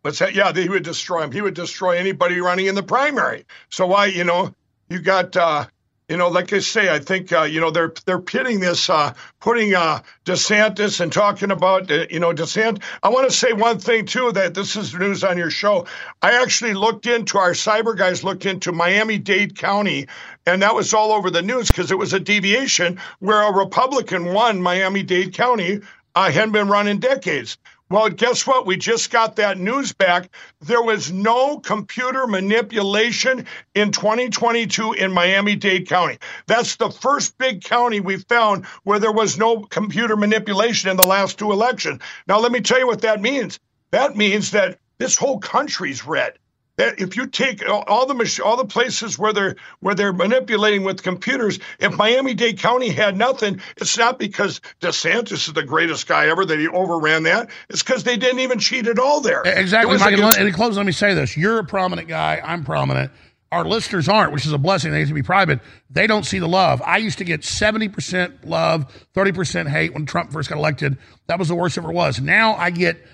What's 0.03 0.19
that? 0.19 0.33
Yeah, 0.33 0.51
he 0.53 0.67
would 0.69 0.83
destroy 0.83 1.23
him. 1.23 1.31
He 1.31 1.41
would 1.41 1.53
destroy 1.53 1.97
anybody 1.97 2.39
running 2.39 2.65
in 2.65 2.75
the 2.75 2.83
primary. 2.83 3.45
So 3.69 3.85
why, 3.85 4.07
you 4.07 4.23
know, 4.23 4.53
you 4.89 4.99
got, 4.99 5.37
uh, 5.37 5.65
you 6.11 6.17
know, 6.17 6.27
like 6.27 6.51
I 6.51 6.59
say, 6.59 6.93
I 6.93 6.99
think, 6.99 7.31
uh, 7.31 7.43
you 7.43 7.61
know, 7.61 7.71
they're 7.71 7.93
they're 8.05 8.19
pitting 8.19 8.59
this, 8.59 8.89
uh, 8.89 9.13
putting 9.39 9.73
uh, 9.73 10.01
DeSantis 10.25 10.99
and 10.99 11.09
talking 11.09 11.51
about, 11.51 11.89
uh, 11.89 12.05
you 12.09 12.19
know, 12.19 12.33
DeSantis. 12.33 12.83
I 13.01 13.07
want 13.07 13.29
to 13.29 13.35
say 13.35 13.53
one 13.53 13.79
thing 13.79 14.05
too 14.07 14.29
that 14.33 14.53
this 14.53 14.75
is 14.75 14.93
news 14.93 15.23
on 15.23 15.37
your 15.37 15.49
show. 15.49 15.85
I 16.21 16.41
actually 16.41 16.73
looked 16.73 17.05
into 17.05 17.37
our 17.37 17.51
cyber 17.51 17.97
guys 17.97 18.25
looked 18.25 18.45
into 18.45 18.73
Miami 18.73 19.19
Dade 19.19 19.57
County, 19.57 20.07
and 20.45 20.61
that 20.63 20.75
was 20.75 20.93
all 20.93 21.13
over 21.13 21.31
the 21.31 21.41
news 21.41 21.69
because 21.69 21.91
it 21.91 21.97
was 21.97 22.11
a 22.11 22.19
deviation 22.19 22.99
where 23.19 23.41
a 23.43 23.57
Republican 23.57 24.33
won 24.33 24.61
Miami 24.61 25.03
Dade 25.03 25.33
County. 25.33 25.79
Uh, 26.13 26.29
hadn't 26.29 26.51
been 26.51 26.67
run 26.67 26.89
in 26.89 26.99
decades. 26.99 27.57
Well, 27.91 28.07
guess 28.07 28.47
what? 28.47 28.65
We 28.65 28.77
just 28.77 29.11
got 29.11 29.35
that 29.35 29.57
news 29.57 29.91
back. 29.91 30.29
There 30.61 30.81
was 30.81 31.11
no 31.11 31.59
computer 31.59 32.25
manipulation 32.25 33.45
in 33.75 33.91
2022 33.91 34.93
in 34.93 35.11
Miami 35.11 35.57
Dade 35.57 35.89
County. 35.89 36.17
That's 36.47 36.77
the 36.77 36.89
first 36.89 37.37
big 37.37 37.61
county 37.65 37.99
we 37.99 38.15
found 38.15 38.65
where 38.83 38.97
there 38.97 39.11
was 39.11 39.37
no 39.37 39.59
computer 39.63 40.15
manipulation 40.15 40.89
in 40.89 40.95
the 40.95 41.05
last 41.05 41.37
two 41.37 41.51
elections. 41.51 42.01
Now, 42.29 42.39
let 42.39 42.53
me 42.53 42.61
tell 42.61 42.79
you 42.79 42.87
what 42.87 43.01
that 43.01 43.21
means. 43.21 43.59
That 43.91 44.15
means 44.15 44.51
that 44.51 44.79
this 44.97 45.17
whole 45.17 45.39
country's 45.39 46.07
red. 46.07 46.39
That 46.81 46.99
if 46.99 47.15
you 47.15 47.27
take 47.27 47.63
all 47.69 48.05
the 48.07 48.13
mach- 48.15 48.43
all 48.43 48.57
the 48.57 48.65
places 48.65 49.17
where 49.19 49.33
they're 49.33 49.55
where 49.81 49.93
they're 49.93 50.13
manipulating 50.13 50.83
with 50.83 51.03
computers, 51.03 51.59
if 51.79 51.95
Miami 51.95 52.33
Dade 52.33 52.57
County 52.59 52.89
had 52.89 53.15
nothing, 53.15 53.61
it's 53.77 53.97
not 53.97 54.17
because 54.17 54.61
DeSantis 54.81 55.47
is 55.47 55.53
the 55.53 55.63
greatest 55.63 56.07
guy 56.07 56.27
ever 56.27 56.43
that 56.43 56.57
he 56.57 56.67
overran 56.67 57.23
that. 57.23 57.49
It's 57.69 57.83
because 57.83 58.03
they 58.03 58.17
didn't 58.17 58.39
even 58.39 58.57
cheat 58.57 58.87
at 58.87 58.97
all 58.97 59.21
there. 59.21 59.43
Exactly, 59.45 59.95
Mike. 59.97 60.07
And 60.07 60.15
against- 60.15 60.37
and 60.39 60.47
in 60.47 60.53
close, 60.53 60.75
let 60.75 60.85
me 60.85 60.91
say 60.91 61.13
this: 61.13 61.37
You're 61.37 61.59
a 61.59 61.63
prominent 61.63 62.07
guy. 62.07 62.41
I'm 62.43 62.63
prominent. 62.63 63.11
Our 63.51 63.65
listeners 63.65 64.07
aren't, 64.07 64.31
which 64.31 64.45
is 64.45 64.53
a 64.53 64.57
blessing. 64.57 64.91
They 64.91 64.99
have 64.99 65.09
to 65.09 65.13
be 65.13 65.23
private. 65.23 65.59
They 65.89 66.07
don't 66.07 66.25
see 66.25 66.39
the 66.39 66.47
love. 66.47 66.81
I 66.85 66.97
used 66.97 67.17
to 67.17 67.25
get 67.25 67.41
70% 67.41 68.45
love, 68.45 68.85
30% 69.13 69.67
hate 69.67 69.93
when 69.93 70.05
Trump 70.05 70.31
first 70.31 70.47
got 70.49 70.57
elected. 70.57 70.97
That 71.27 71.37
was 71.37 71.49
the 71.49 71.55
worst 71.55 71.77
it 71.77 71.81
ever 71.83 71.91
was. 71.91 72.21
Now 72.21 72.55
I 72.55 72.69
get 72.69 73.05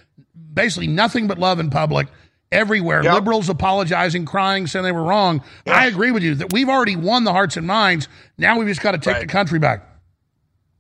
basically 0.54 0.88
nothing 0.88 1.28
but 1.28 1.40
love 1.40 1.60
in 1.60 1.72
public 1.72 2.08
everywhere. 2.52 3.04
Liberals 3.04 3.50
apologizing, 3.50 4.26
crying, 4.26 4.68
saying 4.68 4.84
they 4.84 4.92
were 4.92 5.04
wrong. 5.04 5.44
I 5.66 5.88
agree 5.88 6.12
with 6.12 6.24
you 6.24 6.36
that 6.36 6.54
we've 6.54 6.70
already 6.70 6.96
won 6.96 7.24
the 7.24 7.32
hearts 7.34 7.58
and 7.58 7.68
minds. 7.68 8.08
Now 8.38 8.58
we've 8.58 8.68
just 8.68 8.82
got 8.82 8.92
to 8.92 8.98
take 9.00 9.20
the 9.20 9.28
country 9.28 9.60
back. 9.60 9.84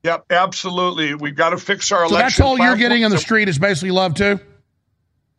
Yep, 0.04 0.26
absolutely. 0.30 1.16
We've 1.16 1.36
got 1.36 1.50
to 1.50 1.58
fix 1.58 1.92
our 1.92 2.08
So 2.08 2.16
election. 2.16 2.26
that's 2.28 2.40
all 2.40 2.58
you're 2.58 2.78
getting 2.78 3.02
in 3.02 3.12
the 3.12 3.18
street 3.18 3.50
is 3.50 3.60
basically 3.60 3.92
love 3.92 4.14
too. 4.14 4.40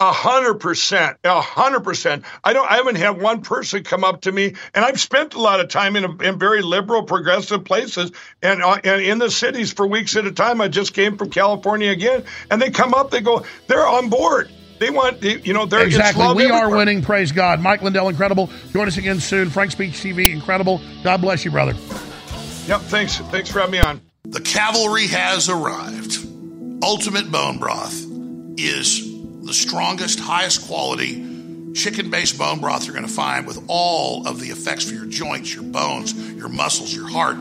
A 0.00 0.12
hundred 0.12 0.60
percent, 0.60 1.16
a 1.24 1.40
hundred 1.40 1.80
percent. 1.80 2.24
I 2.44 2.52
don't. 2.52 2.70
I 2.70 2.76
haven't 2.76 2.98
had 2.98 3.20
one 3.20 3.42
person 3.42 3.82
come 3.82 4.04
up 4.04 4.20
to 4.22 4.32
me, 4.32 4.54
and 4.72 4.84
I've 4.84 5.00
spent 5.00 5.34
a 5.34 5.40
lot 5.40 5.58
of 5.58 5.68
time 5.70 5.96
in, 5.96 6.22
in 6.22 6.38
very 6.38 6.62
liberal, 6.62 7.02
progressive 7.02 7.64
places, 7.64 8.12
and 8.40 8.62
uh, 8.62 8.78
and 8.84 9.02
in 9.02 9.18
the 9.18 9.28
cities 9.28 9.72
for 9.72 9.88
weeks 9.88 10.14
at 10.14 10.24
a 10.24 10.30
time. 10.30 10.60
I 10.60 10.68
just 10.68 10.94
came 10.94 11.16
from 11.16 11.30
California 11.30 11.90
again, 11.90 12.22
and 12.48 12.62
they 12.62 12.70
come 12.70 12.94
up, 12.94 13.10
they 13.10 13.20
go, 13.22 13.44
they're 13.66 13.88
on 13.88 14.08
board. 14.08 14.48
They 14.78 14.90
want, 14.90 15.20
they- 15.20 15.38
you 15.40 15.52
know, 15.52 15.66
they're 15.66 15.86
it's 15.86 15.96
Exactly. 15.96 16.24
love 16.24 16.36
We 16.36 16.46
are 16.50 16.70
winning. 16.70 17.02
Praise 17.02 17.32
God. 17.32 17.60
Mike 17.60 17.82
Lindell, 17.82 18.08
incredible. 18.08 18.50
Join 18.72 18.86
us 18.88 18.96
again 18.96 19.20
soon. 19.20 19.50
Frank 19.50 19.72
Speech 19.72 19.94
TV, 19.94 20.32
incredible. 20.32 20.80
God 21.02 21.20
bless 21.20 21.44
you, 21.44 21.50
brother. 21.50 21.72
Yep. 22.66 22.80
Thanks. 22.82 23.18
Thanks 23.18 23.50
for 23.50 23.60
having 23.60 23.72
me 23.72 23.78
on. 23.80 24.00
The 24.24 24.40
cavalry 24.40 25.06
has 25.08 25.48
arrived. 25.48 26.18
Ultimate 26.82 27.30
Bone 27.32 27.58
Broth 27.58 28.04
is 28.56 29.04
the 29.44 29.54
strongest, 29.54 30.20
highest 30.20 30.66
quality 30.68 31.24
chicken 31.74 32.10
based 32.10 32.38
bone 32.38 32.60
broth 32.60 32.84
you're 32.86 32.94
going 32.94 33.06
to 33.06 33.12
find 33.12 33.46
with 33.46 33.62
all 33.68 34.26
of 34.26 34.40
the 34.40 34.48
effects 34.48 34.84
for 34.88 34.94
your 34.94 35.06
joints, 35.06 35.54
your 35.54 35.62
bones, 35.64 36.12
your 36.34 36.48
muscles, 36.48 36.92
your 36.94 37.08
heart, 37.08 37.36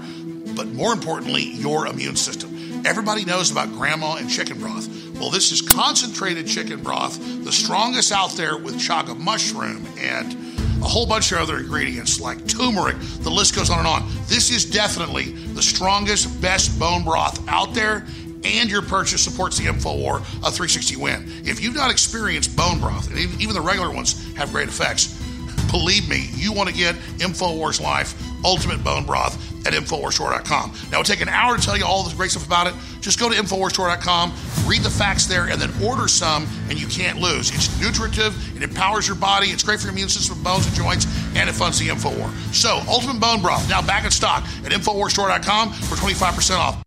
but 0.56 0.68
more 0.68 0.94
importantly, 0.94 1.44
your 1.44 1.88
immune 1.88 2.16
system. 2.16 2.54
Everybody 2.86 3.26
knows 3.26 3.50
about 3.52 3.70
grandma 3.72 4.16
and 4.16 4.30
chicken 4.30 4.60
broth. 4.60 4.88
Well, 5.20 5.32
this 5.32 5.52
is 5.52 5.62
concentrated 5.62 6.48
chicken 6.48 6.84
broth, 6.84 7.20
the 7.44 7.52
strongest 7.52 8.12
out 8.12 8.34
there 8.34 8.58
with 8.58 8.76
chaga 8.76 9.18
mushroom 9.18 9.86
and 9.98 10.34
a 10.82 10.86
whole 10.86 11.08
bunch 11.08 11.32
of 11.32 11.40
other 11.40 11.58
ingredients 11.58 12.22
like 12.22 12.48
turmeric. 12.48 12.98
The 13.22 13.32
list 13.32 13.56
goes 13.56 13.72
on 13.72 13.80
and 13.80 13.88
on. 13.88 14.08
This 14.28 14.52
is 14.52 14.64
definitely 14.64 15.32
the 15.32 15.62
strongest, 15.62 16.40
best 16.40 16.78
bone 16.80 17.04
broth 17.04 17.44
out 17.48 17.74
there, 17.74 18.06
and 18.44 18.70
your 18.70 18.84
purchase 18.84 19.24
supports 19.24 19.58
the 19.58 19.66
InfoWar 19.66 20.18
of 20.18 20.54
360 20.54 20.96
Win. 20.98 21.26
If 21.44 21.62
you've 21.62 21.76
not 21.76 21.90
experienced 21.90 22.56
bone 22.56 22.80
broth, 22.80 23.10
and 23.10 23.18
even 23.18 23.56
the 23.56 23.62
regular 23.62 23.92
ones 23.92 24.34
have 24.36 24.52
great 24.52 24.68
effects, 24.68 25.20
believe 25.72 26.08
me, 26.08 26.30
you 26.36 26.54
want 26.54 26.70
to 26.70 26.76
get 26.76 26.96
InfoWars 27.18 27.82
Life 27.82 28.22
Ultimate 28.46 28.84
Bone 28.84 29.04
Broth 29.04 29.47
at 29.68 29.74
InfoWarsStore.com. 29.74 30.72
Now, 30.92 31.00
it'll 31.00 31.04
take 31.04 31.22
an 31.22 31.30
hour 31.30 31.58
to 31.58 31.62
tell 31.62 31.78
you 31.78 31.86
all 31.86 32.04
the 32.04 32.16
great 32.16 32.32
stuff 32.32 32.46
about 32.46 32.68
it. 32.68 32.74
Just 33.02 33.20
go 33.20 33.30
to 33.30 33.36
InfoWarsStore.com, 33.36 34.34
read 34.66 34.82
the 34.82 34.90
facts 34.90 35.26
there, 35.26 35.48
and 35.48 35.62
then 35.62 35.72
order 35.84 36.08
some, 36.08 36.48
and 36.70 36.80
you 36.80 36.88
can't 36.88 37.20
lose. 37.20 37.54
It's 37.54 37.70
nutritive, 37.82 38.34
it 38.56 38.64
empowers 38.64 39.08
your 39.08 39.18
body, 39.18 39.48
it's 39.48 39.64
great 39.64 39.80
for 39.80 39.88
your 39.88 39.94
immune 39.94 40.10
system, 40.10 40.42
bones, 40.42 40.66
and 40.66 40.76
joints, 40.76 41.06
and 41.36 41.50
it 41.50 41.54
funds 41.54 41.80
the 41.80 41.90
InfoWar. 41.90 42.32
So, 42.54 42.82
Ultimate 42.88 43.20
Bone 43.20 43.42
Broth, 43.42 43.68
now 43.70 43.82
back 43.82 44.06
in 44.06 44.12
stock 44.12 44.44
at 44.64 44.72
InfoWarsStore.com 44.72 45.74
for 45.74 45.96
25% 45.96 46.58
off. 46.58 46.84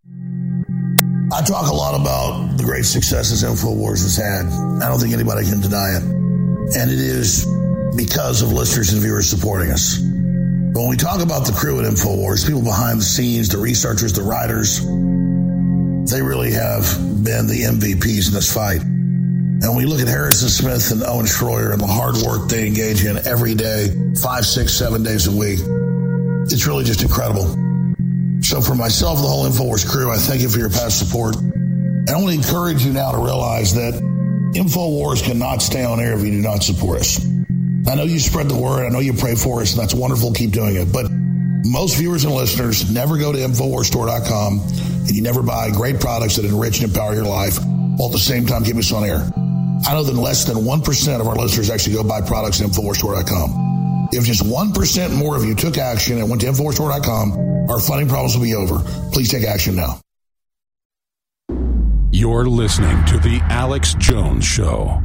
I 1.32 1.43
talk 1.43 1.69
a 1.69 1.74
lot 1.74 2.01
about 2.01 2.57
the 2.57 2.65
great 2.65 2.85
successes 2.85 3.44
InfoWars 3.44 4.02
has 4.02 4.16
had. 4.16 4.47
I 4.82 4.89
don't 4.89 4.98
think 4.98 5.12
anybody 5.12 5.48
can 5.48 5.61
deny 5.61 5.97
it. 5.97 6.02
And 6.02 6.90
it 6.90 6.98
is 6.98 7.47
because 7.97 8.43
of 8.43 8.52
listeners 8.52 8.93
and 8.93 9.01
viewers 9.01 9.28
supporting 9.28 9.70
us. 9.70 10.01
When 10.72 10.88
we 10.88 10.97
talk 10.97 11.20
about 11.20 11.47
the 11.47 11.52
crew 11.52 11.80
at 11.80 11.84
InfoWars, 11.84 12.47
people 12.47 12.62
behind 12.62 13.01
the 13.01 13.05
scenes, 13.05 13.48
the 13.48 13.59
researchers, 13.59 14.12
the 14.12 14.22
writers, 14.22 14.78
they 16.10 16.22
really 16.22 16.52
have 16.52 16.84
been 17.24 17.48
the 17.48 17.66
MVPs 17.74 18.28
in 18.28 18.34
this 18.34 18.55
fight. 18.55 18.80
And 18.80 19.62
when 19.62 19.76
we 19.76 19.84
look 19.84 20.01
at 20.01 20.06
Harrison 20.06 20.48
Smith 20.48 20.92
and 20.92 21.02
Owen 21.02 21.26
Schroyer 21.26 21.72
and 21.72 21.80
the 21.80 21.88
hard 21.88 22.16
work 22.18 22.48
they 22.48 22.68
engage 22.68 23.05
in 23.05 23.18
every 23.26 23.56
day, 23.56 23.88
five, 24.22 24.47
six, 24.47 24.72
seven 24.72 25.02
days 25.02 25.26
a 25.26 25.32
week. 25.32 25.59
It's 26.52 26.66
really 26.68 26.84
just 26.84 27.02
incredible. 27.02 27.51
So 28.40 28.60
for 28.60 28.76
myself 28.76 29.20
the 29.20 29.26
whole 29.26 29.47
InfoWars 29.47 29.90
crew, 29.90 30.12
I 30.12 30.18
thank 30.18 30.40
you 30.40 30.48
for 30.48 30.59
your 30.60 30.70
past 30.70 31.01
support. 31.01 31.34
And 31.36 32.09
I 32.09 32.14
want 32.14 32.28
to 32.28 32.34
encourage 32.34 32.84
you 32.84 32.92
now 32.92 33.10
to 33.10 33.18
realize 33.18 33.74
that 33.74 33.94
InfoWars 34.55 35.24
cannot 35.24 35.62
stay 35.62 35.84
on 35.84 35.98
air 35.98 36.16
if 36.16 36.24
you 36.24 36.30
do 36.30 36.40
not 36.40 36.62
support 36.62 37.01
us. 37.01 37.30
I 37.89 37.94
know 37.94 38.05
you 38.05 38.19
spread 38.19 38.48
the 38.48 38.57
word. 38.57 38.86
I 38.86 38.89
know 38.89 39.01
you 39.01 39.12
pray 39.15 39.35
for 39.35 39.61
us, 39.61 39.73
and 39.73 39.81
that's 39.81 39.94
wonderful. 39.94 40.32
Keep 40.32 40.52
doing 40.52 40.77
it. 40.77 40.93
But 40.93 41.11
most 41.65 41.97
viewers 41.97 42.24
and 42.24 42.35
listeners 42.35 42.90
never 42.90 43.19
go 43.19 43.32
to 43.32 43.39
InfoWarsStore.com 43.39 44.61
and 44.61 45.11
you 45.11 45.23
never 45.23 45.43
buy 45.43 45.70
great 45.70 46.01
products 46.01 46.36
that 46.36 46.44
enrich 46.44 46.81
and 46.81 46.89
empower 46.89 47.15
your 47.15 47.24
life 47.24 47.59
while 47.97 48.09
at 48.09 48.12
the 48.12 48.19
same 48.19 48.47
time 48.47 48.65
keep 48.65 48.77
us 48.77 48.93
on 48.93 49.05
air. 49.05 49.28
I 49.86 49.94
know 49.94 50.02
that 50.02 50.15
less 50.15 50.44
than 50.44 50.57
1% 50.57 51.20
of 51.20 51.27
our 51.27 51.36
listeners 51.36 51.70
actually 51.70 51.94
go 51.94 52.05
buy 52.05 52.20
products 52.20 52.61
at 52.61 52.69
InfoWarsStore.com. 52.69 54.09
If 54.12 54.24
just 54.24 54.43
1% 54.43 55.16
more 55.16 55.36
of 55.36 55.44
you 55.44 55.55
took 55.55 55.78
action 55.78 56.19
and 56.19 56.28
went 56.28 56.43
to 56.43 56.48
InfoWarsStore.com, 56.48 57.70
our 57.70 57.81
funding 57.81 58.09
problems 58.09 58.36
will 58.36 58.44
be 58.44 58.55
over. 58.55 58.78
Please 59.12 59.31
take 59.31 59.44
action 59.44 59.77
now. 59.77 60.01
You're 62.12 62.47
listening 62.47 63.05
to 63.07 63.19
The 63.19 63.39
Alex 63.44 63.94
Jones 63.94 64.44
Show. 64.44 65.01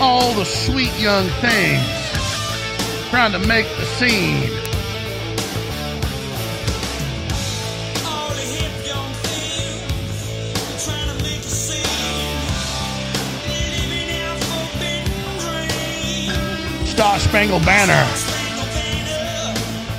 All 0.00 0.34
the 0.34 0.44
sweet 0.44 0.92
young 0.98 1.26
things 1.40 1.86
trying 3.08 3.32
to 3.32 3.38
make 3.38 3.66
the 3.76 3.84
scene. 3.84 4.50
Star 16.86 17.18
Spangled 17.18 17.64
Banner 17.64 18.04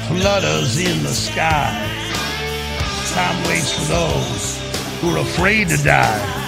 flutters 0.07 0.79
in 0.79 1.03
the 1.03 1.09
sky. 1.09 1.71
Time 3.13 3.47
waits 3.47 3.71
for 3.73 3.85
those 3.85 5.01
who 5.01 5.09
are 5.15 5.19
afraid 5.19 5.69
to 5.69 5.77
die. 5.83 6.46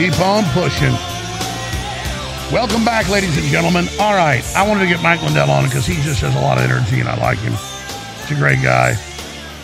Keep 0.00 0.18
on 0.20 0.44
pushing. 0.54 0.92
Welcome 2.50 2.86
back, 2.86 3.10
ladies 3.10 3.36
and 3.36 3.46
gentlemen. 3.48 3.86
All 4.00 4.14
right, 4.14 4.42
I 4.56 4.66
wanted 4.66 4.80
to 4.80 4.86
get 4.86 5.02
Mike 5.02 5.22
Lindell 5.22 5.50
on 5.50 5.64
because 5.64 5.84
he 5.84 5.92
just 5.96 6.22
has 6.22 6.34
a 6.34 6.40
lot 6.40 6.56
of 6.56 6.64
energy 6.64 7.00
and 7.00 7.06
I 7.06 7.18
like 7.18 7.36
him. 7.36 7.52
He's 8.22 8.30
a 8.30 8.40
great 8.40 8.62
guy. 8.62 8.96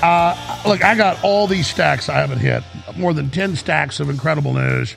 Uh, 0.03 0.37
look, 0.69 0.85
I 0.85 0.95
got 0.95 1.25
all 1.25 1.47
these 1.47 1.67
stacks 1.67 2.11
I 2.11 2.17
haven't 2.17 2.41
hit, 2.41 2.63
more 2.99 3.15
than 3.15 3.31
10 3.31 3.57
stacks 3.57 3.99
of 3.99 4.11
incredible 4.11 4.53
news. 4.53 4.95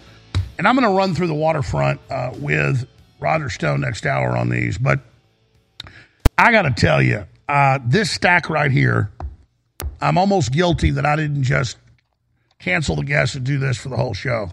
And 0.57 0.67
I'm 0.67 0.75
going 0.75 0.85
to 0.85 0.93
run 0.93 1.15
through 1.15 1.27
the 1.27 1.33
waterfront 1.33 2.01
uh, 2.09 2.31
with 2.37 2.85
Roger 3.21 3.49
Stone 3.49 3.79
next 3.79 4.05
hour 4.05 4.35
on 4.35 4.49
these. 4.49 4.77
But 4.77 4.99
I 6.37 6.51
got 6.51 6.63
to 6.63 6.71
tell 6.71 7.01
you, 7.01 7.25
uh, 7.47 7.79
this 7.85 8.11
stack 8.11 8.49
right 8.49 8.71
here, 8.71 9.09
I'm 10.01 10.17
almost 10.17 10.51
guilty 10.51 10.91
that 10.91 11.05
I 11.05 11.15
didn't 11.15 11.43
just 11.43 11.77
cancel 12.59 12.97
the 12.97 13.05
guest 13.05 13.35
and 13.35 13.45
do 13.45 13.57
this 13.57 13.77
for 13.77 13.87
the 13.87 13.95
whole 13.95 14.13
show 14.13 14.51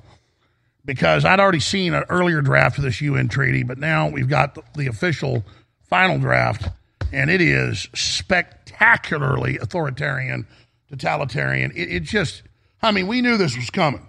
because 0.87 1.25
I'd 1.25 1.41
already 1.41 1.61
seen 1.61 1.93
an 1.93 2.05
earlier 2.09 2.41
draft 2.41 2.79
of 2.79 2.85
this 2.85 3.01
UN 3.03 3.29
treaty, 3.29 3.65
but 3.65 3.77
now 3.77 4.09
we've 4.09 4.29
got 4.29 4.55
the, 4.55 4.63
the 4.77 4.87
official 4.87 5.45
final 5.83 6.19
draft, 6.19 6.69
and 7.13 7.29
it 7.29 7.41
is 7.41 7.89
spectacularly 7.95 9.59
authoritarian, 9.59 10.47
totalitarian. 10.89 11.73
It, 11.73 11.93
it 11.93 12.03
just, 12.05 12.43
I 12.81 12.93
mean, 12.93 13.09
we 13.09 13.21
knew 13.21 13.37
this 13.37 13.57
was 13.57 13.69
coming, 13.69 14.07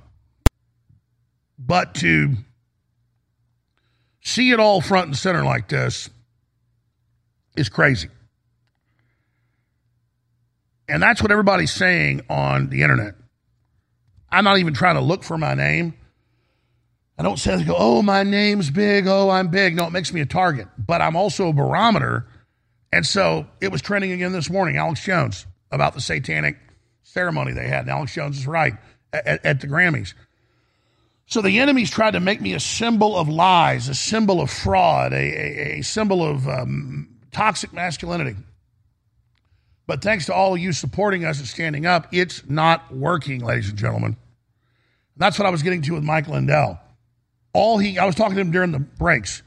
but 1.58 1.96
to 1.96 2.36
see 4.22 4.52
it 4.52 4.60
all 4.60 4.80
front 4.80 5.08
and 5.08 5.18
center 5.18 5.44
like 5.44 5.68
this 5.68 6.10
is 7.56 7.70
crazy. 7.70 8.10
And 10.88 11.02
that's 11.04 11.22
what 11.22 11.32
everybody's 11.32 11.74
saying 11.74 12.22
on 12.30 12.70
the 12.70 12.84
internet. 12.84 13.16
I'm 14.32 14.44
not 14.44 14.60
even 14.60 14.74
trying 14.74 14.96
to 14.96 15.02
look 15.02 15.24
for 15.24 15.38
my 15.38 15.54
name. 15.54 15.96
I 17.18 17.24
don't 17.24 17.38
say, 17.38 17.64
go, 17.64 17.76
oh, 17.78 18.02
my 18.04 18.24
name's 18.24 18.70
big. 18.70 19.08
Oh, 19.08 19.30
I'm 19.30 19.48
big. 19.48 19.76
No, 19.76 19.88
it 19.88 19.92
makes 19.92 20.14
me 20.14 20.22
a 20.22 20.26
target, 20.26 20.68
but 20.78 21.02
I'm 21.02 21.16
also 21.16 21.50
a 21.50 21.54
barometer. 21.54 22.28
And 22.94 23.06
so 23.06 23.48
it 23.60 23.72
was 23.72 23.82
trending 23.82 24.12
again 24.12 24.34
this 24.34 24.50
morning, 24.50 24.78
Alex 24.78 25.04
Jones, 25.04 25.48
about 25.72 25.96
the 25.96 26.02
satanic 26.02 26.58
ceremony 27.04 27.54
they 27.54 27.68
had. 27.68 27.82
And 27.82 27.90
Alex 27.90 28.14
Jones 28.14 28.38
is 28.38 28.46
right 28.46 28.76
at, 29.12 29.44
at 29.44 29.62
the 29.62 29.68
Grammys. 29.68 30.14
So 31.26 31.42
the 31.42 31.60
enemies 31.60 31.90
tried 31.90 32.12
to 32.12 32.20
make 32.20 32.40
me 32.40 32.54
a 32.54 32.60
symbol 32.60 33.18
of 33.18 33.28
lies, 33.28 33.90
a 33.90 33.96
symbol 33.96 34.40
of 34.40 34.52
fraud, 34.52 35.12
a, 35.12 35.16
a, 35.16 35.80
a 35.80 35.82
symbol 35.82 36.24
of 36.24 36.48
um, 36.48 37.10
toxic 37.32 37.74
masculinity. 37.74 38.36
But 39.88 40.04
thanks 40.04 40.28
to 40.28 40.34
all 40.34 40.54
of 40.54 40.60
you 40.60 40.72
supporting 40.72 41.26
us 41.26 41.40
and 41.40 41.48
standing 41.48 41.86
up, 41.86 42.08
it's 42.12 42.48
not 42.48 42.94
working, 42.94 43.44
ladies 43.44 43.70
and 43.70 43.78
gentlemen. 43.78 44.18
That's 45.18 45.40
what 45.40 45.48
I 45.48 45.50
was 45.50 45.64
getting 45.64 45.82
to 45.84 45.94
with 45.96 46.04
Mike 46.04 46.28
Lindell 46.28 46.80
all 47.58 47.80
he, 47.80 47.98
I 47.98 48.06
was 48.06 48.14
talking 48.14 48.36
to 48.36 48.42
him 48.42 48.52
during 48.52 48.72
the 48.72 48.80
breaks. 48.80 49.42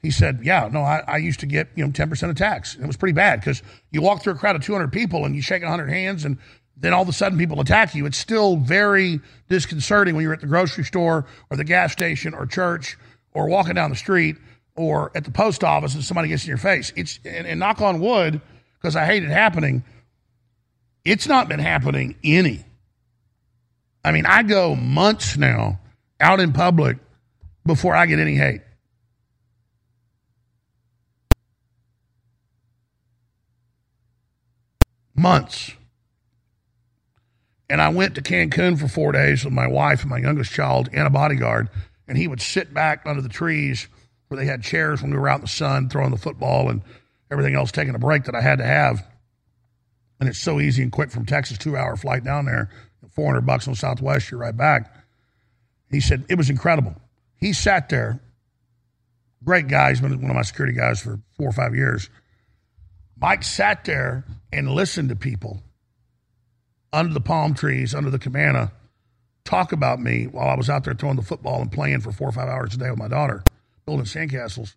He 0.00 0.10
said, 0.10 0.40
"Yeah, 0.42 0.68
no, 0.70 0.80
I, 0.80 1.04
I 1.06 1.16
used 1.18 1.38
to 1.40 1.46
get 1.46 1.68
you 1.76 1.84
know 1.86 1.92
ten 1.92 2.08
percent 2.08 2.32
attacks. 2.32 2.74
And 2.74 2.82
it 2.82 2.88
was 2.88 2.96
pretty 2.96 3.12
bad 3.12 3.38
because 3.38 3.62
you 3.92 4.02
walk 4.02 4.22
through 4.22 4.32
a 4.32 4.36
crowd 4.36 4.56
of 4.56 4.64
two 4.64 4.72
hundred 4.72 4.92
people 4.92 5.24
and 5.24 5.36
you 5.36 5.42
shake 5.42 5.62
hundred 5.62 5.88
hands, 5.88 6.24
and 6.24 6.38
then 6.76 6.92
all 6.92 7.02
of 7.02 7.08
a 7.08 7.12
sudden 7.12 7.38
people 7.38 7.60
attack 7.60 7.94
you. 7.94 8.04
It's 8.04 8.18
still 8.18 8.56
very 8.56 9.20
disconcerting 9.48 10.16
when 10.16 10.24
you're 10.24 10.32
at 10.32 10.40
the 10.40 10.48
grocery 10.48 10.82
store 10.82 11.24
or 11.50 11.56
the 11.56 11.62
gas 11.62 11.92
station 11.92 12.34
or 12.34 12.46
church 12.46 12.98
or 13.32 13.48
walking 13.48 13.74
down 13.74 13.90
the 13.90 13.96
street 13.96 14.36
or 14.74 15.12
at 15.14 15.24
the 15.24 15.30
post 15.30 15.62
office 15.62 15.94
and 15.94 16.02
somebody 16.02 16.28
gets 16.28 16.42
in 16.42 16.48
your 16.48 16.58
face. 16.58 16.92
It's 16.96 17.20
and, 17.24 17.46
and 17.46 17.60
knock 17.60 17.80
on 17.80 18.00
wood 18.00 18.40
because 18.80 18.96
I 18.96 19.04
hate 19.04 19.22
it 19.22 19.30
happening. 19.30 19.84
It's 21.04 21.28
not 21.28 21.48
been 21.48 21.60
happening 21.60 22.16
any. 22.24 22.64
I 24.04 24.10
mean, 24.10 24.26
I 24.26 24.42
go 24.42 24.74
months 24.74 25.36
now 25.36 25.78
out 26.18 26.40
in 26.40 26.52
public 26.52 26.98
before 27.66 27.94
I 27.94 28.06
get 28.06 28.18
any 28.18 28.34
hate. 28.34 28.60
Months. 35.14 35.72
And 37.68 37.80
I 37.80 37.88
went 37.88 38.14
to 38.16 38.22
Cancun 38.22 38.78
for 38.78 38.88
four 38.88 39.12
days 39.12 39.44
with 39.44 39.54
my 39.54 39.66
wife 39.66 40.02
and 40.02 40.10
my 40.10 40.18
youngest 40.18 40.52
child 40.52 40.88
and 40.92 41.06
a 41.06 41.10
bodyguard. 41.10 41.68
And 42.08 42.18
he 42.18 42.28
would 42.28 42.40
sit 42.40 42.74
back 42.74 43.02
under 43.06 43.22
the 43.22 43.28
trees 43.28 43.88
where 44.28 44.38
they 44.38 44.46
had 44.46 44.62
chairs 44.62 45.02
when 45.02 45.10
we 45.10 45.18
were 45.18 45.28
out 45.28 45.36
in 45.36 45.42
the 45.42 45.48
sun 45.48 45.88
throwing 45.88 46.10
the 46.10 46.16
football 46.16 46.68
and 46.68 46.82
everything 47.30 47.54
else, 47.54 47.72
taking 47.72 47.94
a 47.94 47.98
break 47.98 48.24
that 48.24 48.34
I 48.34 48.40
had 48.40 48.58
to 48.58 48.64
have. 48.64 49.06
And 50.20 50.28
it's 50.28 50.38
so 50.38 50.60
easy 50.60 50.82
and 50.82 50.92
quick 50.92 51.10
from 51.10 51.26
Texas, 51.26 51.58
two 51.58 51.76
hour 51.76 51.96
flight 51.96 52.24
down 52.24 52.46
there, 52.46 52.70
400 53.10 53.42
bucks 53.42 53.68
on 53.68 53.74
Southwest, 53.74 54.30
you're 54.30 54.40
right 54.40 54.56
back 54.56 54.92
He 55.90 56.00
said 56.00 56.24
it 56.28 56.36
was 56.38 56.50
incredible. 56.50 56.96
He 57.42 57.52
sat 57.52 57.88
there, 57.88 58.20
great 59.44 59.66
guy. 59.66 59.88
He's 59.88 60.00
been 60.00 60.20
one 60.20 60.30
of 60.30 60.36
my 60.36 60.42
security 60.42 60.78
guys 60.78 61.02
for 61.02 61.18
four 61.36 61.48
or 61.48 61.52
five 61.52 61.74
years. 61.74 62.08
Mike 63.20 63.42
sat 63.42 63.84
there 63.84 64.24
and 64.52 64.70
listened 64.70 65.08
to 65.08 65.16
people 65.16 65.60
under 66.92 67.12
the 67.12 67.20
palm 67.20 67.54
trees, 67.54 67.96
under 67.96 68.10
the 68.10 68.18
cabana, 68.20 68.70
talk 69.44 69.72
about 69.72 69.98
me 69.98 70.28
while 70.28 70.46
I 70.46 70.54
was 70.54 70.70
out 70.70 70.84
there 70.84 70.94
throwing 70.94 71.16
the 71.16 71.22
football 71.22 71.60
and 71.60 71.72
playing 71.72 72.02
for 72.02 72.12
four 72.12 72.28
or 72.28 72.32
five 72.32 72.48
hours 72.48 72.74
a 72.74 72.78
day 72.78 72.90
with 72.90 73.00
my 73.00 73.08
daughter, 73.08 73.42
building 73.86 74.06
sandcastles. 74.06 74.76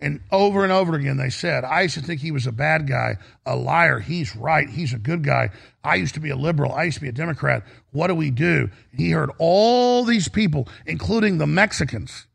And 0.00 0.20
over 0.30 0.62
and 0.62 0.72
over 0.72 0.94
again, 0.94 1.16
they 1.16 1.30
said, 1.30 1.64
I 1.64 1.82
used 1.82 1.94
to 1.94 2.02
think 2.02 2.20
he 2.20 2.30
was 2.30 2.46
a 2.46 2.52
bad 2.52 2.86
guy, 2.86 3.16
a 3.44 3.56
liar. 3.56 3.98
He's 3.98 4.36
right. 4.36 4.68
He's 4.68 4.92
a 4.92 4.98
good 4.98 5.24
guy. 5.24 5.50
I 5.82 5.96
used 5.96 6.14
to 6.14 6.20
be 6.20 6.30
a 6.30 6.36
liberal. 6.36 6.72
I 6.72 6.84
used 6.84 6.98
to 6.98 7.02
be 7.02 7.08
a 7.08 7.12
Democrat. 7.12 7.64
What 7.90 8.06
do 8.06 8.14
we 8.14 8.30
do? 8.30 8.70
He 8.92 9.10
heard 9.10 9.30
all 9.38 10.04
these 10.04 10.28
people, 10.28 10.68
including 10.86 11.38
the 11.38 11.48
Mexicans 11.48 12.26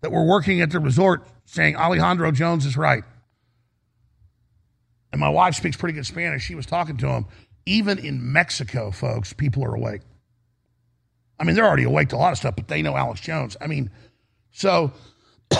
that 0.00 0.10
were 0.10 0.24
working 0.24 0.62
at 0.62 0.70
the 0.70 0.80
resort, 0.80 1.26
saying 1.44 1.76
Alejandro 1.76 2.30
Jones 2.32 2.64
is 2.64 2.78
right. 2.78 3.04
And 5.12 5.20
my 5.20 5.28
wife 5.28 5.54
speaks 5.54 5.76
pretty 5.76 5.94
good 5.94 6.06
Spanish. 6.06 6.42
She 6.42 6.54
was 6.54 6.66
talking 6.66 6.96
to 6.98 7.08
him. 7.08 7.26
Even 7.66 7.98
in 7.98 8.32
Mexico, 8.32 8.90
folks, 8.90 9.34
people 9.34 9.64
are 9.64 9.74
awake. 9.74 10.00
I 11.38 11.44
mean, 11.44 11.56
they're 11.56 11.66
already 11.66 11.84
awake 11.84 12.08
to 12.10 12.16
a 12.16 12.18
lot 12.18 12.32
of 12.32 12.38
stuff, 12.38 12.56
but 12.56 12.68
they 12.68 12.80
know 12.80 12.96
Alex 12.96 13.20
Jones. 13.20 13.56
I 13.60 13.66
mean, 13.66 13.90
so 14.50 14.92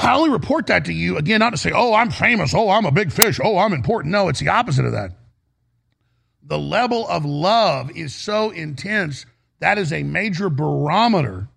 I 0.02 0.14
only 0.14 0.30
report 0.30 0.66
that 0.68 0.86
to 0.86 0.92
you, 0.92 1.16
again, 1.16 1.40
not 1.40 1.50
to 1.50 1.56
say, 1.56 1.72
oh, 1.74 1.94
I'm 1.94 2.10
famous. 2.10 2.54
Oh, 2.54 2.70
I'm 2.70 2.86
a 2.86 2.92
big 2.92 3.12
fish. 3.12 3.40
Oh, 3.42 3.58
I'm 3.58 3.72
important. 3.72 4.12
No, 4.12 4.28
it's 4.28 4.40
the 4.40 4.48
opposite 4.48 4.84
of 4.84 4.92
that. 4.92 5.12
The 6.42 6.58
level 6.58 7.08
of 7.08 7.24
love 7.24 7.90
is 7.96 8.14
so 8.14 8.50
intense, 8.50 9.26
that 9.60 9.78
is 9.78 9.92
a 9.92 10.02
major 10.02 10.50
barometer 10.50 11.48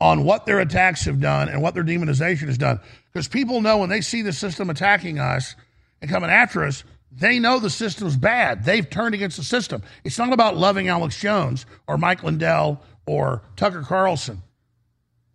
on 0.00 0.24
what 0.24 0.46
their 0.46 0.60
attacks 0.60 1.04
have 1.06 1.20
done 1.20 1.48
and 1.48 1.60
what 1.60 1.74
their 1.74 1.82
demonization 1.82 2.46
has 2.46 2.58
done. 2.58 2.78
Because 3.12 3.26
people 3.26 3.60
know 3.60 3.78
when 3.78 3.88
they 3.88 4.00
see 4.00 4.22
the 4.22 4.32
system 4.32 4.70
attacking 4.70 5.18
us 5.18 5.56
and 6.00 6.10
coming 6.10 6.30
after 6.30 6.64
us, 6.64 6.84
they 7.10 7.38
know 7.38 7.58
the 7.58 7.70
system's 7.70 8.16
bad. 8.16 8.64
They've 8.64 8.88
turned 8.88 9.14
against 9.14 9.38
the 9.38 9.42
system. 9.42 9.82
It's 10.04 10.18
not 10.18 10.32
about 10.32 10.56
loving 10.56 10.88
Alex 10.88 11.18
Jones 11.18 11.66
or 11.88 11.98
Mike 11.98 12.22
Lindell 12.22 12.80
or 13.06 13.42
Tucker 13.56 13.82
Carlson. 13.82 14.42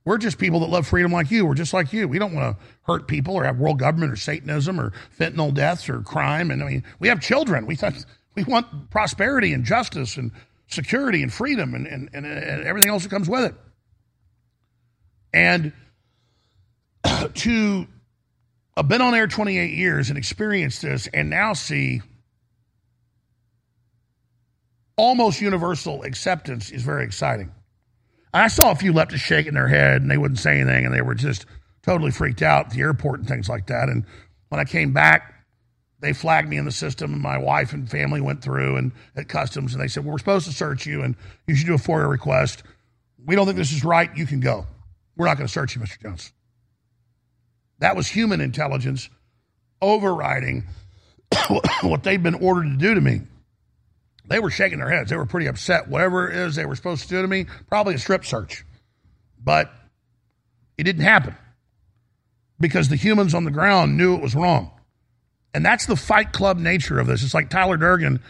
We're 0.06 0.18
just 0.18 0.38
people 0.38 0.60
that 0.62 0.70
love 0.70 0.86
freedom 0.86 1.12
like 1.14 1.32
you. 1.32 1.46
We're 1.46 1.54
just 1.54 1.74
like 1.74 1.94
you. 1.94 2.08
We 2.08 2.20
don't 2.20 2.34
want 2.34 2.58
to 2.58 2.64
hurt 2.82 3.08
people 3.08 3.36
or 3.36 3.46
have 3.46 3.58
world 3.58 3.80
government 3.80 4.12
or 4.12 4.18
Satanism 4.18 4.80
or 4.80 4.92
fentanyl 5.18 5.54
deaths 5.54 5.88
or 5.88 6.02
crime. 6.02 6.52
And 6.52 6.62
I 6.62 6.68
mean, 6.68 6.84
we 7.00 7.08
have 7.08 7.22
children. 7.22 7.66
We 7.66 7.78
we 8.36 8.44
want 8.44 8.90
prosperity 8.90 9.54
and 9.54 9.64
justice 9.64 10.18
and 10.18 10.32
security 10.68 11.24
and 11.24 11.32
freedom 11.32 11.74
and, 11.74 11.88
and, 11.88 12.10
and, 12.14 12.26
and 12.26 12.64
everything 12.66 12.90
else 12.90 13.04
that 13.04 13.10
comes 13.10 13.30
with 13.30 13.46
it. 13.46 13.56
And 15.34 15.72
to 17.34 17.88
I've 18.76 18.88
been 18.88 19.02
on 19.02 19.14
air 19.14 19.28
28 19.28 19.72
years 19.72 20.10
and 20.10 20.18
experienced 20.18 20.82
this 20.82 21.08
and 21.14 21.30
now 21.30 21.54
see 21.54 22.02
almost 24.96 25.42
universal 25.42 26.04
acceptance 26.04 26.72
is 26.72 26.82
very 26.82 27.06
exciting. 27.06 27.52
I 28.34 28.48
saw 28.48 28.72
a 28.72 28.76
few 28.76 28.94
leftists 28.94 29.20
shaking 29.20 29.54
their 29.54 29.68
head 29.68 30.02
and 30.02 30.10
they 30.10 30.18
wouldn't 30.18 30.40
say 30.40 30.60
anything 30.60 30.86
and 30.86 30.94
they 30.94 31.02
were 31.02 31.16
just 31.16 31.46
totally 31.84 32.12
freaked 32.12 32.42
out 32.42 32.68
at 32.68 32.72
the 32.72 32.82
airport 32.82 33.20
and 33.20 33.28
things 33.28 33.48
like 33.48 33.68
that. 33.68 33.90
And 33.90 34.06
when 34.50 34.60
I 34.60 34.64
came 34.64 34.92
back, 34.94 35.46
they 36.00 36.14
flagged 36.14 36.50
me 36.50 36.58
in 36.58 36.66
the 36.66 36.72
system 36.72 37.14
and 37.14 37.22
my 37.22 37.38
wife 37.38 37.74
and 37.74 37.90
family 37.90 38.22
went 38.22 38.42
through 38.42 38.78
and 38.78 38.92
at 39.16 39.28
customs 39.28 39.74
and 39.74 39.82
they 39.82 39.88
said, 39.88 40.04
well, 40.04 40.14
we're 40.14 40.18
supposed 40.18 40.48
to 40.48 40.54
search 40.54 40.86
you 40.86 41.04
and 41.04 41.16
you 41.48 41.56
should 41.56 41.68
do 41.68 41.76
a 41.76 41.78
FOIA 41.78 42.10
request. 42.10 42.64
We 43.26 43.36
don't 43.36 43.46
think 43.46 43.58
this 43.58 43.72
is 43.72 43.84
right. 43.84 44.10
You 44.18 44.26
can 44.26 44.40
go. 44.40 44.66
We're 45.16 45.28
not 45.28 45.38
going 45.38 45.48
to 45.48 45.54
search 45.54 45.76
you, 45.76 45.82
Mr. 45.82 46.02
Jones. 46.02 46.34
That 47.80 47.96
was 47.96 48.08
human 48.08 48.42
intelligence 48.42 49.10
overriding 49.82 50.64
what 51.82 52.04
they'd 52.04 52.24
been 52.24 52.36
ordered 52.36 52.70
to 52.72 52.78
do 52.78 52.96
to 52.96 53.02
me. 53.02 53.22
They 54.34 54.40
were 54.40 54.50
shaking 54.50 54.80
their 54.80 54.90
heads. 54.90 55.12
They 55.12 55.16
were 55.16 55.28
pretty 55.28 55.46
upset. 55.46 55.88
Whatever 55.88 56.28
it 56.28 56.36
is 56.36 56.56
they 56.56 56.66
were 56.66 56.76
supposed 56.76 57.04
to 57.04 57.08
do 57.08 57.22
to 57.22 57.28
me, 57.28 57.46
probably 57.70 57.94
a 57.94 58.00
strip 58.00 58.26
search. 58.26 58.66
But 59.40 59.72
it 60.76 60.86
didn't 60.86 61.04
happen 61.04 61.36
because 62.60 62.90
the 62.90 62.96
humans 62.96 63.36
on 63.36 63.44
the 63.44 63.52
ground 63.52 63.96
knew 63.96 64.16
it 64.16 64.24
was 64.24 64.34
wrong. 64.34 64.72
And 65.54 65.64
that's 65.64 65.86
the 65.86 65.96
fight 65.96 66.34
club 66.34 66.58
nature 66.58 66.98
of 66.98 67.06
this. 67.06 67.24
It's 67.24 67.36
like 67.36 67.52
Tyler 67.52 67.78
Durden 67.78 68.24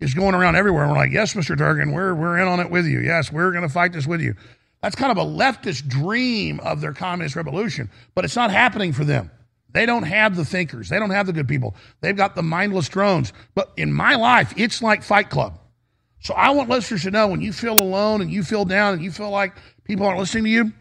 is 0.00 0.14
going 0.14 0.34
around 0.34 0.56
everywhere. 0.56 0.84
And 0.84 0.92
we're 0.92 0.96
like, 0.96 1.12
yes, 1.12 1.34
Mr. 1.34 1.54
Durden, 1.54 1.92
we're, 1.92 2.14
we're 2.14 2.38
in 2.38 2.48
on 2.48 2.60
it 2.60 2.70
with 2.70 2.86
you. 2.86 3.00
Yes, 3.00 3.30
we're 3.30 3.50
going 3.50 3.60
to 3.60 3.68
fight 3.68 3.92
this 3.92 4.06
with 4.06 4.22
you. 4.22 4.36
That's 4.80 4.96
kind 4.96 5.12
of 5.12 5.18
a 5.18 5.30
leftist 5.30 5.86
dream 5.88 6.58
of 6.60 6.80
their 6.80 6.94
communist 6.94 7.36
revolution, 7.36 7.90
but 8.14 8.24
it's 8.24 8.34
not 8.34 8.50
happening 8.50 8.94
for 8.94 9.04
them. 9.04 9.30
They 9.72 9.86
don't 9.86 10.02
have 10.02 10.36
the 10.36 10.44
thinkers. 10.44 10.88
They 10.88 10.98
don't 10.98 11.10
have 11.10 11.26
the 11.26 11.32
good 11.32 11.48
people. 11.48 11.74
They've 12.00 12.16
got 12.16 12.34
the 12.34 12.42
mindless 12.42 12.88
drones. 12.88 13.32
But 13.54 13.72
in 13.76 13.92
my 13.92 14.16
life, 14.16 14.52
it's 14.56 14.82
like 14.82 15.02
Fight 15.02 15.30
Club. 15.30 15.58
So 16.20 16.34
I 16.34 16.50
want 16.50 16.68
listeners 16.68 17.02
to 17.04 17.10
know 17.10 17.28
when 17.28 17.40
you 17.40 17.52
feel 17.52 17.80
alone 17.80 18.20
and 18.20 18.30
you 18.30 18.42
feel 18.42 18.64
down 18.64 18.94
and 18.94 19.02
you 19.02 19.10
feel 19.10 19.30
like 19.30 19.54
people 19.84 20.06
aren't 20.06 20.18
listening 20.18 20.44
to 20.44 20.50
you, 20.50 20.72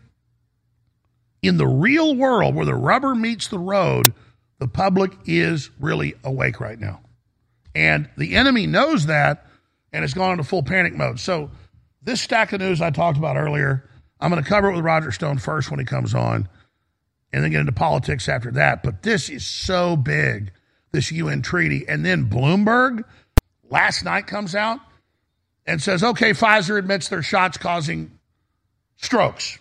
in 1.42 1.58
the 1.58 1.68
real 1.68 2.16
world 2.16 2.56
where 2.56 2.66
the 2.66 2.76
rubber 2.76 3.16
meets 3.16 3.48
the 3.48 3.60
road, 3.60 4.14
the 4.60 4.68
public 4.68 5.14
is 5.26 5.70
really 5.80 6.16
awake 6.24 6.60
right 6.60 6.80
now. 6.80 7.00
And 7.74 8.10
the 8.18 8.36
enemy 8.36 8.68
knows 8.68 9.06
that 9.06 9.46
and 9.94 10.04
it's 10.04 10.14
gone 10.14 10.32
into 10.32 10.44
full 10.44 10.64
panic 10.64 10.94
mode. 10.94 11.20
So 11.20 11.50
this 12.02 12.22
stack 12.22 12.52
of 12.52 12.60
news 12.60 12.82
I 12.82 12.90
talked 12.90 13.18
about 13.18 13.38
earlier, 13.38 13.90
I'm 14.20 14.32
going 14.32 14.44
to 14.44 14.50
cover 14.50 14.70
it 14.70 14.76
with 14.76 14.84
Roger 14.84 15.12
Stone 15.12 15.38
first 15.38 15.72
when 15.72 15.80
he 15.80 15.86
comes 15.86 16.14
on 16.14 16.50
and 17.32 17.44
then 17.44 17.52
get 17.52 17.60
into 17.60 17.72
politics 17.72 18.28
after 18.28 18.52
that. 18.52 18.84
But 18.84 19.04
this 19.04 19.30
is 19.30 19.46
so 19.46 19.96
big, 19.96 20.52
this 20.92 21.12
UN 21.12 21.42
treaty. 21.42 21.86
And 21.88 22.06
then 22.06 22.30
Bloomberg 22.30 23.04
last 23.70 24.04
night 24.04 24.28
comes 24.28 24.56
out 24.56 24.80
and 25.66 25.82
says, 25.82 26.04
okay, 26.04 26.32
Pfizer 26.32 26.78
admits 26.78 27.10
their 27.10 27.22
shots 27.22 27.58
causing 27.58 28.12
strokes. 28.98 29.60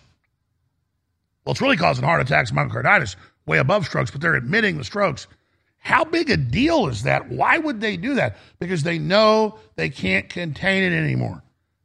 Well, 1.45 1.51
it's 1.51 1.61
really 1.61 1.77
causing 1.77 2.03
heart 2.03 2.21
attacks, 2.21 2.51
myocarditis, 2.51 3.15
way 3.45 3.59
above 3.59 3.85
strokes, 3.85 4.11
but 4.11 4.21
they're 4.21 4.35
admitting 4.35 4.77
the 4.77 4.83
strokes. 4.83 5.27
How 5.77 6.03
big 6.03 6.29
a 6.29 6.37
deal 6.37 6.87
is 6.87 7.03
that? 7.03 7.29
Why 7.29 7.57
would 7.57 7.79
they 7.79 7.95
do 7.95 8.15
that? 8.15 8.37
Because 8.59 8.83
they 8.83 8.99
know 8.99 9.57
they 9.75 9.89
can't 9.89 10.27
contain 10.29 10.83
it 10.83 10.95
anymore. 10.95 11.41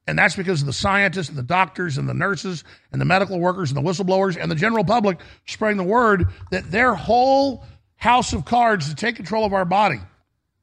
And 0.07 0.19
that's 0.19 0.37
because 0.37 0.61
of 0.61 0.67
the 0.67 0.73
scientists 0.73 1.31
and 1.31 1.39
the 1.39 1.43
doctors 1.43 1.97
and 1.97 2.09
the 2.09 2.15
nurses 2.15 2.63
and 2.93 3.01
the 3.01 3.07
medical 3.07 3.41
workers 3.41 3.71
and 3.71 3.77
the 3.77 3.89
whistleblowers 3.89 4.41
and 4.41 4.51
the 4.51 4.55
general 4.55 4.85
public 4.85 5.19
spreading 5.47 5.79
the 5.79 5.85
word 5.85 6.29
that 6.51 6.71
their 6.71 6.95
whole 6.95 7.65
house 7.97 8.35
of 8.35 8.45
cards 8.45 8.91
to 8.91 8.95
take 8.95 9.17
control 9.17 9.47
of 9.47 9.55
our 9.55 9.65
body 9.65 10.01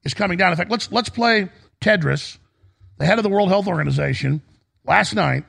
is 0.03 0.13
coming 0.13 0.37
down. 0.37 0.51
In 0.51 0.57
fact, 0.57 0.69
let's 0.69 0.91
let's 0.91 1.09
play 1.09 1.49
Tedros, 1.81 2.37
the 2.99 3.05
head 3.05 3.17
of 3.17 3.23
the 3.23 3.29
World 3.29 3.49
Health 3.49 3.67
Organization, 3.67 4.43
last 4.85 5.15
night, 5.15 5.43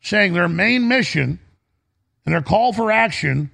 saying 0.00 0.32
their 0.32 0.48
main 0.48 0.88
mission 0.88 1.38
and 2.24 2.34
their 2.34 2.42
call 2.42 2.72
for 2.72 2.90
action 2.90 3.50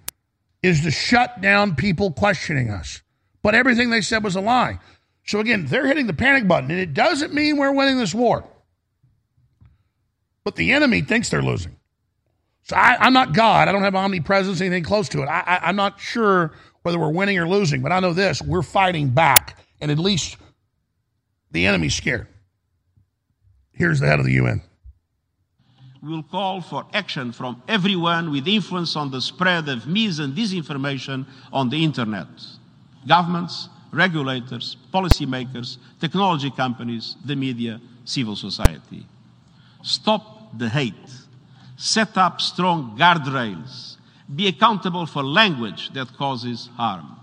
is 0.63 0.83
to 0.83 0.93
shut 0.93 1.41
down 1.41 1.75
people 1.75 2.13
questioning 2.13 2.71
us. 2.71 3.03
But 3.43 3.57
everything 3.57 3.91
they 3.91 4.03
said 4.03 4.23
was 4.23 4.37
a 4.37 4.41
lie. 4.41 4.79
So 5.27 5.41
again, 5.41 5.67
they're 5.67 5.87
hitting 5.87 6.07
the 6.07 6.13
panic 6.13 6.47
button, 6.47 6.71
and 6.71 6.81
it 6.81 6.95
doesn't 6.95 7.35
mean 7.35 7.57
we're 7.57 7.73
winning 7.73 7.99
this 7.99 8.15
war 8.15 8.45
but 10.49 10.57
the 10.57 10.73
enemy 10.73 11.03
thinks 11.03 11.29
they're 11.29 11.43
losing. 11.43 11.77
So 12.63 12.75
I, 12.75 13.07
am 13.07 13.13
not 13.13 13.35
God. 13.35 13.69
I 13.69 13.73
don't 13.73 13.83
have 13.83 13.95
omnipresence, 13.95 14.63
anything 14.63 14.83
close 14.83 15.07
to 15.11 15.21
it. 15.21 15.27
I, 15.27 15.41
I, 15.41 15.69
I'm 15.69 15.77
not 15.77 16.01
sure 16.01 16.55
whether 16.85 16.99
we're 16.99 17.13
winning 17.13 17.39
or 17.39 17.47
losing, 17.47 17.83
but 17.83 17.93
I 17.93 18.01
know 18.01 18.15
this 18.15 18.41
we're 18.41 18.63
fighting 18.63 19.11
back, 19.11 19.59
and 19.83 19.91
at 19.91 19.99
least 19.99 20.39
the 21.51 21.67
enemy's 21.67 21.95
scared. 21.95 22.29
Here's 23.73 24.01
the 24.01 24.07
head 24.07 24.21
of 24.21 24.25
the 24.25 24.33
UN. 24.33 24.63
We 26.03 26.13
will 26.13 26.23
call 26.23 26.63
for 26.63 26.87
action 26.95 27.31
from 27.33 27.63
everyone 27.69 28.31
with 28.31 28.49
influence 28.49 28.97
on 28.97 29.11
the 29.11 29.21
spread 29.21 29.69
of 29.69 29.87
mis 29.87 30.19
and 30.19 30.35
disinformation 30.35 31.27
on 31.53 31.69
the 31.69 31.85
internet 31.85 32.29
governments, 33.07 33.69
regulators, 33.93 34.79
policymakers, 34.95 35.77
technology 36.01 36.51
companies, 36.51 37.17
the 37.27 37.37
media, 37.37 37.83
civil 38.07 38.35
society. 38.35 39.07
Stop 39.83 40.38
the 40.57 40.69
hate, 40.69 40.95
set 41.77 42.17
up 42.17 42.41
strong 42.41 42.97
guardrails, 42.99 43.97
be 44.35 44.49
accountable 44.49 45.07
for 45.07 45.23
language 45.23 45.91
that 45.95 46.13
causes 46.17 46.69
harm. 46.77 47.17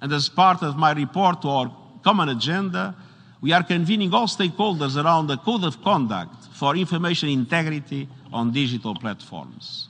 And 0.00 0.12
as 0.12 0.28
part 0.28 0.62
of 0.62 0.76
my 0.76 0.92
report 0.92 1.42
to 1.42 1.48
our 1.48 1.76
common 2.02 2.28
agenda, 2.28 2.94
we 3.40 3.52
are 3.52 3.62
convening 3.62 4.12
all 4.14 4.26
stakeholders 4.26 5.02
around 5.02 5.30
a 5.30 5.36
code 5.36 5.64
of 5.64 5.82
conduct 5.82 6.46
for 6.52 6.76
information 6.76 7.28
integrity 7.28 8.08
on 8.32 8.52
digital 8.52 8.94
platforms. 8.94 9.88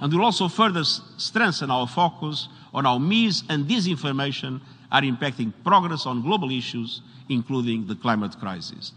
And 0.00 0.12
we'll 0.12 0.24
also 0.24 0.48
further 0.48 0.84
strengthen 0.84 1.70
our 1.70 1.86
focus 1.86 2.48
on 2.72 2.84
how 2.84 2.98
mis 2.98 3.42
and 3.48 3.66
disinformation 3.66 4.60
are 4.90 5.02
impacting 5.02 5.52
progress 5.62 6.06
on 6.06 6.22
global 6.22 6.50
issues, 6.50 7.02
including 7.28 7.86
the 7.86 7.94
climate 7.94 8.38
crisis. 8.40 8.92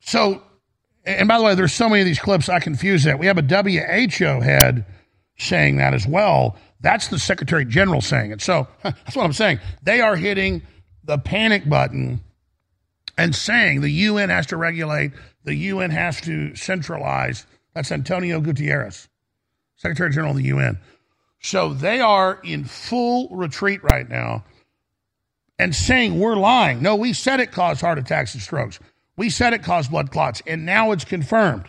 So 0.00 0.42
And 1.06 1.28
by 1.28 1.38
the 1.38 1.44
way, 1.44 1.54
there's 1.54 1.72
so 1.72 1.88
many 1.88 2.02
of 2.02 2.06
these 2.06 2.18
clips 2.18 2.48
I 2.48 2.58
confuse 2.58 3.04
that. 3.04 3.18
We 3.18 3.26
have 3.26 3.38
a 3.38 3.42
WHO 3.42 4.40
head 4.40 4.84
saying 5.38 5.76
that 5.76 5.94
as 5.94 6.06
well. 6.06 6.56
That's 6.80 7.08
the 7.08 7.18
Secretary 7.18 7.64
General 7.64 8.00
saying 8.00 8.32
it. 8.32 8.42
So 8.42 8.66
that's 8.82 9.14
what 9.14 9.24
I'm 9.24 9.32
saying. 9.32 9.60
They 9.82 10.00
are 10.00 10.16
hitting 10.16 10.62
the 11.04 11.18
panic 11.18 11.68
button 11.68 12.20
and 13.16 13.34
saying 13.34 13.80
the 13.80 13.90
UN 13.90 14.30
has 14.30 14.46
to 14.46 14.56
regulate, 14.56 15.12
the 15.44 15.54
UN 15.54 15.90
has 15.90 16.20
to 16.22 16.54
centralize. 16.56 17.46
That's 17.72 17.92
Antonio 17.92 18.40
Gutierrez, 18.40 19.08
Secretary 19.76 20.10
General 20.10 20.32
of 20.32 20.38
the 20.38 20.44
UN. 20.44 20.78
So 21.40 21.72
they 21.72 22.00
are 22.00 22.40
in 22.42 22.64
full 22.64 23.28
retreat 23.30 23.82
right 23.84 24.08
now 24.08 24.44
and 25.58 25.74
saying 25.74 26.18
we're 26.18 26.36
lying. 26.36 26.82
No, 26.82 26.96
we 26.96 27.12
said 27.12 27.40
it 27.40 27.52
caused 27.52 27.80
heart 27.80 27.98
attacks 27.98 28.34
and 28.34 28.42
strokes. 28.42 28.80
We 29.16 29.30
said 29.30 29.52
it 29.52 29.62
caused 29.62 29.90
blood 29.90 30.10
clots, 30.10 30.42
and 30.46 30.66
now 30.66 30.92
it's 30.92 31.04
confirmed. 31.04 31.64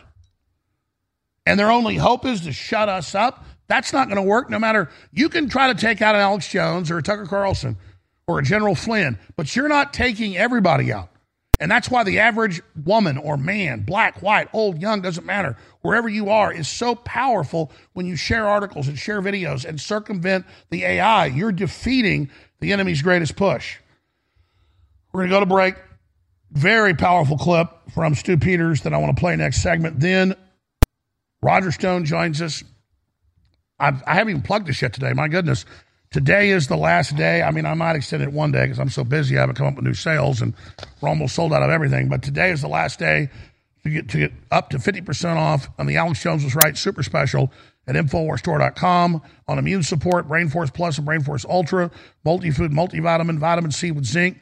And 1.46 1.58
their 1.58 1.70
only 1.70 1.96
hope 1.96 2.26
is 2.26 2.42
to 2.42 2.52
shut 2.52 2.88
us 2.88 3.14
up. 3.14 3.44
That's 3.68 3.92
not 3.92 4.08
going 4.08 4.16
to 4.16 4.22
work. 4.22 4.50
No 4.50 4.58
matter 4.58 4.90
you 5.12 5.28
can 5.28 5.48
try 5.48 5.72
to 5.72 5.78
take 5.78 6.02
out 6.02 6.14
an 6.14 6.20
Alex 6.20 6.48
Jones 6.48 6.90
or 6.90 6.98
a 6.98 7.02
Tucker 7.02 7.26
Carlson 7.26 7.76
or 8.26 8.38
a 8.38 8.42
General 8.42 8.74
Flynn, 8.74 9.18
but 9.36 9.56
you're 9.56 9.68
not 9.68 9.94
taking 9.94 10.36
everybody 10.36 10.92
out. 10.92 11.08
And 11.60 11.70
that's 11.70 11.90
why 11.90 12.04
the 12.04 12.20
average 12.20 12.62
woman 12.84 13.18
or 13.18 13.36
man, 13.36 13.80
black, 13.80 14.22
white, 14.22 14.48
old, 14.52 14.80
young, 14.80 15.00
doesn't 15.00 15.26
matter, 15.26 15.56
wherever 15.80 16.08
you 16.08 16.28
are, 16.30 16.52
is 16.52 16.68
so 16.68 16.94
powerful 16.94 17.72
when 17.94 18.06
you 18.06 18.14
share 18.14 18.46
articles 18.46 18.86
and 18.86 18.98
share 18.98 19.20
videos 19.20 19.64
and 19.64 19.80
circumvent 19.80 20.46
the 20.70 20.84
AI. 20.84 21.26
You're 21.26 21.50
defeating 21.50 22.30
the 22.60 22.72
enemy's 22.72 23.02
greatest 23.02 23.34
push. 23.36 23.78
We're 25.12 25.22
going 25.22 25.30
to 25.30 25.36
go 25.36 25.40
to 25.40 25.46
break. 25.46 25.74
Very 26.50 26.94
powerful 26.94 27.36
clip 27.36 27.68
from 27.94 28.14
Stu 28.14 28.38
Peters 28.38 28.82
that 28.82 28.94
I 28.94 28.98
want 28.98 29.16
to 29.16 29.20
play 29.20 29.36
next 29.36 29.62
segment. 29.62 30.00
Then 30.00 30.34
Roger 31.42 31.70
Stone 31.72 32.04
joins 32.04 32.40
us. 32.40 32.64
I've, 33.78 34.02
I 34.06 34.14
haven't 34.14 34.30
even 34.30 34.42
plugged 34.42 34.66
this 34.66 34.82
yet 34.82 34.92
today. 34.92 35.12
My 35.12 35.28
goodness. 35.28 35.64
Today 36.10 36.50
is 36.50 36.68
the 36.68 36.76
last 36.76 37.16
day. 37.16 37.42
I 37.42 37.50
mean, 37.50 37.66
I 37.66 37.74
might 37.74 37.94
extend 37.94 38.22
it 38.22 38.32
one 38.32 38.50
day 38.50 38.64
because 38.64 38.78
I'm 38.78 38.88
so 38.88 39.04
busy. 39.04 39.36
I 39.36 39.40
haven't 39.40 39.56
come 39.56 39.66
up 39.66 39.76
with 39.76 39.84
new 39.84 39.92
sales 39.92 40.40
and 40.40 40.54
we're 41.00 41.10
almost 41.10 41.34
sold 41.34 41.52
out 41.52 41.62
of 41.62 41.70
everything. 41.70 42.08
But 42.08 42.22
today 42.22 42.50
is 42.50 42.62
the 42.62 42.68
last 42.68 42.98
day 42.98 43.28
to 43.84 43.90
get, 43.90 44.08
to 44.10 44.18
get 44.18 44.32
up 44.50 44.70
to 44.70 44.78
50% 44.78 45.36
off 45.36 45.68
on 45.78 45.86
the 45.86 45.96
Alex 45.98 46.22
Jones 46.22 46.44
was 46.44 46.54
right 46.54 46.76
super 46.78 47.02
special 47.02 47.52
at 47.86 47.94
InfoWarsStore.com 47.94 49.22
on 49.48 49.58
immune 49.58 49.82
support, 49.82 50.28
Brain 50.28 50.48
Force 50.48 50.70
Plus 50.70 50.96
and 50.96 51.06
Brain 51.06 51.22
Force 51.22 51.44
Ultra, 51.44 51.90
multi-food, 52.24 52.70
multivitamin, 52.70 53.38
vitamin 53.38 53.70
C 53.70 53.90
with 53.90 54.04
zinc, 54.04 54.38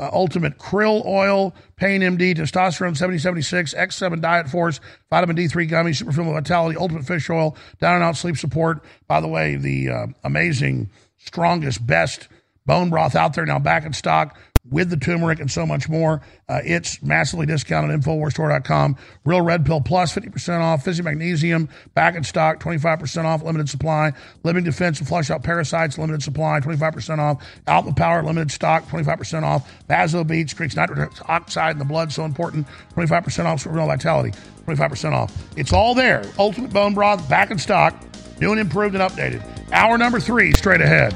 uh, 0.00 0.08
Ultimate 0.12 0.58
Krill 0.58 1.04
Oil, 1.04 1.54
Pain 1.76 2.00
MD, 2.00 2.34
Testosterone 2.34 2.96
7076, 2.96 3.74
X7 3.74 4.20
Diet 4.20 4.48
Force, 4.48 4.80
Vitamin 5.10 5.36
D3 5.36 5.68
Gummy, 5.68 5.92
Super 5.92 6.12
Female 6.12 6.32
Vitality, 6.32 6.76
Ultimate 6.76 7.04
Fish 7.04 7.28
Oil, 7.28 7.56
Down 7.80 7.96
and 7.96 8.04
Out 8.04 8.16
Sleep 8.16 8.36
Support. 8.36 8.82
By 9.06 9.20
the 9.20 9.28
way, 9.28 9.56
the 9.56 9.90
uh, 9.90 10.06
amazing, 10.24 10.90
strongest, 11.18 11.86
best 11.86 12.28
bone 12.66 12.90
broth 12.90 13.14
out 13.14 13.34
there 13.34 13.46
now 13.46 13.58
back 13.58 13.84
in 13.84 13.92
stock 13.92 14.38
with 14.68 14.90
the 14.90 14.96
turmeric 14.96 15.40
and 15.40 15.50
so 15.50 15.64
much 15.64 15.88
more. 15.88 16.20
Uh, 16.48 16.60
it's 16.64 17.02
massively 17.02 17.46
discounted 17.46 17.90
at 17.90 18.00
InfoWarsStore.com. 18.00 18.96
Real 19.24 19.40
Red 19.40 19.64
Pill 19.64 19.80
Plus, 19.80 20.14
50% 20.14 20.60
off. 20.60 20.84
Fizzy 20.84 21.02
Magnesium, 21.02 21.68
back 21.94 22.14
in 22.14 22.24
stock, 22.24 22.60
25% 22.60 23.24
off, 23.24 23.42
limited 23.42 23.68
supply. 23.68 24.12
Living 24.44 24.64
Defense 24.64 24.98
and 24.98 25.08
Flush 25.08 25.30
Out 25.30 25.42
Parasites, 25.42 25.98
limited 25.98 26.22
supply, 26.22 26.60
25% 26.60 27.18
off. 27.18 27.44
Alpha 27.66 27.92
Power, 27.92 28.22
limited 28.22 28.50
stock, 28.50 28.84
25% 28.88 29.42
off. 29.42 29.70
VasoBeets, 29.88 30.54
creates 30.54 30.76
nitric 30.76 31.10
oxide 31.28 31.72
in 31.72 31.78
the 31.78 31.84
blood, 31.84 32.12
so 32.12 32.24
important, 32.24 32.66
25% 32.94 33.46
off. 33.46 33.66
Real 33.66 33.86
Vitality, 33.86 34.36
25% 34.66 35.12
off. 35.12 35.32
It's 35.56 35.72
all 35.72 35.94
there. 35.94 36.22
Ultimate 36.38 36.72
Bone 36.72 36.94
Broth, 36.94 37.28
back 37.28 37.50
in 37.50 37.58
stock, 37.58 37.94
new 38.40 38.52
and 38.52 38.60
improved 38.60 38.94
and 38.94 39.02
updated. 39.02 39.42
Hour 39.72 39.98
number 39.98 40.20
three, 40.20 40.52
straight 40.52 40.80
ahead. 40.80 41.14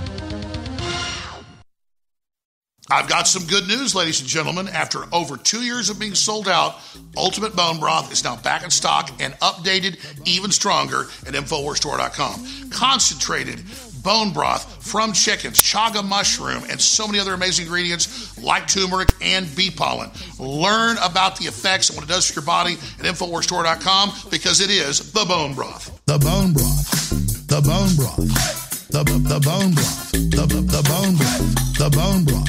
I've 2.91 3.09
got 3.09 3.27
some 3.27 3.47
good 3.47 3.67
news, 3.67 3.95
ladies 3.95 4.21
and 4.21 4.29
gentlemen. 4.29 4.69
After 4.69 5.05
over 5.13 5.37
two 5.39 5.63
years 5.63 5.89
of 5.89 5.99
being 5.99 6.15
sold 6.15 6.49
out, 6.49 6.77
Ultimate 7.17 7.57
Bone 7.57 7.81
Broth 7.81 8.13
is 8.13 8.23
now 8.25 8.37
back 8.37 8.63
in 8.63 8.71
stock 8.71 9.11
and 9.21 9.33
updated 9.35 9.99
even 10.27 10.51
stronger 10.51 11.03
at 11.27 11.33
InfoWarsStore.com. 11.33 12.71
Concentrated 12.71 13.63
bone 14.03 14.35
broth 14.35 14.87
from 14.87 15.15
chickens, 15.15 15.59
chaga 15.59 16.07
mushroom, 16.07 16.63
and 16.69 16.79
so 16.79 17.07
many 17.07 17.19
other 17.19 17.33
amazing 17.33 17.65
ingredients 17.65 18.39
like 18.39 18.69
turmeric 18.69 19.09
and 19.23 19.49
bee 19.57 19.71
pollen. 19.71 20.11
Learn 20.39 20.99
about 21.03 21.37
the 21.37 21.47
effects 21.47 21.89
and 21.89 21.97
what 21.97 22.05
it 22.05 22.13
does 22.13 22.31
for 22.31 22.41
your 22.41 22.47
body 22.47 22.75
at 22.75 23.07
InfoWarsStore.com 23.07 24.13
because 24.31 24.61
it 24.61 24.71
is 24.71 25.11
the 25.13 25.25
bone 25.25 25.55
broth. 25.55 26.01
The 26.05 26.19
bone 26.19 26.53
broth. 26.53 27.49
The 27.49 27.63
bone 27.63 27.97
broth. 27.97 28.64
The, 28.95 29.03
the 29.03 29.43
bone 29.43 29.75
broth. 29.75 30.15
The, 30.15 30.47
the, 30.47 30.83
bone 30.87 31.19
broth. 31.19 31.43
The 31.83 31.91
bone 31.91 32.23
broth. 32.23 32.47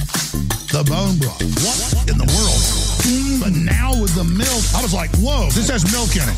The 0.69 0.85
bone 0.85 1.17
broth. 1.17 1.41
What 1.41 2.05
in 2.05 2.21
the 2.21 2.29
world? 2.37 2.61
Mm, 3.01 3.41
but 3.41 3.49
now 3.57 3.97
with 3.97 4.13
the 4.13 4.21
milk, 4.21 4.61
I 4.77 4.85
was 4.85 4.93
like, 4.93 5.09
whoa, 5.17 5.49
this 5.57 5.73
has 5.73 5.89
milk 5.89 6.13
in 6.13 6.21
it. 6.21 6.37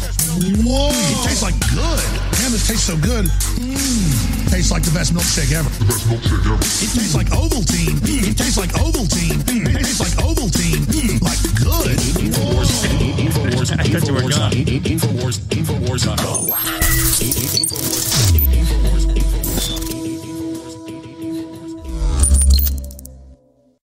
Whoa. 0.63 0.95
It 0.95 1.27
tastes 1.27 1.43
like 1.43 1.59
good. 1.75 1.99
Man, 2.39 2.55
this 2.55 2.63
tastes 2.71 2.87
so 2.87 2.95
good. 3.03 3.27
Mm, 3.59 4.47
tastes 4.47 4.71
like 4.71 4.87
the 4.87 4.95
best 4.95 5.11
milkshake 5.11 5.51
ever. 5.51 5.67
The 5.75 5.91
best 5.91 6.07
milkshake 6.07 6.55
ever. 6.55 6.63
It 6.79 6.87
tastes 6.95 7.11
like 7.11 7.27
Ovaltine. 7.35 7.99
Mm, 8.07 8.31
it 8.31 8.39
tastes 8.39 8.55
like 8.55 8.71
Ovaltine. 8.79 9.43
Mm, 9.43 9.67
it 9.67 9.83
tastes 9.83 9.99
like 9.99 10.15
Ovaltine. 10.23 10.87
Mm, 10.87 11.19
like 11.19 11.43
good. 11.59 11.99
Infowars. 12.15 12.71
Infowars. 13.11 13.75
I 13.75 13.83
thought 13.91 14.07
you 14.07 14.15
were 14.15 14.23
gone. 14.23 14.55
Infowars. 14.55 15.43
Infowars. 15.51 16.07
Infowars. 16.07 16.87